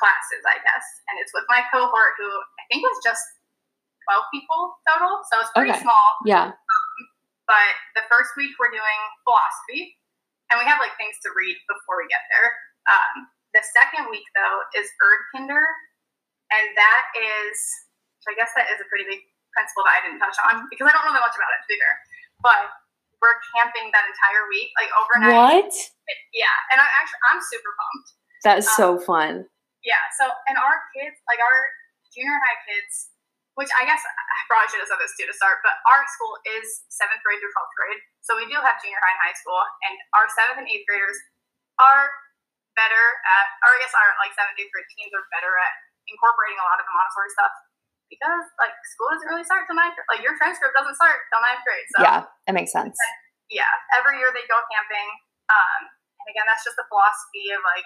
classes, 0.00 0.42
I 0.48 0.56
guess, 0.64 0.86
and 1.12 1.20
it's 1.20 1.30
with 1.36 1.44
my 1.52 1.62
cohort 1.68 2.16
who 2.16 2.26
I 2.26 2.62
think 2.72 2.82
was 2.82 2.98
just 3.04 3.22
12 4.08 4.24
people 4.34 4.60
total, 4.88 5.20
so 5.30 5.38
it's 5.38 5.52
pretty 5.54 5.70
Okay. 5.76 5.84
small. 5.84 6.06
Yeah. 6.26 6.50
But 7.46 7.74
the 7.94 8.02
first 8.08 8.32
week 8.40 8.56
we're 8.56 8.72
doing 8.72 9.00
philosophy, 9.28 9.94
and 10.50 10.56
we 10.58 10.64
have 10.66 10.80
like 10.80 10.96
things 10.96 11.14
to 11.22 11.30
read 11.36 11.54
before 11.68 12.00
we 12.00 12.08
get 12.08 12.24
there. 12.32 12.48
Um, 12.88 13.28
the 13.52 13.62
second 13.76 14.08
week 14.08 14.24
though 14.34 14.58
is 14.74 14.88
Erdkinder, 15.04 15.60
and 16.50 16.64
that 16.74 17.04
is, 17.14 17.54
so 18.24 18.32
I 18.32 18.34
guess 18.34 18.50
that 18.56 18.72
is 18.72 18.80
a 18.80 18.88
pretty 18.88 19.04
big 19.06 19.20
principle 19.52 19.84
that 19.84 20.00
I 20.00 20.08
didn't 20.08 20.18
touch 20.24 20.34
on 20.48 20.64
because 20.72 20.88
I 20.88 20.92
don't 20.96 21.04
know 21.04 21.12
that 21.12 21.22
much 21.22 21.36
about 21.36 21.52
it 21.52 21.60
to 21.62 21.68
be 21.68 21.76
fair. 21.76 21.94
But 22.40 22.60
we're 23.22 23.38
camping 23.54 23.88
that 23.94 24.04
entire 24.10 24.44
week, 24.50 24.74
like 24.74 24.90
overnight. 24.98 25.70
What? 25.70 26.34
Yeah, 26.34 26.52
and 26.74 26.82
I 26.82 26.86
actually 26.98 27.22
I'm 27.30 27.38
super 27.38 27.72
pumped. 27.78 28.08
That 28.42 28.56
is 28.58 28.66
so 28.74 28.98
um, 28.98 29.06
fun. 29.06 29.32
Yeah, 29.86 30.02
so 30.18 30.26
and 30.50 30.58
our 30.58 30.82
kids, 30.90 31.14
like 31.30 31.38
our 31.38 31.58
junior 32.10 32.34
high 32.42 32.58
kids, 32.66 33.14
which 33.54 33.70
I 33.78 33.86
guess 33.86 34.02
I 34.02 34.38
probably 34.50 34.68
should 34.74 34.82
have 34.82 34.90
said 34.90 34.98
this 34.98 35.14
too 35.14 35.30
to 35.30 35.36
start, 35.38 35.62
but 35.62 35.78
our 35.86 36.02
school 36.10 36.34
is 36.58 36.66
seventh 36.90 37.22
grade 37.22 37.38
through 37.38 37.54
twelfth 37.54 37.72
grade, 37.78 38.02
so 38.26 38.34
we 38.34 38.50
do 38.50 38.58
have 38.58 38.82
junior 38.82 38.98
high 38.98 39.14
and 39.14 39.22
high 39.22 39.38
school, 39.38 39.62
and 39.86 39.94
our 40.18 40.26
seventh 40.34 40.58
and 40.58 40.66
eighth 40.66 40.84
graders 40.90 41.16
are 41.78 42.10
better 42.74 43.04
at, 43.38 43.46
or 43.62 43.70
I 43.70 43.78
guess 43.86 43.94
our 43.94 44.10
like 44.18 44.34
seventh 44.34 44.58
eighth 44.58 44.74
grade 44.74 44.90
teens 44.98 45.14
are 45.14 45.22
better 45.30 45.54
at 45.62 45.72
incorporating 46.10 46.58
a 46.58 46.66
lot 46.66 46.82
of 46.82 46.84
the 46.84 46.92
Montessori 46.92 47.30
stuff 47.30 47.54
because 48.12 48.44
like 48.60 48.76
school 48.92 49.08
doesn't 49.16 49.30
really 49.32 49.46
start 49.48 49.64
till 49.64 49.76
ninth, 49.78 49.96
like 50.12 50.20
your 50.20 50.36
transcript 50.36 50.76
doesn't 50.76 50.96
start 51.00 51.16
till 51.32 51.40
ninth 51.40 51.64
grade, 51.64 51.88
so 51.96 52.04
Yeah, 52.04 52.18
that 52.44 52.52
makes 52.52 52.68
sense. 52.68 52.92
yeah, 53.48 53.72
every 53.96 54.20
year 54.20 54.28
they 54.36 54.44
go 54.52 54.60
camping. 54.68 55.08
Um, 55.48 55.80
and 56.20 56.26
again, 56.28 56.44
that's 56.44 56.62
just 56.62 56.76
the 56.76 56.84
philosophy 56.92 57.50
of 57.56 57.64
like, 57.64 57.84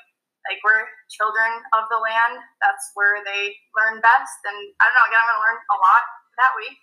like 0.51 0.59
we're 0.67 0.87
children 1.11 1.63
of 1.75 1.87
the 1.91 1.99
land. 2.03 2.39
That's 2.63 2.85
where 2.99 3.23
they 3.23 3.55
learn 3.79 3.99
best. 4.03 4.39
And 4.47 4.59
I 4.79 4.91
don't 4.91 4.95
know. 4.99 5.07
Again, 5.11 5.23
I'm 5.23 5.29
going 5.31 5.41
to 5.41 5.47
learn 5.47 5.59
a 5.59 5.79
lot 5.79 6.05
that 6.43 6.53
week. 6.59 6.77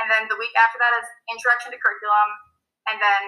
And 0.00 0.06
then 0.08 0.24
the 0.30 0.38
week 0.40 0.54
after 0.56 0.78
that 0.80 0.92
is 1.02 1.06
introduction 1.30 1.70
to 1.74 1.78
curriculum, 1.78 2.30
and 2.90 2.98
then 2.98 3.22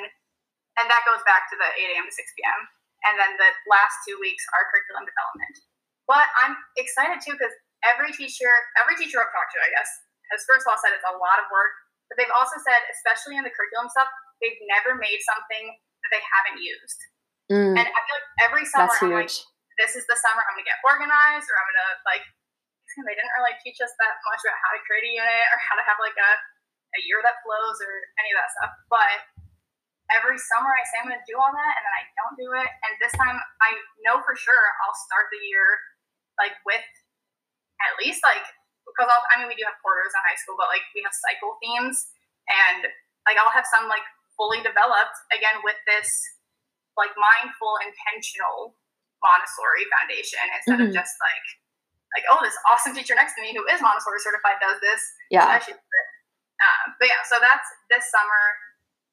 and 0.77 0.87
that 0.93 1.07
goes 1.09 1.23
back 1.25 1.49
to 1.49 1.57
the 1.57 1.69
8 1.73 1.97
a.m. 1.97 2.05
to 2.05 2.13
6 2.13 2.21
p.m. 2.37 2.61
And 3.09 3.15
then 3.17 3.33
the 3.39 3.51
last 3.71 3.97
two 4.05 4.19
weeks 4.21 4.45
are 4.53 4.67
curriculum 4.69 5.07
development. 5.09 5.55
But 6.11 6.27
I'm 6.45 6.59
excited 6.77 7.23
too 7.23 7.33
because 7.39 7.55
every 7.87 8.11
teacher, 8.13 8.51
every 8.79 8.99
teacher 8.99 9.23
I've 9.23 9.31
talked 9.31 9.53
to, 9.55 9.61
I 9.63 9.71
guess, 9.73 9.91
has 10.35 10.43
first 10.47 10.67
of 10.67 10.75
all 10.75 10.79
said 10.83 10.91
it's 10.95 11.07
a 11.07 11.17
lot 11.17 11.39
of 11.39 11.47
work, 11.55 11.73
but 12.11 12.19
they've 12.19 12.33
also 12.35 12.59
said, 12.63 12.81
especially 12.91 13.39
in 13.39 13.47
the 13.47 13.53
curriculum 13.55 13.87
stuff, 13.91 14.11
they've 14.43 14.59
never 14.67 14.99
made 14.99 15.23
something 15.23 15.65
that 16.03 16.11
they 16.11 16.23
haven't 16.23 16.59
used. 16.63 17.01
Mm, 17.47 17.79
And 17.79 17.87
I 17.87 18.01
feel 18.07 18.17
like 18.19 18.31
every 18.43 18.65
summer 18.67 18.91
that's 18.91 19.03
I'm 19.03 19.15
like, 19.15 19.31
this 19.79 19.95
is 19.95 20.03
the 20.11 20.19
summer 20.19 20.43
I'm 20.43 20.59
gonna 20.59 20.67
get 20.67 20.83
organized, 20.83 21.47
or 21.47 21.57
I'm 21.59 21.69
gonna 21.71 21.93
like. 22.07 22.25
They 22.97 23.13
didn't 23.13 23.35
really 23.37 23.53
teach 23.61 23.77
us 23.85 23.93
that 24.01 24.15
much 24.25 24.41
about 24.41 24.57
how 24.57 24.73
to 24.73 24.81
create 24.89 25.05
a 25.05 25.13
unit 25.21 25.47
or 25.53 25.59
how 25.61 25.77
to 25.77 25.85
have 25.85 26.01
like 26.01 26.17
a, 26.17 26.33
a 26.97 27.01
year 27.05 27.21
that 27.21 27.37
flows 27.45 27.77
or 27.85 27.93
any 28.17 28.33
of 28.33 28.41
that 28.41 28.49
stuff. 28.57 28.73
But 28.89 29.21
every 30.17 30.41
summer 30.41 30.73
I 30.73 30.81
say 30.89 30.97
I'm 31.05 31.13
gonna 31.13 31.21
do 31.29 31.37
all 31.37 31.53
that, 31.53 31.73
and 31.77 31.83
then 31.85 31.93
I 31.93 32.05
don't 32.17 32.37
do 32.41 32.49
it. 32.57 32.65
And 32.89 32.93
this 33.05 33.13
time 33.21 33.37
I 33.61 33.77
know 34.01 34.25
for 34.25 34.33
sure 34.33 34.65
I'll 34.81 34.97
start 34.97 35.29
the 35.29 35.45
year 35.45 35.67
like 36.41 36.57
with 36.65 36.89
at 37.85 37.93
least 38.01 38.25
like 38.25 38.45
because 38.87 39.09
I'll, 39.11 39.25
I 39.35 39.41
mean 39.43 39.49
we 39.51 39.57
do 39.59 39.67
have 39.69 39.77
quarters 39.85 40.15
in 40.15 40.21
high 40.25 40.39
school, 40.39 40.57
but 40.57 40.71
like 40.73 40.85
we 40.97 41.03
have 41.05 41.13
cycle 41.13 41.59
themes, 41.61 42.09
and 42.49 42.89
like 43.29 43.37
I'll 43.37 43.53
have 43.53 43.67
some 43.69 43.91
like 43.91 44.05
fully 44.39 44.61
developed 44.65 45.17
again 45.33 45.61
with 45.65 45.77
this 45.89 46.09
like 46.97 47.13
mindful, 47.19 47.77
intentional 47.85 48.77
Montessori 49.21 49.85
foundation 49.93 50.45
instead 50.55 50.79
Mhm. 50.81 50.89
of 50.89 50.97
just 50.97 51.15
like 51.21 51.47
like 52.15 52.25
oh 52.33 52.41
this 52.41 52.57
awesome 52.69 52.95
teacher 52.95 53.13
next 53.19 53.35
to 53.37 53.43
me 53.43 53.53
who 53.53 53.65
is 53.69 53.83
Montessori 53.83 54.21
certified 54.23 54.57
does 54.63 54.79
this. 54.81 55.01
So 55.03 55.37
Yeah. 55.37 55.49
I 55.51 55.59
should 55.59 55.77
do 55.77 55.83
it. 55.83 56.09
Um, 56.63 56.87
but 56.97 57.09
yeah, 57.13 57.21
so 57.29 57.37
that's 57.43 57.69
this 57.93 58.09
summer. 58.09 58.45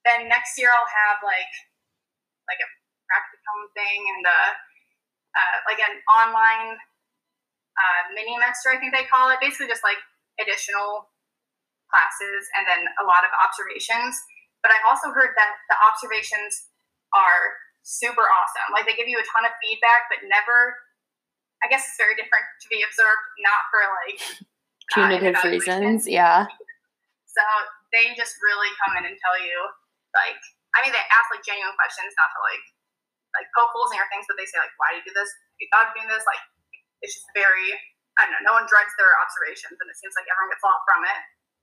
Then 0.07 0.28
next 0.32 0.55
year 0.59 0.72
I'll 0.72 0.88
have 0.88 1.20
like 1.24 1.51
like 2.47 2.59
a 2.59 2.70
practicum 3.09 3.59
thing 3.76 3.99
and 4.16 4.24
uh, 4.28 4.51
uh, 5.36 5.57
like 5.68 5.80
an 5.80 5.99
online 6.07 6.78
uh, 7.78 8.01
mini 8.13 8.38
master, 8.38 8.69
I 8.74 8.78
think 8.78 8.93
they 8.93 9.05
call 9.09 9.30
it. 9.30 9.41
Basically, 9.41 9.67
just 9.67 9.86
like 9.86 9.99
additional 10.41 11.09
classes 11.93 12.49
and 12.57 12.65
then 12.65 12.89
a 12.97 13.05
lot 13.05 13.21
of 13.21 13.32
observations. 13.38 14.17
But 14.65 14.74
I've 14.74 14.88
also 14.89 15.13
heard 15.13 15.38
that 15.38 15.53
the 15.69 15.78
observations 15.78 16.74
are 17.13 17.61
super 17.86 18.26
awesome. 18.26 18.74
Like 18.74 18.89
they 18.89 18.97
give 18.97 19.11
you 19.11 19.19
a 19.21 19.28
ton 19.28 19.45
of 19.45 19.53
feedback, 19.61 20.09
but 20.09 20.26
never. 20.26 20.74
I 21.61 21.71
guess 21.71 21.88
it's 21.88 21.95
very 21.95 22.11
different 22.19 22.43
to 22.43 22.67
be 22.67 22.84
observed, 22.84 23.24
not 23.39 23.61
for 23.71 23.82
like 23.88 24.19
uh, 24.97 25.07
Punitive 25.07 25.32
evaluation. 25.32 25.80
reasons. 25.80 26.03
Yeah. 26.09 26.43
So 27.24 27.43
they 27.95 28.11
just 28.19 28.36
really 28.43 28.67
come 28.84 28.99
in 28.99 29.07
and 29.07 29.15
tell 29.15 29.38
you, 29.39 29.55
like, 30.11 30.39
I 30.76 30.84
mean, 30.84 30.91
they 30.91 31.05
ask 31.13 31.32
like 31.32 31.45
genuine 31.45 31.74
questions, 31.80 32.11
not 32.19 32.30
to 32.36 32.39
like, 32.43 32.65
like 33.38 33.47
poke 33.55 33.71
holes 33.71 33.95
in 33.95 33.97
your 33.97 34.09
things, 34.11 34.28
but 34.28 34.36
they 34.36 34.45
say 34.45 34.59
like, 34.59 34.76
why 34.76 34.91
do 34.91 35.01
you 35.01 35.05
do 35.07 35.13
this? 35.15 35.30
You 35.61 35.71
thought 35.71 35.89
of 35.89 35.95
doing 35.95 36.09
this? 36.11 36.26
Like, 36.28 36.41
it's 37.04 37.14
just 37.20 37.28
very, 37.36 37.68
I 38.18 38.26
don't 38.26 38.34
know. 38.39 38.49
No 38.49 38.56
one 38.56 38.66
dreads 38.66 38.95
their 38.95 39.12
observations, 39.20 39.76
and 39.76 39.88
it 39.91 39.97
seems 39.99 40.16
like 40.16 40.26
everyone 40.32 40.56
gets 40.56 40.64
a 40.64 40.70
lot 40.72 40.82
from 40.88 41.04
it. 41.04 41.20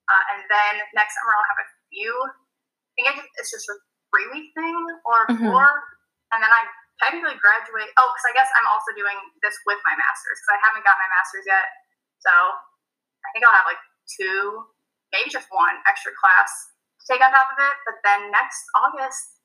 Uh, 0.06 0.22
and 0.36 0.40
then 0.52 0.72
next 0.92 1.16
summer 1.16 1.32
I'll 1.32 1.50
have 1.56 1.62
a 1.64 1.68
few. 1.88 2.12
I 2.12 2.90
think 2.94 3.04
I 3.08 3.12
just, 3.16 3.30
it's 3.40 3.50
just 3.50 3.66
a 3.72 3.76
three 4.12 4.28
week 4.34 4.52
thing 4.52 4.76
or 5.06 5.18
Mhm. 5.32 5.48
four, 5.48 5.66
and 6.34 6.42
then 6.42 6.50
I 6.52 6.66
technically 7.00 7.38
graduate. 7.40 7.88
Oh, 7.96 8.08
because 8.12 8.26
I 8.28 8.34
guess 8.36 8.50
I'm 8.58 8.68
also 8.68 8.92
doing 8.92 9.16
this 9.40 9.56
with 9.64 9.80
my 9.88 9.94
master's 9.96 10.36
because 10.42 10.52
I 10.58 10.60
haven't 10.68 10.84
got 10.84 11.00
my 11.00 11.08
master's 11.08 11.46
yet. 11.48 11.64
So 12.20 12.30
I 12.30 13.28
think 13.32 13.46
I'll 13.46 13.56
have 13.56 13.64
like 13.70 13.80
two, 14.04 14.68
maybe 15.14 15.30
just 15.32 15.48
one 15.54 15.78
extra 15.88 16.12
class 16.20 16.50
to 17.00 17.04
take 17.08 17.24
on 17.24 17.32
top 17.32 17.48
of 17.54 17.58
it. 17.62 17.74
But 17.88 17.96
then 18.04 18.28
next 18.34 18.60
August, 18.76 19.40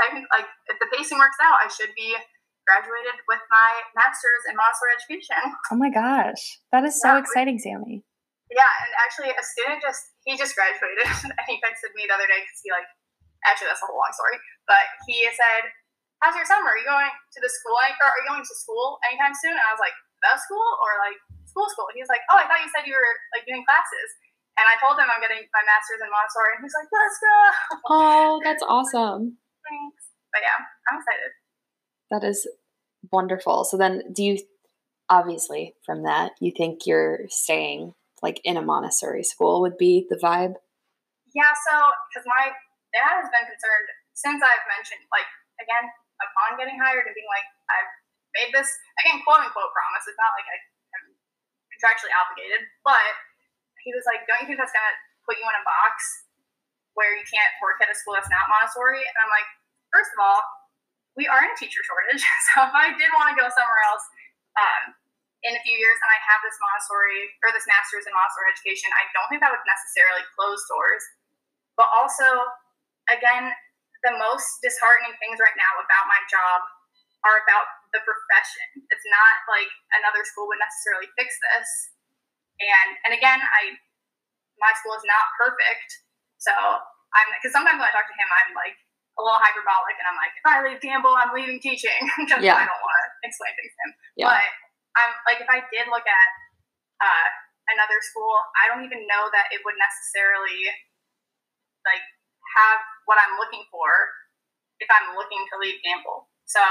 I 0.00 0.08
think 0.10 0.24
like 0.32 0.48
if 0.72 0.78
the 0.80 0.88
pacing 0.94 1.18
works 1.18 1.36
out, 1.42 1.60
I 1.60 1.68
should 1.68 1.92
be 1.94 2.16
graduated 2.64 3.20
with 3.28 3.40
my 3.52 3.70
master's 3.96 4.42
in 4.48 4.56
Montessori 4.56 4.92
education. 4.96 5.42
Oh 5.72 5.78
my 5.80 5.88
gosh. 5.92 6.40
That 6.72 6.84
is 6.84 6.96
so 7.00 7.14
Yeah. 7.14 7.20
exciting, 7.24 7.58
Sammy. 7.60 8.04
Yeah, 8.52 8.68
and 8.68 8.90
actually, 9.02 9.32
a 9.32 9.44
student 9.56 9.80
just 9.80 10.00
he 10.28 10.36
just 10.36 10.52
graduated, 10.54 11.04
and 11.38 11.44
he 11.48 11.58
texted 11.64 11.90
me 11.96 12.04
the 12.06 12.14
other 12.14 12.28
day 12.28 12.38
because 12.44 12.60
he 12.62 12.70
like 12.70 12.86
actually 13.48 13.68
that's 13.72 13.80
a 13.82 13.88
whole 13.88 13.96
long 13.98 14.12
story, 14.14 14.36
but 14.68 14.84
he 15.08 15.24
said, 15.32 15.68
"How's 16.22 16.36
your 16.36 16.44
summer? 16.46 16.72
Are 16.72 16.78
you 16.78 16.84
going 16.86 17.08
to 17.08 17.38
the 17.40 17.48
school? 17.50 17.74
Or 17.76 18.08
are 18.08 18.18
you 18.20 18.28
going 18.28 18.44
to 18.44 18.54
school 18.60 19.00
anytime 19.08 19.32
soon?" 19.34 19.56
And 19.56 19.64
I 19.64 19.72
was 19.72 19.80
like, 19.82 19.96
"The 20.22 20.36
school 20.38 20.62
or 20.84 20.90
like 21.02 21.18
school 21.48 21.66
school?" 21.72 21.88
And 21.90 21.96
he 21.98 22.04
was 22.04 22.12
like, 22.12 22.22
"Oh, 22.30 22.36
I 22.38 22.44
thought 22.46 22.60
you 22.62 22.70
said 22.76 22.84
you 22.86 22.94
were 22.94 23.14
like 23.34 23.48
doing 23.48 23.64
classes." 23.64 24.10
And 24.60 24.70
I 24.70 24.78
told 24.78 25.00
him 25.02 25.08
I'm 25.10 25.18
getting 25.24 25.42
my 25.50 25.64
master's 25.66 25.98
in 26.04 26.06
Montessori, 26.12 26.52
and 26.54 26.62
he's 26.62 26.76
like, 26.78 26.86
"Let's 26.94 27.18
go!" 27.18 27.36
Oh, 27.90 28.30
that's 28.46 28.62
awesome. 28.62 29.40
Thanks. 29.66 30.04
But 30.30 30.46
yeah, 30.46 30.58
I'm 30.92 31.00
excited. 31.00 31.32
That 32.10 32.24
is 32.24 32.46
wonderful. 33.12 33.64
So 33.64 33.76
then, 33.76 34.02
do 34.12 34.22
you 34.22 34.38
obviously 35.10 35.74
from 35.84 36.04
that 36.04 36.32
you 36.40 36.50
think 36.56 36.86
you're 36.86 37.28
staying 37.28 37.92
like 38.22 38.40
in 38.40 38.56
a 38.56 38.64
Montessori 38.64 39.22
school 39.22 39.60
would 39.60 39.76
be 39.76 40.06
the 40.08 40.16
vibe? 40.16 40.56
Yeah, 41.34 41.52
so 41.68 41.74
because 42.08 42.24
my 42.24 42.54
dad 42.94 43.20
has 43.20 43.28
been 43.28 43.44
concerned 43.44 43.88
since 44.14 44.38
I've 44.38 44.64
mentioned, 44.70 45.02
like, 45.10 45.26
again, 45.58 45.90
upon 46.22 46.56
getting 46.56 46.78
hired 46.78 47.04
and 47.04 47.12
being 47.12 47.26
like, 47.26 47.44
I've 47.66 47.90
made 48.38 48.50
this, 48.54 48.70
again, 49.02 49.18
quote 49.26 49.42
unquote 49.42 49.74
promise. 49.74 50.06
It's 50.06 50.16
not 50.16 50.30
like 50.38 50.46
I 50.46 50.56
am 51.02 51.04
contractually 51.74 52.14
obligated, 52.14 52.62
but 52.86 53.02
he 53.82 53.92
was 53.92 54.06
like, 54.08 54.24
Don't 54.24 54.40
you 54.40 54.48
think 54.48 54.62
that's 54.62 54.72
to 54.72 54.86
put 55.26 55.36
you 55.36 55.44
in 55.44 55.56
a 55.58 55.66
box 55.66 56.00
where 56.94 57.12
you 57.12 57.26
can't 57.26 57.52
work 57.60 57.82
at 57.82 57.90
a 57.90 57.96
school 57.98 58.14
that's 58.14 58.30
not 58.30 58.46
Montessori? 58.48 59.02
And 59.02 59.16
I'm 59.20 59.28
like, 59.28 59.48
First 59.92 60.14
of 60.16 60.22
all, 60.22 60.40
we 61.14 61.30
are 61.30 61.40
in 61.46 61.50
a 61.50 61.58
teacher 61.58 61.82
shortage. 61.86 62.22
So 62.52 62.66
if 62.66 62.74
I 62.74 62.94
did 62.94 63.10
want 63.18 63.34
to 63.34 63.36
go 63.38 63.46
somewhere 63.50 63.82
else, 63.90 64.04
um, 64.58 64.94
in 65.44 65.52
a 65.52 65.60
few 65.60 65.76
years 65.76 65.98
and 66.00 66.10
I 66.10 66.18
have 66.24 66.40
this 66.40 66.56
Montessori 66.56 67.28
or 67.44 67.52
this 67.52 67.68
master's 67.68 68.08
in 68.08 68.16
Montessori 68.16 68.48
education, 68.48 68.88
I 68.96 69.04
don't 69.12 69.28
think 69.28 69.44
that 69.44 69.52
would 69.52 69.66
necessarily 69.68 70.24
close 70.32 70.64
doors. 70.72 71.04
But 71.76 71.92
also, 71.92 72.24
again, 73.12 73.52
the 74.08 74.16
most 74.16 74.46
disheartening 74.64 75.12
things 75.20 75.36
right 75.36 75.56
now 75.56 75.72
about 75.84 76.08
my 76.08 76.20
job 76.32 76.64
are 77.28 77.44
about 77.44 77.68
the 77.92 78.00
profession. 78.04 78.84
It's 78.88 79.04
not 79.08 79.34
like 79.48 79.68
another 80.00 80.24
school 80.24 80.48
would 80.48 80.60
necessarily 80.60 81.08
fix 81.16 81.36
this. 81.52 81.68
And 82.60 82.88
and 83.08 83.12
again, 83.12 83.40
I 83.40 83.76
my 84.60 84.72
school 84.80 84.96
is 84.96 85.04
not 85.04 85.24
perfect. 85.36 85.88
So 86.40 86.52
I'm 86.52 87.28
because 87.36 87.52
sometimes 87.52 87.80
when 87.80 87.88
I 87.88 87.92
talk 87.92 88.08
to 88.08 88.16
him, 88.16 88.28
I'm 88.28 88.52
like 88.56 88.76
a 89.14 89.20
little 89.22 89.38
hyperbolic, 89.38 89.94
and 90.00 90.06
I'm 90.10 90.18
like, 90.18 90.34
if 90.34 90.44
I 90.46 90.56
leave 90.66 90.80
Gamble, 90.82 91.14
I'm 91.14 91.30
leaving 91.30 91.62
teaching 91.62 91.94
because 92.18 92.42
Yeah. 92.42 92.58
I 92.58 92.66
don't 92.66 92.82
want 92.82 92.94
to 92.98 93.06
explain 93.22 93.52
things 93.54 93.72
to 93.74 93.80
him. 93.86 93.92
Yeah. 94.18 94.26
But 94.34 94.44
I'm 94.98 95.12
like, 95.26 95.38
if 95.42 95.50
I 95.50 95.62
did 95.70 95.86
look 95.90 96.06
at 96.06 96.30
uh, 97.02 97.26
another 97.74 97.98
school, 98.02 98.34
I 98.58 98.70
don't 98.70 98.82
even 98.82 99.06
know 99.06 99.30
that 99.30 99.50
it 99.54 99.62
would 99.62 99.78
necessarily 99.78 100.66
like 101.86 102.02
have 102.58 102.80
what 103.06 103.18
I'm 103.20 103.36
looking 103.38 103.66
for 103.70 103.86
if 104.82 104.88
I'm 104.90 105.14
looking 105.14 105.42
to 105.52 105.54
leave 105.62 105.78
Gamble. 105.86 106.26
So 106.46 106.62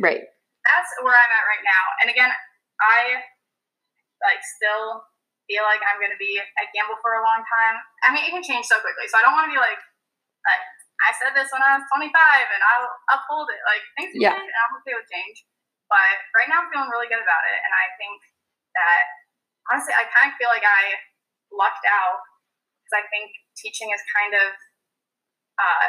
right. 0.00 0.24
That's 0.60 0.90
where 1.00 1.16
I'm 1.16 1.32
at 1.32 1.44
right 1.48 1.64
now. 1.64 1.84
And 2.04 2.08
again, 2.12 2.28
I 2.84 3.24
like 4.20 4.44
still 4.60 5.08
feel 5.48 5.64
like 5.64 5.80
I'm 5.82 5.96
going 5.98 6.12
to 6.12 6.20
be 6.20 6.36
at 6.36 6.66
Gamble 6.76 7.00
for 7.00 7.16
a 7.16 7.22
long 7.24 7.40
time. 7.42 7.80
I 8.04 8.12
mean, 8.12 8.28
it 8.28 8.30
can 8.30 8.44
change 8.44 8.68
so 8.68 8.76
quickly. 8.84 9.08
So 9.08 9.16
I 9.16 9.24
don't 9.24 9.32
want 9.32 9.48
to 9.48 9.54
be 9.54 9.58
like 9.58 9.80
I 11.00 11.10
said 11.16 11.32
this 11.32 11.48
when 11.50 11.64
I 11.64 11.80
was 11.80 11.84
25 11.96 12.12
and 12.12 12.62
I'll 12.62 12.90
uphold 13.16 13.48
it. 13.48 13.60
Like 13.64 13.84
things 13.96 14.12
yeah. 14.16 14.36
change 14.36 14.48
and 14.48 14.60
I'm 14.68 14.76
okay 14.80 14.94
with 14.96 15.08
change. 15.08 15.44
But 15.88 16.16
right 16.36 16.46
now 16.46 16.62
I'm 16.62 16.70
feeling 16.70 16.92
really 16.92 17.10
good 17.10 17.22
about 17.22 17.44
it. 17.50 17.58
And 17.60 17.72
I 17.72 17.86
think 17.96 18.18
that 18.76 19.02
honestly, 19.72 19.96
I 19.96 20.06
kind 20.12 20.30
of 20.30 20.38
feel 20.38 20.52
like 20.52 20.64
I 20.64 21.00
lucked 21.50 21.86
out 21.88 22.22
because 22.82 22.94
I 23.00 23.04
think 23.10 23.32
teaching 23.58 23.90
is 23.90 24.02
kind 24.14 24.38
of 24.38 24.50
uh, 25.58 25.86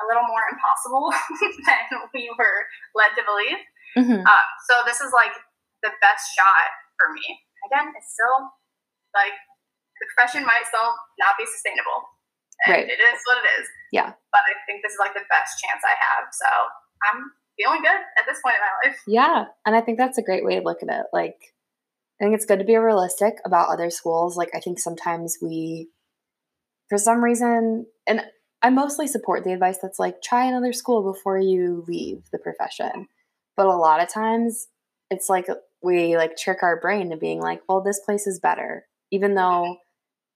a 0.00 0.04
little 0.08 0.24
more 0.28 0.44
impossible 0.48 1.12
than 1.66 2.08
we 2.14 2.30
were 2.36 2.58
led 2.96 3.12
to 3.16 3.22
believe. 3.26 3.60
Mm-hmm. 3.98 4.22
Um, 4.22 4.46
so 4.70 4.86
this 4.86 5.02
is 5.02 5.10
like 5.10 5.34
the 5.82 5.92
best 6.00 6.30
shot 6.36 6.68
for 6.96 7.12
me. 7.12 7.24
Again, 7.68 7.92
it's 7.96 8.12
still 8.14 8.54
like 9.12 9.34
the 9.98 10.06
profession 10.14 10.46
might 10.46 10.64
still 10.64 10.94
not 11.20 11.36
be 11.36 11.44
sustainable. 11.44 12.06
Right. 12.68 12.86
It 12.86 13.00
is 13.00 13.20
what 13.26 13.38
it 13.44 13.60
is. 13.60 13.68
Yeah. 13.92 14.12
But 14.32 14.40
I 14.46 14.54
think 14.66 14.82
this 14.82 14.92
is 14.92 14.98
like 14.98 15.14
the 15.14 15.24
best 15.30 15.60
chance 15.60 15.82
I 15.84 15.96
have. 15.96 16.28
So 16.32 16.46
I'm 17.10 17.30
feeling 17.56 17.82
good 17.82 18.00
at 18.18 18.26
this 18.26 18.40
point 18.42 18.56
in 18.56 18.60
my 18.60 18.88
life. 18.88 18.98
Yeah. 19.06 19.44
And 19.66 19.74
I 19.76 19.80
think 19.80 19.98
that's 19.98 20.18
a 20.18 20.22
great 20.22 20.44
way 20.44 20.56
to 20.56 20.64
look 20.64 20.82
at 20.82 20.88
it. 20.88 21.06
Like, 21.12 21.36
I 22.20 22.24
think 22.24 22.34
it's 22.34 22.44
good 22.44 22.58
to 22.58 22.64
be 22.64 22.76
realistic 22.76 23.34
about 23.44 23.70
other 23.70 23.90
schools. 23.90 24.36
Like, 24.36 24.50
I 24.54 24.60
think 24.60 24.78
sometimes 24.78 25.38
we, 25.40 25.88
for 26.88 26.98
some 26.98 27.24
reason, 27.24 27.86
and 28.06 28.22
I 28.62 28.70
mostly 28.70 29.06
support 29.06 29.44
the 29.44 29.52
advice 29.52 29.78
that's 29.80 29.98
like, 29.98 30.20
try 30.22 30.44
another 30.44 30.72
school 30.72 31.02
before 31.02 31.38
you 31.38 31.84
leave 31.88 32.24
the 32.30 32.38
profession. 32.38 33.08
But 33.56 33.66
a 33.66 33.76
lot 33.76 34.02
of 34.02 34.12
times 34.12 34.68
it's 35.10 35.28
like 35.28 35.46
we 35.82 36.16
like 36.16 36.36
trick 36.36 36.62
our 36.62 36.78
brain 36.78 37.10
to 37.10 37.16
being 37.16 37.40
like, 37.40 37.62
well, 37.68 37.82
this 37.82 38.00
place 38.00 38.26
is 38.26 38.38
better. 38.38 38.86
Even 39.10 39.34
though, 39.34 39.78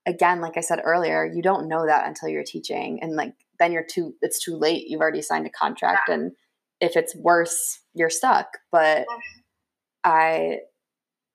again, 0.05 0.41
like 0.41 0.57
I 0.57 0.61
said 0.61 0.81
earlier, 0.83 1.25
you 1.25 1.41
don't 1.41 1.67
know 1.67 1.85
that 1.85 2.07
until 2.07 2.29
you're 2.29 2.43
teaching. 2.43 2.99
And 3.01 3.15
like, 3.15 3.33
then 3.59 3.71
you're 3.71 3.85
too, 3.89 4.13
it's 4.21 4.43
too 4.43 4.55
late. 4.55 4.87
You've 4.87 5.01
already 5.01 5.21
signed 5.21 5.47
a 5.47 5.49
contract. 5.49 6.09
And 6.09 6.33
if 6.81 6.95
it's 6.95 7.15
worse, 7.15 7.79
you're 7.93 8.09
stuck. 8.09 8.47
But 8.71 9.05
I, 10.03 10.59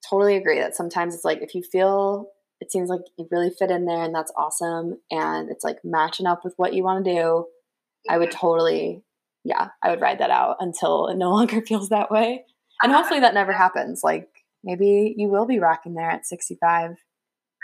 totally 0.09 0.37
agree 0.37 0.59
that 0.59 0.75
sometimes 0.75 1.15
it's 1.15 1.25
like 1.25 1.43
if 1.43 1.55
you 1.55 1.63
feel 1.63 2.27
it 2.61 2.71
seems 2.71 2.91
like 2.91 3.01
you 3.17 3.27
really 3.31 3.51
fit 3.51 3.71
in 3.71 3.87
there 3.87 4.03
and 4.03 4.15
that's 4.15 4.33
awesome 4.37 4.99
and 5.11 5.51
it's 5.51 5.65
like 5.65 5.79
matching 5.83 6.27
up 6.27 6.45
with 6.45 6.55
what 6.57 6.75
you 6.75 6.83
want 6.83 7.05
to 7.05 7.11
do 7.11 7.17
mm-hmm. 7.19 8.13
i 8.13 8.19
would 8.19 8.31
mm-hmm. 8.31 8.39
totally 8.39 9.03
yeah 9.45 9.69
i 9.83 9.91
would 9.91 10.01
ride 10.01 10.19
that 10.19 10.31
out 10.31 10.57
until 10.61 11.07
it 11.09 11.17
no 11.17 11.31
longer 11.35 11.61
feels 11.63 11.89
that 11.89 12.11
way 12.11 12.45
and 12.83 12.93
hopefully 12.93 13.21
that 13.21 13.35
never 13.35 13.53
happens 13.53 14.03
like 14.03 14.29
maybe 14.65 15.15
you 15.17 15.29
will 15.29 15.47
be 15.47 15.59
rocking 15.59 15.95
there 15.95 16.11
at 16.11 16.27
65 16.27 16.97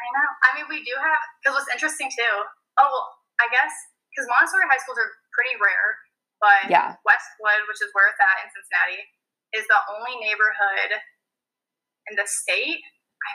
i 0.07 0.11
know 0.15 0.29
i 0.47 0.49
mean 0.55 0.67
we 0.71 0.87
do 0.87 0.95
have 0.95 1.23
because 1.43 1.59
what's 1.59 1.71
interesting 1.75 2.07
too 2.09 2.35
oh 2.79 2.87
well 2.87 3.07
i 3.43 3.51
guess 3.51 3.75
because 4.15 4.31
montessori 4.31 4.65
high 4.71 4.79
schools 4.79 4.97
are 4.97 5.11
pretty 5.35 5.59
rare 5.59 5.99
but 6.39 6.71
yeah 6.71 6.95
westwood 7.03 7.67
which 7.67 7.83
is 7.83 7.91
where 7.93 8.07
it's 8.07 8.23
at 8.23 8.47
in 8.47 8.49
cincinnati 8.55 9.03
is 9.55 9.67
the 9.67 9.81
only 9.91 10.15
neighborhood 10.23 11.03
in 12.11 12.15
the 12.15 12.27
state, 12.27 12.83
I 12.83 13.31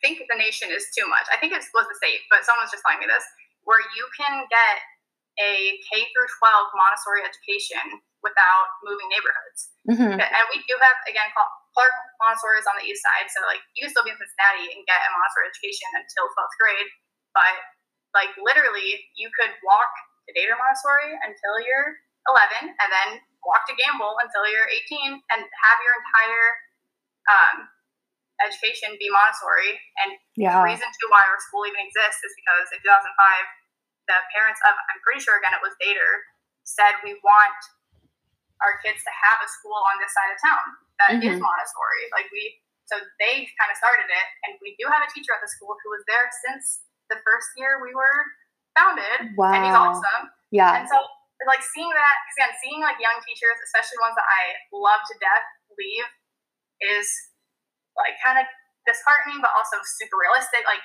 think 0.00 0.24
the 0.28 0.36
nation 0.36 0.72
is 0.72 0.88
too 0.92 1.04
much. 1.08 1.28
I 1.32 1.36
think 1.36 1.52
it 1.52 1.64
was 1.72 1.86
the 1.88 1.98
state, 2.00 2.24
but 2.32 2.44
someone's 2.44 2.72
just 2.72 2.84
telling 2.84 3.00
me 3.00 3.08
this, 3.08 3.24
where 3.64 3.80
you 3.96 4.04
can 4.16 4.44
get 4.48 4.76
a 5.36 5.76
K 5.84 6.08
through 6.12 6.28
12 6.40 6.72
Montessori 6.72 7.22
education 7.24 8.00
without 8.24 8.66
moving 8.80 9.08
neighborhoods. 9.12 9.60
Mm-hmm. 9.84 10.16
And 10.16 10.44
we 10.52 10.64
do 10.64 10.74
have, 10.80 10.96
again, 11.04 11.28
Clark 11.76 11.92
Montessori 12.16 12.56
is 12.56 12.64
on 12.64 12.80
the 12.80 12.88
east 12.88 13.04
side, 13.04 13.28
so 13.28 13.44
like 13.44 13.60
you 13.76 13.84
can 13.84 13.92
still 13.92 14.02
be 14.02 14.10
in 14.10 14.16
Cincinnati 14.16 14.72
and 14.72 14.80
get 14.88 14.96
a 14.96 15.12
Montessori 15.12 15.52
education 15.52 15.92
until 15.92 16.32
12th 16.32 16.56
grade, 16.56 16.88
but 17.36 17.52
like 18.16 18.32
literally 18.40 19.04
you 19.20 19.28
could 19.36 19.52
walk 19.60 19.92
to 20.24 20.32
Dater 20.32 20.56
Montessori 20.56 21.12
until 21.20 21.60
you're 21.60 22.00
11 22.32 22.72
and 22.72 22.88
then 22.88 23.20
walk 23.44 23.68
to 23.68 23.76
Gamble 23.76 24.16
until 24.24 24.48
you're 24.48 24.66
18 24.66 25.20
and 25.36 25.40
have 25.44 25.78
your 25.84 25.94
entire 26.00 26.46
um, 27.28 27.56
education 28.42 28.96
be 28.98 29.12
Montessori. 29.12 29.76
And 30.02 30.16
yeah. 30.34 30.58
the 30.58 30.66
reason 30.66 30.88
to 30.88 31.04
why 31.12 31.22
our 31.28 31.38
school 31.44 31.68
even 31.68 31.84
exists 31.84 32.24
is 32.24 32.34
because 32.34 32.66
in 32.74 32.80
2005, 32.82 33.04
the 34.08 34.18
parents 34.34 34.58
of, 34.66 34.74
I'm 34.74 35.00
pretty 35.04 35.22
sure 35.22 35.38
again 35.38 35.54
it 35.54 35.62
was 35.62 35.76
Dater, 35.78 36.24
said 36.66 36.98
we 37.06 37.14
want 37.22 37.58
our 38.64 38.80
kids 38.80 39.04
to 39.04 39.12
have 39.12 39.38
a 39.44 39.48
school 39.48 39.76
on 39.76 40.00
this 40.00 40.12
side 40.16 40.30
of 40.32 40.38
town 40.40 40.64
that 41.02 41.10
mm-hmm. 41.16 41.28
is 41.28 41.36
Montessori. 41.36 42.04
Like 42.12 42.28
we, 42.32 42.56
so 42.88 42.96
they 43.20 43.48
kind 43.58 43.70
of 43.72 43.76
started 43.76 44.08
it, 44.08 44.26
and 44.48 44.56
we 44.64 44.78
do 44.80 44.88
have 44.88 45.02
a 45.04 45.10
teacher 45.12 45.34
at 45.34 45.42
the 45.42 45.50
school 45.50 45.76
who 45.80 45.88
was 45.92 46.02
there 46.08 46.30
since 46.46 46.86
the 47.12 47.18
first 47.22 47.52
year 47.58 47.82
we 47.82 47.92
were 47.92 48.18
founded. 48.78 49.36
Wow. 49.36 49.52
And 49.52 49.60
he's 49.66 49.76
awesome. 49.76 50.24
Yeah. 50.54 50.72
And 50.80 50.86
so, 50.88 50.96
like 51.44 51.60
seeing 51.60 51.92
that, 51.92 52.16
again, 52.36 52.52
seeing 52.64 52.80
like 52.80 52.96
young 52.96 53.20
teachers, 53.26 53.58
especially 53.68 54.00
ones 54.00 54.16
that 54.16 54.24
I 54.24 54.56
love 54.72 55.04
to 55.12 55.14
death, 55.20 55.46
leave 55.76 56.08
is 56.80 57.08
like 57.96 58.16
kind 58.24 58.40
of 58.40 58.48
disheartening, 58.88 59.44
but 59.44 59.52
also 59.52 59.80
super 59.84 60.16
realistic. 60.16 60.64
Like 60.64 60.84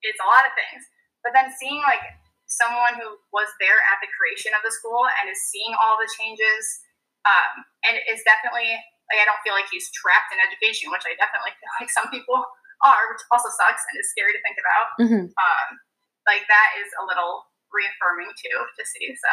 it's 0.00 0.20
a 0.20 0.28
lot 0.28 0.48
of 0.48 0.52
things. 0.56 0.84
But 1.20 1.36
then 1.36 1.52
seeing 1.58 1.82
like 1.84 2.02
someone 2.46 2.96
who 2.96 3.18
was 3.34 3.50
there 3.58 3.80
at 3.90 3.98
the 3.98 4.10
creation 4.14 4.54
of 4.54 4.62
the 4.62 4.70
school 4.70 5.04
and 5.20 5.26
is 5.26 5.40
seeing 5.50 5.74
all 5.74 5.98
the 5.98 6.06
changes, 6.14 6.62
um, 7.26 7.52
and 7.84 7.98
it's 8.06 8.22
definitely 8.22 8.70
like 9.10 9.22
I 9.22 9.26
don't 9.26 9.42
feel 9.42 9.54
like 9.54 9.70
he's 9.70 9.90
trapped 9.90 10.30
in 10.34 10.38
education, 10.42 10.90
which 10.90 11.06
I 11.06 11.18
definitely 11.18 11.54
feel 11.58 11.72
like 11.78 11.90
some 11.90 12.08
people 12.10 12.38
are, 12.82 13.02
which 13.10 13.22
also 13.30 13.50
sucks 13.50 13.82
and 13.90 13.98
is 13.98 14.10
scary 14.10 14.34
to 14.34 14.42
think 14.42 14.58
about. 14.58 14.86
Mm-hmm. 15.02 15.26
Um, 15.30 15.68
like 16.26 16.46
that 16.50 16.68
is 16.78 16.90
a 16.98 17.06
little 17.06 17.46
reaffirming 17.70 18.30
too 18.34 18.58
to 18.58 18.82
see. 18.86 19.14
So 19.14 19.30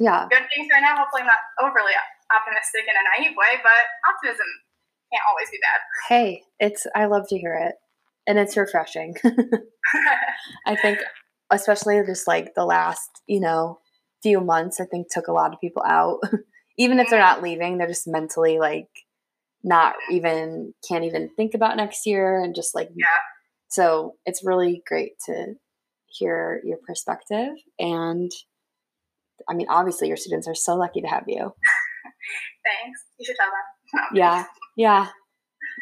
yeah, 0.00 0.28
good 0.28 0.46
things 0.52 0.68
right 0.72 0.84
now. 0.84 0.96
Hopefully, 1.00 1.24
I'm 1.24 1.32
not 1.32 1.44
overly 1.64 1.96
optimistic 2.32 2.84
in 2.88 2.94
a 2.96 3.04
naive 3.16 3.36
way, 3.36 3.60
but 3.64 3.82
optimism 4.08 4.48
can't 5.12 5.24
always 5.28 5.50
be 5.50 5.58
bad. 5.60 5.80
Hey, 6.08 6.42
it's 6.60 6.86
I 6.94 7.06
love 7.06 7.28
to 7.28 7.38
hear 7.38 7.54
it. 7.54 7.74
And 8.26 8.38
it's 8.38 8.56
refreshing. 8.56 9.16
I 10.66 10.76
think 10.76 10.98
especially 11.50 12.00
just 12.06 12.28
like 12.28 12.54
the 12.54 12.64
last, 12.64 13.08
you 13.26 13.40
know, 13.40 13.78
few 14.22 14.40
months 14.40 14.80
I 14.80 14.84
think 14.84 15.06
took 15.10 15.28
a 15.28 15.32
lot 15.32 15.54
of 15.54 15.60
people 15.60 15.82
out. 15.86 16.18
even 16.78 17.00
if 17.00 17.10
they're 17.10 17.18
not 17.18 17.42
leaving, 17.42 17.76
they're 17.76 17.88
just 17.88 18.06
mentally 18.06 18.58
like 18.58 18.88
not 19.64 19.96
even 20.10 20.72
can't 20.88 21.04
even 21.04 21.28
think 21.36 21.52
about 21.54 21.76
next 21.76 22.06
year 22.06 22.40
and 22.42 22.54
just 22.54 22.74
like 22.74 22.88
yeah. 22.94 23.06
So 23.68 24.14
it's 24.24 24.44
really 24.44 24.82
great 24.86 25.18
to 25.26 25.54
hear 26.06 26.62
your 26.64 26.78
perspective 26.86 27.50
and 27.78 28.30
I 29.48 29.54
mean 29.54 29.66
obviously 29.68 30.08
your 30.08 30.16
students 30.16 30.48
are 30.48 30.54
so 30.54 30.76
lucky 30.76 31.02
to 31.02 31.08
have 31.08 31.24
you. 31.26 31.38
Thanks. 32.64 33.00
You 33.18 33.26
should 33.26 33.36
tell 33.36 33.48
them. 33.48 34.08
yeah. 34.14 34.44
Yeah. 34.76 35.08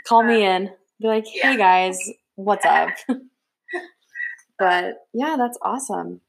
Call 0.09 0.23
me 0.23 0.45
in. 0.45 0.71
Be 1.01 1.09
like, 1.09 1.27
hey 1.27 1.41
yeah. 1.53 1.57
guys, 1.57 1.99
what's 2.37 2.65
up? 2.65 2.89
but 4.59 4.95
yeah, 5.13 5.37
that's 5.39 5.59
awesome. 5.61 6.21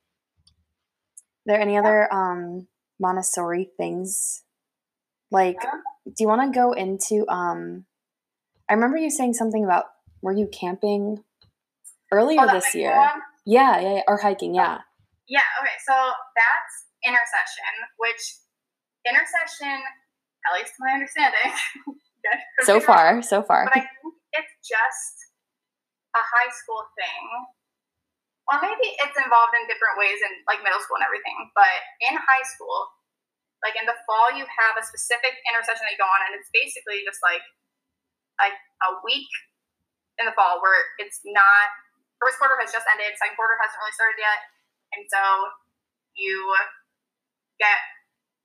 Are 0.49 1.53
there 1.53 1.61
any 1.61 1.77
other 1.77 2.13
um 2.13 2.67
Montessori 2.99 3.69
things? 3.77 4.43
Like, 5.31 5.61
do 6.05 6.15
you 6.19 6.27
want 6.27 6.53
to 6.53 6.57
go 6.57 6.71
into 6.71 7.27
um 7.27 7.85
I 8.69 8.73
remember 8.73 8.97
you 8.97 9.09
saying 9.09 9.33
something 9.33 9.63
about 9.63 9.85
were 10.21 10.33
you 10.33 10.47
camping 10.47 11.23
earlier 12.11 12.41
oh, 12.41 12.51
this 12.51 12.75
year? 12.75 12.91
Yeah, 12.91 13.15
yeah, 13.45 13.79
yeah, 13.79 14.01
or 14.07 14.17
hiking, 14.17 14.55
yeah. 14.55 14.79
Yeah, 15.27 15.47
okay. 15.61 15.77
So 15.87 15.95
that's 15.95 16.73
intersession, 17.03 17.71
which 17.99 18.19
intersession, 19.07 19.79
at 20.47 20.51
least 20.55 20.75
to 20.75 20.79
my 20.83 20.91
understanding, 20.95 21.51
so 22.67 22.79
far, 22.79 23.21
so 23.23 23.43
far. 23.43 23.71
But 23.71 23.77
I 23.77 23.87
think 23.87 24.15
it's 24.35 24.53
just 24.67 25.15
a 26.15 26.23
high 26.23 26.51
school 26.51 26.83
thing. 26.99 27.25
Or 28.47 28.63
maybe 28.63 28.95
it's 29.03 29.17
involved 29.19 29.51
in 29.59 29.67
different 29.67 29.99
ways 29.99 30.23
in 30.23 30.31
like 30.47 30.63
middle 30.63 30.79
school 30.79 30.99
and 30.99 31.07
everything. 31.07 31.35
But 31.51 31.71
in 31.99 32.15
high 32.15 32.45
school, 32.47 32.87
like 33.67 33.75
in 33.75 33.83
the 33.83 33.99
fall, 34.07 34.31
you 34.31 34.47
have 34.47 34.79
a 34.79 34.83
specific 34.87 35.35
intersession 35.43 35.83
that 35.83 35.91
you 35.91 35.99
go 35.99 36.07
on, 36.07 36.31
and 36.31 36.39
it's 36.39 36.47
basically 36.55 37.03
just 37.03 37.19
like 37.19 37.43
like 38.39 38.55
a 38.87 39.03
week 39.03 39.27
in 40.23 40.23
the 40.23 40.31
fall 40.39 40.63
where 40.63 40.87
it's 41.03 41.19
not 41.27 41.67
first 42.23 42.39
quarter 42.39 42.55
has 42.63 42.71
just 42.71 42.87
ended, 42.95 43.11
second 43.19 43.35
quarter 43.35 43.59
hasn't 43.59 43.75
really 43.83 43.91
started 43.91 44.15
yet, 44.15 44.39
and 44.95 45.03
so 45.11 45.21
you 46.15 46.39
get 47.59 47.75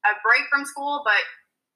a 0.03 0.19
break 0.27 0.43
from 0.51 0.67
school, 0.67 1.07
but 1.07 1.23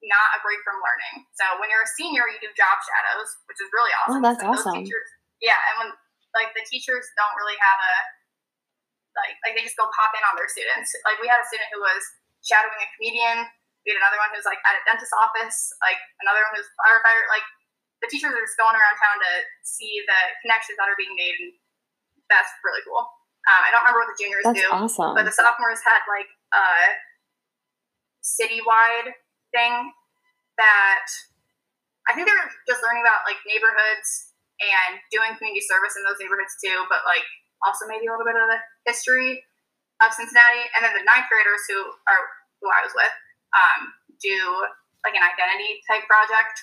not 0.03 0.35
a 0.35 0.43
break 0.43 0.59
from 0.67 0.83
learning. 0.83 1.25
So 1.39 1.47
when 1.63 1.71
you're 1.71 1.87
a 1.87 1.93
senior, 1.95 2.27
you 2.27 2.43
do 2.43 2.51
job 2.59 2.77
shadows, 2.83 3.31
which 3.47 3.63
is 3.63 3.71
really 3.71 3.95
oh, 3.95 4.01
awesome. 4.03 4.19
Oh, 4.19 4.25
that's 4.27 4.43
awesome. 4.43 4.83
Teachers, 4.83 5.09
yeah, 5.39 5.57
and 5.71 5.87
when 5.87 5.91
like 6.35 6.51
the 6.59 6.67
teachers 6.67 7.07
don't 7.15 7.37
really 7.39 7.57
have 7.63 7.79
a 7.79 7.95
like 9.17 9.35
like 9.47 9.55
they 9.57 9.65
just 9.65 9.79
go 9.79 9.89
pop 9.95 10.13
in 10.13 10.23
on 10.27 10.35
their 10.35 10.51
students. 10.51 10.93
Like 11.07 11.17
we 11.23 11.31
had 11.31 11.41
a 11.41 11.47
student 11.49 11.71
who 11.73 11.81
was 11.81 12.03
shadowing 12.47 12.79
a 12.79 12.89
comedian. 12.95 13.45
We 13.85 13.95
had 13.95 14.03
another 14.03 14.19
one 14.19 14.31
who 14.35 14.39
was 14.39 14.49
like 14.49 14.63
at 14.63 14.79
a 14.79 14.83
dentist's 14.87 15.15
office. 15.19 15.71
Like 15.83 15.99
another 16.23 16.43
one 16.47 16.59
who 16.59 16.63
was 16.63 16.71
firefighter. 16.79 17.27
Like 17.31 17.47
the 18.01 18.09
teachers 18.11 18.35
are 18.35 18.43
just 18.43 18.59
going 18.59 18.75
around 18.75 18.97
town 18.99 19.19
to 19.19 19.33
see 19.67 20.01
the 20.07 20.21
connections 20.47 20.79
that 20.79 20.87
are 20.87 20.99
being 20.99 21.15
made, 21.15 21.37
and 21.39 21.51
that's 22.31 22.51
really 22.63 22.83
cool. 22.87 23.07
Um, 23.47 23.63
I 23.63 23.71
don't 23.71 23.87
remember 23.87 24.03
what 24.03 24.11
the 24.11 24.19
juniors 24.19 24.43
That's 24.43 24.59
do, 24.59 24.67
awesome. 24.75 25.15
but 25.15 25.23
the 25.23 25.31
sophomores 25.31 25.79
had 25.87 26.03
like 26.11 26.27
a 26.51 26.67
citywide 28.19 29.15
thing 29.55 29.95
that 30.59 31.07
I 32.11 32.15
think 32.15 32.27
they're 32.27 32.51
just 32.67 32.83
learning 32.83 33.07
about 33.07 33.23
like 33.23 33.39
neighborhoods 33.47 34.35
and 34.59 34.99
doing 35.15 35.31
community 35.39 35.63
service 35.63 35.95
in 35.95 36.03
those 36.03 36.19
neighborhoods 36.19 36.59
too, 36.59 36.87
but 36.91 37.07
like 37.07 37.23
also 37.63 37.87
maybe 37.87 38.11
a 38.11 38.13
little 38.13 38.27
bit 38.27 38.35
of 38.35 38.51
the 38.51 38.59
history 38.83 39.47
of 40.03 40.11
Cincinnati. 40.11 40.67
And 40.75 40.83
then 40.83 40.95
the 40.99 41.07
ninth 41.07 41.31
graders 41.31 41.63
who 41.71 41.79
are 42.11 42.25
who 42.61 42.69
I 42.73 42.83
was 42.85 42.93
with 42.97 43.15
um, 43.57 43.81
do 44.21 44.37
like 45.05 45.15
an 45.15 45.23
identity 45.23 45.81
type 45.87 46.03
project, 46.11 46.57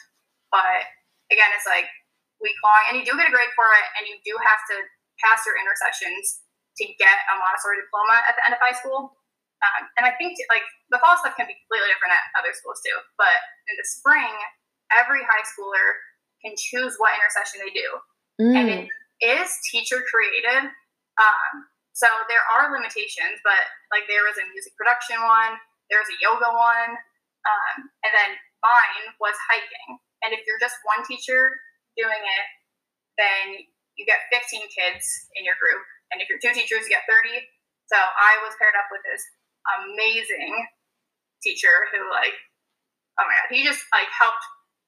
but 0.51 0.83
again, 1.31 1.47
it's 1.55 1.65
like 1.69 1.87
week 2.43 2.57
long, 2.61 2.83
and 2.91 2.99
you 2.99 3.03
do 3.07 3.15
get 3.15 3.29
a 3.29 3.33
grade 3.33 3.53
for 3.55 3.71
it, 3.71 3.87
and 3.97 4.03
you 4.09 4.19
do 4.27 4.35
have 4.43 4.61
to 4.73 4.75
pass 5.23 5.45
your 5.47 5.55
intersessions 5.55 6.43
to 6.81 6.83
get 6.99 7.17
a 7.31 7.33
Montessori 7.39 7.79
diploma 7.79 8.19
at 8.27 8.35
the 8.35 8.43
end 8.43 8.53
of 8.57 8.59
high 8.59 8.75
school. 8.75 9.15
Um, 9.63 9.87
and 9.95 10.03
I 10.03 10.11
think 10.19 10.35
like 10.51 10.65
the 10.91 10.99
fall 10.99 11.15
stuff 11.15 11.39
can 11.39 11.47
be 11.47 11.55
completely 11.55 11.87
different 11.87 12.11
at 12.19 12.25
other 12.35 12.51
schools 12.51 12.83
too. 12.83 12.97
But 13.15 13.31
in 13.71 13.79
the 13.79 13.87
spring, 13.87 14.33
every 14.91 15.23
high 15.23 15.45
schooler 15.47 16.03
can 16.43 16.51
choose 16.59 16.99
what 16.99 17.15
intersession 17.15 17.63
they 17.63 17.71
do, 17.71 17.87
and 18.59 18.67
Mm. 18.67 18.83
it 18.83 18.91
is 19.23 19.55
teacher 19.71 20.03
created. 20.11 20.67
Um, 21.15 21.53
so 21.93 22.09
there 22.27 22.43
are 22.57 22.73
limitations, 22.73 23.39
but 23.45 23.63
like 23.93 24.03
there 24.11 24.25
was 24.27 24.35
a 24.41 24.45
music 24.51 24.75
production 24.75 25.21
one, 25.21 25.55
there 25.89 25.99
was 25.99 26.09
a 26.11 26.19
yoga 26.23 26.49
one, 26.51 26.91
um, 27.43 27.75
and 28.03 28.11
then 28.11 28.31
mine 28.63 29.05
was 29.19 29.35
hiking. 29.51 29.99
And 30.23 30.31
if 30.31 30.47
you're 30.47 30.61
just 30.61 30.79
one 30.87 31.03
teacher 31.03 31.51
doing 31.99 32.23
it, 32.23 32.47
then 33.19 33.67
you 33.99 34.07
get 34.07 34.25
15 34.31 34.63
kids 34.71 35.05
in 35.37 35.43
your 35.45 35.59
group. 35.59 35.83
And 36.09 36.23
if 36.23 36.31
you're 36.31 36.41
two 36.41 36.55
teachers, 36.55 36.87
you 36.87 36.95
get 36.95 37.05
30. 37.05 37.29
So 37.91 37.99
I 37.99 38.39
was 38.41 38.55
paired 38.57 38.73
up 38.79 38.87
with 38.89 39.03
this 39.03 39.21
amazing 39.83 40.55
teacher 41.43 41.91
who, 41.91 42.07
like, 42.07 42.33
oh 43.19 43.25
my 43.27 43.35
god, 43.43 43.51
he 43.51 43.61
just 43.61 43.83
like 43.91 44.09
helped 44.09 44.41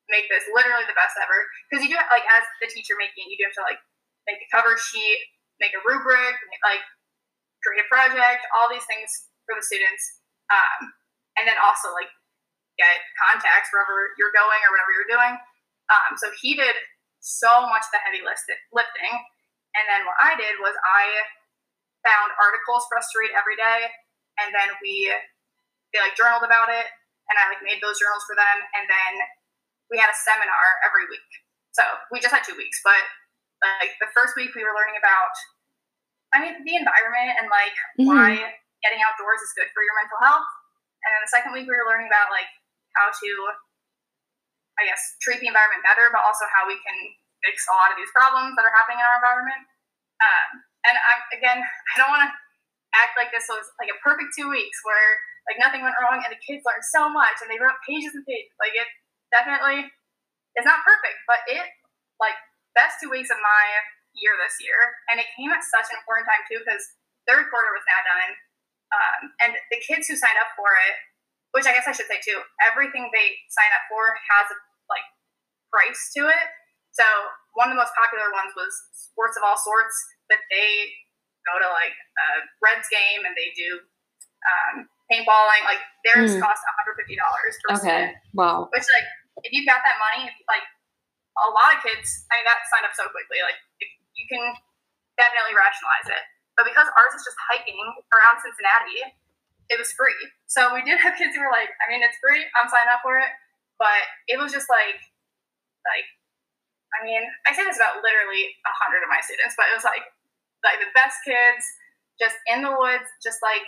make 0.10 0.30
this 0.30 0.46
literally 0.54 0.86
the 0.88 0.98
best 0.98 1.18
ever. 1.20 1.38
Because 1.68 1.86
you 1.86 1.92
do 1.92 2.00
like 2.10 2.26
as 2.26 2.46
the 2.62 2.70
teacher 2.72 2.98
making, 2.98 3.28
it, 3.28 3.36
you 3.36 3.38
do 3.38 3.46
have 3.50 3.58
to 3.60 3.66
like 3.66 3.82
make 4.26 4.42
a 4.42 4.50
cover 4.50 4.78
sheet, 4.78 5.20
make 5.62 5.74
a 5.76 5.82
rubric, 5.86 6.34
like 6.66 6.82
create 7.62 7.86
a 7.86 7.88
project, 7.90 8.46
all 8.54 8.70
these 8.70 8.86
things 8.86 9.30
for 9.46 9.54
the 9.58 9.66
students, 9.66 10.25
um, 10.52 10.94
and 11.38 11.48
then 11.48 11.58
also 11.60 11.92
like 11.94 12.10
get 12.78 12.92
contacts 13.18 13.72
wherever 13.72 14.12
you're 14.20 14.36
going 14.36 14.60
or 14.68 14.70
whatever 14.76 14.92
you're 14.92 15.12
doing. 15.12 15.34
Um, 15.92 16.18
so 16.18 16.34
he 16.42 16.58
did 16.58 16.76
so 17.22 17.66
much 17.70 17.86
of 17.90 17.94
the 17.94 18.02
heavy 18.02 18.22
lifting, 18.22 19.14
and 19.78 19.86
then 19.90 20.06
what 20.06 20.18
I 20.22 20.36
did 20.38 20.58
was 20.62 20.74
I 20.86 21.06
found 22.06 22.34
articles 22.38 22.86
for 22.86 22.98
us 23.02 23.10
to 23.14 23.20
read 23.22 23.34
every 23.34 23.58
day, 23.58 23.90
and 24.42 24.54
then 24.54 24.70
we 24.82 25.10
they 25.94 26.02
like 26.02 26.18
journaled 26.18 26.46
about 26.46 26.70
it, 26.70 26.86
and 27.30 27.36
I 27.38 27.50
like 27.50 27.62
made 27.66 27.82
those 27.82 27.98
journals 27.98 28.26
for 28.28 28.36
them, 28.38 28.58
and 28.78 28.86
then 28.90 29.14
we 29.90 29.98
had 30.02 30.10
a 30.10 30.18
seminar 30.18 30.66
every 30.86 31.06
week. 31.10 31.30
So 31.78 31.84
we 32.10 32.20
just 32.20 32.34
had 32.34 32.42
two 32.46 32.58
weeks, 32.58 32.82
but 32.84 33.02
like 33.82 33.94
the 34.02 34.10
first 34.14 34.34
week 34.38 34.54
we 34.54 34.64
were 34.66 34.74
learning 34.74 34.98
about, 34.98 35.34
I 36.34 36.42
mean, 36.42 36.62
the 36.66 36.76
environment 36.78 37.38
and 37.38 37.48
like 37.50 37.76
Mhm. 37.98 38.06
why 38.10 38.30
getting 38.86 39.02
outdoors 39.02 39.42
is 39.42 39.50
good 39.58 39.74
for 39.74 39.82
your 39.82 39.98
mental 39.98 40.22
health. 40.22 40.46
And 41.02 41.10
then 41.10 41.22
the 41.26 41.34
second 41.34 41.58
week 41.58 41.66
we 41.66 41.74
were 41.74 41.90
learning 41.90 42.06
about 42.06 42.30
like 42.30 42.50
how 42.94 43.10
to, 43.10 43.32
I 44.78 44.86
guess, 44.86 45.18
treat 45.26 45.42
the 45.42 45.50
environment 45.50 45.82
better, 45.82 46.14
but 46.14 46.22
also 46.22 46.46
how 46.54 46.70
we 46.70 46.78
can 46.86 46.98
fix 47.42 47.66
a 47.66 47.74
lot 47.74 47.90
of 47.90 47.98
these 47.98 48.14
problems 48.14 48.54
that 48.54 48.66
are 48.66 48.74
happening 48.78 49.02
in 49.02 49.06
our 49.10 49.18
environment. 49.18 49.66
Um, 50.22 50.50
and 50.86 50.96
I, 50.96 51.14
again, 51.34 51.60
I 51.92 51.94
don't 51.98 52.14
want 52.14 52.30
to 52.30 52.32
act 52.94 53.18
like 53.18 53.34
this 53.34 53.50
was 53.50 53.66
like 53.82 53.90
a 53.90 53.98
perfect 54.06 54.38
two 54.38 54.48
weeks 54.54 54.80
where 54.86 55.10
like 55.50 55.62
nothing 55.62 55.82
went 55.82 55.98
wrong 56.02 56.22
and 56.22 56.32
the 56.34 56.42
kids 56.42 56.66
learned 56.66 56.86
so 56.86 57.10
much 57.10 57.42
and 57.42 57.50
they 57.50 57.58
wrote 57.58 57.78
pages 57.86 58.14
and 58.14 58.26
pages. 58.26 58.54
Like 58.62 58.74
it 58.74 58.90
definitely 59.34 59.90
is 60.58 60.66
not 60.66 60.86
perfect, 60.86 61.20
but 61.30 61.42
it 61.50 61.66
like 62.18 62.38
best 62.74 62.98
two 63.04 63.12
weeks 63.12 63.30
of 63.30 63.38
my 63.42 63.64
year 64.16 64.34
this 64.40 64.56
year, 64.64 64.80
and 65.12 65.20
it 65.20 65.28
came 65.36 65.52
at 65.52 65.60
such 65.64 65.92
an 65.92 66.00
important 66.00 66.24
time 66.24 66.44
too 66.48 66.64
because 66.64 66.84
third 67.28 67.52
quarter 67.52 67.72
was 67.76 67.84
now 67.84 68.00
done, 68.08 68.32
um, 68.94 69.22
and 69.42 69.52
the 69.72 69.80
kids 69.82 70.06
who 70.10 70.16
sign 70.18 70.36
up 70.42 70.54
for 70.54 70.70
it, 70.90 70.96
which 71.58 71.66
I 71.66 71.74
guess 71.74 71.88
I 71.88 71.94
should 71.96 72.10
say 72.12 72.20
too, 72.22 72.42
everything 72.62 73.10
they 73.16 73.28
sign 73.50 73.72
up 73.74 73.86
for 73.90 74.14
has 74.30 74.48
a 74.52 74.58
like 74.92 75.08
price 75.72 76.12
to 76.20 76.28
it. 76.30 76.48
So 76.94 77.04
one 77.58 77.68
of 77.68 77.74
the 77.76 77.82
most 77.82 77.92
popular 77.96 78.32
ones 78.32 78.56
was 78.56 78.72
sports 78.96 79.36
of 79.36 79.44
all 79.44 79.60
sorts, 79.60 79.96
but 80.32 80.40
they 80.52 80.92
go 81.48 81.60
to 81.60 81.68
like 81.72 81.96
a 81.96 82.28
Reds 82.64 82.88
game 82.92 83.24
and 83.28 83.36
they 83.36 83.52
do 83.56 83.84
um, 84.48 84.76
paintballing. 85.12 85.64
Like 85.68 85.82
theirs 86.08 86.36
Hmm. 86.36 86.44
cost 86.44 86.62
one 86.64 86.76
hundred 86.80 86.96
fifty 87.04 87.16
dollars 87.20 87.54
Okay. 87.76 87.80
student. 87.80 88.12
Wow. 88.36 88.68
Which 88.72 88.88
like 88.92 89.08
if 89.44 89.52
you've 89.52 89.68
got 89.68 89.84
that 89.84 90.00
money, 90.00 90.32
if, 90.32 90.36
like 90.48 90.64
a 91.36 91.52
lot 91.52 91.76
of 91.76 91.84
kids, 91.84 92.24
I 92.32 92.40
mean 92.40 92.48
that 92.48 92.64
signed 92.72 92.88
up 92.88 92.96
so 92.96 93.08
quickly. 93.12 93.44
Like 93.44 93.60
if 93.84 93.90
you 94.16 94.26
can 94.32 94.44
definitely 95.20 95.56
rationalize 95.56 96.08
it. 96.16 96.24
But 96.56 96.64
because 96.68 96.88
ours 96.88 97.14
is 97.16 97.24
just 97.28 97.36
hiking 97.52 97.76
around 98.16 98.40
Cincinnati, 98.40 99.12
it 99.68 99.76
was 99.76 99.92
free. 99.94 100.16
So 100.48 100.72
we 100.72 100.82
did 100.88 101.00
have 101.04 101.20
kids 101.20 101.36
who 101.36 101.44
were 101.44 101.52
like, 101.52 101.72
I 101.84 101.92
mean, 101.92 102.00
it's 102.00 102.16
free. 102.24 102.44
I'm 102.56 102.72
signing 102.72 102.92
up 102.92 103.04
for 103.04 103.20
it. 103.20 103.32
But 103.76 104.08
it 104.32 104.40
was 104.40 104.56
just 104.56 104.72
like, 104.72 105.00
like, 105.84 106.08
I 106.96 107.04
mean, 107.04 107.20
I 107.44 107.52
say 107.52 107.68
this 107.68 107.76
about 107.76 108.00
literally 108.00 108.56
a 108.64 108.74
hundred 108.80 109.04
of 109.04 109.12
my 109.12 109.20
students, 109.20 109.60
but 109.60 109.68
it 109.68 109.76
was 109.76 109.84
like, 109.84 110.08
like 110.64 110.80
the 110.80 110.88
best 110.96 111.20
kids, 111.28 111.64
just 112.16 112.40
in 112.48 112.64
the 112.64 112.72
woods, 112.72 113.04
just 113.20 113.44
like, 113.44 113.68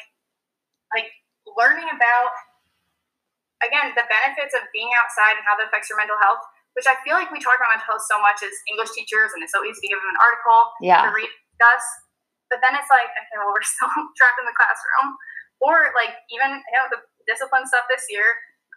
like 0.95 1.11
learning 1.43 1.91
about 1.91 2.31
again, 3.65 3.93
the 3.97 4.05
benefits 4.05 4.53
of 4.53 4.65
being 4.69 4.89
outside 5.01 5.37
and 5.37 5.43
how 5.45 5.57
that 5.57 5.69
affects 5.69 5.89
your 5.89 5.97
mental 5.97 6.17
health, 6.21 6.41
which 6.77 6.85
I 6.85 6.93
feel 7.01 7.17
like 7.17 7.33
we 7.33 7.41
talk 7.41 7.57
about 7.57 7.73
mental 7.73 7.97
health 7.97 8.05
so 8.05 8.21
much 8.21 8.45
as 8.45 8.53
English 8.69 8.93
teachers, 8.93 9.33
and 9.33 9.41
it's 9.41 9.53
so 9.53 9.65
easy 9.65 9.81
to 9.81 9.89
give 9.89 9.99
them 9.99 10.11
an 10.13 10.19
article 10.21 10.59
Yeah. 10.81 11.09
to 11.09 11.11
read 11.13 11.29
discuss. 11.57 11.85
But 12.47 12.63
then 12.63 12.75
it's 12.79 12.87
like, 12.91 13.11
okay, 13.11 13.37
well, 13.39 13.51
we're 13.51 13.63
still 13.75 13.91
trapped 14.15 14.39
in 14.39 14.47
the 14.47 14.55
classroom. 14.55 15.15
Or 15.59 15.89
like 15.97 16.13
even 16.29 16.53
you 16.53 16.75
know 16.77 16.85
the 16.93 17.01
discipline 17.25 17.65
stuff 17.65 17.89
this 17.89 18.05
year, 18.13 18.25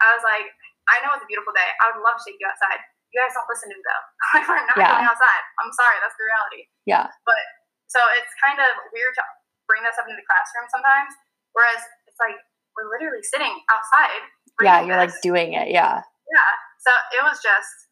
I 0.01 0.17
was 0.17 0.25
like, 0.25 0.49
I 0.89 0.97
know 1.05 1.13
it's 1.13 1.23
a 1.23 1.29
beautiful 1.29 1.53
day. 1.53 1.69
I 1.85 1.93
would 1.93 2.01
love 2.01 2.17
to 2.19 2.25
take 2.25 2.41
you 2.41 2.49
outside. 2.49 2.81
You 3.13 3.21
guys 3.21 3.35
don't 3.37 3.45
listen 3.51 3.69
to 3.69 3.77
me 3.77 3.85
though. 3.85 4.05
Like 4.41 4.47
we're 4.49 4.65
not 4.65 4.79
Yeah. 4.81 4.97
going 4.97 5.09
outside. 5.11 5.43
I'm 5.61 5.73
sorry, 5.77 5.99
that's 6.01 6.17
the 6.17 6.25
reality. 6.25 6.63
Yeah. 6.89 7.07
But 7.29 7.43
so 7.91 8.01
it's 8.17 8.33
kind 8.41 8.57
of 8.63 8.71
weird 8.97 9.13
to 9.19 9.25
bring 9.69 9.83
this 9.85 9.99
up 10.01 10.07
into 10.09 10.17
the 10.17 10.25
classroom 10.25 10.67
sometimes. 10.73 11.13
Whereas 11.53 11.83
it's 12.09 12.17
like 12.23 12.39
we're 12.79 12.89
literally 12.89 13.21
sitting 13.27 13.53
outside. 13.69 14.23
Yeah. 14.65 14.81
You're 14.87 14.97
like 14.97 15.13
doing 15.21 15.53
it. 15.53 15.69
Yeah. 15.75 16.01
Yeah. 16.01 16.51
So 16.81 16.91
it 17.13 17.23
was 17.27 17.43
just, 17.45 17.91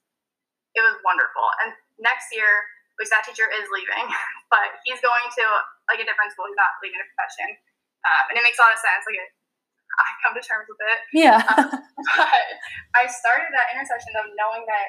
it 0.79 0.81
was 0.87 0.97
wonderful. 1.05 1.45
And 1.67 1.75
next 2.01 2.31
year, 2.33 2.49
which 2.99 3.09
that 3.15 3.23
teacher 3.23 3.47
is 3.47 3.67
leaving, 3.71 4.07
but 4.53 4.83
he's 4.83 5.01
going 5.01 5.27
to 5.39 5.45
like 5.87 6.03
a 6.03 6.07
different 6.07 6.35
school. 6.35 6.51
He's 6.51 6.59
not 6.59 6.77
leaving 6.83 6.99
the 6.99 7.09
profession. 7.15 7.55
Um, 8.07 8.31
and 8.31 8.35
it 8.39 8.45
makes 8.47 8.59
a 8.59 8.67
lot 8.67 8.75
of 8.75 8.83
sense. 8.83 9.07
Like, 9.07 9.19
it, 9.19 9.31
I 10.03 10.07
come 10.23 10.35
to 10.37 10.43
terms 10.45 10.67
with 10.69 10.83
it. 10.83 11.01
Yeah. 11.15 11.41
But 11.99 12.55
I 12.95 13.11
started 13.11 13.51
that 13.51 13.75
intersession 13.75 14.15
of 14.23 14.31
knowing 14.39 14.63
that 14.71 14.89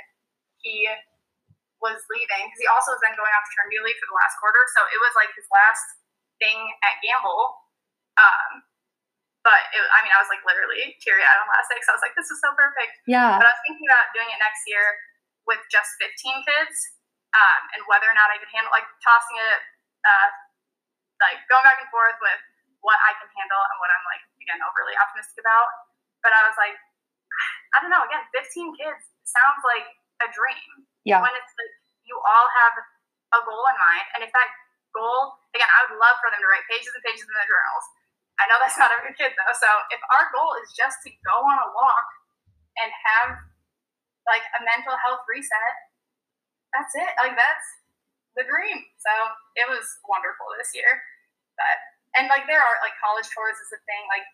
he 0.62 0.86
was 1.82 1.98
leaving 2.14 2.46
because 2.46 2.62
he 2.62 2.70
also 2.70 2.94
was 2.94 3.02
then 3.02 3.18
going 3.18 3.34
off 3.34 3.50
paternity 3.50 3.82
leave 3.82 3.98
for 3.98 4.06
the 4.14 4.14
last 4.14 4.38
quarter. 4.38 4.62
So 4.78 4.86
it 4.94 5.02
was 5.02 5.10
like 5.18 5.34
his 5.34 5.50
last 5.50 5.82
thing 6.38 6.70
at 6.86 7.02
Gamble. 7.02 7.66
Um, 8.22 8.62
but 9.42 9.74
it, 9.74 9.82
I 9.82 10.06
mean, 10.06 10.14
I 10.14 10.22
was 10.22 10.30
like 10.30 10.46
literally 10.46 10.94
teary 11.02 11.26
eyed 11.26 11.42
on 11.42 11.50
last 11.50 11.66
day 11.74 11.82
because 11.82 11.90
I 11.90 11.98
was 11.98 12.06
like, 12.06 12.14
this 12.14 12.30
is 12.30 12.38
so 12.38 12.54
perfect. 12.54 12.94
yeah. 13.10 13.42
But 13.42 13.50
I 13.50 13.58
was 13.58 13.62
thinking 13.66 13.90
about 13.90 14.14
doing 14.14 14.30
it 14.30 14.38
next 14.38 14.70
year 14.70 14.86
with 15.50 15.66
just 15.74 15.98
15 15.98 16.46
kids 16.46 16.99
um, 17.36 17.62
and 17.78 17.82
whether 17.86 18.10
or 18.10 18.16
not 18.18 18.32
I 18.34 18.38
could 18.42 18.50
handle, 18.50 18.72
like, 18.74 18.88
tossing 19.04 19.38
it, 19.38 19.62
uh, 20.06 20.30
like, 21.22 21.40
going 21.52 21.66
back 21.66 21.78
and 21.82 21.90
forth 21.94 22.18
with 22.24 22.42
what 22.82 22.98
I 23.06 23.14
can 23.20 23.30
handle 23.36 23.62
and 23.62 23.78
what 23.78 23.92
I'm, 23.92 24.06
like, 24.08 24.24
again, 24.42 24.60
overly 24.64 24.96
optimistic 24.98 25.44
about. 25.44 25.70
But 26.26 26.34
I 26.34 26.42
was 26.48 26.58
like, 26.58 26.74
I 27.76 27.84
don't 27.84 27.94
know, 27.94 28.04
again, 28.04 28.24
15 28.34 28.80
kids 28.80 29.04
sounds 29.28 29.62
like 29.62 29.88
a 30.26 30.28
dream. 30.34 30.90
Yeah. 31.06 31.22
When 31.22 31.32
it's 31.38 31.54
like 31.56 31.74
you 32.10 32.18
all 32.18 32.48
have 32.66 32.74
a 33.38 33.40
goal 33.46 33.66
in 33.70 33.78
mind. 33.78 34.06
And 34.18 34.20
if 34.26 34.34
that 34.34 34.50
goal, 34.92 35.38
again, 35.54 35.70
I 35.70 35.80
would 35.88 36.02
love 36.02 36.18
for 36.18 36.34
them 36.34 36.42
to 36.42 36.50
write 36.50 36.66
pages 36.66 36.90
and 36.90 37.04
pages 37.06 37.24
in 37.24 37.36
their 37.38 37.46
journals. 37.46 37.86
I 38.42 38.48
know 38.50 38.58
that's 38.58 38.80
not 38.80 38.90
every 38.90 39.14
kid 39.14 39.36
though. 39.38 39.54
So 39.54 39.70
if 39.94 40.02
our 40.10 40.32
goal 40.34 40.58
is 40.64 40.74
just 40.74 41.04
to 41.06 41.10
go 41.28 41.38
on 41.44 41.58
a 41.60 41.70
walk 41.76 42.08
and 42.82 42.90
have 42.90 43.30
like 44.26 44.46
a 44.58 44.60
mental 44.66 44.96
health 45.06 45.22
reset, 45.30 45.74
that's 46.76 46.94
it. 46.96 47.12
Like 47.18 47.36
that's 47.36 47.68
the 48.38 48.46
dream. 48.46 48.80
So 49.02 49.12
it 49.58 49.68
was 49.68 49.84
wonderful 50.06 50.48
this 50.58 50.72
year. 50.74 50.90
But 51.58 51.76
and 52.18 52.30
like 52.32 52.46
there 52.50 52.62
are 52.62 52.78
like 52.82 52.96
college 53.02 53.28
tours 53.34 53.58
is 53.58 53.72
a 53.74 53.82
thing. 53.86 54.04
Like 54.10 54.26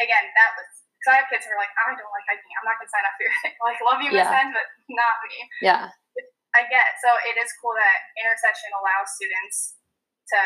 again, 0.00 0.24
that 0.34 0.50
was 0.58 0.68
because 0.98 1.10
I 1.14 1.16
have 1.20 1.28
kids 1.28 1.44
who 1.44 1.52
are 1.52 1.60
like, 1.60 1.72
I 1.76 1.92
don't 1.92 2.00
like 2.16 2.26
hiking. 2.26 2.52
I'm 2.56 2.66
not 2.66 2.80
gonna 2.80 2.88
sign 2.92 3.04
up 3.04 3.14
for 3.20 3.24
your 3.28 3.36
thing. 3.44 3.54
Like 3.68 3.78
love 3.84 4.00
you, 4.00 4.10
Miss 4.12 4.24
Yeah. 4.24 4.44
N, 4.44 4.56
but 4.56 4.66
not 4.92 5.14
me. 5.28 5.36
Yeah. 5.60 5.84
I 6.54 6.62
get. 6.70 6.96
So 7.02 7.10
it 7.26 7.34
is 7.36 7.50
cool 7.58 7.74
that 7.74 7.98
intersession 8.14 8.70
allows 8.78 9.10
students 9.18 9.74
to 10.30 10.38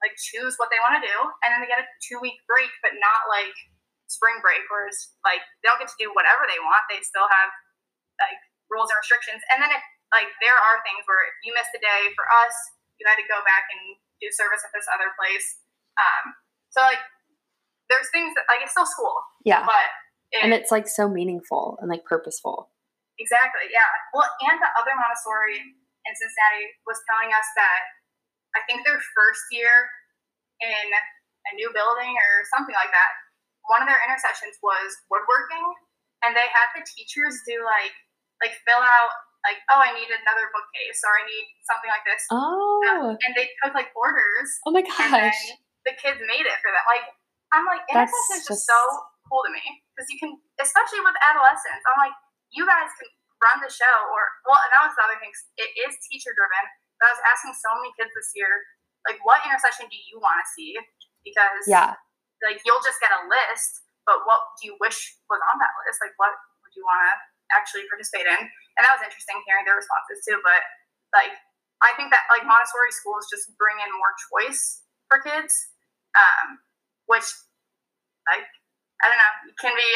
like 0.00 0.16
choose 0.16 0.56
what 0.60 0.68
they 0.72 0.80
want 0.80 0.96
to 1.00 1.04
do, 1.04 1.16
and 1.44 1.48
then 1.52 1.60
they 1.64 1.68
get 1.68 1.80
a 1.80 1.88
two 2.04 2.20
week 2.20 2.40
break, 2.48 2.68
but 2.80 2.96
not 3.00 3.28
like 3.28 3.52
spring 4.08 4.40
break, 4.40 4.64
whereas 4.72 5.12
like 5.28 5.44
they 5.60 5.68
don't 5.68 5.80
get 5.80 5.88
to 5.92 6.00
do 6.00 6.08
whatever 6.16 6.48
they 6.48 6.60
want. 6.60 6.84
They 6.88 7.00
still 7.04 7.28
have 7.28 7.52
like 8.20 8.40
rules 8.72 8.88
and 8.92 8.96
restrictions, 9.00 9.44
and 9.52 9.60
then 9.60 9.72
if 9.72 9.82
like 10.16 10.32
there 10.40 10.56
are 10.56 10.80
things 10.80 11.04
where 11.04 11.20
if 11.28 11.36
you 11.44 11.52
missed 11.52 11.76
a 11.76 11.82
day 11.84 12.08
for 12.16 12.24
us, 12.24 12.54
you 12.96 13.04
had 13.04 13.20
to 13.20 13.28
go 13.28 13.44
back 13.44 13.68
and 13.68 14.00
do 14.16 14.32
service 14.32 14.64
at 14.64 14.72
this 14.72 14.88
other 14.88 15.12
place. 15.20 15.60
Um, 16.00 16.32
so 16.72 16.80
like 16.80 17.00
there's 17.92 18.08
things 18.10 18.32
that 18.34 18.48
like 18.48 18.64
it's 18.64 18.72
still 18.72 18.88
school, 18.88 19.20
Yeah. 19.44 19.62
but 19.68 19.88
it, 20.32 20.40
And 20.42 20.56
it's 20.56 20.72
like 20.72 20.88
so 20.88 21.06
meaningful 21.06 21.76
and 21.84 21.92
like 21.92 22.08
purposeful. 22.08 22.72
Exactly, 23.20 23.68
yeah. 23.72 23.88
Well, 24.12 24.28
and 24.48 24.56
the 24.60 24.70
other 24.76 24.92
Montessori 24.96 25.60
in 25.60 26.12
Cincinnati 26.16 26.66
was 26.84 27.00
telling 27.08 27.32
us 27.32 27.46
that 27.56 27.80
I 28.56 28.60
think 28.68 28.84
their 28.84 29.00
first 29.14 29.44
year 29.52 29.88
in 30.64 30.86
a 30.92 31.52
new 31.56 31.68
building 31.72 32.12
or 32.12 32.32
something 32.56 32.74
like 32.76 32.92
that, 32.92 33.10
one 33.68 33.80
of 33.84 33.88
their 33.88 34.00
intersessions 34.04 34.56
was 34.64 34.96
woodworking, 35.08 35.64
and 36.24 36.32
they 36.36 36.48
had 36.48 36.68
the 36.76 36.84
teachers 36.84 37.40
do 37.48 37.60
like 37.64 37.92
like 38.44 38.52
fill 38.68 38.82
out 38.84 39.12
like 39.46 39.62
oh 39.70 39.78
I 39.78 39.94
need 39.94 40.10
another 40.10 40.50
bookcase 40.50 40.98
or 41.06 41.12
I 41.14 41.22
need 41.24 41.46
something 41.70 41.90
like 41.90 42.02
this, 42.02 42.22
Oh. 42.34 42.82
Um, 42.90 43.14
and 43.14 43.32
they 43.38 43.46
took 43.62 43.72
like 43.78 43.94
orders, 43.94 44.50
Oh 44.66 44.74
my 44.74 44.82
gosh. 44.82 45.38
the 45.86 45.94
kids 45.94 46.18
made 46.26 46.44
it 46.44 46.58
for 46.60 46.74
them. 46.74 46.82
Like 46.90 47.06
I'm 47.54 47.62
like 47.70 47.86
That's 47.88 48.10
intersession 48.10 48.42
is 48.42 48.46
just 48.50 48.66
just- 48.66 48.66
so 48.66 48.78
cool 49.30 49.42
to 49.46 49.50
me 49.54 49.62
because 49.94 50.06
you 50.10 50.18
can, 50.22 50.34
especially 50.62 51.02
with 51.02 51.14
adolescents. 51.30 51.82
I'm 51.86 51.98
like, 51.98 52.14
you 52.54 52.62
guys 52.62 52.86
can 52.94 53.10
run 53.42 53.58
the 53.58 53.70
show, 53.70 53.96
or 54.14 54.22
well, 54.46 54.54
and 54.62 54.70
that 54.74 54.82
was 54.86 54.94
the 54.94 55.02
other 55.02 55.18
thing. 55.18 55.34
It 55.58 55.70
is 55.86 55.98
teacher 56.10 56.30
driven. 56.34 56.64
But 57.02 57.10
I 57.10 57.18
was 57.18 57.22
asking 57.26 57.52
so 57.58 57.70
many 57.82 57.90
kids 57.98 58.08
this 58.16 58.30
year, 58.38 58.48
like, 59.04 59.18
what 59.26 59.42
intersession 59.44 59.84
do 59.90 59.98
you 59.98 60.16
want 60.22 60.38
to 60.40 60.46
see? 60.54 60.72
Because 61.26 61.66
Yeah. 61.66 61.92
like 62.42 62.62
you'll 62.64 62.80
just 62.86 63.02
get 63.02 63.10
a 63.12 63.26
list, 63.26 63.82
but 64.06 64.22
what 64.30 64.40
do 64.62 64.70
you 64.70 64.74
wish 64.80 65.18
was 65.28 65.42
on 65.50 65.58
that 65.58 65.74
list? 65.84 65.98
Like, 66.00 66.14
what 66.22 66.30
would 66.62 66.72
you 66.78 66.86
want 66.86 67.02
to 67.04 67.12
actually 67.54 67.86
participate 67.90 68.26
in? 68.26 68.40
And 68.40 68.82
that 68.82 68.92
was 68.96 69.04
interesting 69.04 69.38
hearing 69.46 69.64
their 69.64 69.78
responses 69.78 70.22
too. 70.26 70.38
But 70.42 70.62
like, 71.14 71.32
I 71.84 71.92
think 71.94 72.10
that 72.12 72.24
like 72.32 72.44
Montessori 72.48 72.92
schools 72.92 73.28
just 73.28 73.52
bring 73.60 73.76
in 73.80 73.90
more 73.94 74.12
choice 74.32 74.82
for 75.08 75.20
kids, 75.20 75.52
um, 76.16 76.58
which 77.06 77.26
like 78.26 78.46
I 79.02 79.12
don't 79.12 79.20
know, 79.20 79.34
can 79.60 79.74
be 79.76 79.90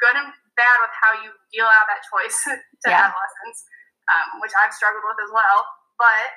good 0.00 0.16
and 0.16 0.32
bad 0.56 0.76
with 0.80 0.94
how 0.96 1.12
you 1.20 1.30
deal 1.52 1.68
out 1.68 1.84
that 1.88 2.00
choice 2.08 2.36
to 2.84 2.88
Yeah. 2.88 3.12
adolescents, 3.12 3.68
um, 4.08 4.40
which 4.40 4.52
I've 4.56 4.72
struggled 4.72 5.04
with 5.04 5.20
as 5.20 5.32
well. 5.32 5.58
But 6.00 6.32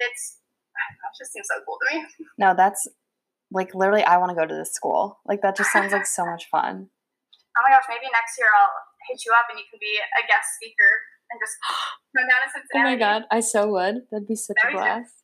it's 0.00 0.40
I 0.72 0.80
don't 0.88 0.98
know, 1.02 1.10
it 1.12 1.18
just 1.18 1.32
seems 1.32 1.48
so 1.48 1.60
cool 1.66 1.76
to 1.76 1.86
me. 1.92 1.96
No, 2.38 2.54
that's 2.56 2.88
like 3.52 3.74
literally 3.74 4.04
I 4.04 4.16
want 4.16 4.30
to 4.30 4.38
go 4.38 4.46
to 4.46 4.54
this 4.54 4.72
school. 4.72 5.20
Like 5.26 5.42
that 5.42 5.56
just 5.56 5.72
sounds 5.72 5.92
like 5.92 6.06
so 6.06 6.24
much 6.24 6.48
fun. 6.48 6.88
oh 7.56 7.62
my 7.64 7.70
gosh, 7.70 7.84
maybe 7.88 8.08
next 8.12 8.38
year 8.38 8.48
I'll 8.48 8.72
hit 9.08 9.24
you 9.24 9.32
up 9.32 9.48
and 9.50 9.56
you 9.58 9.64
can 9.72 9.80
be 9.80 9.96
a 9.98 10.22
guest 10.28 10.54
speaker 10.60 10.92
and 11.32 11.36
just 11.40 11.56
come 12.14 12.28
down 12.28 12.40
to 12.44 12.60
Oh 12.76 12.84
my 12.84 12.96
god, 12.96 13.24
I 13.32 13.40
so 13.40 13.66
would. 13.72 14.04
That'd 14.12 14.28
be 14.28 14.36
such 14.36 14.56
a 14.62 14.68
be 14.68 14.76
good. 14.76 14.84
blast. 14.84 15.16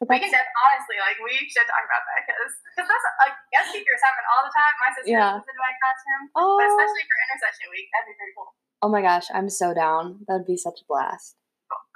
But 0.00 0.08
We 0.08 0.16
can 0.16 0.32
def- 0.32 0.48
honestly, 0.64 0.96
like, 0.96 1.20
we 1.20 1.36
should 1.52 1.68
talk 1.68 1.84
about 1.84 2.00
that 2.08 2.24
because 2.24 2.52
because 2.72 2.88
that's 2.88 3.06
like 3.20 3.36
guest 3.52 3.68
speakers 3.76 4.00
happen 4.00 4.24
all 4.32 4.42
the 4.48 4.52
time. 4.56 4.72
My 4.80 4.90
sister 4.96 5.12
Yeah. 5.12 5.36
comes 5.36 5.44
into 5.44 5.60
my 5.60 5.74
classroom, 5.76 6.22
but 6.32 6.40
oh, 6.40 6.56
especially 6.56 7.04
for 7.04 7.16
intersession 7.28 7.66
week, 7.68 7.86
that'd 7.92 8.08
be 8.08 8.16
pretty 8.16 8.32
cool. 8.32 8.48
oh 8.80 8.88
my 8.88 9.02
gosh, 9.04 9.28
I'm 9.28 9.52
so 9.52 9.76
down. 9.76 10.24
That'd 10.24 10.48
be 10.48 10.56
such 10.56 10.80
a 10.80 10.86
blast. 10.88 11.36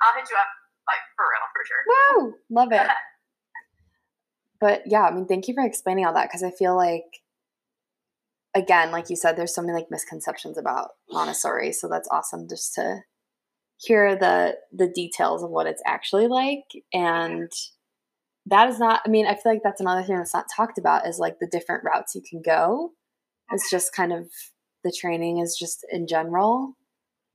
I'll 0.04 0.12
hit 0.20 0.28
you 0.28 0.36
up, 0.36 0.52
like, 0.84 1.00
for 1.16 1.24
real, 1.24 1.46
for 1.48 1.62
sure. 1.64 1.82
Woo! 1.88 2.36
Love 2.52 2.72
it. 2.76 2.84
But 4.60 4.82
yeah, 4.86 5.02
I 5.02 5.10
mean, 5.10 5.26
thank 5.26 5.48
you 5.48 5.54
for 5.54 5.64
explaining 5.64 6.06
all 6.06 6.14
that 6.14 6.28
because 6.28 6.42
I 6.42 6.50
feel 6.50 6.76
like, 6.76 7.04
again, 8.54 8.90
like 8.90 9.10
you 9.10 9.16
said, 9.16 9.36
there's 9.36 9.54
so 9.54 9.62
many 9.62 9.72
like 9.72 9.90
misconceptions 9.90 10.58
about 10.58 10.90
Montessori. 11.10 11.72
So 11.72 11.88
that's 11.88 12.08
awesome 12.10 12.48
just 12.48 12.74
to 12.74 13.00
hear 13.76 14.16
the 14.16 14.56
the 14.72 14.88
details 14.88 15.42
of 15.42 15.50
what 15.50 15.66
it's 15.66 15.82
actually 15.86 16.28
like. 16.28 16.64
And 16.92 17.50
that 18.46 18.68
is 18.68 18.78
not. 18.78 19.00
I 19.04 19.08
mean, 19.08 19.26
I 19.26 19.34
feel 19.34 19.52
like 19.52 19.62
that's 19.62 19.80
another 19.80 20.02
thing 20.02 20.16
that's 20.16 20.34
not 20.34 20.46
talked 20.54 20.78
about 20.78 21.06
is 21.06 21.18
like 21.18 21.38
the 21.40 21.48
different 21.50 21.84
routes 21.84 22.14
you 22.14 22.22
can 22.28 22.42
go. 22.42 22.92
It's 23.50 23.70
just 23.70 23.94
kind 23.94 24.12
of 24.12 24.26
the 24.84 24.92
training 24.92 25.38
is 25.38 25.56
just 25.58 25.84
in 25.90 26.06
general. 26.06 26.76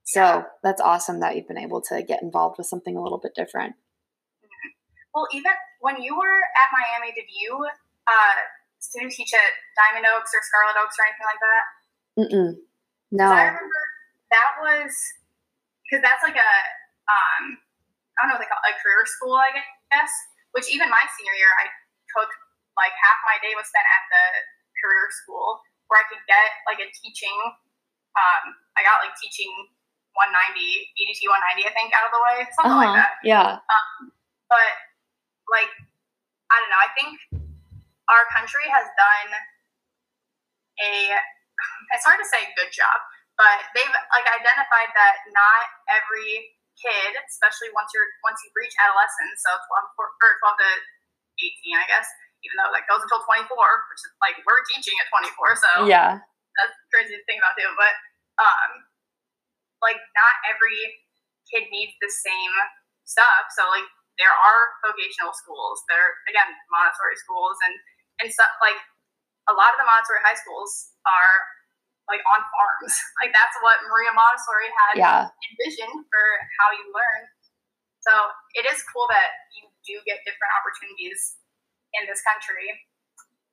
So 0.04 0.44
that's 0.64 0.82
awesome 0.82 1.20
that 1.20 1.36
you've 1.36 1.48
been 1.48 1.58
able 1.58 1.82
to 1.90 2.02
get 2.02 2.24
involved 2.24 2.58
with 2.58 2.68
something 2.68 2.96
a 2.96 3.02
little 3.02 3.20
bit 3.20 3.34
different. 3.36 3.76
Well, 5.14 5.28
even 5.34 5.52
when 5.82 6.02
you 6.02 6.18
were 6.18 6.24
at 6.24 6.70
Miami, 6.74 7.14
did 7.14 7.26
you 7.30 7.68
uh, 8.08 8.36
student 8.80 9.12
teach 9.12 9.32
at 9.36 9.52
Diamond 9.76 10.08
Oaks 10.16 10.32
or 10.34 10.42
Scarlet 10.44 10.80
Oaks 10.80 10.96
or 11.00 11.04
anything 11.08 11.28
like 11.30 11.42
that? 11.44 11.64
Mm-mm. 12.20 12.50
No. 13.12 13.26
I 13.32 13.52
remember 13.54 13.82
that 14.32 14.52
was 14.62 14.92
because 15.88 16.02
that's 16.06 16.22
like 16.24 16.38
a 16.38 16.52
um, 17.10 17.58
I 18.18 18.26
don't 18.26 18.30
know 18.30 18.36
what 18.38 18.44
they 18.44 18.52
call 18.52 18.62
it, 18.68 18.76
a 18.76 18.82
career 18.84 19.02
school, 19.08 19.34
I 19.40 19.50
guess. 19.94 20.12
Which 20.54 20.70
even 20.74 20.90
my 20.90 21.02
senior 21.18 21.36
year, 21.38 21.50
I 21.62 21.70
took 22.18 22.30
like 22.78 22.94
half 22.98 23.18
my 23.26 23.38
day 23.46 23.54
was 23.58 23.66
spent 23.70 23.86
at 23.86 24.04
the 24.10 24.26
career 24.82 25.08
school 25.24 25.62
where 25.90 26.02
I 26.02 26.06
could 26.10 26.22
get 26.30 26.50
like 26.70 26.82
a 26.82 26.90
teaching. 26.94 27.34
Um, 28.18 28.44
I 28.78 28.82
got 28.86 29.02
like 29.06 29.14
teaching 29.22 29.50
190, 30.18 30.58
EDT 30.98 31.22
190, 31.30 31.70
I 31.70 31.74
think, 31.78 31.94
out 31.94 32.10
of 32.10 32.14
the 32.14 32.22
way, 32.26 32.38
something 32.58 32.78
like 32.78 32.94
Uh-huh. 32.94 33.02
that 33.06 33.22
Yeah. 33.26 33.58
but 34.50 34.72
like 35.54 35.70
I 36.50 36.56
don't 36.62 36.72
know. 36.74 36.82
I 36.82 36.92
think 36.98 37.14
our 38.10 38.26
country 38.34 38.66
has 38.70 38.86
done 38.97 39.30
a. 40.82 40.91
It's 41.93 42.05
hard 42.07 42.20
to 42.22 42.28
say 42.28 42.47
good 42.55 42.72
job, 42.72 42.97
but 43.36 43.68
they've 43.76 43.91
like 44.16 44.28
identified 44.28 44.91
that 44.95 45.16
not 45.36 45.64
every 45.91 46.55
kid, 46.80 47.20
especially 47.28 47.70
once 47.76 47.91
you're 47.91 48.07
once 48.24 48.39
you 48.45 48.49
reach 48.55 48.74
adolescence, 48.80 49.43
so 49.43 49.51
12 49.51 49.99
or 49.99 50.32
12 50.39 50.55
to 50.64 50.72
18, 51.43 51.76
I 51.84 51.88
guess, 51.91 52.07
even 52.47 52.55
though 52.60 52.72
that 52.72 52.88
goes 52.88 53.03
until 53.03 53.20
24, 53.28 53.43
which 53.47 54.01
is 54.03 54.12
like 54.24 54.36
we're 54.47 54.64
teaching 54.72 54.95
at 55.03 55.12
24, 55.12 55.55
so 55.60 55.70
Yeah. 55.88 56.20
that's 56.60 56.76
crazy 56.91 57.16
to 57.20 57.24
think 57.28 57.43
about 57.43 57.55
too. 57.60 57.68
But 57.76 57.93
um, 58.39 58.70
like 59.84 59.99
not 60.16 60.36
every 60.47 60.80
kid 61.51 61.68
needs 61.72 61.95
the 61.99 62.12
same 62.12 62.53
stuff. 63.07 63.51
So 63.55 63.68
like 63.72 63.88
there 64.20 64.32
are 64.32 64.62
vocational 64.84 65.32
schools. 65.36 65.84
There 65.91 65.99
are 65.99 66.14
again 66.32 66.49
Montessori 66.72 67.18
schools 67.20 67.57
and 67.68 67.76
and 68.22 68.28
stuff 68.32 68.52
like 68.62 68.78
a 69.50 69.54
lot 69.56 69.74
of 69.74 69.78
the 69.82 69.88
Montessori 69.88 70.22
high 70.22 70.38
schools 70.38 70.94
are 71.08 71.36
like 72.10 72.22
on 72.26 72.42
farms. 72.54 72.94
Like 73.22 73.36
that's 73.36 73.56
what 73.62 73.78
Maria 73.92 74.14
Montessori 74.16 74.70
had 74.72 74.94
Yeah. 74.98 75.22
envisioned 75.52 76.06
for 76.10 76.26
how 76.62 76.72
you 76.74 76.88
learn. 76.96 77.22
So 78.02 78.12
it 78.56 78.64
is 78.66 78.80
cool 78.90 79.06
that 79.12 79.30
you 79.54 79.68
do 79.84 80.00
get 80.08 80.24
different 80.24 80.52
opportunities 80.56 81.36
in 81.98 82.08
this 82.08 82.24
country, 82.24 82.70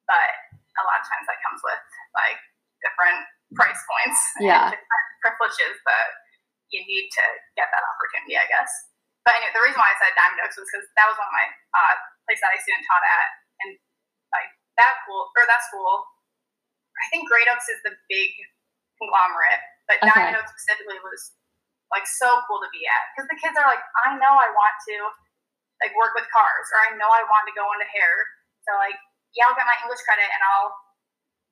but 0.06 0.30
a 0.78 0.84
lot 0.86 1.02
of 1.02 1.06
times 1.08 1.26
that 1.26 1.40
comes 1.42 1.58
with 1.66 1.82
like 2.14 2.38
different 2.84 3.26
price 3.58 3.80
points 3.90 4.20
Yeah. 4.38 4.70
and 4.70 4.76
different 4.78 5.06
privileges 5.24 5.74
that 5.82 6.08
you 6.70 6.82
need 6.86 7.10
to 7.10 7.24
get 7.58 7.68
that 7.74 7.82
opportunity, 7.82 8.38
I 8.38 8.46
guess. 8.46 8.70
But 9.26 9.34
anyway, 9.42 9.50
the 9.54 9.64
reason 9.66 9.78
why 9.82 9.90
I 9.90 9.96
said 9.98 10.14
Diamond 10.14 10.40
Oaks 10.46 10.54
was 10.58 10.66
because 10.70 10.86
that 10.94 11.06
was 11.10 11.18
one 11.18 11.26
of 11.26 11.34
my 11.34 11.46
uh, 11.74 11.94
places 12.30 12.42
that 12.46 12.54
I 12.54 12.58
student 12.62 12.86
taught 12.86 13.02
at, 13.02 13.28
and 13.66 13.70
that 14.76 14.94
cool 15.04 15.32
or 15.34 15.44
that 15.48 15.64
school, 15.66 16.04
I 16.96 17.04
think 17.12 17.28
Great 17.28 17.48
Oaks 17.48 17.68
is 17.68 17.80
the 17.84 17.96
big 18.08 18.32
conglomerate, 19.00 19.62
but 19.88 20.00
Okay. 20.00 20.08
Diamond 20.12 20.40
Oaks 20.40 20.52
specifically 20.52 21.00
was 21.04 21.36
like 21.92 22.08
so 22.08 22.42
cool 22.48 22.58
to 22.60 22.70
be 22.74 22.82
at 22.88 23.02
because 23.14 23.28
the 23.30 23.38
kids 23.38 23.54
are 23.54 23.68
like, 23.68 23.82
I 24.04 24.16
know 24.16 24.32
I 24.36 24.50
want 24.52 24.76
to 24.90 24.96
like 25.84 25.92
work 25.94 26.16
with 26.16 26.24
cars, 26.32 26.66
or 26.72 26.78
I 26.88 26.96
know 26.96 27.08
I 27.08 27.22
want 27.28 27.44
to 27.48 27.54
go 27.54 27.68
into 27.76 27.86
hair, 27.88 28.12
so 28.64 28.72
like 28.80 28.96
yeah, 29.36 29.44
I'll 29.46 29.56
get 29.56 29.68
my 29.68 29.76
English 29.84 30.00
credit 30.08 30.24
and 30.24 30.42
I'll 30.48 30.72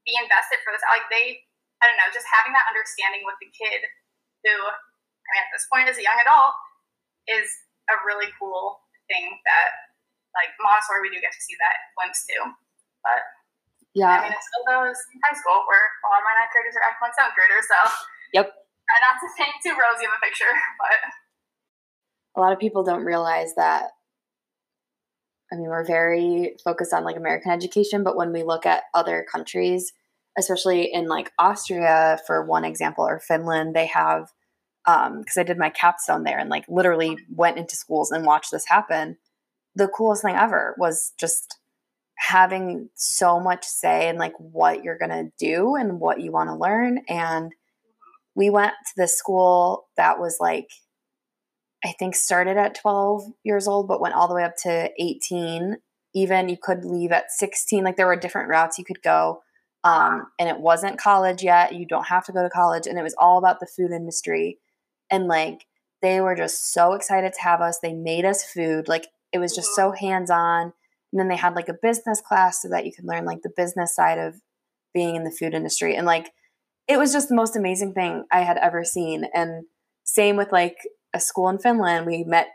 be 0.09 0.17
invested 0.17 0.65
for 0.65 0.73
this. 0.73 0.81
Like 0.89 1.05
they, 1.13 1.45
I 1.85 1.89
don't 1.89 2.01
know, 2.01 2.09
just 2.17 2.25
having 2.33 2.57
that 2.57 2.65
understanding 2.65 3.23
with 3.29 3.37
the 3.45 3.53
kid 3.53 3.85
who, 4.49 4.53
I 4.57 5.29
mean, 5.37 5.43
at 5.45 5.53
this 5.53 5.69
point 5.69 5.93
is 5.93 6.01
a 6.01 6.05
young 6.05 6.17
adult, 6.17 6.57
is 7.29 7.49
a 7.93 8.01
really 8.09 8.33
cool 8.41 8.81
thing 9.09 9.37
that 9.45 9.69
like 10.33 10.57
Montessori 10.61 11.05
we 11.05 11.13
do 11.13 11.21
get 11.21 11.37
to 11.37 11.43
see 11.45 11.57
that 11.61 11.77
glimpse 11.97 12.25
too. 12.25 12.43
But 13.05 13.21
yeah, 13.95 14.11
I 14.11 14.27
mean, 14.27 14.33
it's 14.35 14.49
still 14.49 14.65
high 14.67 15.37
school 15.37 15.63
where 15.69 15.87
all 16.09 16.19
of 16.19 16.25
my 16.25 16.35
ninth 16.35 16.51
graders 16.51 16.75
are 16.75 16.85
at 16.89 16.99
point 16.99 17.15
seventh 17.15 17.37
graders, 17.39 17.69
so 17.69 17.79
Yep. 18.35 18.51
try 18.51 18.99
not 19.05 19.21
to 19.23 19.29
paint 19.39 19.55
too 19.63 19.77
rosy 19.79 20.09
of 20.09 20.13
a 20.17 20.21
picture, 20.25 20.51
but 20.83 20.99
A 22.35 22.41
lot 22.43 22.53
of 22.53 22.59
people 22.59 22.83
don't 22.83 23.05
realize 23.05 23.55
that 23.55 23.95
I 25.53 25.57
mean, 25.57 25.69
we're 25.69 25.85
very 25.87 26.57
focused 26.65 26.93
on 26.93 27.05
like 27.05 27.17
American 27.17 27.53
education, 27.53 28.03
but 28.03 28.17
when 28.17 28.33
we 28.33 28.43
look 28.43 28.67
at 28.67 28.85
other 28.93 29.25
countries, 29.31 29.93
especially 30.37 30.93
in 30.93 31.07
like 31.07 31.31
Austria, 31.39 32.19
for 32.27 32.45
one 32.45 32.65
example, 32.65 33.07
or 33.07 33.21
Finland, 33.21 33.75
they 33.75 33.87
have 33.87 34.33
because 34.85 35.37
um, 35.37 35.41
I 35.41 35.43
did 35.45 35.59
my 35.59 35.71
capstone 35.71 36.25
there 36.25 36.39
and 36.39 36.51
like 36.51 36.65
literally 36.69 37.17
went 37.35 37.57
into 37.57 37.77
schools 37.77 38.11
and 38.11 38.27
watched 38.27 38.51
this 38.51 38.67
happen. 38.67 39.17
The 39.75 39.89
coolest 39.89 40.23
thing 40.23 40.35
ever 40.35 40.75
was 40.79 41.13
just 41.19 41.57
having 42.17 42.89
so 42.95 43.41
much 43.41 43.65
say 43.65 44.09
in 44.09 44.19
like 44.19 44.35
what 44.39 44.85
you're 44.85 44.99
gonna 44.99 45.31
do 45.39 45.75
and 45.75 46.01
what 46.01 46.21
you 46.21 46.33
want 46.33 46.49
to 46.49 46.55
learn. 46.55 47.03
And 47.09 47.53
we 48.35 48.51
went 48.51 48.73
to 48.87 48.93
this 48.97 49.17
school 49.17 49.89
that 49.97 50.19
was 50.19 50.39
like, 50.41 50.69
I 51.85 51.93
think 51.99 52.15
started 52.15 52.57
at 52.57 52.75
12 52.75 53.25
years 53.45 53.69
old, 53.69 53.89
but 53.89 54.01
went 54.01 54.15
all 54.15 54.29
the 54.29 54.35
way 54.35 54.45
up 54.45 54.57
to 54.63 54.91
18. 54.99 55.77
Even 56.15 56.49
you 56.49 56.57
could 56.61 56.85
leave 56.85 57.13
at 57.13 57.31
16. 57.31 57.85
Like 57.85 57.97
there 57.97 58.07
were 58.07 58.17
different 58.17 58.49
routes 58.49 58.79
you 58.79 58.85
could 58.85 59.03
go. 59.03 59.43
Um, 59.83 60.29
and 60.39 60.49
it 60.49 60.61
wasn't 60.61 60.99
college 60.99 61.43
yet. 61.43 61.75
You 61.75 61.87
don't 61.87 62.07
have 62.07 62.25
to 62.27 62.33
go 62.33 62.43
to 62.43 62.49
college. 62.49 62.87
And 62.87 62.99
it 62.99 63.03
was 63.03 63.15
all 63.19 63.39
about 63.39 63.61
the 63.61 63.67
food 63.67 63.91
industry 63.91 64.59
and 65.11 65.27
like 65.27 65.67
they 66.03 66.21
were 66.21 66.35
just 66.35 66.73
so 66.73 66.93
excited 66.93 67.33
to 67.33 67.43
have 67.43 67.61
us. 67.61 67.79
They 67.79 67.95
made 67.95 68.25
us 68.25 68.45
food. 68.45 68.89
Like 68.89 69.07
it 69.33 69.39
was 69.39 69.55
just 69.55 69.75
so 69.75 69.93
hands 69.93 70.31
on. 70.31 70.73
And 71.15 71.21
then 71.21 71.29
they 71.29 71.37
had 71.37 71.55
like 71.55 71.69
a 71.69 71.79
business 71.81 72.21
class 72.21 72.61
so 72.61 72.69
that 72.71 72.85
you 72.85 72.93
could 72.93 73.05
learn 73.05 73.25
like 73.25 73.43
the 73.43 73.53
business 73.57 73.95
side 73.95 74.19
of 74.19 74.35
being 74.93 75.15
in 75.15 75.23
the 75.23 75.31
food 75.31 75.55
industry. 75.55 75.95
And 75.95 76.05
like 76.05 76.33
it 76.89 76.99
was 76.99 77.13
just 77.13 77.29
the 77.29 77.37
most 77.37 77.55
amazing 77.55 77.95
thing 77.95 78.25
I 78.33 78.41
had 78.41 78.59
ever 78.59 78.83
seen. 78.83 79.25
And 79.33 79.65
same 80.03 80.37
with 80.37 80.51
like 80.51 80.77
a 81.15 81.21
school 81.21 81.49
in 81.51 81.59
Finland. 81.59 82.05
We 82.05 82.25
met 82.25 82.49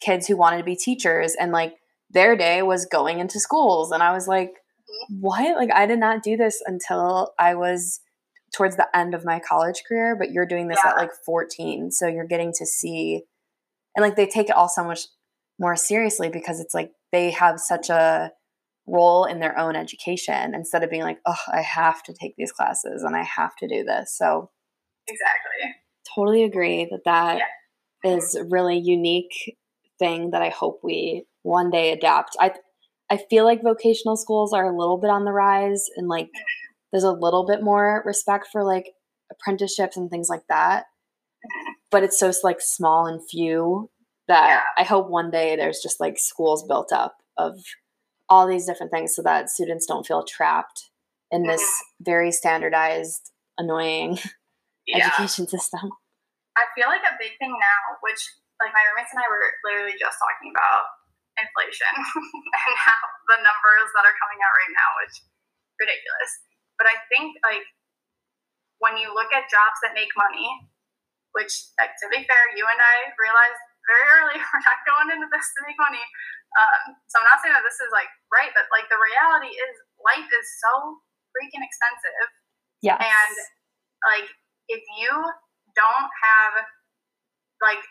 kids 0.00 0.28
who 0.28 0.36
wanted 0.36 0.58
to 0.58 0.62
be 0.62 0.76
teachers 0.76 1.34
and 1.34 1.50
like 1.50 1.74
their 2.10 2.36
day 2.36 2.62
was 2.62 2.86
going 2.86 3.18
into 3.18 3.40
schools. 3.40 3.90
And 3.90 4.04
I 4.04 4.12
was 4.12 4.28
like, 4.28 4.50
mm-hmm. 4.50 5.16
what? 5.20 5.56
Like 5.56 5.72
I 5.74 5.86
did 5.86 5.98
not 5.98 6.22
do 6.22 6.36
this 6.36 6.62
until 6.64 7.32
I 7.40 7.56
was 7.56 7.98
towards 8.54 8.76
the 8.76 8.86
end 8.96 9.14
of 9.16 9.24
my 9.24 9.40
college 9.40 9.82
career, 9.88 10.14
but 10.16 10.30
you're 10.30 10.46
doing 10.46 10.68
this 10.68 10.78
yeah. 10.84 10.92
at 10.92 10.96
like 10.96 11.10
14. 11.24 11.90
So 11.90 12.06
you're 12.06 12.24
getting 12.24 12.52
to 12.58 12.64
see, 12.64 13.24
and 13.96 14.04
like 14.04 14.14
they 14.14 14.28
take 14.28 14.48
it 14.48 14.54
all 14.54 14.68
so 14.68 14.84
much 14.84 15.08
more 15.58 15.76
seriously 15.76 16.28
because 16.28 16.60
it's 16.60 16.74
like 16.74 16.90
they 17.12 17.30
have 17.30 17.58
such 17.58 17.88
a 17.88 18.30
role 18.86 19.24
in 19.24 19.40
their 19.40 19.58
own 19.58 19.74
education 19.74 20.54
instead 20.54 20.82
of 20.82 20.90
being 20.90 21.02
like, 21.02 21.18
oh, 21.26 21.36
I 21.52 21.62
have 21.62 22.02
to 22.04 22.12
take 22.12 22.34
these 22.36 22.52
classes 22.52 23.02
and 23.02 23.16
I 23.16 23.22
have 23.22 23.56
to 23.56 23.68
do 23.68 23.84
this. 23.84 24.14
So, 24.16 24.50
exactly. 25.08 25.74
Totally 26.14 26.44
agree 26.44 26.86
that 26.90 27.04
that 27.04 27.40
yeah. 28.04 28.16
is 28.16 28.34
a 28.34 28.44
really 28.44 28.78
unique 28.78 29.56
thing 29.98 30.30
that 30.30 30.42
I 30.42 30.50
hope 30.50 30.80
we 30.82 31.26
one 31.42 31.70
day 31.70 31.92
adapt. 31.92 32.36
I 32.38 32.52
I 33.08 33.18
feel 33.30 33.44
like 33.44 33.62
vocational 33.62 34.16
schools 34.16 34.52
are 34.52 34.64
a 34.64 34.76
little 34.76 34.98
bit 34.98 35.10
on 35.10 35.24
the 35.24 35.32
rise 35.32 35.86
and 35.96 36.08
like 36.08 36.28
there's 36.92 37.04
a 37.04 37.12
little 37.12 37.46
bit 37.46 37.62
more 37.62 38.02
respect 38.04 38.48
for 38.52 38.64
like 38.64 38.92
apprenticeships 39.30 39.96
and 39.96 40.10
things 40.10 40.28
like 40.28 40.42
that. 40.48 40.84
But 41.90 42.02
it's 42.02 42.18
so 42.18 42.32
like 42.42 42.60
small 42.60 43.06
and 43.06 43.20
few 43.28 43.90
that 44.28 44.48
yeah. 44.48 44.82
I 44.82 44.84
hope 44.84 45.08
one 45.08 45.30
day 45.30 45.56
there's 45.56 45.80
just 45.82 46.00
like 46.00 46.18
schools 46.18 46.66
built 46.66 46.92
up 46.92 47.16
of 47.36 47.58
all 48.28 48.46
these 48.46 48.66
different 48.66 48.90
things 48.90 49.14
so 49.14 49.22
that 49.22 49.50
students 49.50 49.86
don't 49.86 50.06
feel 50.06 50.24
trapped 50.24 50.90
in 51.30 51.42
this 51.42 51.62
very 52.00 52.32
standardized, 52.32 53.30
annoying 53.58 54.18
yeah. 54.86 55.06
education 55.06 55.46
system. 55.46 55.90
I 56.56 56.64
feel 56.74 56.88
like 56.88 57.04
a 57.04 57.18
big 57.20 57.36
thing 57.38 57.52
now, 57.52 57.82
which 58.00 58.22
like 58.62 58.72
my 58.72 58.82
roommates 58.90 59.12
and 59.12 59.20
I 59.20 59.28
were 59.28 59.44
literally 59.68 59.98
just 60.00 60.16
talking 60.16 60.48
about 60.50 60.88
inflation 61.36 61.92
and 61.92 62.74
how 62.80 62.96
the 63.28 63.38
numbers 63.44 63.88
that 63.92 64.08
are 64.08 64.16
coming 64.16 64.40
out 64.40 64.54
right 64.56 64.74
now, 64.74 64.88
which 65.04 65.16
ridiculous. 65.76 66.32
But 66.80 66.88
I 66.88 66.96
think 67.12 67.36
like 67.44 67.66
when 68.80 68.96
you 68.96 69.12
look 69.12 69.28
at 69.36 69.52
jobs 69.52 69.78
that 69.84 69.92
make 69.92 70.10
money, 70.16 70.48
which 71.36 71.52
like 71.76 71.92
to 72.00 72.08
be 72.08 72.24
fair, 72.24 72.42
you 72.56 72.64
and 72.64 72.80
I 72.80 73.12
realized 73.20 73.65
very 73.86 74.06
early 74.18 74.38
we're 74.50 74.64
not 74.66 74.80
going 74.86 75.08
into 75.14 75.28
this 75.30 75.46
to 75.56 75.60
make 75.66 75.78
money. 75.78 76.02
Um, 76.58 76.98
so 77.10 77.22
I'm 77.22 77.28
not 77.28 77.42
saying 77.42 77.54
that 77.54 77.66
this 77.66 77.78
is 77.82 77.90
like 77.90 78.10
right, 78.30 78.50
but 78.54 78.66
like 78.74 78.86
the 78.90 78.98
reality 78.98 79.50
is 79.54 79.72
life 80.02 80.26
is 80.26 80.46
so 80.62 81.00
freaking 81.34 81.62
expensive. 81.62 82.28
Yeah. 82.82 82.98
And 82.98 83.34
like 84.06 84.28
if 84.68 84.82
you 84.98 85.10
don't 85.74 86.10
have 86.22 86.52
like 87.60 87.82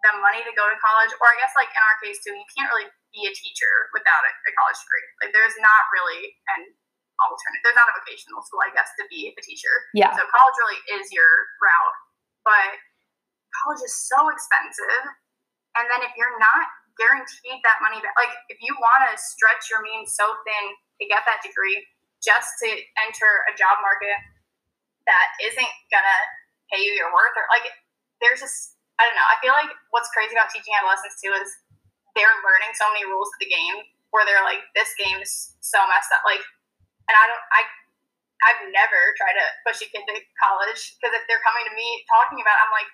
the 0.00 0.12
money 0.20 0.40
to 0.40 0.52
go 0.56 0.64
to 0.64 0.76
college, 0.80 1.12
or 1.20 1.26
I 1.28 1.36
guess 1.36 1.52
like 1.56 1.68
in 1.68 1.82
our 1.84 1.96
case 2.00 2.20
too, 2.24 2.32
you 2.32 2.48
can't 2.56 2.68
really 2.72 2.88
be 3.12 3.28
a 3.28 3.32
teacher 3.34 3.90
without 3.92 4.22
a, 4.24 4.32
a 4.32 4.52
college 4.56 4.78
degree. 4.80 5.06
Like 5.20 5.32
there's 5.36 5.56
not 5.60 5.82
really 5.92 6.32
an 6.56 6.62
alternative. 7.20 7.62
There's 7.64 7.80
not 7.80 7.92
a 7.92 7.96
vocational 8.00 8.40
school, 8.44 8.64
I 8.64 8.72
guess, 8.72 8.88
to 8.96 9.04
be 9.12 9.28
a 9.32 9.42
teacher. 9.44 9.72
Yeah. 9.92 10.12
So 10.16 10.24
college 10.24 10.56
really 10.64 10.80
is 11.00 11.12
your 11.12 11.28
route, 11.60 11.96
but 12.48 12.70
college 13.60 13.82
is 13.84 13.92
so 13.92 14.32
expensive. 14.32 15.04
And 15.78 15.86
then 15.86 16.02
if 16.02 16.12
you're 16.18 16.34
not 16.38 16.66
guaranteed 16.98 17.62
that 17.62 17.78
money 17.80 18.02
back, 18.02 18.14
like 18.18 18.34
if 18.50 18.58
you 18.60 18.74
want 18.78 19.06
to 19.08 19.14
stretch 19.16 19.70
your 19.70 19.80
means 19.80 20.12
so 20.12 20.26
thin 20.42 20.64
to 21.00 21.04
get 21.06 21.22
that 21.24 21.40
degree 21.40 21.78
just 22.20 22.58
to 22.60 22.68
enter 23.06 23.30
a 23.48 23.52
job 23.56 23.80
market 23.80 24.18
that 25.08 25.28
isn't 25.40 25.72
gonna 25.88 26.20
pay 26.68 26.82
you 26.84 26.92
your 26.92 27.08
worth, 27.10 27.34
or 27.38 27.46
like 27.48 27.64
there's 28.20 28.44
just 28.44 28.76
I 29.00 29.08
don't 29.08 29.16
know. 29.16 29.30
I 29.32 29.40
feel 29.40 29.56
like 29.56 29.72
what's 29.96 30.12
crazy 30.12 30.36
about 30.36 30.52
teaching 30.52 30.76
adolescents 30.76 31.16
too 31.24 31.32
is 31.32 31.48
they're 32.12 32.36
learning 32.44 32.76
so 32.76 32.84
many 32.92 33.08
rules 33.08 33.32
of 33.32 33.40
the 33.40 33.48
game 33.48 33.80
where 34.12 34.26
they're 34.28 34.44
like, 34.44 34.60
this 34.76 34.92
game 34.98 35.22
is 35.22 35.56
so 35.64 35.80
messed 35.88 36.12
up. 36.12 36.20
Like 36.28 36.44
and 37.10 37.16
I 37.18 37.24
don't 37.26 37.44
I 37.50 37.60
I've 38.40 38.62
never 38.72 39.00
tried 39.20 39.36
to 39.36 39.46
push 39.66 39.84
a 39.84 39.88
kid 39.90 40.06
to 40.06 40.16
college 40.40 40.96
because 40.96 41.12
if 41.12 41.26
they're 41.28 41.44
coming 41.44 41.66
to 41.68 41.74
me 41.76 41.84
talking 42.08 42.40
about, 42.40 42.56
it, 42.56 42.64
I'm 42.64 42.72
like, 42.72 42.90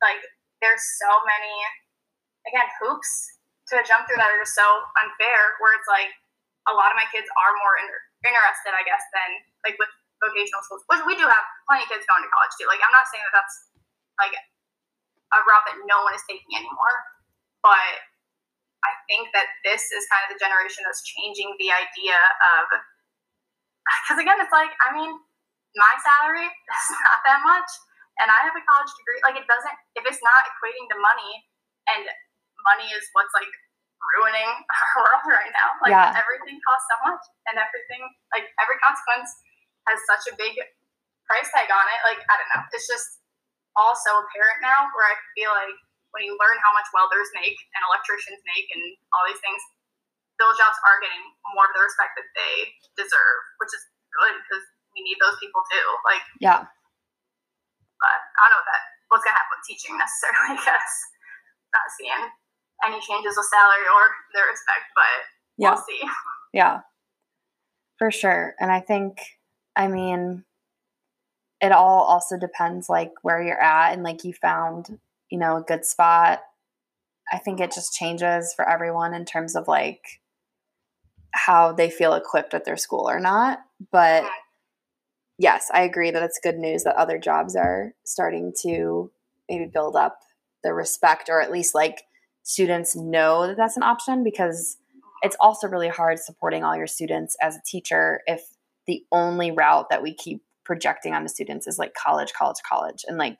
like 0.00 0.22
there's 0.64 0.80
so 0.96 1.10
many 1.28 1.52
again 2.48 2.68
hoops 2.80 3.10
to 3.72 3.80
jump 3.88 4.04
through 4.04 4.20
that 4.20 4.28
are 4.28 4.40
just 4.40 4.56
so 4.56 4.66
unfair. 5.00 5.56
Where 5.60 5.72
it's 5.76 5.88
like 5.88 6.12
a 6.68 6.74
lot 6.74 6.92
of 6.92 6.96
my 6.96 7.08
kids 7.12 7.28
are 7.36 7.52
more 7.60 7.74
inter- 7.80 8.04
interested, 8.24 8.72
I 8.72 8.84
guess, 8.84 9.02
than 9.12 9.30
like 9.64 9.76
with 9.80 9.90
vocational 10.20 10.64
schools, 10.64 10.84
which 10.88 11.04
we 11.04 11.16
do 11.16 11.26
have 11.28 11.44
plenty 11.68 11.84
of 11.84 11.90
kids 11.92 12.04
going 12.08 12.24
to 12.24 12.30
college 12.32 12.54
too. 12.56 12.68
Like 12.68 12.80
I'm 12.80 12.94
not 12.94 13.08
saying 13.10 13.24
that 13.28 13.34
that's 13.36 13.56
like 14.20 14.34
a 14.34 15.38
route 15.44 15.66
that 15.68 15.76
no 15.84 16.06
one 16.06 16.14
is 16.14 16.24
taking 16.24 16.52
anymore, 16.54 16.96
but 17.64 18.04
I 18.84 18.92
think 19.08 19.32
that 19.32 19.48
this 19.64 19.88
is 19.90 20.04
kind 20.12 20.22
of 20.28 20.36
the 20.36 20.40
generation 20.40 20.84
that's 20.84 21.00
changing 21.02 21.56
the 21.56 21.72
idea 21.72 22.20
of 22.60 22.68
because 24.04 24.20
again, 24.20 24.40
it's 24.40 24.52
like, 24.52 24.72
I 24.80 24.96
mean, 24.96 25.12
my 25.76 25.94
salary 26.00 26.48
is 26.72 26.88
not 27.04 27.20
that 27.24 27.40
much, 27.44 27.70
and 28.20 28.32
I 28.32 28.38
have 28.48 28.56
a 28.56 28.64
college 28.64 28.92
degree. 28.96 29.20
Like, 29.20 29.36
it 29.36 29.46
doesn't, 29.48 29.76
if 29.98 30.04
it's 30.08 30.22
not 30.24 30.40
equating 30.48 30.88
to 30.92 30.96
money, 31.00 31.32
and 31.92 32.02
money 32.64 32.88
is 32.90 33.04
what's 33.12 33.32
like 33.36 33.52
ruining 34.16 34.50
our 34.76 34.88
world 35.00 35.24
right 35.28 35.52
now. 35.52 35.68
Like, 35.80 35.94
yeah. 35.94 36.12
everything 36.12 36.60
costs 36.64 36.88
so 36.88 36.96
much, 37.08 37.24
and 37.48 37.56
everything, 37.56 38.04
like, 38.32 38.48
every 38.60 38.76
consequence 38.80 39.30
has 39.88 40.00
such 40.08 40.24
a 40.32 40.34
big 40.36 40.56
price 41.28 41.48
tag 41.52 41.68
on 41.72 41.86
it. 41.88 42.00
Like, 42.04 42.20
I 42.28 42.34
don't 42.36 42.50
know. 42.52 42.62
It's 42.72 42.88
just 42.88 43.24
all 43.74 43.96
so 43.96 44.22
apparent 44.22 44.62
now 44.62 44.86
where 44.94 45.08
I 45.08 45.16
feel 45.34 45.50
like 45.50 45.76
when 46.14 46.22
you 46.22 46.38
learn 46.38 46.56
how 46.62 46.70
much 46.76 46.86
welders 46.94 47.26
make 47.34 47.58
and 47.74 47.80
electricians 47.90 48.38
make 48.46 48.70
and 48.70 48.82
all 49.10 49.26
these 49.26 49.42
things, 49.42 49.58
those 50.38 50.54
jobs 50.54 50.78
are 50.86 51.02
getting 51.02 51.24
more 51.54 51.66
of 51.66 51.74
the 51.74 51.82
respect 51.82 52.14
that 52.14 52.28
they 52.38 52.70
deserve, 52.94 53.40
which 53.58 53.74
is 53.74 53.82
good 54.14 54.34
because 54.46 54.62
we 54.94 55.02
need 55.02 55.18
those 55.18 55.34
people 55.42 55.62
too. 55.66 55.86
Like, 56.06 56.22
yeah. 56.38 56.62
But 57.98 58.18
I 58.38 58.46
don't 58.46 58.58
know 58.58 58.62
that 58.62 58.82
what's 59.10 59.26
gonna 59.26 59.34
happen 59.34 59.58
with 59.58 59.66
teaching 59.66 59.98
necessarily. 59.98 60.54
I 60.54 60.62
guess 60.62 60.94
not 61.74 61.90
seeing 61.98 62.30
any 62.86 63.00
changes 63.00 63.34
with 63.36 63.46
salary 63.46 63.86
or 63.88 64.04
their 64.34 64.46
respect, 64.50 64.86
but 64.94 65.16
yeah. 65.58 65.74
we'll 65.74 65.84
see. 65.84 66.00
Yeah, 66.52 66.82
for 67.98 68.12
sure. 68.12 68.54
And 68.60 68.70
I 68.70 68.78
think, 68.78 69.18
I 69.74 69.88
mean, 69.88 70.44
it 71.60 71.72
all 71.72 72.02
also 72.02 72.38
depends 72.38 72.88
like 72.88 73.10
where 73.22 73.42
you're 73.42 73.60
at 73.60 73.92
and 73.92 74.04
like 74.04 74.22
you 74.22 74.32
found, 74.32 75.00
you 75.30 75.38
know, 75.38 75.56
a 75.56 75.62
good 75.62 75.84
spot. 75.84 76.42
I 77.32 77.38
think 77.38 77.58
it 77.58 77.72
just 77.72 77.92
changes 77.92 78.54
for 78.54 78.68
everyone 78.68 79.14
in 79.14 79.24
terms 79.24 79.56
of 79.56 79.66
like 79.66 80.20
how 81.32 81.72
they 81.72 81.90
feel 81.90 82.14
equipped 82.14 82.54
at 82.54 82.64
their 82.64 82.76
school 82.76 83.10
or 83.10 83.18
not. 83.18 83.58
But 83.90 84.22
mm-hmm. 84.22 84.30
yes, 85.38 85.70
I 85.74 85.82
agree 85.82 86.12
that 86.12 86.22
it's 86.22 86.38
good 86.40 86.58
news 86.58 86.84
that 86.84 86.94
other 86.94 87.18
jobs 87.18 87.56
are 87.56 87.94
starting 88.04 88.52
to 88.62 89.10
maybe 89.48 89.66
build 89.66 89.96
up 89.96 90.18
the 90.62 90.72
respect 90.72 91.28
or 91.28 91.40
at 91.40 91.50
least 91.50 91.74
like 91.74 92.02
students 92.44 92.94
know 92.94 93.46
that 93.46 93.56
that's 93.56 93.76
an 93.76 93.82
option 93.82 94.22
because 94.22 94.76
it's 95.22 95.36
also 95.40 95.66
really 95.66 95.88
hard 95.88 96.18
supporting 96.18 96.62
all 96.62 96.76
your 96.76 96.86
students 96.86 97.36
as 97.42 97.56
a 97.56 97.62
teacher 97.66 98.20
if 98.26 98.42
the 98.86 99.02
only 99.10 99.50
route 99.50 99.86
that 99.90 100.02
we 100.02 100.14
keep 100.14 100.42
projecting 100.64 101.14
on 101.14 101.22
the 101.22 101.28
students 101.28 101.66
is 101.66 101.78
like 101.78 101.94
college, 101.94 102.32
college, 102.34 102.58
college. 102.68 103.04
And 103.08 103.16
like 103.16 103.38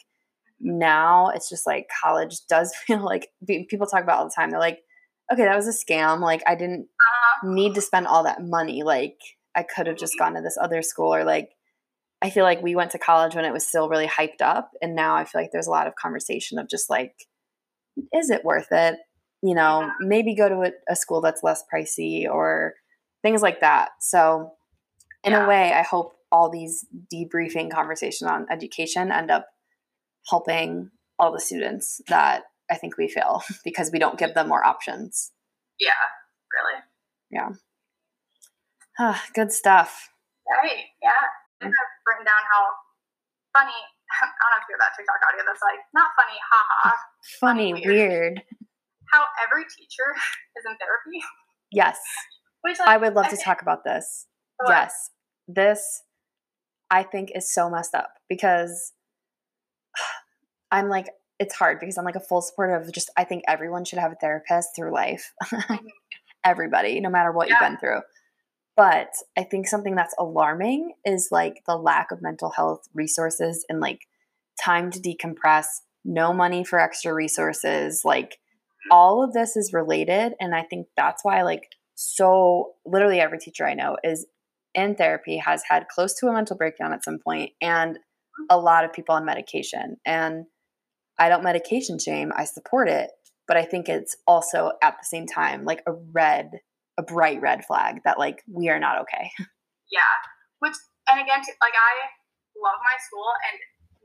now 0.59 1.29
it's 1.29 1.51
just 1.51 1.67
like 1.67 1.87
college 2.03 2.47
does 2.49 2.75
feel 2.87 3.05
like 3.05 3.29
people 3.47 3.87
talk 3.87 4.03
about 4.03 4.19
all 4.19 4.25
the 4.25 4.35
time. 4.35 4.51
They're 4.51 4.59
like, 4.59 4.81
okay, 5.31 5.45
that 5.45 5.57
was 5.57 5.69
a 5.69 5.93
scam. 5.93 6.21
Like 6.21 6.43
I 6.47 6.55
didn't 6.55 6.89
Uh, 7.45 7.49
need 7.53 7.75
to 7.75 7.83
spend 7.83 8.07
all 8.07 8.25
that 8.25 8.43
money. 8.43 8.83
Like 8.83 9.21
I 9.55 9.63
could 9.63 9.87
have 9.87 9.99
just 9.99 10.19
gone 10.19 10.35
to 10.35 10.41
this 10.41 10.59
other 10.61 10.81
school 10.81 11.15
or 11.15 11.25
like 11.25 11.51
I 12.23 12.31
feel 12.31 12.45
like 12.45 12.63
we 12.63 12.75
went 12.75 12.93
to 12.93 12.99
college 12.99 13.35
when 13.35 13.45
it 13.45 13.53
was 13.53 13.67
still 13.67 13.91
really 13.91 14.07
hyped 14.07 14.41
up 14.41 14.71
and 14.81 14.95
now 14.95 15.15
I 15.15 15.27
feel 15.27 15.43
like 15.43 15.51
there's 15.53 15.67
a 15.67 15.71
lot 15.71 15.87
of 15.87 15.95
conversation 15.95 16.59
of 16.59 16.71
just 16.71 16.89
like 16.89 17.27
is 18.13 18.31
it 18.31 18.45
worth 18.45 18.69
it? 18.71 18.99
You 19.43 19.55
know, 19.55 19.91
maybe 20.01 20.35
go 20.35 20.49
to 20.49 20.63
a, 20.63 20.73
a 20.93 20.97
school 20.97 21.21
that's 21.21 21.43
less 21.43 21.63
pricey 21.73 22.29
or 22.29 22.75
things 23.23 23.43
like 23.43 23.61
that. 23.61 23.91
So 24.01 24.53
in 25.23 25.33
Yeah. 25.33 25.45
a 25.45 25.49
way, 25.49 25.73
I 25.73 25.83
hope 25.83 26.15
all 26.33 26.51
these 26.51 26.87
debriefing 27.13 27.71
conversations 27.71 28.29
on 28.31 28.47
education 28.51 29.13
end 29.13 29.31
up 29.31 29.47
helping 30.29 30.91
all 31.19 31.31
the 31.33 31.41
students 31.41 32.01
that 32.09 32.45
I 32.71 32.77
think 32.77 32.97
we 32.97 33.09
fail 33.09 33.43
because 33.65 33.91
we 33.93 33.99
don't 33.99 34.19
give 34.19 34.35
them 34.35 34.49
more 34.49 34.65
options. 34.65 35.31
yeah, 35.79 35.91
really. 36.53 36.81
Yeah. 37.31 37.51
Ah, 38.99 39.23
good 39.35 39.53
stuff. 39.53 40.11
Right. 40.49 40.85
Yeah. 41.03 41.11
I 41.61 41.65
think 41.65 41.75
I've 41.75 41.95
written 42.07 42.25
down 42.27 42.43
how 42.51 42.67
funny. 43.53 43.73
I 44.23 44.27
don't 44.27 44.51
know 44.51 44.59
if 44.59 44.65
you 44.69 44.75
hear 44.75 44.81
that 44.81 44.93
TikTok 44.97 45.21
audio 45.27 45.43
that's 45.47 45.63
like 45.63 45.81
not 45.95 46.11
funny, 46.17 46.39
haha. 46.51 46.97
Funny, 47.41 47.73
Funny, 47.73 47.87
weird. 47.87 48.43
How 49.11 49.25
every 49.45 49.65
teacher 49.65 50.15
is 50.57 50.65
in 50.67 50.77
therapy. 50.77 51.25
Yes. 51.73 51.99
Which 52.63 52.79
like, 52.79 52.89
I 52.89 52.97
would 52.97 53.15
love 53.15 53.27
to 53.27 53.31
think- 53.37 53.45
talk 53.45 53.63
about 53.63 53.85
this. 53.85 54.27
What? 54.59 54.71
Yes. 54.71 55.11
This 55.49 56.03
I 56.91 57.03
think 57.03 57.33
is 57.35 57.53
so 57.53 57.69
messed 57.69 57.95
up 57.95 58.13
because 58.29 58.93
I'm 60.71 60.89
like 60.89 61.09
it's 61.41 61.55
hard 61.55 61.81
because 61.81 61.99
I'm 61.99 62.05
like 62.05 62.17
a 62.17 62.21
full 62.21 62.41
supporter 62.41 62.77
of 62.77 62.93
just 62.93 63.11
I 63.17 63.25
think 63.25 63.43
everyone 63.49 63.85
should 63.85 63.99
have 63.99 64.13
a 64.13 64.17
therapist 64.17 64.71
through 64.77 64.93
life. 64.93 65.33
Mm-hmm. 65.45 65.87
Everybody, 66.45 67.01
no 67.01 67.09
matter 67.09 67.33
what 67.33 67.49
you've 67.49 67.59
been 67.59 67.79
through. 67.79 68.01
But 68.77 69.11
I 69.39 69.45
think 69.45 69.69
something 69.69 69.95
that's 69.95 70.15
alarming 70.19 70.95
is 71.05 71.29
like 71.31 71.63
the 71.67 71.77
lack 71.77 72.11
of 72.11 72.23
mental 72.23 72.51
health 72.51 72.89
resources 72.93 73.65
and 73.69 73.81
like 73.81 74.01
time 74.63 74.91
to 74.91 75.01
decompress, 75.01 75.67
no 76.05 76.33
money 76.33 76.65
for 76.65 76.81
extra 76.81 77.15
resources, 77.15 78.03
like 78.05 78.39
all 78.91 79.23
of 79.23 79.33
this 79.33 79.57
is 79.57 79.73
related. 79.73 80.35
And 80.41 80.55
I 80.55 80.63
think 80.63 80.89
that's 80.97 81.25
why 81.25 81.43
like 81.43 81.69
so 81.95 82.73
literally 82.85 83.21
every 83.21 83.39
teacher 83.39 83.67
I 83.67 83.75
know 83.75 83.97
is 84.03 84.27
in 84.75 84.97
therapy 84.97 85.39
has 85.39 85.63
had 85.69 85.89
close 85.89 86.15
to 86.15 86.27
a 86.27 86.33
mental 86.33 86.57
breakdown 86.57 86.93
at 86.93 87.05
some 87.05 87.19
point 87.25 87.53
and 87.61 87.99
a 88.51 88.59
lot 88.59 88.85
of 88.85 88.93
people 88.93 89.15
on 89.15 89.25
medication. 89.25 89.97
And 90.05 90.47
I 91.19 91.29
don't 91.29 91.45
medication 91.45 91.99
shame, 91.99 92.33
I 92.37 92.45
support 92.45 92.89
it, 92.89 93.11
but 93.47 93.57
I 93.57 93.65
think 93.65 93.89
it's 93.89 94.17
also 94.27 94.73
at 94.83 94.97
the 95.01 95.07
same 95.07 95.27
time 95.27 95.65
like 95.65 95.83
a 95.87 95.93
red 95.93 96.51
a 96.99 97.03
bright 97.03 97.41
red 97.41 97.65
flag 97.65 98.03
that 98.05 98.19
like 98.19 98.43
we 98.47 98.69
are 98.69 98.79
not 98.79 99.01
okay. 99.03 99.31
Yeah. 99.93 100.15
Which, 100.59 100.75
and 101.07 101.21
again, 101.23 101.39
like 101.63 101.77
I 101.77 101.93
love 102.59 102.81
my 102.83 102.97
school 103.05 103.31
and 103.47 103.57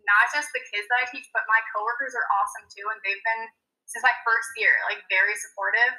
not 0.06 0.28
just 0.30 0.52
the 0.54 0.62
kids 0.70 0.86
that 0.92 1.02
I 1.02 1.06
teach, 1.10 1.26
but 1.34 1.48
my 1.50 1.58
coworkers 1.74 2.14
are 2.14 2.28
awesome 2.38 2.68
too. 2.70 2.86
And 2.94 3.00
they've 3.02 3.24
been, 3.26 3.44
since 3.90 4.04
my 4.06 4.14
first 4.22 4.54
year, 4.60 4.70
like 4.86 5.02
very 5.10 5.34
supportive. 5.40 5.96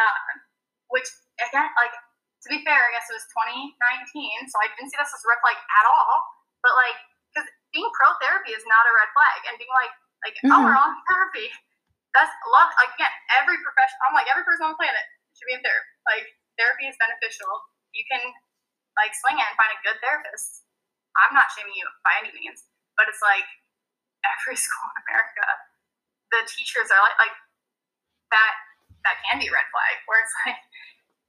Um, 0.00 0.24
which, 0.88 1.04
again, 1.44 1.68
like, 1.76 1.92
to 1.92 2.48
be 2.48 2.64
fair, 2.64 2.78
I 2.80 2.90
guess 2.96 3.10
it 3.12 3.16
was 3.20 3.26
2019, 3.36 4.48
so 4.48 4.56
I 4.64 4.72
didn't 4.72 4.88
see 4.88 4.96
this 4.96 5.12
as 5.12 5.20
a 5.20 5.28
red 5.28 5.40
flag 5.44 5.58
at 5.60 5.84
all. 5.84 6.14
But 6.64 6.72
like, 6.78 6.96
because 7.34 7.48
being 7.74 7.88
pro 7.92 8.16
therapy 8.22 8.56
is 8.56 8.64
not 8.64 8.86
a 8.88 8.92
red 8.96 9.10
flag, 9.12 9.38
and 9.50 9.54
being 9.60 9.72
like, 9.76 9.92
like, 10.24 10.36
oh, 10.48 10.56
Mhm. 10.56 10.64
we're 10.72 10.78
on 10.78 10.92
therapy. 11.10 11.52
That's 12.16 12.32
love. 12.48 12.70
Like, 12.80 12.96
again, 12.96 13.12
every 13.36 13.60
profession. 13.60 13.98
I'm 14.08 14.14
like 14.16 14.30
every 14.30 14.44
person 14.46 14.68
on 14.68 14.72
the 14.72 14.80
planet 14.80 15.04
should 15.36 15.48
be 15.48 15.56
in 15.56 15.62
therapy. 15.64 15.92
Like, 16.06 16.26
therapy 16.56 16.86
is 16.88 16.96
beneficial. 17.00 17.50
You 17.92 18.04
can 18.08 18.22
like 18.96 19.12
swing 19.16 19.40
it 19.40 19.46
and 19.46 19.56
find 19.56 19.72
a 19.72 19.80
good 19.84 19.98
therapist. 20.04 20.68
I'm 21.16 21.32
not 21.36 21.48
shaming 21.52 21.76
you 21.76 21.84
by 22.04 22.12
any 22.24 22.32
means, 22.32 22.64
but 22.96 23.08
it's 23.08 23.20
like 23.20 23.44
every 24.24 24.56
school 24.64 24.88
in 24.92 24.98
America, 25.08 25.46
the 26.32 26.40
teachers 26.48 26.88
are 26.92 27.02
like 27.02 27.16
like 27.20 27.36
that. 28.32 28.54
That 29.02 29.18
can 29.26 29.42
be 29.42 29.50
a 29.50 29.54
red 29.54 29.66
flag 29.74 29.94
where 30.06 30.22
it's 30.22 30.34
like 30.46 30.54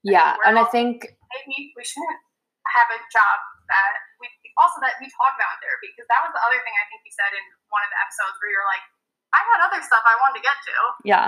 Yeah, 0.03 0.35
and 0.43 0.59
I 0.59 0.67
think 0.67 1.09
maybe 1.31 1.73
we 1.73 1.81
shouldn't 1.81 2.21
have 2.69 2.91
a 2.91 2.99
job 3.07 3.37
that 3.71 3.95
we 4.19 4.27
also 4.59 4.83
that 4.83 4.99
we 4.99 5.07
talk 5.09 5.33
about 5.33 5.57
in 5.57 5.59
therapy 5.63 5.89
because 5.95 6.05
that 6.11 6.21
was 6.21 6.35
the 6.35 6.43
other 6.43 6.59
thing 6.61 6.75
I 6.75 6.85
think 6.91 7.07
you 7.07 7.13
said 7.15 7.31
in 7.31 7.43
one 7.71 7.81
of 7.81 7.89
the 7.89 7.99
episodes 8.03 8.35
where 8.43 8.51
you're 8.51 8.67
like, 8.67 8.85
I 9.31 9.41
had 9.41 9.59
other 9.63 9.81
stuff 9.81 10.03
I 10.03 10.15
wanted 10.21 10.43
to 10.43 10.45
get 10.45 10.57
to. 10.59 10.75
yeah, 11.07 11.27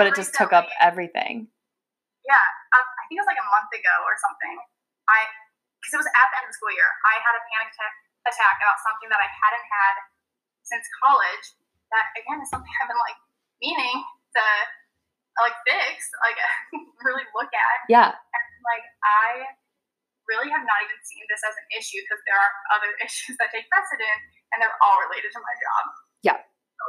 but 0.00 0.08
it 0.08 0.16
just 0.16 0.32
took 0.34 0.50
up 0.50 0.66
everything. 0.80 1.52
Yeah, 2.24 2.44
I, 2.72 2.80
I 2.80 3.02
think 3.06 3.20
it 3.20 3.22
was 3.22 3.30
like 3.30 3.40
a 3.40 3.48
month 3.52 3.70
ago 3.72 3.94
or 4.04 4.16
something. 4.20 4.56
I 5.08 5.28
because 5.84 6.00
it 6.00 6.00
was 6.00 6.10
at 6.16 6.26
the 6.32 6.36
end 6.40 6.48
of 6.48 6.50
the 6.52 6.56
school 6.56 6.72
year. 6.72 6.88
I 7.04 7.20
had 7.20 7.36
a 7.36 7.42
panic 7.52 7.68
attack, 7.76 7.94
attack 8.24 8.56
about 8.56 8.80
something 8.80 9.12
that 9.12 9.20
I 9.20 9.28
hadn't 9.28 9.66
had 9.68 9.94
since 10.64 10.84
college. 11.04 11.46
That 11.92 12.08
again 12.16 12.40
is 12.40 12.48
something 12.48 12.72
I've 12.80 12.88
been 12.88 13.00
like 13.00 13.20
meaning 13.60 14.00
to 14.34 14.44
like 15.44 15.56
fix, 15.68 16.08
like 16.24 16.38
really 17.06 17.26
look 17.36 17.52
at. 17.52 17.78
Yeah, 17.92 18.16
Like 18.64 18.86
I 19.04 19.52
really 20.24 20.48
have 20.48 20.64
not 20.64 20.78
even 20.80 20.96
seen 21.04 21.24
this 21.28 21.44
as 21.44 21.52
an 21.52 21.68
issue 21.76 22.00
because 22.08 22.22
there 22.24 22.38
are 22.40 22.52
other 22.72 22.90
issues 23.04 23.36
that 23.36 23.52
take 23.52 23.68
precedent, 23.68 24.18
and 24.56 24.64
they're 24.64 24.78
all 24.80 24.96
related 25.04 25.28
to 25.36 25.40
my 25.44 25.54
job. 25.60 25.84
Yeah. 26.24 26.38
So, 26.40 26.84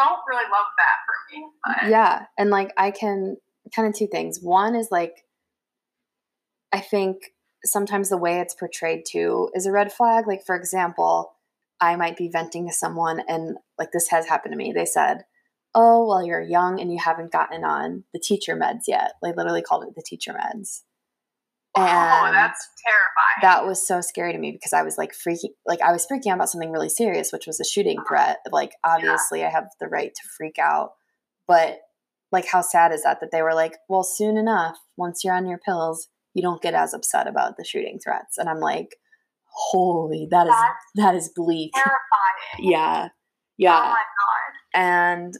don't 0.00 0.24
really 0.24 0.48
love 0.48 0.70
that 0.80 0.96
for 1.04 1.16
me. 1.28 1.36
But 1.60 1.92
yeah, 1.92 2.24
and 2.40 2.48
like 2.48 2.72
I 2.80 2.88
can 2.88 3.36
kind 3.74 3.88
of 3.88 3.94
two 3.94 4.06
things. 4.06 4.40
One 4.40 4.74
is 4.74 4.88
like 4.90 5.24
I 6.72 6.80
think 6.80 7.32
sometimes 7.64 8.08
the 8.08 8.16
way 8.16 8.40
it's 8.40 8.54
portrayed 8.54 9.04
too 9.06 9.50
is 9.54 9.66
a 9.66 9.72
red 9.72 9.92
flag. 9.92 10.26
Like 10.26 10.42
for 10.46 10.56
example, 10.56 11.32
I 11.80 11.96
might 11.96 12.16
be 12.16 12.28
venting 12.28 12.66
to 12.66 12.72
someone 12.72 13.22
and 13.28 13.56
like 13.78 13.92
this 13.92 14.08
has 14.08 14.26
happened 14.28 14.52
to 14.52 14.58
me. 14.58 14.72
They 14.74 14.84
said, 14.86 15.24
"Oh, 15.74 16.06
well 16.06 16.24
you're 16.24 16.40
young 16.40 16.80
and 16.80 16.92
you 16.92 16.98
haven't 16.98 17.32
gotten 17.32 17.64
on 17.64 18.04
the 18.12 18.20
teacher 18.20 18.56
meds 18.56 18.82
yet." 18.86 19.12
They 19.22 19.32
literally 19.32 19.62
called 19.62 19.84
it 19.84 19.94
the 19.94 20.02
teacher 20.04 20.32
meds. 20.32 20.82
oh, 21.76 22.30
that's 22.32 22.68
terrifying. 22.84 23.42
that 23.42 23.64
was 23.64 23.86
so 23.86 24.00
scary 24.00 24.32
to 24.32 24.38
me 24.38 24.50
because 24.50 24.72
I 24.72 24.82
was 24.82 24.98
like 24.98 25.12
freaking 25.12 25.52
like 25.66 25.80
I 25.80 25.92
was 25.92 26.06
freaking 26.06 26.30
out 26.30 26.36
about 26.36 26.50
something 26.50 26.72
really 26.72 26.88
serious, 26.88 27.32
which 27.32 27.46
was 27.46 27.60
a 27.60 27.64
shooting 27.64 27.98
threat. 28.08 28.38
Like 28.50 28.72
obviously 28.84 29.44
I 29.44 29.50
have 29.50 29.68
the 29.80 29.88
right 29.88 30.12
to 30.14 30.28
freak 30.36 30.58
out, 30.58 30.92
but 31.46 31.78
like 32.32 32.46
how 32.46 32.60
sad 32.62 32.92
is 32.92 33.02
that 33.04 33.20
that 33.20 33.30
they 33.32 33.42
were 33.42 33.54
like, 33.54 33.76
well, 33.88 34.02
soon 34.04 34.36
enough, 34.36 34.76
once 34.96 35.22
you're 35.24 35.34
on 35.34 35.46
your 35.48 35.58
pills, 35.58 36.08
you 36.34 36.42
don't 36.42 36.62
get 36.62 36.74
as 36.74 36.94
upset 36.94 37.26
about 37.26 37.56
the 37.56 37.64
shooting 37.64 37.98
threats. 38.02 38.38
And 38.38 38.48
I'm 38.48 38.60
like, 38.60 38.96
holy, 39.46 40.28
that 40.30 40.46
is 40.46 40.52
That's 40.52 40.84
that 40.96 41.14
is 41.14 41.30
bleak. 41.34 41.72
terrifying. 41.74 42.70
Yeah. 42.70 43.08
Oh 43.08 43.14
Yeah. 43.58 43.70
my 43.80 43.88
god. 43.94 44.52
And 44.74 45.34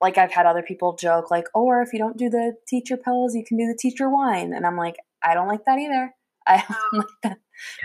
like 0.00 0.18
I've 0.18 0.32
had 0.32 0.46
other 0.46 0.62
people 0.62 0.96
joke 0.96 1.30
like, 1.30 1.46
"Oh, 1.54 1.64
or 1.64 1.82
if 1.82 1.92
you 1.92 1.98
don't 1.98 2.16
do 2.16 2.28
the 2.28 2.54
teacher 2.68 2.96
pills, 2.96 3.34
you 3.34 3.44
can 3.46 3.56
do 3.56 3.66
the 3.66 3.76
teacher 3.78 4.08
wine." 4.10 4.52
And 4.54 4.66
I'm 4.66 4.76
like, 4.76 4.96
I 5.22 5.34
don't 5.34 5.48
like 5.48 5.64
that 5.66 5.78
either. 5.78 6.14
I 6.46 6.56
don't 6.58 6.70
Um, 6.70 6.98
like 6.98 7.06
that. 7.22 7.38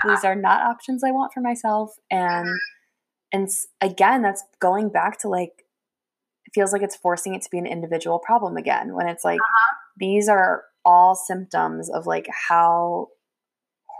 yeah. 0.03 0.15
These 0.15 0.23
are 0.25 0.35
not 0.35 0.61
options 0.61 1.03
I 1.03 1.11
want 1.11 1.31
for 1.33 1.39
myself. 1.41 1.95
And 2.11 2.47
and 3.31 3.47
again, 3.79 4.21
that's 4.21 4.43
going 4.59 4.89
back 4.89 5.19
to 5.21 5.29
like 5.29 5.65
it 6.49 6.59
feels 6.59 6.73
like 6.73 6.81
it's 6.81 6.95
forcing 6.95 7.35
it 7.35 7.41
to 7.43 7.49
be 7.51 7.57
an 7.59 7.65
individual 7.67 8.19
problem 8.19 8.57
again 8.57 8.93
when 8.95 9.07
it's 9.07 9.23
like 9.23 9.39
Uh-huh. 9.39 9.75
these 9.97 10.27
are 10.27 10.63
all 10.85 11.13
symptoms 11.15 11.89
of 11.89 12.05
like 12.07 12.27
how 12.49 13.07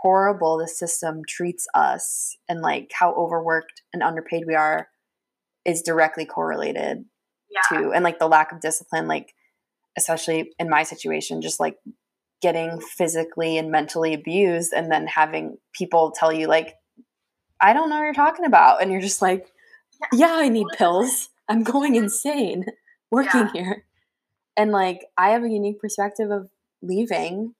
horrible 0.02 0.58
the 0.58 0.68
system 0.68 1.22
treats 1.28 1.66
us 1.74 2.36
and 2.48 2.60
like 2.62 2.90
how 2.94 3.12
overworked 3.14 3.82
and 3.92 4.02
underpaid 4.02 4.44
we 4.46 4.54
are 4.54 4.88
is 5.64 5.82
directly 5.82 6.24
correlated 6.24 7.04
Yeah. 7.50 7.60
to 7.80 7.92
and 7.92 8.02
like 8.04 8.18
the 8.18 8.28
lack 8.28 8.50
of 8.52 8.60
discipline 8.60 9.06
like 9.08 9.34
especially 9.96 10.52
in 10.58 10.68
my 10.70 10.84
situation 10.84 11.42
just 11.42 11.60
like 11.60 11.76
getting 12.40 12.80
physically 12.80 13.58
and 13.58 13.70
mentally 13.70 14.14
abused 14.14 14.72
and 14.72 14.90
then 14.90 15.06
having 15.06 15.58
people 15.74 16.12
tell 16.12 16.32
you 16.32 16.46
like 16.46 16.74
i 17.60 17.72
don't 17.74 17.90
know 17.90 17.96
what 17.96 18.04
you're 18.04 18.14
talking 18.14 18.46
about 18.46 18.80
and 18.80 18.90
you're 18.90 19.00
just 19.02 19.20
like 19.20 19.52
yeah 20.14 20.32
i 20.32 20.48
need 20.48 20.66
pills 20.78 21.28
i'm 21.50 21.62
going 21.62 21.94
insane 21.96 22.64
working 23.10 23.48
Yeah. 23.48 23.52
here. 23.52 23.84
And 24.56 24.72
like 24.72 25.04
i 25.18 25.30
have 25.30 25.42
a 25.44 25.48
unique 25.50 25.80
perspective 25.80 26.30
of 26.30 26.48
leaving 26.82 27.54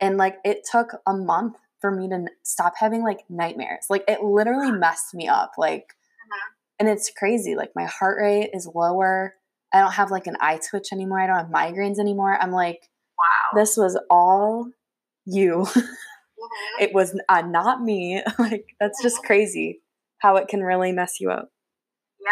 and 0.00 0.16
like 0.16 0.36
it 0.44 0.60
took 0.70 0.92
a 1.06 1.14
month 1.14 1.56
for 1.80 1.90
me 1.90 2.08
to 2.08 2.14
n- 2.14 2.28
stop 2.42 2.74
having 2.76 3.02
like 3.02 3.20
nightmares. 3.30 3.86
Like 3.88 4.04
it 4.06 4.22
literally 4.22 4.70
messed 4.70 5.14
me 5.14 5.26
up 5.28 5.52
like 5.58 5.94
Mhm. 6.26 6.54
and 6.78 6.88
it's 6.88 7.10
crazy 7.10 7.56
like 7.56 7.72
my 7.74 7.86
heart 7.86 8.18
rate 8.20 8.50
is 8.52 8.68
lower. 8.74 9.34
I 9.72 9.80
don't 9.80 9.92
have 9.92 10.10
like 10.10 10.26
an 10.26 10.36
eye 10.40 10.58
twitch 10.68 10.88
anymore. 10.92 11.20
I 11.20 11.26
don't 11.26 11.36
have 11.38 11.46
migraines 11.48 11.98
anymore. 11.98 12.36
I'm 12.40 12.52
like 12.52 12.88
Wow. 13.18 13.58
this 13.60 13.76
was 13.76 13.98
all 14.10 14.68
you. 15.24 15.66
Mhm. 16.40 16.80
it 16.80 16.94
was 16.94 17.14
uh, 17.28 17.42
not 17.42 17.82
me. 17.82 18.22
Like 18.38 18.74
that's 18.80 19.02
just 19.02 19.22
crazy 19.22 19.82
how 20.18 20.36
it 20.36 20.48
can 20.48 20.62
really 20.62 20.90
mess 20.92 21.20
you 21.20 21.30
up. 21.30 21.50
Yeah, 22.18 22.30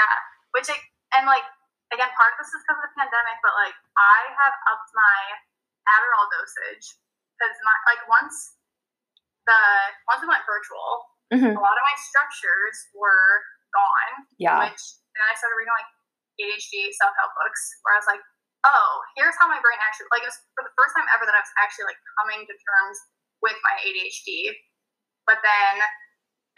which 0.54 0.68
it, 0.70 0.76
and 1.16 1.24
like 1.28 1.44
again, 1.92 2.10
part 2.16 2.36
of 2.36 2.44
this 2.44 2.52
is 2.52 2.60
because 2.64 2.80
of 2.80 2.84
the 2.88 2.94
pandemic, 3.00 3.36
but 3.40 3.54
like 3.56 3.76
I 3.96 4.18
have 4.36 4.54
upped 4.68 4.90
my 4.92 5.20
Adderall 5.88 6.28
dosage 6.36 6.84
because 7.36 7.54
my 7.64 7.74
like 7.88 8.02
once 8.10 8.58
the 9.48 9.60
once 10.08 10.20
we 10.20 10.28
went 10.28 10.44
virtual, 10.44 11.08
Mhm. 11.32 11.56
a 11.56 11.60
lot 11.60 11.76
of 11.76 11.84
my 11.84 11.96
structures 11.96 12.76
were 12.92 13.44
gone. 13.72 14.28
Yeah. 14.36 14.68
Which 14.68 14.82
and 15.16 15.22
I 15.24 15.34
started 15.34 15.56
reading 15.56 15.72
like 15.76 15.90
ADHD 16.40 16.92
self 16.92 17.12
help 17.16 17.32
books 17.40 17.60
where 17.82 17.96
I 17.96 17.98
was 17.98 18.06
like, 18.08 18.22
oh, 18.64 18.90
here's 19.16 19.34
how 19.40 19.48
my 19.48 19.60
brain 19.60 19.78
actually 19.80 20.08
like 20.12 20.22
it 20.22 20.30
was 20.30 20.40
for 20.54 20.64
the 20.64 20.72
first 20.76 20.92
time 20.96 21.08
ever 21.14 21.24
that 21.24 21.34
I 21.34 21.40
was 21.40 21.52
actually 21.58 21.88
like 21.88 22.00
coming 22.20 22.44
to 22.46 22.54
terms 22.54 22.98
with 23.40 23.56
my 23.64 23.74
ADHD. 23.80 24.52
But 25.24 25.40
then 25.44 25.82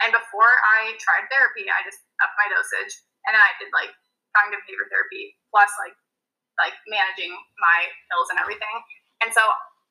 and 0.01 0.11
before 0.11 0.49
I 0.65 0.97
tried 0.97 1.29
therapy, 1.29 1.69
I 1.69 1.85
just 1.85 2.01
upped 2.19 2.35
my 2.35 2.49
dosage 2.49 2.93
and 3.29 3.37
then 3.37 3.43
I 3.43 3.53
did 3.61 3.69
like 3.71 3.93
cognitive 4.35 4.63
behavior 4.67 4.87
therapy 4.91 5.35
plus 5.51 5.69
like 5.81 5.95
like 6.59 6.75
managing 6.85 7.31
my 7.57 7.79
pills 8.11 8.29
and 8.29 8.37
everything. 8.37 8.75
And 9.23 9.31
so 9.31 9.41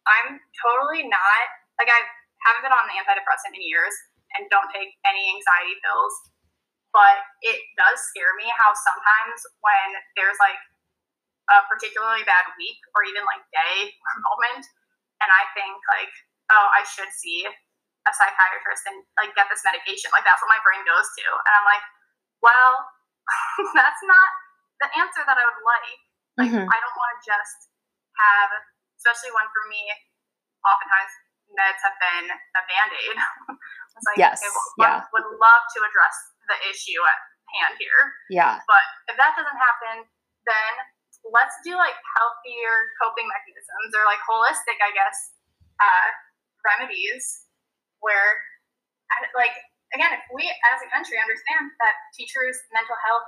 I'm 0.07 0.39
totally 0.61 1.09
not 1.09 1.45
like 1.81 1.89
I 1.89 2.01
haven't 2.45 2.65
been 2.65 2.75
on 2.75 2.89
an 2.89 2.95
antidepressant 3.01 3.57
in 3.57 3.65
years 3.65 3.93
and 4.37 4.47
don't 4.53 4.69
take 4.71 4.95
any 5.03 5.33
anxiety 5.35 5.77
pills. 5.83 6.15
But 6.91 7.23
it 7.47 7.59
does 7.79 8.03
scare 8.11 8.35
me 8.35 8.51
how 8.59 8.75
sometimes 8.75 9.39
when 9.63 9.89
there's 10.19 10.39
like 10.43 10.59
a 11.51 11.63
particularly 11.71 12.27
bad 12.27 12.51
week 12.59 12.79
or 12.95 13.07
even 13.07 13.23
like 13.27 13.43
day 13.55 13.95
or 13.95 14.13
moment, 14.35 14.67
and 15.23 15.31
I 15.31 15.45
think 15.55 15.79
like, 15.87 16.11
oh, 16.51 16.67
I 16.75 16.83
should 16.87 17.11
see 17.15 17.47
a 17.47 18.13
psychiatrist 18.17 18.89
and 18.91 19.05
like 19.21 19.31
get 19.39 19.47
this 19.53 19.63
medication. 19.63 20.11
Like 20.11 20.27
that's 20.27 20.43
what 20.43 20.51
my 20.51 20.63
brain 20.67 20.83
goes 20.83 21.07
to. 21.21 21.27
And 21.47 21.53
I'm 21.53 21.67
like, 21.69 21.85
well, 22.43 22.89
that's 23.79 24.03
not 24.05 24.29
the 24.81 24.89
answer 24.99 25.23
that 25.25 25.37
I 25.37 25.45
would 25.45 25.63
like. 25.65 25.99
Like 26.39 26.51
Mhm. 26.55 26.65
I 26.67 26.77
don't 26.81 26.97
want 26.97 27.11
to 27.19 27.23
just 27.27 27.59
have, 28.17 28.51
especially 28.97 29.33
when 29.37 29.47
for 29.53 29.65
me, 29.69 29.83
oftentimes 30.65 31.13
meds 31.53 31.81
have 31.83 31.97
been 32.01 32.27
a 32.31 32.63
band 32.71 32.91
aid. 32.95 33.17
it's 33.97 34.07
like, 34.07 34.19
Yes, 34.19 34.39
okay, 34.41 34.51
well, 34.79 34.89
yeah. 34.89 34.99
would 35.13 35.29
love 35.37 35.63
to 35.77 35.79
address 35.85 36.17
the 36.49 36.57
issue 36.71 37.01
at 37.05 37.19
hand 37.59 37.75
here. 37.79 38.01
Yeah. 38.31 38.63
But 38.67 38.85
if 39.11 39.17
that 39.19 39.35
doesn't 39.35 39.59
happen, 39.59 40.07
then 40.47 40.73
let's 41.35 41.57
do 41.67 41.77
like 41.77 41.99
healthier 42.17 42.89
coping 43.03 43.29
mechanisms 43.29 43.91
or 43.93 44.07
like 44.09 44.23
holistic, 44.25 44.79
I 44.81 44.91
guess, 44.95 45.35
uh, 45.83 46.09
remedies 46.65 47.45
where, 48.01 48.41
like, 49.37 49.53
again, 49.95 50.13
if 50.15 50.23
we 50.31 50.47
as 50.47 50.79
a 50.83 50.89
country 50.91 51.19
understand 51.19 51.71
that 51.83 51.95
teachers' 52.15 52.59
mental 52.75 52.97
health 53.07 53.27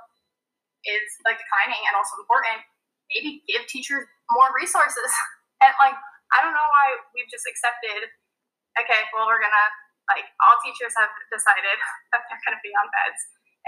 is 0.86 1.06
like 1.26 1.38
declining 1.38 1.78
and 1.86 1.94
also 1.94 2.18
important, 2.22 2.62
maybe 3.10 3.42
give 3.46 3.66
teachers 3.70 4.02
more 4.34 4.50
resources. 4.54 5.10
and 5.62 5.72
like, 5.78 5.94
I 6.34 6.38
don't 6.42 6.54
know 6.54 6.68
why 6.74 6.86
we've 7.14 7.28
just 7.30 7.44
accepted, 7.46 8.08
okay, 8.80 9.00
well, 9.14 9.28
we're 9.28 9.42
gonna, 9.42 9.68
like, 10.10 10.26
all 10.42 10.56
teachers 10.64 10.96
have 10.96 11.12
decided 11.30 11.76
that 12.14 12.26
they're 12.26 12.42
gonna 12.46 12.62
be 12.64 12.72
on 12.74 12.86
beds 12.90 13.20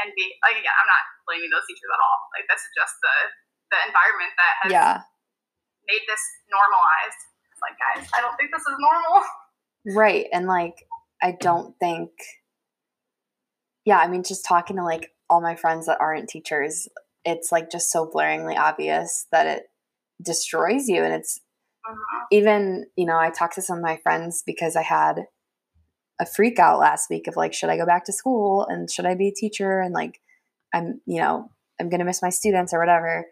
and 0.03 0.11
be 0.19 0.27
like 0.43 0.59
again, 0.59 0.75
I'm 0.75 0.91
not 0.91 1.05
blaming 1.23 1.51
those 1.55 1.62
teachers 1.71 1.87
at 1.87 2.01
all. 2.03 2.19
Like 2.35 2.47
this 2.51 2.62
is 2.66 2.73
just 2.75 2.99
the 2.99 3.15
the 3.71 3.79
environment 3.87 4.33
that 4.35 4.55
has 4.66 4.71
Yeah. 4.75 4.95
made 5.87 6.03
this 6.11 6.23
normalized. 6.51 7.21
It's 7.55 7.62
like 7.62 7.79
guys, 7.79 8.03
I 8.11 8.19
don't 8.23 8.35
think 8.35 8.51
this 8.51 8.62
is 8.66 8.77
normal. 8.79 9.23
Right. 9.87 10.27
And 10.33 10.47
like, 10.47 10.81
I 11.23 11.33
don't 11.33 11.77
think, 11.79 12.09
yeah, 13.85 13.98
I 13.98 14.09
mean, 14.09 14.23
just 14.23 14.44
talking 14.44 14.77
to 14.77 14.82
like 14.85 15.11
all 15.28 15.40
my 15.40 15.55
friends 15.56 15.86
that 15.86 16.01
aren't 16.01 16.28
teachers, 16.28 16.89
it's 17.24 17.51
like 17.52 17.70
just 17.70 17.90
so 17.90 18.06
blaringly 18.06 18.56
obvious 18.56 19.27
that 19.32 19.47
it 19.47 19.65
destroys 20.23 20.89
you. 20.89 21.02
And 21.02 21.12
it's 21.15 21.40
Mhm. 21.86 21.97
even, 22.31 22.86
you 22.97 23.05
know, 23.06 23.19
I 23.19 23.31
talked 23.31 23.55
to 23.56 23.62
some 23.62 23.78
of 23.78 23.82
my 23.85 23.97
friends 23.98 24.43
because 24.47 24.77
I 24.77 24.82
had 24.82 25.27
a 26.20 26.27
freak 26.27 26.59
out 26.59 26.78
last 26.78 27.11
week 27.11 27.27
of 27.27 27.36
like, 27.36 27.52
should 27.52 27.69
I 27.69 27.77
go 27.77 27.85
back 27.86 28.05
to 28.06 28.12
school 28.12 28.65
and 28.66 28.90
should 28.90 29.06
I 29.06 29.15
be 29.15 29.28
a 29.28 29.35
teacher? 29.35 29.81
And 29.81 29.93
like, 29.93 30.20
I'm, 30.73 31.01
you 31.06 31.20
know, 31.20 31.51
I'm 31.81 31.89
going 31.89 31.98
to 31.98 32.05
miss 32.06 32.23
my 32.23 32.31
students 32.31 32.73
or 32.73 32.78
whatever. 32.78 33.27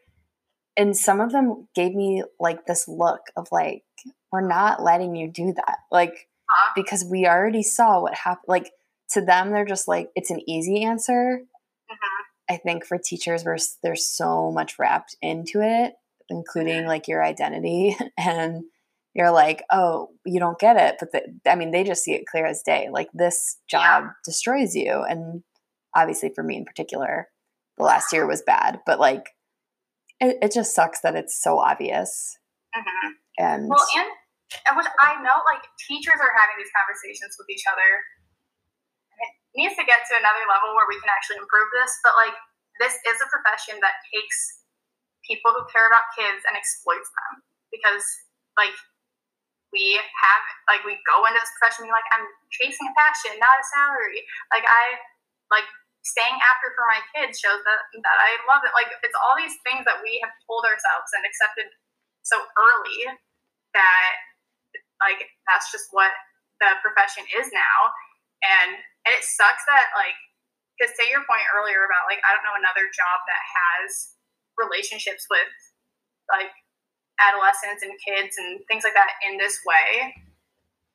And 0.76 0.96
some 0.96 1.20
of 1.20 1.32
them 1.32 1.68
gave 1.74 1.94
me 1.94 2.24
like 2.40 2.66
this 2.66 2.88
look 2.88 3.20
of 3.36 3.48
like, 3.52 3.84
we're 4.32 4.46
not 4.46 4.82
letting 4.82 5.14
you 5.16 5.28
do 5.30 5.52
that. 5.54 5.78
Like, 5.90 6.28
Huh? 6.50 6.72
because 6.74 7.04
we 7.04 7.26
already 7.26 7.62
saw 7.62 8.02
what 8.02 8.14
happened. 8.14 8.44
Like, 8.48 8.72
to 9.12 9.20
them, 9.20 9.50
they're 9.52 9.64
just 9.64 9.88
like, 9.88 10.10
it's 10.14 10.30
an 10.30 10.40
easy 10.48 10.82
answer. 10.84 11.40
Mhm. 11.90 11.96
I 12.50 12.56
think 12.56 12.84
for 12.86 12.98
teachers, 12.98 13.44
we're, 13.44 13.58
there's 13.82 14.06
so 14.06 14.50
much 14.50 14.78
wrapped 14.78 15.16
into 15.22 15.60
it, 15.62 15.94
including 16.28 16.86
like 16.86 17.08
your 17.08 17.24
identity. 17.24 17.96
And 18.18 18.64
you're 19.14 19.30
like, 19.30 19.62
oh, 19.70 20.08
you 20.24 20.40
don't 20.40 20.58
get 20.58 20.76
it. 20.76 20.96
But 20.98 21.12
the, 21.12 21.50
I 21.50 21.54
mean, 21.54 21.70
they 21.70 21.84
just 21.84 22.02
see 22.02 22.14
it 22.14 22.26
clear 22.26 22.46
as 22.46 22.62
day. 22.62 22.88
Like, 22.90 23.10
this 23.12 23.58
job 23.68 24.04
destroys 24.24 24.74
you. 24.74 25.02
And 25.06 25.42
obviously, 25.94 26.30
for 26.34 26.42
me 26.42 26.56
in 26.56 26.64
particular, 26.64 27.28
the 27.76 27.84
last 27.84 28.12
year 28.12 28.26
was 28.26 28.42
bad. 28.42 28.80
But 28.86 28.98
like, 29.00 29.30
it, 30.20 30.38
it 30.40 30.52
just 30.52 30.74
sucks 30.74 31.00
that 31.00 31.14
it's 31.14 31.40
so 31.42 31.58
obvious. 31.58 32.38
Mhm. 32.74 33.10
And 33.38 33.68
Well, 33.68 33.86
and 33.96 34.06
and 34.66 34.76
which 34.76 34.86
I 35.00 35.16
know, 35.22 35.40
like 35.50 35.62
teachers 35.88 36.20
are 36.20 36.32
having 36.36 36.56
these 36.58 36.70
conversations 36.76 37.36
with 37.38 37.48
each 37.50 37.64
other. 37.70 38.00
Needs 39.52 39.76
to 39.76 39.84
get 39.84 40.08
to 40.08 40.14
another 40.16 40.44
level 40.48 40.72
where 40.72 40.88
we 40.88 40.96
can 40.96 41.12
actually 41.12 41.40
improve 41.40 41.68
this. 41.76 41.92
But 42.00 42.16
like, 42.16 42.36
this 42.80 42.96
is 42.96 43.16
a 43.20 43.28
profession 43.28 43.76
that 43.84 44.00
takes 44.08 44.64
people 45.28 45.52
who 45.52 45.68
care 45.68 45.86
about 45.86 46.08
kids 46.16 46.40
and 46.48 46.56
exploits 46.56 47.08
them 47.12 47.44
because, 47.68 48.04
like, 48.56 48.72
we 49.72 49.96
have 49.96 50.44
like 50.68 50.84
we 50.84 51.00
go 51.08 51.24
into 51.24 51.40
this 51.40 51.50
profession 51.56 51.88
like, 51.88 52.06
I'm 52.12 52.28
chasing 52.52 52.86
a 52.86 52.94
passion, 52.94 53.40
not 53.40 53.56
a 53.56 53.64
salary. 53.72 54.20
Like 54.52 54.68
I 54.68 55.00
like 55.48 55.66
staying 56.04 56.36
after 56.44 56.76
for 56.76 56.84
my 56.86 57.00
kids 57.16 57.40
shows 57.40 57.64
that 57.64 57.80
that 58.04 58.18
I 58.20 58.36
love 58.46 58.62
it. 58.68 58.76
Like 58.76 58.92
it's 59.00 59.16
all 59.24 59.34
these 59.34 59.56
things 59.64 59.88
that 59.88 60.04
we 60.04 60.20
have 60.20 60.32
told 60.44 60.68
ourselves 60.68 61.10
and 61.16 61.24
accepted 61.24 61.72
so 62.22 62.38
early 62.54 63.16
that 63.72 64.12
like 65.00 65.24
that's 65.48 65.72
just 65.72 65.88
what 65.90 66.12
the 66.60 66.78
profession 66.84 67.24
is 67.34 67.50
now 67.50 67.78
and 68.44 68.78
and 69.04 69.12
it 69.12 69.24
sucks 69.24 69.64
that 69.66 69.90
like 69.98 70.16
because 70.78 70.94
to 70.96 71.04
your 71.10 71.22
point 71.26 71.44
earlier 71.52 71.84
about 71.84 72.06
like 72.10 72.22
i 72.26 72.30
don't 72.34 72.46
know 72.46 72.56
another 72.56 72.88
job 72.90 73.22
that 73.26 73.42
has 73.42 74.18
relationships 74.58 75.26
with 75.30 75.50
like 76.30 76.52
adolescents 77.20 77.82
and 77.82 77.94
kids 78.00 78.36
and 78.38 78.60
things 78.66 78.84
like 78.84 78.94
that 78.94 79.18
in 79.22 79.38
this 79.38 79.60
way. 79.66 80.14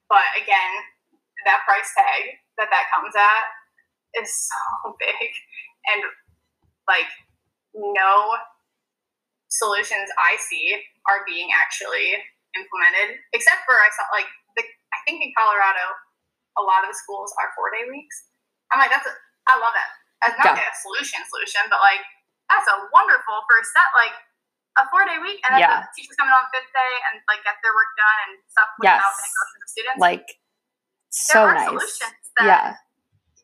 But 0.10 0.26
again 0.36 0.74
that 1.46 1.64
price 1.70 1.94
tag 1.96 2.42
that 2.58 2.68
that 2.74 2.92
comes 2.92 3.14
at 3.16 3.46
is 4.20 4.28
so 4.50 4.96
big. 5.00 5.30
And 5.88 6.04
like 6.88 7.08
no 7.76 8.36
solutions 9.48 10.12
i 10.20 10.36
see 10.36 10.76
are 11.08 11.24
being 11.24 11.48
actually 11.56 12.20
implemented 12.52 13.16
except 13.32 13.64
for 13.64 13.80
i 13.80 13.88
saw 13.96 14.04
like 14.12 14.28
the, 14.60 14.64
i 14.92 15.00
think 15.08 15.24
in 15.24 15.32
colorado 15.32 15.96
a 16.58 16.64
lot 16.66 16.82
of 16.84 16.90
the 16.92 16.98
schools 16.98 17.32
are 17.38 17.54
four 17.56 17.70
day 17.72 17.86
weeks 17.90 18.30
i'm 18.74 18.82
like 18.82 18.90
that's 18.92 19.06
a, 19.06 19.14
i 19.48 19.56
love 19.58 19.74
it. 19.78 19.90
as 20.28 20.34
not 20.42 20.58
Yeah. 20.58 20.66
a 20.66 20.74
solution 20.82 21.22
solution 21.30 21.62
but 21.70 21.80
like 21.82 22.02
that's 22.50 22.68
a 22.68 22.78
wonderful 22.92 23.38
first 23.50 23.72
step 23.72 23.90
like 23.96 24.16
a 24.78 24.84
four 24.90 25.06
day 25.06 25.18
week 25.22 25.42
and 25.46 25.58
then 25.58 25.62
Yeah. 25.66 25.82
the 25.82 25.90
teachers 25.98 26.16
come 26.18 26.30
in 26.30 26.34
on 26.34 26.44
the 26.50 26.54
fifth 26.58 26.72
day 26.74 26.94
and 27.12 27.22
like 27.30 27.42
get 27.44 27.58
their 27.66 27.74
work 27.74 27.92
done 27.98 28.18
and 28.30 28.34
stuff 28.50 28.70
without 28.78 29.02
Yes. 29.02 29.34
cost 29.36 29.52
the 29.58 29.68
students 29.70 30.00
like, 30.02 30.28
so 31.10 31.46
nice. 31.50 31.66
solutions 31.66 32.22
that 32.38 32.46
Yeah. 32.46 32.68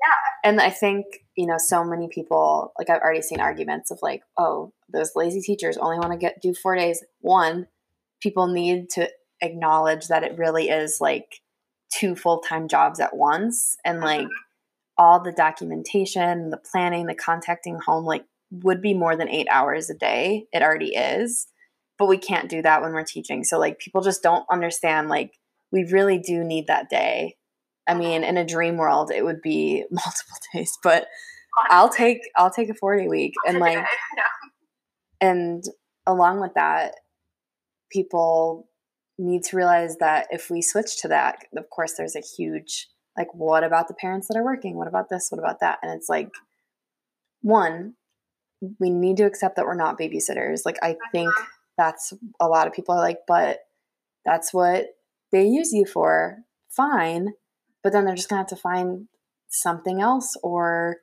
yeah 0.02 0.18
And 0.44 0.62
I 0.62 0.70
think, 0.70 1.06
you 1.36 1.48
know, 1.48 1.58
so 1.58 1.84
many 1.84 2.08
people, 2.12 2.72
like 2.78 2.90
I've 2.90 3.02
already 3.02 3.22
seen 3.22 3.40
arguments 3.40 3.90
of 3.90 4.00
like, 4.02 4.22
oh, 4.38 4.74
those 4.92 5.12
lazy 5.16 5.42
teachers 5.42 5.78
only 5.78 5.98
want 5.98 6.12
to 6.12 6.18
get 6.18 6.42
do 6.42 6.54
four 6.54 6.76
days. 6.76 7.04
One, 7.22 7.68
people 8.22 8.48
need 8.48 8.90
to 8.92 9.10
acknowledge 9.42 10.08
that 10.08 10.24
it 10.24 10.38
really 10.38 10.70
is 10.70 11.00
like 11.02 11.42
two 12.00 12.16
full 12.16 12.40
time 12.40 12.68
jobs 12.68 13.00
at 13.00 13.16
once. 13.16 13.78
And 13.86 14.02
like 14.02 14.28
all 14.98 15.22
the 15.22 15.32
documentation, 15.32 16.50
the 16.50 16.58
planning, 16.58 17.06
the 17.06 17.16
contacting 17.16 17.80
home, 17.80 18.06
like 18.06 18.26
would 18.52 18.82
be 18.82 18.94
more 18.94 19.16
than 19.16 19.30
eight 19.30 19.48
hours 19.52 19.90
a 19.90 19.96
day. 19.96 20.46
It 20.52 20.62
already 20.62 20.96
is. 20.96 21.48
But 21.98 22.08
we 22.08 22.18
can't 22.18 22.50
do 22.50 22.62
that 22.62 22.82
when 22.82 22.94
we're 22.94 23.04
teaching. 23.04 23.44
So 23.44 23.60
like 23.60 23.80
people 23.80 24.02
just 24.02 24.24
don't 24.24 24.46
understand 24.52 25.10
like 25.10 25.38
we 25.72 25.86
really 25.86 26.20
do 26.20 26.44
need 26.44 26.68
that 26.68 26.90
day. 26.90 27.38
I 27.88 27.94
mean, 27.96 28.24
in 28.24 28.38
a 28.38 28.46
dream 28.46 28.78
world, 28.78 29.12
it 29.12 29.24
would 29.24 29.42
be 29.42 29.86
multiple 29.92 30.38
days, 30.54 30.78
but 30.84 31.08
I'll 31.70 31.90
take 31.90 32.22
I'll 32.36 32.52
take 32.52 32.70
a 32.70 32.74
40 32.74 33.08
week 33.08 33.34
and 33.48 33.60
like 33.60 33.84
and 35.22 35.64
along 36.06 36.40
with 36.42 36.56
that, 36.56 36.96
people 37.92 38.68
need 39.18 39.44
to 39.44 39.56
realize 39.58 39.98
that 39.98 40.28
if 40.32 40.50
we 40.50 40.62
switch 40.62 41.02
to 41.02 41.08
that, 41.10 41.46
of 41.56 41.70
course 41.70 41.94
there's 41.98 42.16
a 42.16 42.22
huge 42.22 42.88
like 43.18 43.34
what 43.36 43.64
about 43.64 43.88
the 43.88 43.94
parents 43.94 44.28
that 44.28 44.38
are 44.38 44.44
working? 44.44 44.76
What 44.76 44.88
about 44.88 45.08
this? 45.10 45.28
What 45.30 45.38
about 45.38 45.60
that? 45.60 45.78
And 45.84 45.92
it's 45.92 46.10
like 46.10 46.32
one, 47.42 47.94
we 48.80 48.90
need 48.90 49.18
to 49.18 49.26
accept 49.26 49.56
that 49.56 49.66
we're 49.66 49.76
not 49.76 50.00
babysitters. 50.00 50.62
Like 50.66 50.78
I 50.82 50.98
think 51.12 51.34
Mhm. 51.34 51.46
that's 51.78 52.14
a 52.40 52.48
lot 52.48 52.66
of 52.68 52.74
people 52.74 52.96
are 52.96 53.02
like, 53.02 53.20
but 53.28 53.60
that's 54.26 54.54
what 54.54 54.88
they 55.32 55.46
use 55.46 55.74
you 55.74 55.86
for. 55.86 56.40
Fine. 56.70 57.34
But 57.84 57.94
then 57.94 58.06
they're 58.06 58.16
just 58.16 58.30
gonna 58.30 58.42
have 58.42 58.48
to 58.48 58.56
find 58.56 59.08
something 59.50 60.02
else 60.02 60.36
or 60.42 60.98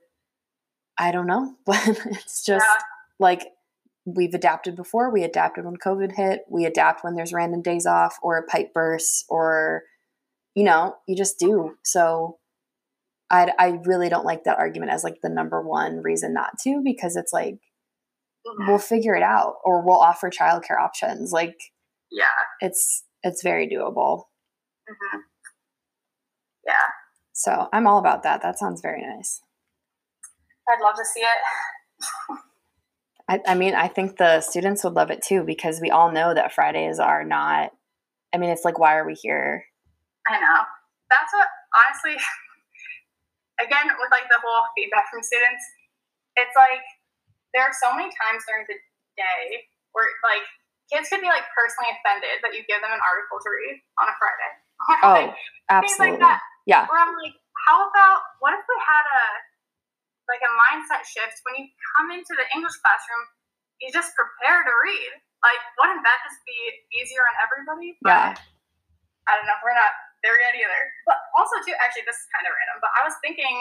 I 0.98 1.12
don't 1.12 1.26
know. 1.26 1.54
But 1.64 1.86
it's 2.06 2.44
just 2.44 2.64
Yeah. 2.66 2.82
like 3.18 3.52
we've 4.04 4.34
adapted 4.34 4.76
before. 4.76 5.12
We 5.12 5.22
adapted 5.24 5.64
when 5.64 5.76
COVID 5.76 6.12
hit. 6.16 6.40
We 6.50 6.64
adapt 6.64 7.04
when 7.04 7.14
there's 7.14 7.32
random 7.32 7.62
days 7.62 7.86
off 7.86 8.16
or 8.22 8.36
a 8.38 8.46
pipe 8.46 8.72
bursts 8.74 9.24
or 9.28 9.82
you 10.54 10.64
know, 10.64 10.96
you 11.06 11.16
just 11.16 11.38
do. 11.38 11.76
So 11.84 12.38
I 13.30 13.52
I 13.58 13.78
really 13.84 14.08
don't 14.08 14.24
like 14.24 14.44
that 14.44 14.58
argument 14.58 14.92
as 14.92 15.04
like 15.04 15.20
the 15.22 15.28
number 15.28 15.62
one 15.62 15.98
reason 16.02 16.34
not 16.34 16.58
to 16.64 16.80
because 16.84 17.16
it's 17.16 17.32
like 17.32 17.58
we'll 18.66 18.78
figure 18.78 19.14
it 19.14 19.22
out 19.22 19.56
or 19.64 19.84
we'll 19.84 20.00
offer 20.00 20.30
childcare 20.30 20.80
options. 20.80 21.30
Like 21.32 21.56
Yeah. 22.10 22.24
it's 22.60 23.04
it's 23.22 23.42
very 23.42 23.68
doable. 23.68 24.24
hmm 24.88 25.18
Yeah. 26.66 26.72
So 27.32 27.68
I'm 27.72 27.86
all 27.86 27.98
about 27.98 28.22
that. 28.24 28.42
That 28.42 28.58
sounds 28.58 28.80
very 28.80 29.02
nice. 29.06 29.40
I'd 30.68 30.82
love 30.82 30.96
to 30.96 31.04
see 31.04 31.20
it. 31.20 32.38
I, 33.30 33.38
I 33.46 33.54
mean, 33.54 33.78
I 33.78 33.86
think 33.86 34.18
the 34.18 34.42
students 34.42 34.82
would 34.82 34.98
love 34.98 35.14
it 35.14 35.22
too 35.22 35.46
because 35.46 35.78
we 35.78 35.94
all 35.94 36.10
know 36.10 36.34
that 36.34 36.50
Fridays 36.50 36.98
are 36.98 37.22
not. 37.22 37.70
I 38.34 38.42
mean, 38.42 38.50
it's 38.50 38.66
like, 38.66 38.82
why 38.82 38.98
are 38.98 39.06
we 39.06 39.14
here? 39.14 39.62
I 40.26 40.34
know. 40.34 40.66
That's 41.06 41.30
what 41.30 41.46
honestly 41.70 42.18
again 43.62 43.86
with 43.86 44.10
like 44.10 44.26
the 44.26 44.42
whole 44.42 44.66
feedback 44.74 45.06
from 45.14 45.22
students, 45.22 45.62
it's 46.34 46.58
like 46.58 46.82
there 47.54 47.62
are 47.62 47.74
so 47.78 47.94
many 47.94 48.10
times 48.10 48.42
during 48.50 48.66
the 48.66 48.74
day 49.14 49.70
where 49.94 50.10
like 50.26 50.42
kids 50.90 51.06
could 51.06 51.22
be 51.22 51.30
like 51.30 51.46
personally 51.54 51.94
offended 52.02 52.42
that 52.42 52.50
you 52.50 52.66
give 52.66 52.82
them 52.82 52.90
an 52.90 52.98
article 52.98 53.38
to 53.38 53.46
read 53.46 53.78
on 54.02 54.10
a 54.10 54.14
Friday. 54.18 54.52
Oh, 55.06 55.12
Like, 55.14 55.36
things 55.86 56.02
like 56.02 56.18
absolutely. 56.18 56.24
that. 56.26 56.40
Yeah. 56.66 56.82
Where 56.90 56.98
I'm 56.98 57.14
like, 57.14 57.36
how 57.68 57.84
about 57.86 58.26
what 58.42 58.58
if 58.58 58.64
we 58.66 58.74
had 58.82 59.06
a 59.06 59.22
like 60.30 60.42
a 60.46 60.52
mindset 60.70 61.02
shift 61.02 61.42
when 61.44 61.58
you 61.58 61.66
come 61.98 62.14
into 62.14 62.32
the 62.38 62.46
English 62.54 62.78
classroom, 62.80 63.26
you 63.82 63.90
just 63.90 64.14
prepare 64.14 64.62
to 64.62 64.74
read. 64.86 65.12
Like, 65.42 65.60
wouldn't 65.80 66.04
that 66.06 66.20
just 66.22 66.38
be 66.46 66.58
easier 66.94 67.24
on 67.24 67.34
everybody? 67.42 67.98
But 68.00 68.14
Yeah. 68.14 68.30
I 69.26 69.30
don't 69.36 69.46
know. 69.46 69.58
We're 69.62 69.76
not 69.76 69.92
there 70.22 70.36
yet 70.40 70.54
either. 70.56 70.82
But 71.06 71.18
also, 71.38 71.58
too, 71.64 71.74
actually, 71.80 72.04
this 72.06 72.18
is 72.18 72.28
kind 72.34 72.44
of 72.46 72.52
random. 72.52 72.78
But 72.82 72.92
I 72.98 73.04
was 73.04 73.16
thinking 73.24 73.56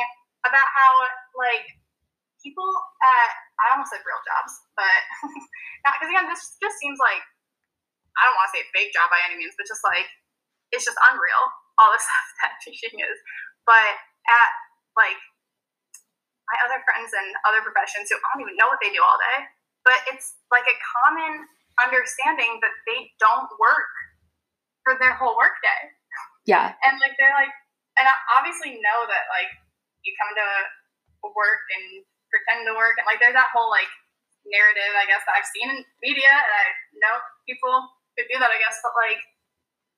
about 0.47 0.65
how 0.65 0.91
like 1.35 1.67
people 2.39 2.67
at 3.03 3.31
I 3.59 3.75
almost 3.75 3.91
said 3.91 4.03
real 4.07 4.19
jobs, 4.23 4.53
but 4.79 4.99
not 5.85 5.99
because 5.99 6.09
again, 6.11 6.27
this 6.31 6.55
just 6.63 6.79
seems 6.79 6.99
like 6.99 7.21
I 8.15 8.27
don't 8.27 8.35
want 8.39 8.47
to 8.51 8.53
say 8.55 8.63
a 8.63 8.69
fake 8.75 8.91
job 8.95 9.11
by 9.11 9.19
any 9.27 9.35
means, 9.39 9.55
but 9.59 9.67
just 9.67 9.83
like 9.83 10.07
it's 10.71 10.87
just 10.87 10.99
unreal 11.11 11.43
all 11.79 11.91
the 11.91 11.99
stuff 12.03 12.27
that 12.43 12.59
teaching 12.63 12.99
is. 12.99 13.17
But 13.67 13.99
at 14.27 14.49
like 14.95 15.19
my 16.49 16.57
other 16.65 16.81
friends 16.84 17.13
and 17.13 17.27
other 17.45 17.61
professions 17.61 18.09
who 18.09 18.17
I 18.17 18.26
don't 18.34 18.41
even 18.49 18.57
know 18.57 18.67
what 18.67 18.81
they 18.81 18.89
do 18.89 19.01
all 19.05 19.17
day, 19.21 19.38
but 19.85 20.01
it's 20.09 20.35
like 20.49 20.65
a 20.65 20.76
common 20.81 21.45
understanding 21.80 22.59
that 22.59 22.76
they 22.89 23.07
don't 23.21 23.47
work 23.61 23.88
for 24.84 24.99
their 24.99 25.15
whole 25.15 25.38
workday 25.39 25.80
Yeah. 26.43 26.76
and 26.84 26.99
like 26.99 27.15
they're 27.15 27.35
like 27.35 27.51
and 27.95 28.03
I 28.07 28.15
obviously 28.35 28.80
know 28.80 28.99
that 29.07 29.26
like 29.31 29.51
you 30.03 30.11
come 30.19 30.31
to 30.35 30.49
work 31.35 31.63
and 31.80 32.03
pretend 32.31 32.67
to 32.67 32.76
work 32.76 32.95
and 32.99 33.07
like 33.07 33.19
there's 33.23 33.35
that 33.35 33.51
whole 33.55 33.71
like 33.71 33.88
narrative 34.47 34.91
I 34.95 35.07
guess 35.07 35.23
that 35.27 35.35
I've 35.39 35.47
seen 35.55 35.67
in 35.71 35.80
media 36.03 36.31
and 36.31 36.51
I 36.51 36.65
know 36.99 37.15
people 37.47 37.71
who 38.15 38.21
do 38.27 38.35
that 38.39 38.51
I 38.51 38.59
guess. 38.59 38.80
But 38.84 38.95
like 38.99 39.21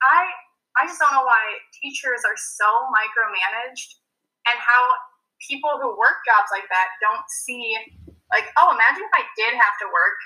I 0.05 0.29
I 0.77 0.85
just 0.85 1.01
don't 1.01 1.13
know 1.13 1.25
why 1.25 1.61
teachers 1.81 2.21
are 2.25 2.37
so 2.37 2.67
micromanaged 2.93 4.01
and 4.49 4.57
how 4.57 4.81
people 5.47 5.77
who 5.81 5.97
work 5.97 6.21
jobs 6.27 6.49
like 6.53 6.67
that 6.69 6.87
don't 7.01 7.25
see 7.29 7.75
like 8.29 8.47
oh 8.57 8.71
imagine 8.71 9.03
if 9.03 9.15
I 9.15 9.25
did 9.35 9.53
have 9.53 9.75
to 9.81 9.87
work 9.89 10.17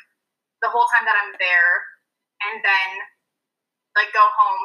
the 0.62 0.70
whole 0.70 0.86
time 0.92 1.06
that 1.08 1.16
I'm 1.16 1.34
there 1.40 1.74
and 2.50 2.60
then 2.64 2.90
like 3.96 4.12
go 4.12 4.24
home 4.24 4.64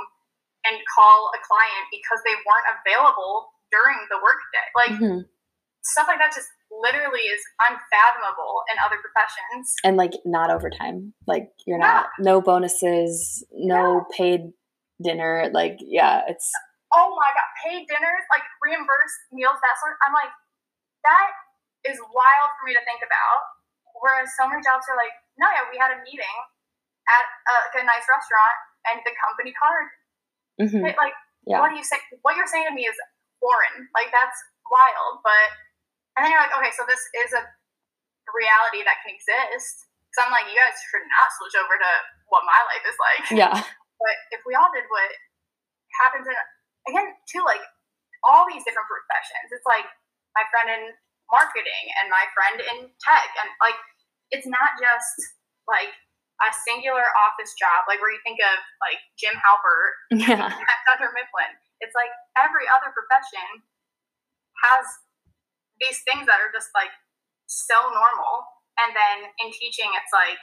and 0.66 0.76
call 0.92 1.30
a 1.32 1.40
client 1.40 1.84
because 1.88 2.20
they 2.24 2.36
weren't 2.44 2.68
available 2.82 3.52
during 3.70 3.98
the 4.10 4.18
workday. 4.18 4.66
Like 4.76 4.94
Mhm. 5.00 5.28
stuff 5.82 6.08
like 6.08 6.18
that 6.18 6.34
just 6.34 6.48
literally 6.70 7.20
is 7.20 7.40
unfathomable 7.58 8.62
in 8.70 8.78
other 8.84 8.98
professions. 9.00 9.74
And 9.84 9.96
like 9.96 10.12
not 10.24 10.50
overtime. 10.50 11.14
Like 11.26 11.50
you're 11.66 11.78
not, 11.78 12.10
no 12.18 12.40
bonuses, 12.40 13.44
no 13.52 14.06
paid 14.16 14.52
dinner. 15.02 15.50
Like, 15.52 15.78
yeah, 15.80 16.22
it's, 16.28 16.50
Oh 16.90 17.14
my 17.14 17.30
god, 17.30 17.48
paid 17.62 17.86
dinners, 17.86 18.24
like 18.34 18.42
reimbursed 18.62 19.20
meals, 19.30 19.58
that 19.62 19.74
sort. 19.78 19.94
I'm 20.02 20.14
like, 20.14 20.32
that 21.06 21.30
is 21.86 21.96
wild 22.10 22.48
for 22.58 22.66
me 22.66 22.74
to 22.74 22.82
think 22.84 23.00
about. 23.04 23.40
Whereas 24.02 24.32
so 24.34 24.48
many 24.48 24.60
jobs 24.64 24.88
are 24.90 24.96
like, 24.98 25.12
no, 25.38 25.46
yeah, 25.50 25.64
we 25.70 25.76
had 25.78 25.92
a 25.94 26.00
meeting 26.02 26.36
at 27.10 27.24
a, 27.50 27.56
a 27.78 27.82
nice 27.86 28.06
restaurant 28.08 28.56
and 28.90 28.96
the 29.04 29.12
company 29.18 29.52
card. 29.54 29.86
mhm. 30.60 30.80
Right, 30.82 30.96
Like, 30.98 31.16
Yeah. 31.46 31.60
what 31.60 31.70
do 31.72 31.76
you 31.76 31.84
say? 31.86 31.98
What 32.22 32.34
you're 32.36 32.48
saying 32.50 32.66
to 32.68 32.74
me 32.74 32.84
is 32.88 32.96
foreign. 33.40 33.86
Like 33.96 34.10
that's 34.12 34.36
wild. 34.70 35.20
But 35.22 35.46
and 36.16 36.24
then 36.26 36.30
you're 36.34 36.42
like, 36.42 36.54
okay, 36.58 36.72
so 36.74 36.84
this 36.88 37.00
is 37.24 37.30
a 37.38 37.42
reality 38.34 38.82
that 38.86 38.98
can 39.02 39.14
exist. 39.14 39.86
So 40.16 40.22
I'm 40.26 40.30
like, 40.34 40.50
you 40.50 40.58
guys 40.58 40.74
should 40.90 41.06
not 41.06 41.28
switch 41.38 41.54
over 41.58 41.74
to 41.78 41.90
what 42.30 42.42
my 42.46 42.58
life 42.70 42.84
is 42.86 42.98
like. 42.98 43.24
yeah. 43.36 43.54
But 44.00 44.16
if 44.32 44.40
we 44.48 44.56
all 44.56 44.72
did 44.72 44.88
what 44.88 45.10
happens 46.00 46.24
in 46.24 46.32
again 46.88 47.12
too, 47.28 47.42
like 47.44 47.62
all 48.24 48.44
these 48.48 48.64
different 48.64 48.88
professions, 48.88 49.48
it's 49.52 49.66
like 49.68 49.88
my 50.36 50.44
friend 50.52 50.68
in 50.70 50.82
marketing 51.32 51.84
and 52.00 52.08
my 52.12 52.24
friend 52.36 52.58
in 52.60 52.78
tech, 53.02 53.28
and 53.40 53.48
like 53.60 53.76
it's 54.30 54.46
not 54.46 54.76
just 54.78 55.16
like 55.66 55.90
a 56.40 56.48
singular 56.64 57.04
office 57.28 57.52
job, 57.60 57.84
like 57.84 58.00
where 58.00 58.12
you 58.12 58.22
think 58.24 58.40
of 58.40 58.56
like 58.80 59.00
Jim 59.20 59.36
Halpert 59.36 59.92
Yeah. 60.24 60.48
at 60.48 60.78
Dunder 60.88 61.12
Mifflin. 61.12 61.52
It's 61.84 61.92
like 61.96 62.12
every 62.36 62.64
other 62.68 62.92
profession 62.92 63.64
has 64.64 64.84
these 65.80 66.00
things 66.04 66.28
that 66.28 66.40
are 66.40 66.52
just 66.52 66.72
like 66.76 66.92
so 67.48 67.76
normal. 67.92 68.44
And 68.80 68.92
then 68.96 69.28
in 69.44 69.48
teaching, 69.52 69.88
it's 69.96 70.12
like 70.12 70.40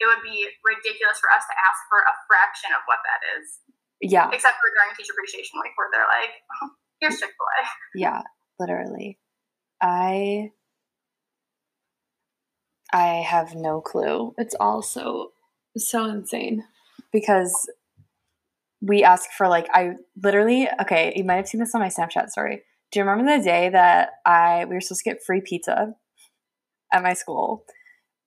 it 0.00 0.08
would 0.08 0.24
be 0.24 0.48
ridiculous 0.64 1.20
for 1.20 1.28
us 1.32 1.44
to 1.48 1.54
ask 1.56 1.80
for 1.92 2.00
a 2.04 2.14
fraction 2.28 2.72
of 2.76 2.84
what 2.88 3.00
that 3.04 3.20
is, 3.40 3.60
Yeah. 4.00 4.28
except 4.32 4.56
for 4.56 4.70
during 4.74 4.94
Teacher 4.96 5.12
Appreciation 5.12 5.60
Week, 5.62 5.72
where 5.76 5.88
they're 5.92 6.00
like, 6.02 6.30
oh, 6.62 6.70
here's 7.00 7.18
Chick 7.18 7.30
fil 7.30 7.46
A. 7.62 7.66
Yeah, 7.94 8.22
literally. 8.58 9.18
I 9.82 10.50
I 12.92 13.22
have 13.26 13.54
no 13.54 13.80
clue. 13.80 14.34
It's 14.38 14.54
all 14.58 14.82
so 14.82 15.32
so 15.76 16.04
insane 16.06 16.64
because 17.12 17.70
we 18.82 19.04
ask 19.04 19.30
for 19.36 19.48
like 19.48 19.68
I 19.72 19.92
literally 20.22 20.68
okay, 20.82 21.12
you 21.16 21.24
might 21.24 21.36
have 21.36 21.48
seen 21.48 21.60
this 21.60 21.74
on 21.74 21.80
my 21.80 21.88
Snapchat 21.88 22.30
story. 22.30 22.62
Do 22.90 22.98
you 22.98 23.04
remember 23.04 23.36
the 23.36 23.42
day 23.44 23.68
that 23.68 24.10
I 24.26 24.64
we 24.64 24.74
were 24.74 24.80
supposed 24.80 25.04
to 25.04 25.10
get 25.10 25.22
free 25.24 25.40
pizza 25.40 25.94
at 26.92 27.02
my 27.02 27.14
school? 27.14 27.64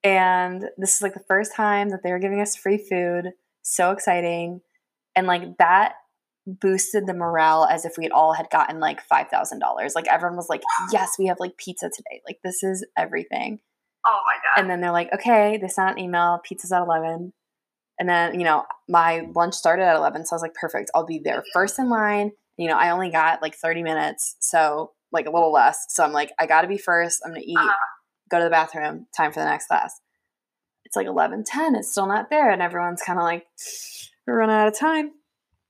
And 0.02 0.66
this 0.76 0.96
is 0.96 1.02
like 1.02 1.14
the 1.14 1.24
first 1.26 1.54
time 1.54 1.90
that 1.90 2.02
they 2.02 2.12
were 2.12 2.18
giving 2.18 2.40
us 2.40 2.56
free 2.56 2.78
food. 2.78 3.32
So 3.62 3.90
exciting. 3.90 4.60
And 5.16 5.26
like 5.26 5.58
that 5.58 5.94
boosted 6.46 7.06
the 7.06 7.14
morale 7.14 7.64
as 7.70 7.84
if 7.86 7.92
we 7.96 8.04
had 8.04 8.12
all 8.12 8.34
had 8.34 8.50
gotten 8.50 8.78
like 8.80 9.00
five 9.00 9.28
thousand 9.28 9.60
dollars. 9.60 9.94
Like 9.94 10.06
everyone 10.08 10.36
was 10.36 10.48
like, 10.48 10.62
"Yes, 10.92 11.12
we 11.18 11.26
have 11.26 11.40
like 11.40 11.56
pizza 11.56 11.88
today. 11.88 12.20
Like 12.26 12.38
this 12.44 12.62
is 12.62 12.86
everything." 12.96 13.60
Oh 14.06 14.20
my 14.26 14.34
god. 14.34 14.60
And 14.62 14.70
then 14.70 14.80
they're 14.80 14.92
like, 14.92 15.12
"Okay, 15.14 15.58
they 15.60 15.68
sent 15.68 15.92
an 15.92 15.98
email. 15.98 16.40
Pizza's 16.44 16.72
at 16.72 16.82
11. 16.82 17.32
And 17.98 18.08
then 18.08 18.38
you 18.38 18.44
know 18.44 18.64
my 18.88 19.26
lunch 19.34 19.54
started 19.54 19.84
at 19.84 19.96
eleven, 19.96 20.26
so 20.26 20.34
I 20.34 20.36
was 20.36 20.42
like, 20.42 20.54
"Perfect. 20.54 20.90
I'll 20.94 21.06
be 21.06 21.20
there 21.24 21.44
first 21.52 21.78
in 21.78 21.88
line." 21.88 22.32
You 22.56 22.68
know, 22.68 22.76
I 22.76 22.90
only 22.90 23.10
got 23.10 23.40
like 23.40 23.54
thirty 23.54 23.82
minutes, 23.82 24.36
so 24.40 24.92
like 25.12 25.26
a 25.26 25.30
little 25.30 25.52
less. 25.52 25.86
So 25.90 26.02
I'm 26.04 26.12
like, 26.12 26.32
I 26.40 26.46
got 26.46 26.62
to 26.62 26.68
be 26.68 26.76
first. 26.76 27.20
I'm 27.24 27.30
gonna 27.30 27.44
eat, 27.46 27.56
Uh-huh. 27.56 27.72
go 28.30 28.38
to 28.38 28.44
the 28.44 28.50
bathroom. 28.50 29.06
Time 29.16 29.32
for 29.32 29.38
the 29.40 29.46
next 29.46 29.68
class. 29.68 30.00
It's 30.84 30.96
like 30.96 31.06
eleven 31.06 31.44
ten. 31.44 31.76
It's 31.76 31.90
still 31.92 32.06
not 32.08 32.30
there, 32.30 32.50
and 32.50 32.60
everyone's 32.60 33.00
kind 33.00 33.18
of 33.20 33.22
like, 33.24 33.46
"We're 34.26 34.36
running 34.36 34.56
out 34.56 34.68
of 34.68 34.78
time." 34.78 35.12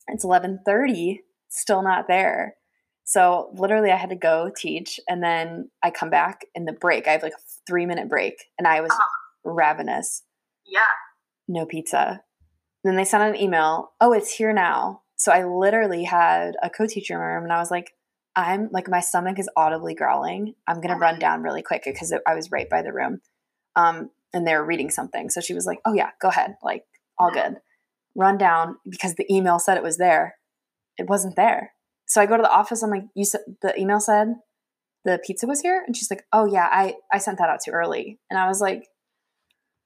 it's 0.08 0.24
11:30 0.24 1.20
still 1.48 1.82
not 1.82 2.06
there 2.08 2.56
so 3.04 3.50
literally 3.54 3.90
i 3.90 3.96
had 3.96 4.10
to 4.10 4.16
go 4.16 4.50
teach 4.54 5.00
and 5.08 5.22
then 5.22 5.70
i 5.82 5.90
come 5.90 6.10
back 6.10 6.42
in 6.54 6.66
the 6.66 6.72
break 6.72 7.08
i 7.08 7.12
have 7.12 7.22
like 7.22 7.32
a 7.32 7.42
3 7.66 7.86
minute 7.86 8.08
break 8.08 8.34
and 8.58 8.66
i 8.68 8.80
was 8.82 8.90
Uh-huh. 8.90 9.50
ravenous 9.50 10.22
yeah. 10.66 10.80
no 11.48 11.64
pizza 11.64 12.22
then 12.82 12.96
they 12.96 13.04
sent 13.04 13.22
an 13.34 13.40
email 13.40 13.92
oh 14.00 14.12
it's 14.12 14.34
here 14.34 14.52
now 14.52 15.00
so 15.16 15.32
i 15.32 15.42
literally 15.44 16.04
had 16.04 16.54
a 16.62 16.68
co-teacher 16.68 17.14
in 17.14 17.20
my 17.20 17.26
room 17.26 17.44
and 17.44 17.52
i 17.52 17.58
was 17.60 17.70
like 17.70 17.92
i'm 18.36 18.68
like 18.72 18.88
my 18.90 19.00
stomach 19.00 19.38
is 19.38 19.48
audibly 19.56 19.94
growling 19.94 20.54
i'm 20.68 20.82
going 20.82 20.88
to 20.92 21.00
run 21.00 21.18
down 21.18 21.42
really 21.42 21.62
quick 21.62 21.82
because 21.84 22.12
i 22.26 22.34
was 22.34 22.50
right 22.50 22.68
by 22.68 22.82
the 22.82 22.92
room 22.92 23.20
um, 23.76 24.10
and 24.34 24.46
they 24.46 24.54
were 24.54 24.64
reading 24.64 24.90
something. 24.90 25.30
So 25.30 25.40
she 25.40 25.54
was 25.54 25.66
like, 25.66 25.80
"Oh 25.84 25.94
yeah, 25.94 26.10
go 26.20 26.28
ahead, 26.28 26.56
like 26.62 26.84
all 27.18 27.30
good." 27.32 27.56
Run 28.16 28.38
down 28.38 28.76
because 28.88 29.14
the 29.14 29.26
email 29.32 29.58
said 29.58 29.76
it 29.76 29.82
was 29.82 29.98
there. 29.98 30.36
It 30.98 31.08
wasn't 31.08 31.36
there. 31.36 31.72
So 32.06 32.20
I 32.20 32.26
go 32.26 32.36
to 32.36 32.42
the 32.42 32.50
office. 32.52 32.82
I'm 32.82 32.90
like, 32.90 33.04
"You 33.14 33.24
said 33.24 33.40
the 33.62 33.78
email 33.78 34.00
said 34.00 34.34
the 35.04 35.18
pizza 35.24 35.46
was 35.46 35.60
here," 35.62 35.82
and 35.86 35.96
she's 35.96 36.10
like, 36.10 36.24
"Oh 36.32 36.46
yeah, 36.46 36.68
I 36.70 36.94
I 37.12 37.18
sent 37.18 37.38
that 37.38 37.48
out 37.50 37.60
too 37.64 37.72
early." 37.72 38.20
And 38.30 38.38
I 38.38 38.46
was 38.46 38.60
like, 38.60 38.84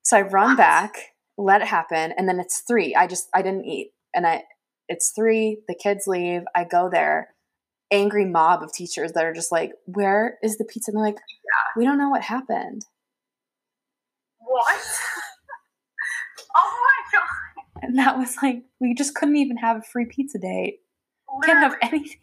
so 0.03 0.17
I 0.17 0.23
run 0.23 0.51
What? 0.51 0.57
back, 0.57 0.93
let 1.37 1.61
it 1.61 1.69
happen, 1.69 2.13
and 2.17 2.29
then 2.29 2.41
it's 2.41 2.61
three. 2.67 2.95
I 2.95 3.07
just 3.07 3.29
I 3.35 3.43
didn't 3.43 3.67
eat, 3.67 3.93
and 4.15 4.27
I 4.27 4.45
it's 4.89 5.13
three. 5.15 5.63
The 5.69 5.75
kids 5.75 6.07
leave. 6.07 6.43
I 6.55 6.65
go 6.65 6.89
there. 6.91 7.35
Angry 7.91 8.25
mob 8.25 8.63
of 8.63 8.73
teachers 8.73 9.13
that 9.13 9.25
are 9.25 9.35
just 9.35 9.53
like, 9.53 9.73
"Where 9.87 10.39
is 10.43 10.57
the 10.59 10.65
pizza?" 10.65 10.91
And 10.91 10.97
they're 10.99 11.05
like, 11.13 11.21
"We 11.77 11.85
don't 11.85 11.99
know 11.99 12.09
what 12.11 12.23
happened." 12.23 12.87
What? 14.39 14.81
And 17.83 17.99
that 17.99 18.19
was 18.19 18.37
like, 18.43 18.63
we 18.81 18.95
just 18.95 19.15
couldn't 19.15 19.37
even 19.37 19.57
have 19.59 19.77
a 19.79 19.83
free 19.83 20.07
pizza 20.07 20.39
date. 20.39 20.81
Can't 21.45 21.59
have 21.63 21.77
anything. 21.83 22.19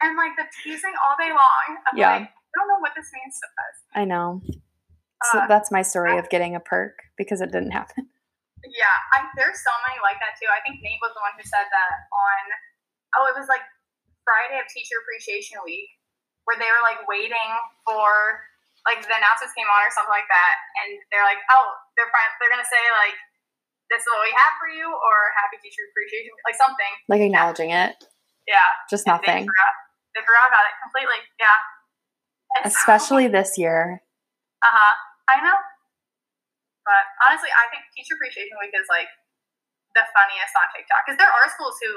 and 0.00 0.16
like 0.16 0.32
the 0.36 0.46
teasing 0.62 0.94
all 1.04 1.16
day 1.20 1.30
long. 1.30 1.66
I'm 1.90 1.96
Yeah. 1.98 2.12
like, 2.24 2.28
I 2.30 2.52
don't 2.56 2.68
know 2.68 2.80
what 2.80 2.92
this 2.96 3.10
means 3.12 3.36
to 3.38 3.46
us. 3.46 3.76
I 3.94 4.04
know. 4.08 4.40
So 5.32 5.38
Uh, 5.40 5.46
that's 5.46 5.70
my 5.70 5.82
story 5.82 6.16
of 6.18 6.30
getting 6.32 6.56
a 6.56 6.60
perk 6.60 6.96
because 7.20 7.40
it 7.44 7.52
didn't 7.52 7.72
happen. 7.76 8.08
Yeah, 8.64 8.96
I, 9.16 9.24
there's 9.36 9.60
so 9.60 9.72
many 9.88 10.00
like 10.04 10.16
that 10.20 10.36
too. 10.40 10.48
I 10.48 10.60
think 10.64 10.80
Nate 10.84 11.00
was 11.04 11.12
the 11.16 11.20
one 11.24 11.32
who 11.36 11.44
said 11.44 11.64
that 11.68 11.92
on, 12.12 12.42
oh, 13.16 13.24
it 13.28 13.36
was 13.36 13.48
like 13.48 13.64
Friday 14.24 14.60
of 14.60 14.68
Teacher 14.72 14.96
Appreciation 15.04 15.60
Week, 15.64 15.88
where 16.44 16.56
they 16.60 16.68
were 16.68 16.84
like 16.84 17.04
waiting 17.08 17.48
for 17.88 18.08
like 18.88 19.00
the 19.04 19.12
announcements 19.12 19.52
came 19.56 19.68
on 19.68 19.80
or 19.84 19.92
something 19.92 20.12
like 20.12 20.28
that, 20.32 20.54
and 20.84 20.96
they're 21.12 21.24
like, 21.24 21.40
oh, 21.52 21.66
they're 21.96 22.08
fine. 22.12 22.28
They're 22.40 22.52
gonna 22.52 22.68
say 22.68 22.80
like, 23.04 23.16
this 23.90 24.00
is 24.02 24.08
what 24.08 24.22
we 24.22 24.32
have 24.32 24.54
for 24.62 24.70
you, 24.70 24.86
or 24.86 25.16
Happy 25.36 25.58
Teacher 25.58 25.82
Appreciation, 25.90 26.30
like 26.46 26.54
something. 26.56 26.92
Like 27.10 27.20
acknowledging 27.26 27.74
it, 27.74 27.98
Yeah, 28.46 28.62
just 28.88 29.04
and 29.06 29.18
nothing. 29.18 29.44
They 29.44 29.50
forgot, 29.50 29.74
they 30.14 30.22
forgot 30.22 30.46
about 30.48 30.64
it 30.70 30.74
completely. 30.78 31.20
Yeah, 31.42 31.58
And 32.54 32.62
so- 32.70 32.78
Especially 32.78 33.26
this 33.26 33.58
year. 33.58 34.00
Uh 34.62 34.70
huh. 34.70 34.94
I 35.30 35.42
know. 35.42 35.58
But 36.86 37.04
honestly, 37.26 37.50
I 37.54 37.66
think 37.70 37.86
Teacher 37.94 38.14
Appreciation 38.18 38.56
Week 38.58 38.74
is 38.74 38.86
like 38.90 39.06
the 39.94 40.02
funniest 40.14 40.54
on 40.58 40.66
TikTok 40.74 41.06
because 41.06 41.18
there 41.18 41.30
are 41.30 41.46
schools 41.50 41.76
who 41.82 41.92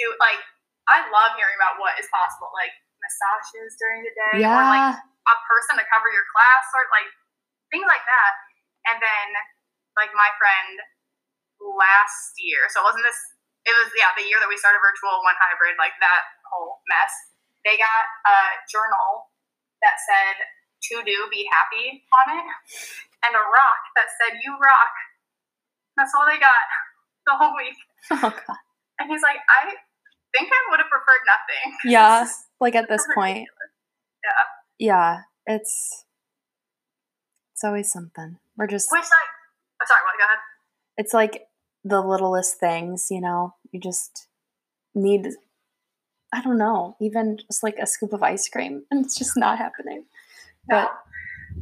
do 0.00 0.08
like. 0.20 0.40
I 0.86 1.02
love 1.10 1.34
hearing 1.34 1.58
about 1.58 1.82
what 1.82 1.98
is 1.98 2.06
possible, 2.14 2.46
like 2.54 2.70
massages 3.02 3.74
during 3.74 4.06
the 4.06 4.14
day, 4.14 4.46
or 4.46 4.62
like 4.70 4.94
a 5.02 5.36
person 5.50 5.74
to 5.82 5.84
cover 5.90 6.06
your 6.14 6.22
class, 6.30 6.62
or 6.76 6.86
like 6.94 7.10
things 7.74 7.88
like 7.90 8.06
that. 8.06 8.32
And 8.86 9.02
then, 9.02 9.26
like 9.96 10.12
my 10.14 10.30
friend 10.36 10.76
last 11.60 12.36
year, 12.38 12.68
so 12.70 12.84
it 12.84 12.86
wasn't 12.86 13.04
this. 13.04 13.20
It 13.66 13.74
was 13.74 13.90
yeah, 13.98 14.14
the 14.14 14.22
year 14.22 14.38
that 14.38 14.46
we 14.46 14.54
started 14.60 14.78
virtual, 14.78 15.18
one 15.26 15.34
hybrid, 15.42 15.74
like 15.80 15.96
that 15.98 16.22
whole 16.46 16.78
mess. 16.86 17.12
They 17.66 17.74
got 17.74 18.04
a 18.28 18.38
journal 18.70 19.32
that 19.82 19.98
said 20.06 20.36
"to 20.92 21.02
do, 21.02 21.26
be 21.34 21.48
happy" 21.50 22.06
on 22.14 22.26
it, 22.30 22.46
and 23.26 23.32
a 23.34 23.42
rock 23.42 23.82
that 23.98 24.12
said 24.22 24.38
"you 24.44 24.54
rock." 24.62 24.94
That's 25.96 26.12
all 26.14 26.28
they 26.28 26.38
got 26.38 26.64
the 27.26 27.34
whole 27.34 27.56
week. 27.56 27.76
Oh 28.12 28.30
god. 28.30 28.60
And 28.98 29.10
he's 29.10 29.22
like, 29.22 29.36
I 29.48 29.74
think 30.32 30.48
I 30.52 30.70
would 30.70 30.80
have 30.80 30.90
preferred 30.90 31.24
nothing. 31.26 31.78
Yeah. 31.92 32.26
Like 32.60 32.74
at 32.74 32.88
this 32.88 33.06
point. 33.14 33.48
Yeah. 34.24 34.44
Yeah. 34.78 35.20
It's 35.46 36.04
it's 37.52 37.64
always 37.64 37.90
something. 37.90 38.38
We're 38.56 38.66
just 38.66 38.90
Which 38.90 39.00
like, 39.00 39.10
oh, 39.80 39.86
sorry, 39.86 40.00
what? 40.04 40.18
Go 40.18 40.24
ahead. 40.24 40.38
it's 40.98 41.14
like 41.14 41.46
the 41.84 42.00
littlest 42.00 42.58
things, 42.58 43.08
you 43.10 43.20
know. 43.20 43.54
You 43.72 43.80
just 43.80 44.28
need 44.94 45.28
I 46.34 46.42
don't 46.42 46.58
know, 46.58 46.96
even 47.00 47.38
just 47.38 47.62
like 47.62 47.78
a 47.80 47.86
scoop 47.86 48.12
of 48.12 48.22
ice 48.22 48.48
cream 48.48 48.82
and 48.90 49.04
it's 49.04 49.16
just 49.16 49.36
not 49.36 49.58
happening. 49.58 50.04
No. 50.68 50.82
But 50.82 50.90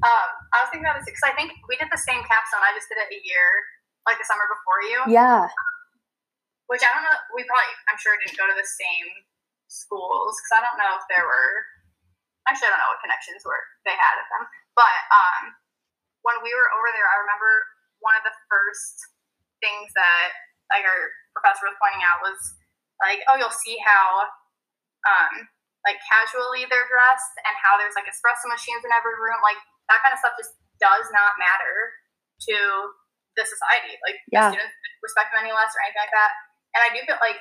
Um, 0.02 0.28
I 0.50 0.64
was 0.64 0.68
thinking 0.72 0.88
about 0.88 0.98
this 0.98 1.06
because 1.06 1.22
I 1.28 1.36
think 1.36 1.52
we 1.68 1.76
did 1.76 1.86
the 1.92 2.00
same 2.00 2.18
capstone. 2.26 2.64
I 2.64 2.72
just 2.74 2.88
did 2.90 2.98
it 2.98 3.12
a 3.12 3.20
year, 3.22 3.46
like 4.08 4.18
the 4.18 4.26
summer 4.26 4.48
before 4.50 4.80
you. 4.90 4.98
yeah. 5.12 5.46
Which 6.72 6.80
I 6.80 6.90
don't 6.96 7.04
know. 7.04 7.18
We 7.36 7.44
probably, 7.44 7.70
I'm 7.92 8.00
sure, 8.00 8.16
didn't 8.24 8.40
go 8.40 8.48
to 8.48 8.56
the 8.56 8.64
same 8.64 9.08
schools 9.68 10.32
because 10.40 10.52
I 10.56 10.60
don't 10.64 10.80
know 10.80 10.96
if 10.96 11.04
there 11.12 11.22
were. 11.28 11.52
Actually, 12.48 12.72
I 12.72 12.76
don't 12.76 12.82
know 12.82 12.90
what 12.96 13.04
connections 13.04 13.44
were 13.44 13.60
they 13.84 13.92
had 13.92 14.16
at 14.16 14.28
them. 14.32 14.48
But 14.72 14.96
um, 15.12 15.42
when 16.24 16.40
we 16.40 16.48
were 16.56 16.68
over 16.72 16.88
there, 16.96 17.04
I 17.04 17.20
remember 17.20 17.52
one 18.04 18.16
of 18.20 18.24
the 18.28 18.36
first 18.52 19.00
things 19.64 19.88
that 19.96 20.36
like 20.68 20.84
our 20.84 21.02
professor 21.32 21.64
was 21.66 21.76
pointing 21.80 22.04
out 22.04 22.20
was 22.20 22.36
like, 23.00 23.24
oh, 23.26 23.36
you'll 23.40 23.52
see 23.52 23.80
how 23.80 24.28
um, 25.08 25.48
like 25.88 26.00
casually 26.04 26.68
they're 26.68 26.88
dressed 26.88 27.34
and 27.44 27.54
how 27.60 27.76
there's 27.80 27.96
like 27.96 28.08
espresso 28.08 28.48
machines 28.48 28.84
in 28.84 28.92
every 28.92 29.16
room. 29.16 29.40
Like 29.40 29.58
that 29.88 30.00
kind 30.04 30.12
of 30.12 30.20
stuff 30.20 30.36
just 30.36 30.54
does 30.80 31.08
not 31.12 31.36
matter 31.40 31.76
to 32.48 32.56
the 33.36 33.44
society. 33.44 33.96
Like 34.04 34.20
Yeah. 34.30 34.52
students 34.52 34.72
don't 34.72 35.04
respect 35.04 35.32
them 35.32 35.44
any 35.44 35.52
less 35.52 35.72
or 35.74 35.80
anything 35.84 36.04
like 36.04 36.14
that. 36.14 36.32
And 36.76 36.80
I 36.84 36.90
do 36.92 37.00
feel 37.08 37.20
like 37.20 37.40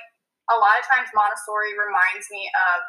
a 0.52 0.56
lot 0.60 0.76
of 0.76 0.84
times 0.84 1.08
Montessori 1.16 1.72
reminds 1.72 2.28
me 2.28 2.48
of 2.52 2.80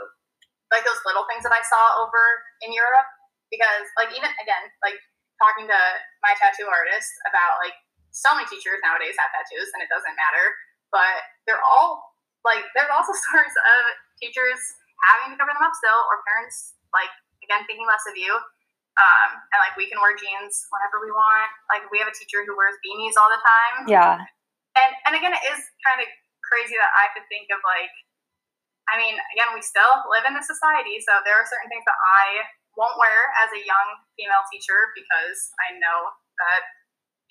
like 0.74 0.84
those 0.84 1.00
little 1.08 1.24
things 1.32 1.46
that 1.48 1.56
I 1.56 1.64
saw 1.64 2.04
over 2.04 2.20
in 2.66 2.76
Europe 2.76 3.08
because 3.54 3.86
like 3.96 4.12
even 4.12 4.28
again 4.42 4.66
like 4.84 4.98
talking 5.42 5.68
to 5.68 5.82
my 6.24 6.34
tattoo 6.40 6.68
artist 6.68 7.12
about 7.28 7.60
like 7.64 7.76
so 8.16 8.32
many 8.36 8.48
teachers 8.48 8.80
nowadays 8.84 9.16
have 9.20 9.32
tattoos 9.36 9.68
and 9.76 9.84
it 9.84 9.90
doesn't 9.92 10.16
matter 10.16 10.46
but 10.94 11.20
they're 11.48 11.64
all 11.64 12.16
like 12.48 12.64
there's 12.78 12.92
also 12.94 13.12
stories 13.28 13.54
of 13.56 13.82
teachers 14.22 14.60
having 15.12 15.34
to 15.34 15.38
cover 15.40 15.52
them 15.52 15.64
up 15.66 15.76
still 15.76 16.00
or 16.08 16.24
parents 16.24 16.80
like 16.96 17.12
again 17.44 17.64
thinking 17.68 17.84
less 17.88 18.04
of 18.08 18.16
you 18.16 18.32
um, 18.96 19.30
and 19.52 19.60
like 19.60 19.76
we 19.76 19.92
can 19.92 20.00
wear 20.00 20.16
jeans 20.16 20.56
whenever 20.72 21.04
we 21.04 21.12
want 21.12 21.52
like 21.68 21.84
we 21.92 22.00
have 22.00 22.08
a 22.08 22.16
teacher 22.16 22.48
who 22.48 22.56
wears 22.56 22.80
beanies 22.80 23.20
all 23.20 23.28
the 23.28 23.44
time 23.44 23.76
Yeah. 23.92 24.16
and 24.80 24.92
and 25.04 25.14
again, 25.20 25.36
it 25.36 25.44
is 25.52 25.60
kind 25.84 26.00
of 26.00 26.08
crazy 26.48 26.80
that 26.80 26.94
I 26.96 27.12
could 27.12 27.28
think 27.28 27.52
of 27.52 27.60
like, 27.68 27.92
I 28.88 28.96
mean, 29.02 29.18
again, 29.36 29.50
we 29.52 29.60
still 29.66 29.90
live 30.14 30.24
in 30.30 30.38
a 30.38 30.44
society, 30.46 31.02
so 31.04 31.12
there 31.28 31.36
are 31.36 31.44
certain 31.44 31.68
things 31.68 31.84
that 31.90 31.98
I 31.98 32.26
won't 32.76 32.96
wear 33.00 33.32
as 33.44 33.50
a 33.56 33.62
young 33.64 33.90
female 34.20 34.44
teacher 34.52 34.92
because 34.96 35.52
I 35.64 35.76
know 35.80 36.12
that 36.40 36.62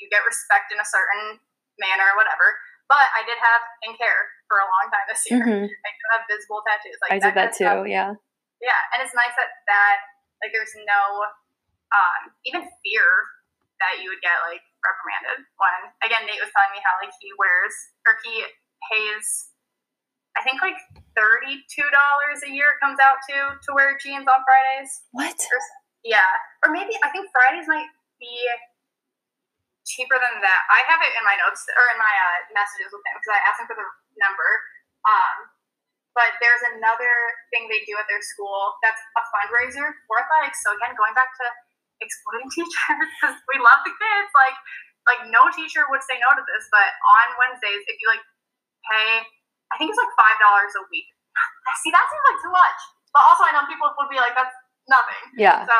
you 0.01 0.09
get 0.11 0.25
respect 0.25 0.73
in 0.73 0.81
a 0.81 0.87
certain 0.89 1.39
manner 1.79 2.09
or 2.13 2.17
whatever. 2.19 2.57
But 2.85 3.09
I 3.17 3.25
did 3.25 3.41
have 3.41 3.63
in 3.89 3.97
care 3.97 4.29
for 4.45 4.61
a 4.61 4.69
long 4.69 4.93
time 4.93 5.07
this 5.09 5.25
year. 5.31 5.41
Mhm. 5.41 5.65
I 5.65 5.91
do 5.97 6.05
have 6.13 6.23
visible 6.29 6.61
tattoos. 6.69 7.01
Like 7.01 7.17
I 7.17 7.19
did 7.21 7.33
that 7.33 7.49
of 7.53 7.57
stuff. 7.57 7.85
too. 7.85 7.89
Yeah. 7.89 8.13
Yeah, 8.61 8.81
and 8.93 9.01
it's 9.05 9.17
nice 9.17 9.33
that 9.37 9.51
that 9.69 9.97
like 10.45 10.53
there's 10.53 10.73
no 10.85 11.03
um, 11.93 12.33
even 12.45 12.65
fear 12.85 13.07
that 13.81 14.01
you 14.05 14.09
would 14.13 14.21
get 14.21 14.37
like 14.49 14.63
reprimanded 14.85 15.49
when 15.57 15.81
again 16.05 16.25
Nate 16.29 16.41
was 16.41 16.53
telling 16.53 16.73
me 16.77 16.81
how 16.85 16.97
like 17.01 17.13
he 17.21 17.33
wears 17.41 17.73
or 18.05 18.17
he 18.25 18.45
pays 18.93 19.53
I 20.35 20.43
think 20.43 20.61
like 20.61 20.79
thirty 21.15 21.63
two 21.71 21.87
dollars 21.95 22.43
a 22.43 22.51
year 22.51 22.75
comes 22.83 22.99
out 22.99 23.23
to 23.31 23.37
to 23.59 23.69
wear 23.75 23.97
jeans 23.99 24.27
on 24.27 24.41
Fridays. 24.43 25.07
What? 25.15 25.39
Yeah, 26.05 26.29
or 26.67 26.75
maybe 26.75 26.93
I 27.01 27.09
think 27.15 27.31
Fridays 27.33 27.65
might 27.71 27.89
be 28.21 28.35
cheaper 29.85 30.17
than 30.17 30.41
that. 30.41 30.63
I 30.73 30.81
have 30.89 31.01
it 31.05 31.13
in 31.17 31.25
my 31.25 31.37
notes 31.45 31.65
or 31.69 31.85
in 31.93 31.99
my 32.01 32.13
uh, 32.13 32.39
messages 32.57 32.93
with 32.93 33.05
him 33.05 33.17
because 33.21 33.35
I 33.37 33.41
asked 33.47 33.61
him 33.63 33.69
for 33.69 33.77
the 33.79 33.89
number. 34.17 34.49
Um, 35.05 35.37
but 36.17 36.39
there's 36.39 36.63
another 36.79 37.13
thing 37.51 37.67
they 37.67 37.83
do 37.85 37.99
at 37.99 38.07
their 38.07 38.23
school 38.23 38.79
that's 38.81 39.03
a 39.19 39.23
fundraiser 39.35 39.85
for 40.07 40.23
athletics. 40.23 40.63
So 40.63 40.71
again, 40.73 40.95
going 40.95 41.13
back 41.13 41.35
to 41.43 41.47
exploiting 41.99 42.49
teachers 42.55 43.07
because 43.19 43.37
we 43.51 43.59
love 43.59 43.83
the 43.83 43.93
kids. 43.93 44.31
Like, 44.33 44.57
like 45.11 45.21
no 45.29 45.51
teacher 45.53 45.85
would 45.91 46.07
say 46.07 46.17
no 46.23 46.31
to 46.33 46.43
this. 46.47 46.65
But 46.71 46.87
on 47.19 47.27
Wednesdays, 47.37 47.83
if 47.91 47.99
you 47.99 48.07
like 48.09 48.23
pay, 48.89 49.27
I 49.73 49.81
think 49.81 49.93
it's 49.93 50.01
like 50.01 50.13
five 50.19 50.37
dollars 50.41 50.73
a 50.77 50.85
week. 50.93 51.09
See, 51.83 51.93
that 51.93 52.05
seems 52.09 52.25
like 52.29 52.41
too 52.45 52.53
much. 52.53 52.81
But 53.15 53.23
also, 53.25 53.47
I 53.47 53.55
know 53.55 53.65
people 53.71 53.87
would 53.87 54.11
be 54.11 54.19
like, 54.19 54.35
that's 54.35 54.55
nothing. 54.91 55.23
Yeah. 55.39 55.63
So, 55.63 55.77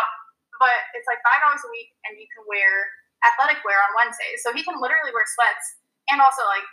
but 0.63 0.77
it's 0.95 1.09
like 1.11 1.21
five 1.27 1.43
dollars 1.45 1.61
a 1.67 1.71
week, 1.71 1.93
and 2.09 2.17
you 2.17 2.27
can 2.31 2.47
wear 2.47 2.89
athletic 3.27 3.61
wear 3.65 3.81
on 3.81 3.91
Wednesdays. 3.97 4.45
So 4.45 4.55
he 4.55 4.63
can 4.63 4.79
literally 4.79 5.11
wear 5.11 5.27
sweats, 5.27 5.83
and 6.09 6.23
also 6.23 6.45
like 6.47 6.67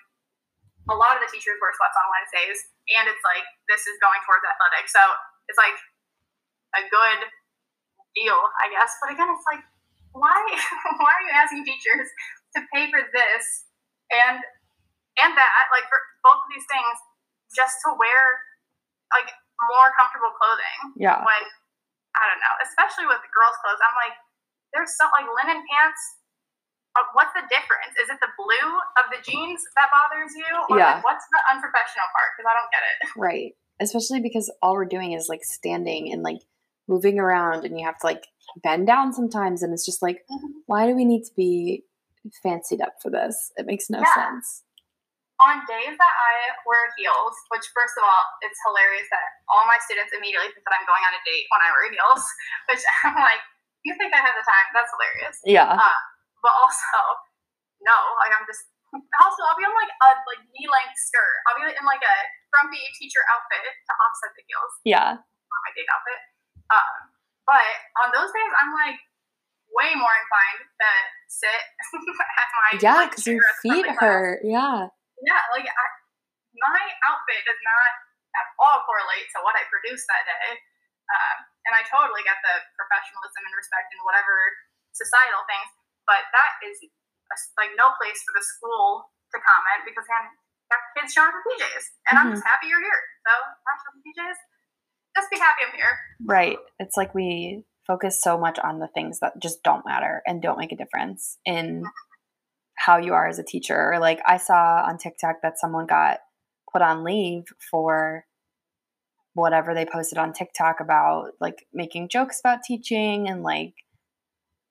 a 0.90 0.96
lot 0.98 1.18
of 1.18 1.22
the 1.22 1.30
teachers 1.30 1.58
wear 1.62 1.74
sweats 1.76 1.98
on 1.98 2.08
Wednesdays, 2.10 2.60
and 2.98 3.06
it's 3.10 3.24
like 3.26 3.46
this 3.68 3.86
is 3.86 3.96
going 4.00 4.20
towards 4.26 4.44
athletics. 4.46 4.92
So 4.94 5.04
it's 5.50 5.60
like 5.60 5.78
a 6.78 6.84
good 6.88 7.20
deal, 8.16 8.40
I 8.60 8.72
guess. 8.72 8.96
But 9.00 9.14
again, 9.14 9.30
it's 9.32 9.48
like 9.48 9.64
why 10.14 10.36
why 11.00 11.12
are 11.12 11.26
you 11.26 11.34
asking 11.34 11.64
teachers 11.64 12.08
to 12.56 12.60
pay 12.74 12.92
for 12.92 13.00
this 13.16 13.68
and 14.12 14.40
and 15.20 15.32
that 15.36 15.52
like 15.72 15.88
for 15.88 16.00
both 16.24 16.42
of 16.46 16.50
these 16.54 16.66
things 16.70 16.96
just 17.56 17.78
to 17.86 17.94
wear 17.98 18.22
like 19.12 19.28
more 19.70 19.90
comfortable 20.00 20.32
clothing 20.40 20.96
Yeah. 20.98 21.20
when 21.22 21.44
I 22.16 22.24
don't 22.28 22.42
know, 22.44 22.56
especially 22.66 23.08
with 23.08 23.24
girls' 23.32 23.56
clothes. 23.64 23.80
I'm 23.80 23.96
like, 23.96 24.16
there's 24.76 24.92
so 25.00 25.08
like 25.16 25.28
linen 25.32 25.64
pants. 25.64 26.02
What's 27.16 27.32
the 27.34 27.48
difference? 27.48 27.96
Is 28.04 28.10
it 28.12 28.20
the 28.20 28.28
blue 28.36 28.72
of 29.00 29.06
the 29.16 29.20
jeans 29.24 29.64
that 29.80 29.88
bothers 29.96 30.36
you, 30.36 30.44
or 30.70 30.78
Yeah. 30.78 30.96
like, 31.00 31.04
what's 31.06 31.24
the 31.32 31.40
unprofessional 31.52 32.04
part? 32.12 32.30
Because 32.36 32.48
I 32.52 32.54
don't 32.56 32.72
get 32.72 32.84
it. 32.84 32.98
Right. 33.16 33.52
Especially 33.80 34.20
because 34.20 34.52
all 34.62 34.74
we're 34.74 34.86
doing 34.86 35.14
is 35.14 35.30
like 35.30 35.44
standing 35.44 36.12
and 36.12 36.22
like 36.22 36.42
moving 36.88 37.18
around 37.18 37.64
and 37.64 37.80
you 37.80 37.86
have 37.86 37.98
to 38.00 38.06
like 38.08 38.28
bend 38.62 38.88
down 38.88 39.14
sometimes 39.14 39.64
and 39.64 39.72
it's 39.74 39.86
just 39.86 40.02
like 40.02 40.26
Mhm. 40.30 40.52
why 40.66 40.86
do 40.86 40.94
we 40.96 41.06
need 41.06 41.24
to 41.24 41.34
be 41.36 41.86
fancied 42.44 42.82
up 42.82 42.94
for 43.02 43.10
this? 43.10 43.52
It 43.56 43.66
makes 43.66 43.90
no 43.90 44.00
Yeah. 44.00 44.14
sense. 44.14 44.64
On 45.42 45.58
days 45.66 45.98
that 45.98 46.16
I 46.22 46.34
wear 46.70 46.94
heels, 47.02 47.34
which 47.50 47.66
first 47.74 47.98
of 47.98 48.06
all, 48.06 48.24
it's 48.46 48.58
hilarious 48.70 49.10
that 49.10 49.26
all 49.50 49.66
my 49.66 49.82
students 49.82 50.14
immediately 50.14 50.54
think 50.54 50.62
that 50.70 50.78
I'm 50.78 50.86
going 50.86 51.02
on 51.02 51.18
a 51.18 51.22
date 51.26 51.50
when 51.50 51.62
I 51.66 51.70
wear 51.74 51.90
heels, 51.90 52.22
which 52.70 52.84
I'm 53.02 53.18
like, 53.18 53.42
you 53.82 53.98
think 53.98 54.14
I 54.14 54.22
have 54.22 54.38
the 54.38 54.46
time? 54.46 54.68
That's 54.78 54.94
hilarious. 54.94 55.38
Yeah. 55.42 55.74
But 56.46 56.54
also, 56.62 57.00
no, 57.82 57.98
like 58.22 58.34
I'm 58.38 58.46
just. 58.46 58.70
Also, 58.92 59.40
I'll 59.48 59.56
be 59.56 59.64
on 59.64 59.72
like 59.72 59.90
a 59.90 60.10
like 60.28 60.44
knee 60.52 60.68
length 60.68 61.00
skirt. 61.00 61.36
I'll 61.48 61.58
be 61.58 61.64
in 61.64 61.86
like 61.88 62.04
a 62.04 62.18
frumpy 62.52 62.84
teacher 63.00 63.24
outfit 63.32 63.64
to 63.64 63.92
offset 63.98 64.36
the 64.36 64.44
heels. 64.46 64.74
Yeah. 64.84 65.16
Not 65.16 65.60
my 65.64 65.72
date 65.74 65.88
outfit. 65.90 66.20
Um, 66.70 66.94
but 67.48 67.72
on 68.04 68.08
those 68.12 68.30
days, 68.36 68.52
I'm 68.60 68.76
like 68.76 69.00
way 69.72 69.96
more 69.96 70.12
inclined 70.12 70.68
to 70.68 70.90
sit 71.32 71.62
at 72.38 72.50
my 72.52 72.70
Yeah, 72.84 73.08
because 73.08 73.24
your 73.26 73.40
chair 73.40 73.48
at 73.48 73.56
the 73.56 73.64
front 73.64 73.80
of 73.80 73.86
feet 73.86 73.86
class. 73.96 74.02
hurt. 74.04 74.40
Yeah. 74.44 74.80
Yeah, 75.22 75.42
like 75.54 75.66
I, 75.70 75.86
my 76.58 76.82
outfit 77.08 77.42
does 77.46 77.62
not 77.62 77.92
at 78.36 78.48
all 78.58 78.84
correlate 78.88 79.28
to 79.36 79.44
what 79.44 79.56
I 79.56 79.68
produced 79.68 80.08
that 80.08 80.24
day. 80.28 80.60
Um, 81.12 81.38
and 81.68 81.74
I 81.76 81.84
totally 81.92 82.24
get 82.24 82.40
the 82.42 82.56
professionalism 82.80 83.44
and 83.44 83.54
respect 83.54 83.92
and 83.92 84.02
whatever 84.08 84.32
societal 84.96 85.44
things, 85.46 85.70
but 86.08 86.24
that 86.32 86.52
is 86.64 86.80
a, 86.88 87.36
like 87.60 87.76
no 87.76 87.92
place 88.00 88.24
for 88.24 88.32
the 88.32 88.44
school 88.44 89.12
to 89.36 89.38
comment 89.44 89.84
because 89.84 90.08
man, 90.08 90.32
got 90.72 90.80
kids 90.96 91.12
showing 91.12 91.32
up 91.32 91.36
in 91.36 91.44
PJs, 91.44 91.86
and 92.08 92.16
I'm 92.16 92.32
just 92.32 92.48
happy 92.48 92.72
you're 92.72 92.80
here. 92.80 93.02
So 93.28 93.32
I'm 93.36 93.78
showing 93.84 94.02
PJs. 94.08 94.40
Just 95.20 95.28
be 95.28 95.40
happy 95.40 95.68
I'm 95.68 95.76
here. 95.76 95.96
Right. 96.24 96.60
It's 96.80 96.96
like 96.96 97.12
we 97.12 97.68
focus 97.86 98.24
so 98.24 98.40
much 98.40 98.58
on 98.60 98.80
the 98.80 98.88
things 98.88 99.20
that 99.20 99.36
just 99.42 99.64
don't 99.64 99.86
matter 99.86 100.24
and 100.26 100.42
don't 100.42 100.58
make 100.58 100.72
a 100.72 100.80
difference 100.80 101.38
in 101.44 101.84
how 102.86 102.98
you 102.98 103.14
are 103.14 103.28
as 103.28 103.38
a 103.40 103.44
teacher. 103.44 103.98
Like 104.00 104.20
I 104.26 104.38
saw 104.38 104.84
on 104.88 104.98
TikTok 104.98 105.38
that 105.44 105.60
someone 105.60 105.86
got 105.86 106.20
put 106.72 106.82
on 106.82 107.04
leave 107.04 107.44
for 107.70 108.26
whatever 109.34 109.74
they 109.74 109.86
posted 109.86 110.18
on 110.18 110.34
TikTok 110.34 110.80
about 110.80 111.32
like 111.40 111.68
making 111.74 112.10
jokes 112.10 112.40
about 112.40 112.64
teaching 112.64 113.30
and 113.30 113.44
like 113.44 113.74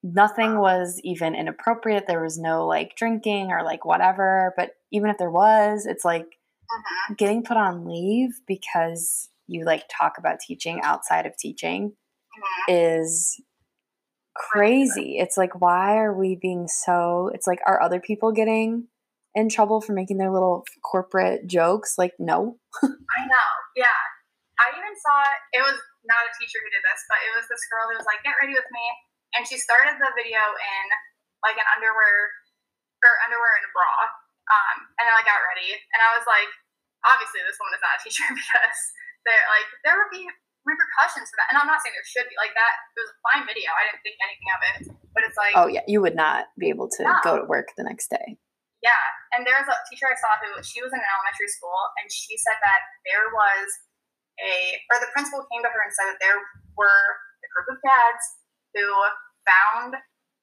nothing 0.02 0.58
was 0.58 1.00
even 1.04 1.34
inappropriate. 1.34 2.06
There 2.06 2.22
was 2.22 2.38
no 2.38 2.66
like 2.66 2.96
drinking 2.96 3.52
or 3.52 3.62
like 3.62 3.84
whatever, 3.84 4.54
but 4.56 4.72
even 4.90 5.10
if 5.10 5.18
there 5.18 5.30
was, 5.30 5.86
it's 5.86 6.04
like 6.04 6.26
hmm 6.68 7.14
getting 7.16 7.42
put 7.42 7.56
on 7.56 7.86
leave 7.86 8.30
because 8.46 9.28
you 9.48 9.64
like 9.64 9.84
talk 9.90 10.18
about 10.18 10.38
teaching 10.38 10.80
outside 10.82 11.26
of 11.26 11.36
teaching 11.36 11.92
hmm 12.32 12.72
is 12.72 13.40
crazy. 14.40 15.18
It's 15.20 15.36
like 15.36 15.60
why 15.60 15.98
are 15.98 16.16
we 16.16 16.36
being 16.40 16.68
so 16.68 17.30
it's 17.34 17.46
like 17.46 17.60
are 17.66 17.80
other 17.80 18.00
people 18.00 18.32
getting 18.32 18.88
in 19.34 19.48
trouble 19.48 19.80
for 19.80 19.92
making 19.92 20.16
their 20.16 20.32
little 20.32 20.64
corporate 20.80 21.46
jokes? 21.46 21.96
Like 22.00 22.14
no. 22.18 22.56
I 22.82 23.22
know. 23.28 23.50
Yeah. 23.76 24.00
I 24.60 24.72
even 24.76 24.94
saw 24.96 25.16
it 25.56 25.62
was 25.64 25.78
not 26.04 26.24
a 26.24 26.32
teacher 26.36 26.60
who 26.60 26.70
did 26.72 26.84
this, 26.84 27.00
but 27.08 27.20
it 27.24 27.32
was 27.36 27.46
this 27.48 27.64
girl 27.72 27.88
who 27.88 27.96
was 27.96 28.08
like, 28.08 28.20
"Get 28.20 28.36
ready 28.36 28.52
with 28.52 28.68
me," 28.68 28.84
and 29.36 29.48
she 29.48 29.56
started 29.56 29.96
the 29.96 30.12
video 30.12 30.40
in 30.40 30.84
like 31.40 31.56
an 31.56 31.64
underwear 31.76 32.28
or 33.00 33.12
underwear 33.24 33.56
and 33.56 33.64
a 33.64 33.72
bra, 33.72 33.92
um, 34.52 34.76
and 35.00 35.08
then 35.08 35.16
I 35.16 35.24
got 35.24 35.40
ready, 35.48 35.72
and 35.72 36.00
I 36.04 36.12
was 36.12 36.28
like, 36.28 36.52
obviously 37.04 37.40
this 37.44 37.56
woman 37.56 37.76
is 37.76 37.84
not 37.84 37.96
a 37.96 38.00
teacher 38.04 38.28
because 38.40 38.80
they're 39.24 39.48
like 39.52 39.68
there 39.84 39.96
would 39.96 40.12
be 40.12 40.28
repercussions 40.68 41.28
for 41.32 41.36
that, 41.40 41.48
and 41.52 41.56
I'm 41.56 41.68
not 41.68 41.80
saying 41.80 41.96
there 41.96 42.06
should 42.06 42.28
be 42.28 42.36
like 42.36 42.52
that. 42.52 42.72
It 42.96 43.00
was 43.00 43.10
a 43.12 43.18
fine 43.24 43.44
video. 43.48 43.72
I 43.72 43.88
didn't 43.88 44.02
think 44.04 44.16
anything 44.20 44.50
of 44.52 44.60
it, 44.60 44.76
but 45.16 45.22
it's 45.24 45.38
like, 45.40 45.54
Oh 45.56 45.68
yeah, 45.68 45.84
you 45.88 46.00
would 46.04 46.16
not 46.16 46.52
be 46.60 46.68
able 46.68 46.88
to 47.00 47.02
go 47.24 47.40
to 47.40 47.44
work 47.48 47.72
the 47.76 47.84
next 47.84 48.12
day. 48.12 48.36
Yeah, 48.80 49.04
and 49.36 49.44
there's 49.44 49.68
a 49.68 49.76
teacher 49.92 50.08
I 50.08 50.16
saw 50.16 50.40
who 50.40 50.56
she 50.64 50.80
was 50.80 50.88
in 50.88 51.00
an 51.00 51.10
elementary 51.20 51.52
school, 51.52 51.76
and 52.00 52.08
she 52.08 52.40
said 52.40 52.56
that 52.64 52.80
there 53.04 53.28
was 53.28 53.68
a, 54.40 54.80
or 54.88 54.96
the 55.04 55.12
principal 55.12 55.44
came 55.52 55.60
to 55.60 55.68
her 55.68 55.80
and 55.84 55.92
said 55.92 56.08
that 56.16 56.20
there 56.20 56.40
were 56.80 57.04
a 57.44 57.48
group 57.52 57.68
of 57.76 57.78
dads 57.84 58.24
who 58.72 58.88
found 59.44 60.00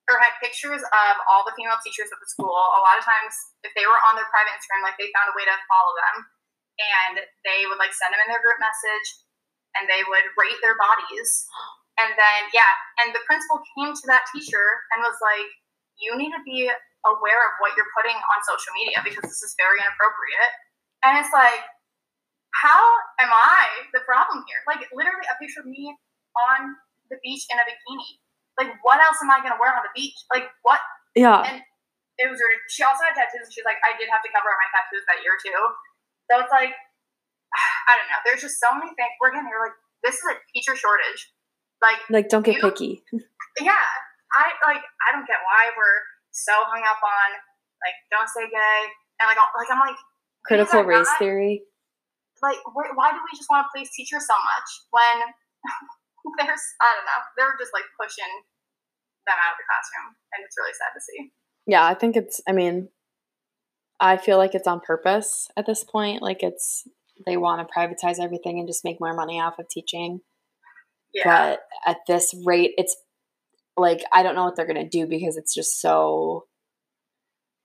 or 0.07 0.15
had 0.23 0.37
pictures 0.39 0.79
of 0.79 1.13
all 1.27 1.43
the 1.43 1.51
female 1.59 1.75
teachers 1.83 2.07
at 2.07 2.19
the 2.21 2.29
school. 2.31 2.55
A 2.55 2.81
lot 2.85 2.95
of 2.95 3.03
times, 3.03 3.35
if 3.67 3.75
they 3.75 3.83
were 3.83 3.99
on 4.07 4.15
their 4.15 4.29
private 4.31 4.55
Instagram, 4.55 4.85
like 4.85 4.95
they 4.95 5.11
found 5.11 5.27
a 5.27 5.35
way 5.35 5.43
to 5.43 5.55
follow 5.67 5.91
them, 5.97 6.15
and 6.79 7.15
they 7.43 7.67
would 7.67 7.81
like 7.81 7.91
send 7.91 8.15
them 8.15 8.21
in 8.23 8.29
their 8.31 8.39
group 8.39 8.61
message, 8.61 9.07
and 9.77 9.85
they 9.87 10.01
would 10.03 10.25
rate 10.35 10.57
their 10.65 10.75
bodies. 10.75 11.45
And 11.97 12.13
then, 12.13 12.41
yeah, 12.53 12.73
and 13.01 13.13
the 13.13 13.21
principal 13.25 13.61
came 13.73 13.93
to 13.93 14.05
that 14.09 14.29
teacher 14.29 14.61
and 14.93 15.01
was 15.01 15.17
like, 15.21 15.49
you 15.97 16.13
need 16.13 16.29
to 16.29 16.41
be 16.45 16.69
aware 17.05 17.41
of 17.45 17.53
what 17.57 17.73
you're 17.73 17.89
putting 17.97 18.13
on 18.13 18.37
social 18.45 18.73
media 18.77 19.01
because 19.01 19.25
this 19.25 19.41
is 19.41 19.57
very 19.57 19.81
inappropriate. 19.81 20.53
And 21.01 21.17
it's 21.17 21.33
like, 21.33 21.65
how 22.53 22.81
am 23.21 23.29
I 23.29 23.89
the 23.93 24.01
problem 24.05 24.45
here? 24.45 24.61
Like, 24.65 24.85
literally, 24.93 25.25
a 25.29 25.37
picture 25.41 25.61
of 25.61 25.69
me 25.69 25.93
on 26.37 26.73
the 27.09 27.17
beach 27.21 27.45
in 27.49 27.57
a 27.57 27.65
bikini. 27.65 28.21
Like, 28.57 28.73
what 28.81 28.97
else 28.97 29.21
am 29.21 29.29
I 29.29 29.41
going 29.45 29.53
to 29.53 29.61
wear 29.61 29.73
on 29.73 29.85
the 29.85 29.93
beach? 29.93 30.17
Like, 30.33 30.49
what? 30.65 30.81
Yeah. 31.13 31.45
And 31.45 31.61
it 32.17 32.25
was 32.29 32.41
weird. 32.41 32.57
She 32.69 32.81
also 32.81 33.05
had 33.05 33.13
tattoos, 33.13 33.45
and 33.45 33.53
she's 33.53 33.65
like, 33.65 33.77
I 33.85 33.93
did 33.97 34.09
have 34.09 34.25
to 34.25 34.31
cover 34.33 34.49
up 34.49 34.57
my 34.57 34.69
tattoos 34.73 35.05
that 35.05 35.21
year, 35.21 35.37
too. 35.37 35.61
So 36.29 36.41
it's 36.41 36.53
like, 36.53 36.73
I 37.89 37.95
don't 37.95 38.09
know. 38.11 38.19
There's 38.27 38.41
just 38.43 38.59
so 38.59 38.73
many 38.75 38.91
things. 38.97 39.13
We're 39.21 39.31
getting 39.31 39.47
here, 39.47 39.61
like, 39.63 39.77
this 40.03 40.15
is 40.19 40.25
a 40.27 40.35
teacher 40.53 40.75
shortage. 40.75 41.31
Like, 41.81 42.01
Like 42.09 42.27
don't 42.29 42.41
get 42.45 42.57
You- 42.57 42.65
picky. 42.69 43.03
yeah, 43.61 43.85
I 44.33 44.49
like. 44.65 44.81
I 44.81 45.13
don't 45.13 45.27
get 45.29 45.37
why 45.45 45.69
we're 45.77 46.01
so 46.33 46.53
hung 46.69 46.81
up 46.85 46.97
on 47.01 47.29
like 47.85 47.93
don't 48.09 48.29
say 48.29 48.45
gay 48.49 48.79
and 49.21 49.25
like 49.29 49.37
like 49.37 49.69
I'm 49.69 49.77
like 49.81 49.97
Critical 50.45 50.81
race 50.83 51.05
not- 51.05 51.17
theory. 51.21 51.61
Like 52.41 52.57
wh- 52.65 52.93
why 52.97 53.11
do 53.13 53.17
we 53.21 53.37
just 53.37 53.49
want 53.49 53.65
to 53.65 53.69
please 53.73 53.89
teachers 53.93 54.25
so 54.25 54.33
much 54.33 54.69
when 54.89 55.17
there's 56.41 56.61
I 56.81 56.89
don't 56.97 57.05
know 57.05 57.21
they're 57.37 57.53
just 57.61 57.73
like 57.73 57.85
pushing 57.99 58.29
them 59.25 59.37
out 59.37 59.53
of 59.53 59.57
the 59.61 59.65
classroom 59.69 60.17
and 60.33 60.45
it's 60.45 60.57
really 60.57 60.73
sad 60.73 60.93
to 60.93 61.01
see. 61.01 61.31
Yeah, 61.65 61.85
I 61.85 61.93
think 61.93 62.15
it's 62.17 62.41
I 62.47 62.53
mean 62.53 62.89
I 63.99 64.17
feel 64.17 64.37
like 64.37 64.53
it's 64.55 64.67
on 64.67 64.79
purpose 64.81 65.49
at 65.57 65.65
this 65.65 65.83
point. 65.83 66.21
Like 66.21 66.41
it's 66.43 66.87
they 67.25 67.37
want 67.37 67.67
to 67.67 67.73
privatize 67.73 68.19
everything 68.19 68.59
and 68.59 68.67
just 68.67 68.83
make 68.83 68.99
more 68.99 69.13
money 69.13 69.39
off 69.39 69.59
of 69.59 69.67
teaching. 69.69 70.21
Yeah, 71.13 71.23
But 71.25 71.59
at 71.85 71.97
this 72.07 72.33
rate, 72.45 72.73
it's 72.77 72.95
like 73.75 74.03
I 74.11 74.23
don't 74.23 74.35
know 74.35 74.43
what 74.43 74.55
they're 74.55 74.67
gonna 74.67 74.89
do 74.89 75.07
because 75.07 75.37
it's 75.37 75.53
just 75.53 75.79
so 75.81 76.45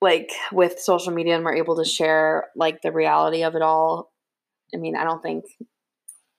like 0.01 0.31
with 0.53 0.79
social 0.79 1.13
media 1.13 1.37
and 1.37 1.45
we're 1.45 1.55
able 1.55 1.77
to 1.77 1.85
share 1.85 2.47
like 2.57 2.83
the 2.83 2.93
reality 2.93 3.43
of 3.43 3.55
it 3.55 3.63
all. 3.63 4.13
I 4.75 4.79
mean, 4.79 4.97
I 4.97 5.05
don't 5.05 5.23
think 5.23 5.45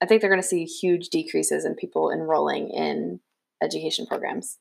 I 0.02 0.06
think 0.06 0.22
they're 0.22 0.30
gonna 0.30 0.44
see 0.44 0.66
huge 0.66 1.10
decreases 1.10 1.66
in 1.66 1.76
people 1.76 2.12
enrolling 2.12 2.70
in 2.70 3.20
education 3.62 4.06
programs. 4.06 4.60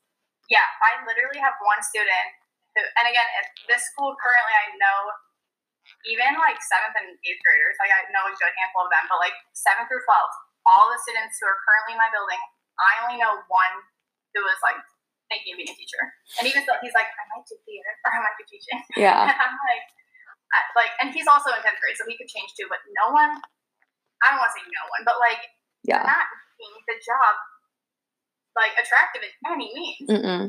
yeah. 0.49 0.67
I 0.81 1.03
literally 1.05 1.39
have 1.43 1.53
one 1.59 1.83
student 1.83 2.27
who, 2.75 2.81
and 2.81 3.05
again 3.07 3.27
at 3.39 3.51
this 3.67 3.83
school 3.91 4.15
currently 4.15 4.55
I 4.55 4.71
know 4.79 4.97
even 6.03 6.35
like 6.39 6.59
seventh 6.59 6.95
and 6.99 7.15
eighth 7.15 7.41
graders, 7.43 7.75
like 7.79 7.91
I 7.91 8.03
know 8.11 8.27
a 8.27 8.33
good 8.35 8.51
handful 8.59 8.83
of 8.87 8.91
them, 8.91 9.07
but 9.07 9.19
like 9.23 9.35
seventh 9.55 9.87
through 9.87 10.03
twelfth, 10.03 10.35
all 10.67 10.91
the 10.91 10.99
students 11.03 11.39
who 11.39 11.47
are 11.47 11.59
currently 11.63 11.95
in 11.95 12.01
my 12.01 12.11
building, 12.11 12.39
I 12.79 12.91
only 13.07 13.17
know 13.19 13.39
one 13.47 13.75
who 14.35 14.41
was 14.43 14.59
like 14.65 14.79
thinking 15.31 15.55
of 15.55 15.57
being 15.63 15.71
a 15.71 15.77
teacher. 15.77 16.03
And 16.41 16.45
even 16.49 16.61
so, 16.67 16.75
he's 16.83 16.95
like, 16.95 17.07
I 17.07 17.23
might 17.31 17.45
do 17.47 17.55
theater 17.63 17.91
or 18.03 18.09
I 18.17 18.19
might 18.19 18.35
do 18.39 18.45
teaching. 18.47 18.79
Yeah. 18.99 19.23
And 19.31 19.37
I'm 19.39 19.55
like, 19.69 19.85
I, 20.53 20.59
like, 20.77 20.93
and 21.01 21.09
he's 21.15 21.25
also 21.25 21.49
in 21.55 21.61
tenth 21.65 21.79
grade, 21.81 21.97
so 21.97 22.05
he 22.05 22.13
could 22.19 22.29
change 22.29 22.53
too. 22.53 22.67
But 22.69 22.83
no 22.93 23.09
one, 23.15 23.39
I 24.21 24.25
don't 24.29 24.39
want 24.39 24.51
to 24.53 24.55
say 24.59 24.65
no 24.67 24.83
one, 24.93 25.01
but 25.07 25.17
like, 25.23 25.41
Yeah. 25.87 26.03
not 26.05 26.27
making 26.59 26.83
the 26.85 26.97
job 27.01 27.33
like 28.53 28.73
attractive 28.77 29.25
in 29.25 29.31
any 29.49 29.69
means. 29.73 30.05
Mm-mm. 30.09 30.43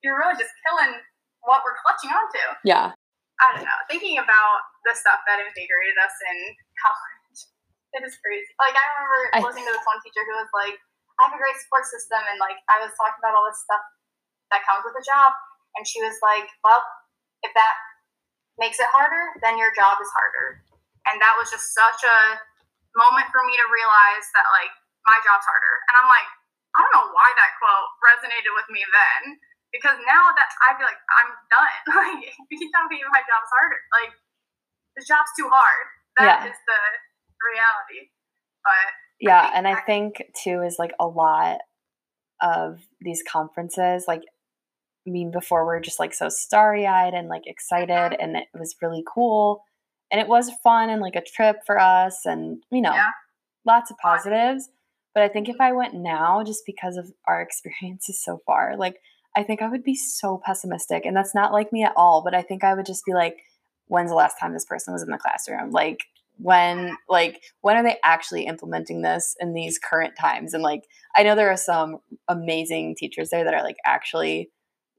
You're 0.00 0.16
really 0.16 0.38
just 0.40 0.54
killing 0.64 0.96
what 1.44 1.60
we're 1.66 1.76
clutching 1.84 2.08
onto. 2.10 2.44
Yeah. 2.64 2.96
I 3.38 3.54
don't 3.54 3.64
know. 3.66 3.80
Thinking 3.86 4.18
about 4.18 4.58
the 4.82 4.94
stuff 4.98 5.22
that 5.30 5.38
invigorated 5.42 5.98
us 6.02 6.14
in 6.30 6.38
college, 6.82 7.38
it 7.96 8.02
is 8.02 8.18
crazy. 8.22 8.50
Like 8.58 8.74
I 8.74 8.84
remember 8.98 9.18
I- 9.38 9.42
listening 9.46 9.66
to 9.70 9.74
this 9.74 9.86
one 9.86 10.00
teacher 10.02 10.22
who 10.26 10.34
was 10.38 10.50
like, 10.54 10.76
"I 11.22 11.30
have 11.30 11.34
a 11.34 11.40
great 11.40 11.58
support 11.62 11.86
system," 11.86 12.18
and 12.18 12.38
like 12.42 12.58
I 12.70 12.82
was 12.82 12.90
talking 12.98 13.20
about 13.22 13.38
all 13.38 13.46
this 13.46 13.62
stuff 13.62 13.82
that 14.50 14.66
comes 14.66 14.82
with 14.86 14.96
a 14.98 15.04
job, 15.06 15.34
and 15.78 15.86
she 15.86 16.02
was 16.02 16.18
like, 16.22 16.48
"Well, 16.66 16.82
if 17.46 17.52
that 17.54 17.74
makes 18.58 18.82
it 18.82 18.90
harder, 18.90 19.34
then 19.42 19.58
your 19.58 19.70
job 19.74 19.98
is 20.02 20.10
harder," 20.10 20.62
and 21.10 21.22
that 21.22 21.38
was 21.38 21.50
just 21.50 21.70
such 21.74 22.02
a 22.02 22.42
moment 22.98 23.30
for 23.30 23.42
me 23.46 23.54
to 23.54 23.66
realize 23.70 24.26
that 24.34 24.46
like 24.54 24.72
my 25.06 25.18
job's 25.22 25.46
harder, 25.46 25.74
and 25.90 25.94
I'm 25.98 26.10
like, 26.10 26.26
I 26.76 26.82
don't 26.84 26.94
know 26.94 27.08
why 27.14 27.28
that 27.38 27.52
quote 27.62 27.88
resonated 28.02 28.52
with 28.54 28.68
me 28.70 28.82
then, 28.90 29.22
Because 29.72 30.00
now 30.08 30.32
that 30.32 30.48
I'd 30.64 30.78
be 30.80 30.84
like, 30.84 31.00
I'm 31.12 31.30
done. 31.52 31.76
Like, 31.98 32.24
you 32.50 32.56
can 32.58 32.70
tell 32.72 32.88
me 32.88 33.04
my 33.12 33.20
job's 33.20 33.52
harder. 33.52 33.80
Like, 33.92 34.12
the 34.96 35.04
job's 35.04 35.30
too 35.38 35.48
hard. 35.48 35.84
That 36.16 36.44
Yeah. 36.44 36.50
is 36.50 36.56
the 36.66 36.80
reality. 37.52 38.10
But 38.64 38.92
Yeah, 39.20 39.42
think 39.42 39.56
and 39.56 39.68
I 39.68 39.72
I- 39.72 39.80
think 39.82 40.22
too 40.42 40.62
is 40.62 40.78
like 40.78 40.92
a 40.98 41.06
lot 41.06 41.60
of 42.40 42.80
these 43.00 43.22
conferences, 43.22 44.06
like 44.08 44.22
I 45.06 45.10
mean, 45.10 45.30
before 45.30 45.64
we're 45.64 45.80
just 45.80 45.98
like 45.98 46.12
so 46.12 46.28
starry 46.28 46.86
eyed 46.86 47.14
and 47.14 47.28
like 47.28 47.46
excited, 47.46 47.94
mm-hmm. 48.12 48.20
and 48.20 48.36
it 48.36 48.48
was 48.52 48.76
really 48.82 49.02
cool, 49.12 49.64
and 50.10 50.20
it 50.20 50.28
was 50.28 50.52
fun 50.62 50.90
and 50.90 51.00
like 51.00 51.16
a 51.16 51.22
trip 51.22 51.56
for 51.66 51.80
us, 51.80 52.26
and 52.26 52.62
you 52.70 52.82
know, 52.82 52.92
Yeah. 52.92 53.10
lots 53.64 53.90
of 53.90 53.96
positives. 53.98 54.68
But 55.14 55.22
I 55.22 55.28
think 55.28 55.48
if 55.48 55.54
mm-hmm. 55.54 55.62
I 55.62 55.72
went 55.72 55.94
now, 55.94 56.42
just 56.44 56.62
because 56.66 56.96
of 56.96 57.10
our 57.26 57.40
experiences 57.48 58.22
so 58.22 58.40
far, 58.46 58.76
like 58.76 59.00
I 59.36 59.42
think 59.42 59.62
I 59.62 59.68
would 59.68 59.84
be 59.84 59.94
so 59.94 60.40
pessimistic, 60.44 61.04
and 61.04 61.16
that's 61.16 61.34
not 61.34 61.52
like 61.52 61.72
me 61.72 61.84
at 61.84 61.92
all. 61.96 62.22
But 62.22 62.34
I 62.34 62.42
think 62.42 62.64
I 62.64 62.74
would 62.74 62.86
just 62.86 63.04
be 63.04 63.14
like, 63.14 63.36
when's 63.86 64.10
the 64.10 64.16
last 64.16 64.38
time 64.38 64.52
this 64.52 64.64
person 64.64 64.92
was 64.92 65.02
in 65.02 65.10
the 65.10 65.18
classroom? 65.18 65.70
Like 65.70 66.04
when 66.38 66.96
like 67.08 67.42
when 67.62 67.76
are 67.76 67.82
they 67.82 67.96
actually 68.04 68.46
implementing 68.46 69.02
this 69.02 69.34
in 69.40 69.54
these 69.54 69.78
current 69.78 70.14
times 70.16 70.54
and 70.54 70.62
like 70.62 70.84
i 71.16 71.22
know 71.24 71.34
there 71.34 71.50
are 71.50 71.56
some 71.56 71.98
amazing 72.28 72.94
teachers 72.96 73.30
there 73.30 73.44
that 73.44 73.54
are 73.54 73.64
like 73.64 73.76
actually 73.84 74.48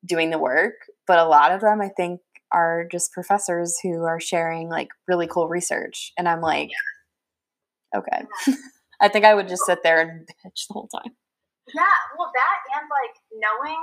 doing 0.06 0.32
the 0.32 0.38
work 0.38 0.74
but 1.08 1.18
a 1.18 1.26
lot 1.26 1.54
of 1.54 1.62
them 1.62 1.80
i 1.80 1.90
think 1.96 2.20
are 2.52 2.86
just 2.92 3.14
professors 3.14 3.78
who 3.82 4.04
are 4.04 4.20
sharing 4.20 4.68
like 4.68 4.90
really 5.08 5.28
cool 5.28 5.48
research 5.48 6.12
and 6.18 6.28
i'm 6.28 6.42
like 6.42 6.70
okay 7.96 8.26
i 9.02 9.08
think 9.08 9.24
i 9.24 9.34
would 9.34 9.48
just 9.48 9.66
sit 9.66 9.80
there 9.82 10.02
and 10.02 10.28
bitch 10.46 10.68
the 10.68 10.74
whole 10.74 10.90
time 10.90 11.14
Yeah, 11.76 11.98
well, 12.18 12.32
that 12.34 12.58
and 12.76 12.90
like 12.90 13.16
knowing, 13.34 13.78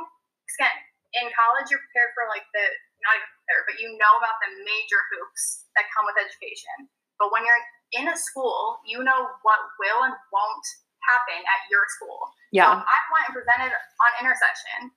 again, 0.57 0.77
in 1.17 1.27
college 1.33 1.71
you're 1.71 1.83
prepared 1.91 2.13
for 2.17 2.29
like 2.29 2.45
the 2.53 2.65
not 3.05 3.17
even 3.17 3.29
prepared, 3.41 3.65
but 3.69 3.77
you 3.79 3.89
know 3.97 4.13
about 4.19 4.37
the 4.43 4.51
major 4.65 5.01
hoops 5.13 5.69
that 5.79 5.87
come 5.93 6.09
with 6.09 6.19
education. 6.19 6.89
But 7.21 7.33
when 7.33 7.45
you're 7.45 7.63
in 7.97 8.11
a 8.13 8.17
school, 8.17 8.81
you 8.85 9.01
know 9.01 9.31
what 9.47 9.61
will 9.81 10.05
and 10.05 10.17
won't 10.33 10.67
happen 11.07 11.39
at 11.39 11.61
your 11.71 11.87
school. 11.97 12.21
So 12.53 12.61
yeah 12.61 12.81
if 12.81 12.89
I 12.89 12.99
went 13.13 13.25
and 13.31 13.35
presented 13.37 13.73
on 13.73 14.11
intersession, 14.21 14.93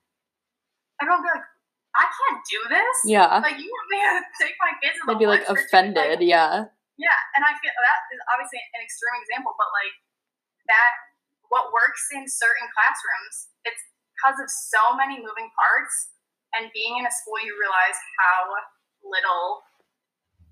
everyone 1.00 1.22
would 1.22 1.28
be 1.28 1.34
like, 1.38 1.48
"I 1.96 2.04
can't 2.08 2.40
do 2.48 2.60
this." 2.68 2.96
yeah 3.06 3.40
Like 3.40 3.60
you 3.60 3.68
want 3.68 3.86
me 3.92 3.98
to 4.04 4.12
take 4.42 4.56
my 4.60 4.72
kids 4.80 4.96
they'd 5.06 5.20
be 5.20 5.28
like 5.30 5.44
woods 5.46 5.54
for 5.54 5.60
two- 5.60 5.68
offended 5.70 6.20
like, 6.20 6.28
yeah 6.28 6.72
yeah, 7.00 7.16
and 7.32 7.40
I 7.48 7.56
feel 7.56 7.72
that 7.72 8.00
is 8.12 8.20
obviously 8.28 8.60
an 8.76 8.84
extreme 8.84 9.16
example, 9.24 9.56
but 9.56 9.72
like 9.72 9.96
that, 10.68 10.92
what 11.48 11.72
works 11.72 12.12
in 12.12 12.28
certain 12.28 12.68
classrooms, 12.76 13.48
it's 13.64 13.80
because 14.20 14.36
of 14.36 14.48
so 14.52 14.92
many 14.96 15.16
moving 15.16 15.48
parts, 15.56 16.12
and 16.52 16.68
being 16.74 16.98
in 16.98 17.06
a 17.06 17.10
school, 17.10 17.40
you 17.40 17.56
realize 17.56 17.96
how 18.20 18.52
little 19.00 19.64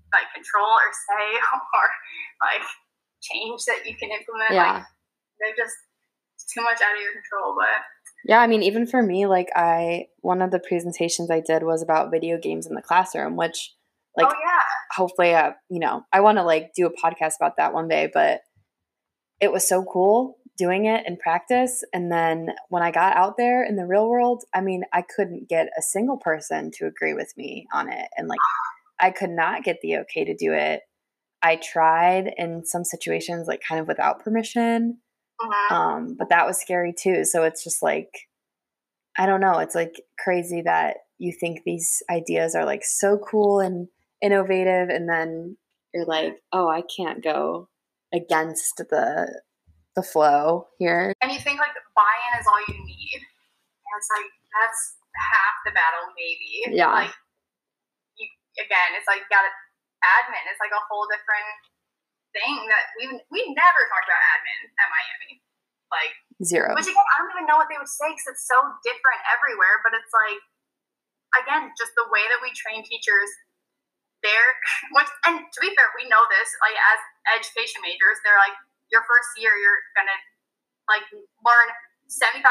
like 0.09 0.25
control 0.33 0.65
or 0.65 0.89
say 0.89 1.37
or 1.77 1.87
like 2.41 2.65
change 3.21 3.61
that 3.69 3.85
you 3.85 3.93
can 3.93 4.09
implement. 4.09 4.57
yeah 4.57 4.73
Like 4.73 4.83
they're 5.39 5.57
just 5.57 5.75
too 6.49 6.61
much 6.63 6.81
out 6.81 6.95
of 6.95 7.01
your 7.01 7.13
control, 7.13 7.55
but 7.55 7.83
Yeah, 8.25 8.39
I 8.39 8.47
mean, 8.47 8.63
even 8.63 8.87
for 8.87 9.03
me, 9.03 9.27
like 9.27 9.49
I 9.55 10.07
one 10.21 10.41
of 10.41 10.51
the 10.51 10.59
presentations 10.59 11.29
I 11.29 11.41
did 11.41 11.63
was 11.63 11.81
about 11.81 12.11
video 12.11 12.37
games 12.37 12.65
in 12.65 12.75
the 12.75 12.81
classroom, 12.81 13.35
which 13.35 13.75
like 14.17 14.27
oh 14.27 14.35
yeah, 14.43 14.65
hopefully 14.95 15.33
uh, 15.33 15.51
you 15.69 15.79
know, 15.79 16.03
I 16.11 16.21
want 16.21 16.37
to 16.37 16.43
like 16.43 16.71
do 16.75 16.87
a 16.87 16.89
podcast 16.89 17.33
about 17.39 17.57
that 17.57 17.73
one 17.73 17.87
day, 17.87 18.09
but 18.11 18.41
it 19.39 19.51
was 19.51 19.67
so 19.67 19.83
cool 19.83 20.37
doing 20.59 20.85
it 20.85 21.05
in 21.07 21.17
practice 21.17 21.83
and 21.93 22.11
then 22.11 22.49
when 22.69 22.83
I 22.83 22.91
got 22.91 23.15
out 23.15 23.37
there 23.37 23.63
in 23.63 23.77
the 23.77 23.87
real 23.87 24.09
world, 24.09 24.43
I 24.53 24.61
mean, 24.61 24.83
I 24.93 25.01
couldn't 25.15 25.49
get 25.49 25.67
a 25.77 25.81
single 25.81 26.17
person 26.17 26.69
to 26.75 26.85
agree 26.85 27.13
with 27.15 27.33
me 27.37 27.65
on 27.73 27.91
it 27.91 28.07
and 28.17 28.27
like 28.27 28.39
I 28.99 29.11
could 29.11 29.31
not 29.31 29.63
get 29.63 29.77
the 29.81 29.97
okay 29.99 30.25
to 30.25 30.35
do 30.35 30.53
it. 30.53 30.81
I 31.41 31.55
tried 31.55 32.33
in 32.37 32.65
some 32.65 32.83
situations 32.83 33.47
like 33.47 33.61
kind 33.67 33.81
of 33.81 33.87
without 33.87 34.23
permission 34.23 34.99
Mhm. 35.41 35.71
um 35.71 36.15
but 36.19 36.27
that 36.29 36.45
was 36.45 36.59
scary 36.59 36.93
too 36.93 37.23
so 37.23 37.43
it's 37.43 37.63
just 37.63 37.81
like 37.81 38.09
i 39.17 39.25
don't 39.25 39.41
know 39.41 39.59
it's 39.59 39.75
like 39.75 40.01
crazy 40.23 40.61
that 40.61 40.97
you 41.17 41.31
think 41.31 41.61
these 41.65 42.03
ideas 42.09 42.55
are 42.55 42.65
like 42.65 42.83
so 42.83 43.17
cool 43.17 43.59
and 43.61 43.87
innovative 44.21 44.89
and 44.89 45.07
then 45.07 45.57
you're 45.93 46.05
like 46.05 46.35
oh 46.51 46.67
i 46.67 46.81
can't 46.97 47.23
go 47.23 47.69
against 48.13 48.77
the 48.89 49.41
the 49.99 50.07
flow 50.07 50.71
here 50.79 51.11
and 51.19 51.27
you 51.27 51.39
think 51.43 51.59
like 51.59 51.75
buy-in 51.99 52.33
is 52.39 52.47
all 52.47 52.63
you 52.71 52.79
need, 52.79 53.19
and 53.19 53.93
it's 53.99 54.11
like 54.15 54.29
that's 54.55 54.95
half 55.19 55.55
the 55.67 55.75
battle, 55.75 56.07
maybe. 56.15 56.71
Yeah. 56.71 57.07
Like 57.07 57.15
you 58.15 58.27
again, 58.63 58.95
it's 58.95 59.07
like 59.11 59.27
you 59.27 59.31
got 59.31 59.43
admin. 59.99 60.43
It's 60.47 60.63
like 60.63 60.71
a 60.71 60.83
whole 60.87 61.03
different 61.11 61.59
thing 62.31 62.55
that 62.71 62.85
we 62.95 63.05
we 63.27 63.41
never 63.51 63.81
talked 63.91 64.07
about 64.07 64.23
admin 64.39 64.71
at 64.79 64.87
Miami. 64.87 65.43
Like, 65.89 66.13
zero 66.45 66.77
which 66.77 66.85
again, 66.85 67.01
I 67.01 67.15
don't 67.17 67.33
even 67.33 67.49
know 67.49 67.57
what 67.57 67.65
they 67.65 67.81
would 67.81 67.89
say 67.89 68.13
because 68.13 68.37
it's 68.37 68.45
so 68.45 68.61
different 68.85 69.19
everywhere. 69.25 69.81
But 69.81 69.97
it's 69.97 70.13
like, 70.13 70.37
again, 71.41 71.73
just 71.73 71.97
the 71.97 72.05
way 72.13 72.21
that 72.29 72.39
we 72.39 72.53
train 72.55 72.85
teachers. 72.85 73.27
There, 74.19 74.49
which 74.99 75.09
and 75.25 75.41
to 75.47 75.59
be 75.63 75.71
fair, 75.73 75.89
we 75.97 76.05
know 76.11 76.21
this. 76.29 76.49
Like 76.61 76.77
as 76.77 76.99
education 77.39 77.81
majors, 77.81 78.19
they're 78.21 78.37
like 78.37 78.53
your 78.89 79.05
first 79.05 79.33
year, 79.37 79.53
you're 79.53 79.81
gonna 79.93 80.19
like 80.89 81.05
learn 81.45 81.67
75% 82.09 82.41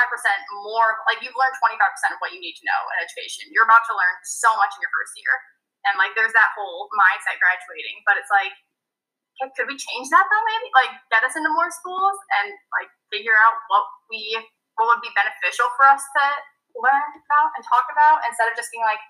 more 0.62 1.02
like 1.10 1.18
you've 1.18 1.34
learned 1.34 1.56
25% 1.58 2.14
of 2.14 2.18
what 2.22 2.30
you 2.30 2.38
need 2.38 2.54
to 2.54 2.64
know 2.64 2.80
in 2.94 2.96
education. 3.02 3.50
You're 3.50 3.66
about 3.66 3.82
to 3.90 3.94
learn 3.94 4.16
so 4.22 4.50
much 4.54 4.70
in 4.78 4.80
your 4.82 4.94
first 4.94 5.18
year. 5.18 5.34
And 5.90 5.98
like 5.98 6.14
there's 6.14 6.34
that 6.34 6.54
whole 6.54 6.86
mindset 6.94 7.42
graduating 7.42 8.02
but 8.06 8.18
it's 8.18 8.30
like 8.30 8.54
okay, 9.38 9.50
could 9.54 9.70
we 9.70 9.78
change 9.78 10.10
that 10.14 10.26
though 10.26 10.44
maybe? 10.46 10.68
Like 10.74 10.94
get 11.10 11.26
us 11.26 11.34
into 11.34 11.50
more 11.50 11.70
schools 11.74 12.18
and 12.42 12.54
like 12.70 12.90
figure 13.10 13.34
out 13.34 13.58
what 13.70 13.86
we 14.10 14.38
what 14.78 14.94
would 14.94 15.02
be 15.02 15.10
beneficial 15.18 15.66
for 15.74 15.90
us 15.90 16.02
to 16.02 16.24
learn 16.78 17.10
about 17.18 17.50
and 17.58 17.66
talk 17.66 17.90
about 17.90 18.22
instead 18.30 18.46
of 18.46 18.54
just 18.54 18.70
being 18.70 18.86
like 18.86 19.02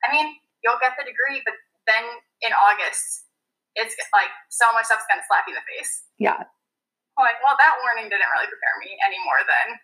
i 0.00 0.08
mean 0.08 0.32
you'll 0.64 0.80
get 0.80 0.96
the 0.96 1.04
degree 1.04 1.44
but 1.44 1.52
then 1.84 2.00
in 2.40 2.52
august 2.56 3.28
it's 3.76 3.94
like 4.12 4.32
so 4.48 4.66
much 4.72 4.86
stuff's 4.88 5.06
to 5.06 5.20
slap 5.28 5.44
you 5.46 5.54
in 5.54 5.60
the 5.60 5.66
face. 5.66 6.04
Yeah 6.18 6.42
I'm 7.18 7.24
like, 7.26 7.38
well, 7.44 7.56
that 7.58 7.74
warning 7.82 8.08
didn't 8.08 8.30
really 8.32 8.48
prepare 8.48 8.76
me 8.80 8.94
any 9.04 9.18
more 9.24 9.40
than 9.44 9.76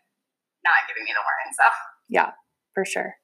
not 0.65 0.86
giving 0.89 1.05
me 1.05 1.12
the 1.12 1.20
warning. 1.23 1.51
So, 1.57 1.66
yeah 2.09 2.31
for 2.74 2.85
sure 2.85 3.15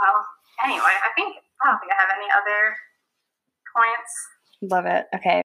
well, 0.00 0.18
anyway, 0.64 0.80
I 1.04 1.10
think 1.14 1.36
I 1.62 1.70
don't 1.70 1.78
think 1.80 1.92
I 1.92 2.00
have 2.00 2.10
any 2.16 2.26
other 2.30 2.76
points. 3.74 4.12
love 4.62 4.86
it 4.86 5.06
okay 5.14 5.42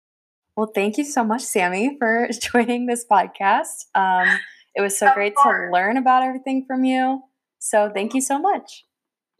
well 0.56 0.72
thank 0.74 0.98
you 0.98 1.06
so 1.06 1.24
much 1.24 1.42
sammy 1.42 1.96
for 2.00 2.28
joining 2.42 2.86
this 2.86 3.06
podcast 3.10 3.86
um 3.96 4.28
it 4.76 4.82
was 4.82 4.98
so 4.98 5.08
Of 5.08 5.14
great 5.16 5.36
course. 5.36 5.70
to 5.70 5.74
learn 5.74 5.98
about 5.98 6.24
everything 6.24 6.66
from 6.68 6.84
you 6.84 7.22
so 7.60 7.92
thank 7.94 8.14
you 8.14 8.22
so 8.22 8.40
much 8.40 8.86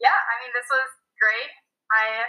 Yeah, 0.00 0.10
I 0.14 0.34
mean, 0.42 0.52
this 0.54 0.66
was 0.70 0.88
great. 1.20 1.50
I 1.92 2.24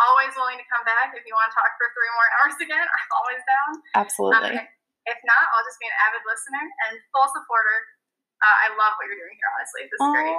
always 0.00 0.32
willing 0.34 0.58
to 0.58 0.66
come 0.70 0.84
back 0.86 1.14
if 1.14 1.22
you 1.24 1.34
want 1.34 1.50
to 1.50 1.54
talk 1.54 1.70
for 1.78 1.88
three 1.94 2.12
more 2.14 2.28
hours 2.40 2.56
again. 2.66 2.86
I'm 2.86 3.10
always 3.14 3.42
down. 3.44 3.70
absolutely 3.94 4.58
Um, 4.58 4.66
if 5.04 5.18
not, 5.28 5.44
I'll 5.52 5.66
just 5.68 5.76
be 5.80 5.86
an 5.86 5.96
avid 6.00 6.24
listener 6.24 6.64
and 6.88 6.92
full 7.12 7.28
supporter. 7.28 7.78
Uh, 8.40 8.56
I 8.64 8.66
love 8.74 8.96
what 8.96 9.04
you're 9.06 9.20
doing 9.20 9.36
here. 9.36 9.50
Honestly, 9.56 9.82
this 9.88 10.00
is 10.00 10.10
great. 10.16 10.38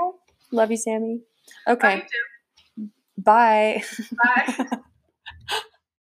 Love 0.53 0.69
you 0.71 0.77
sammy 0.77 1.21
Love 1.67 1.77
okay 1.77 1.95
you 2.01 2.07
too. 2.09 2.89
bye 3.17 3.83
Bye. 4.17 4.79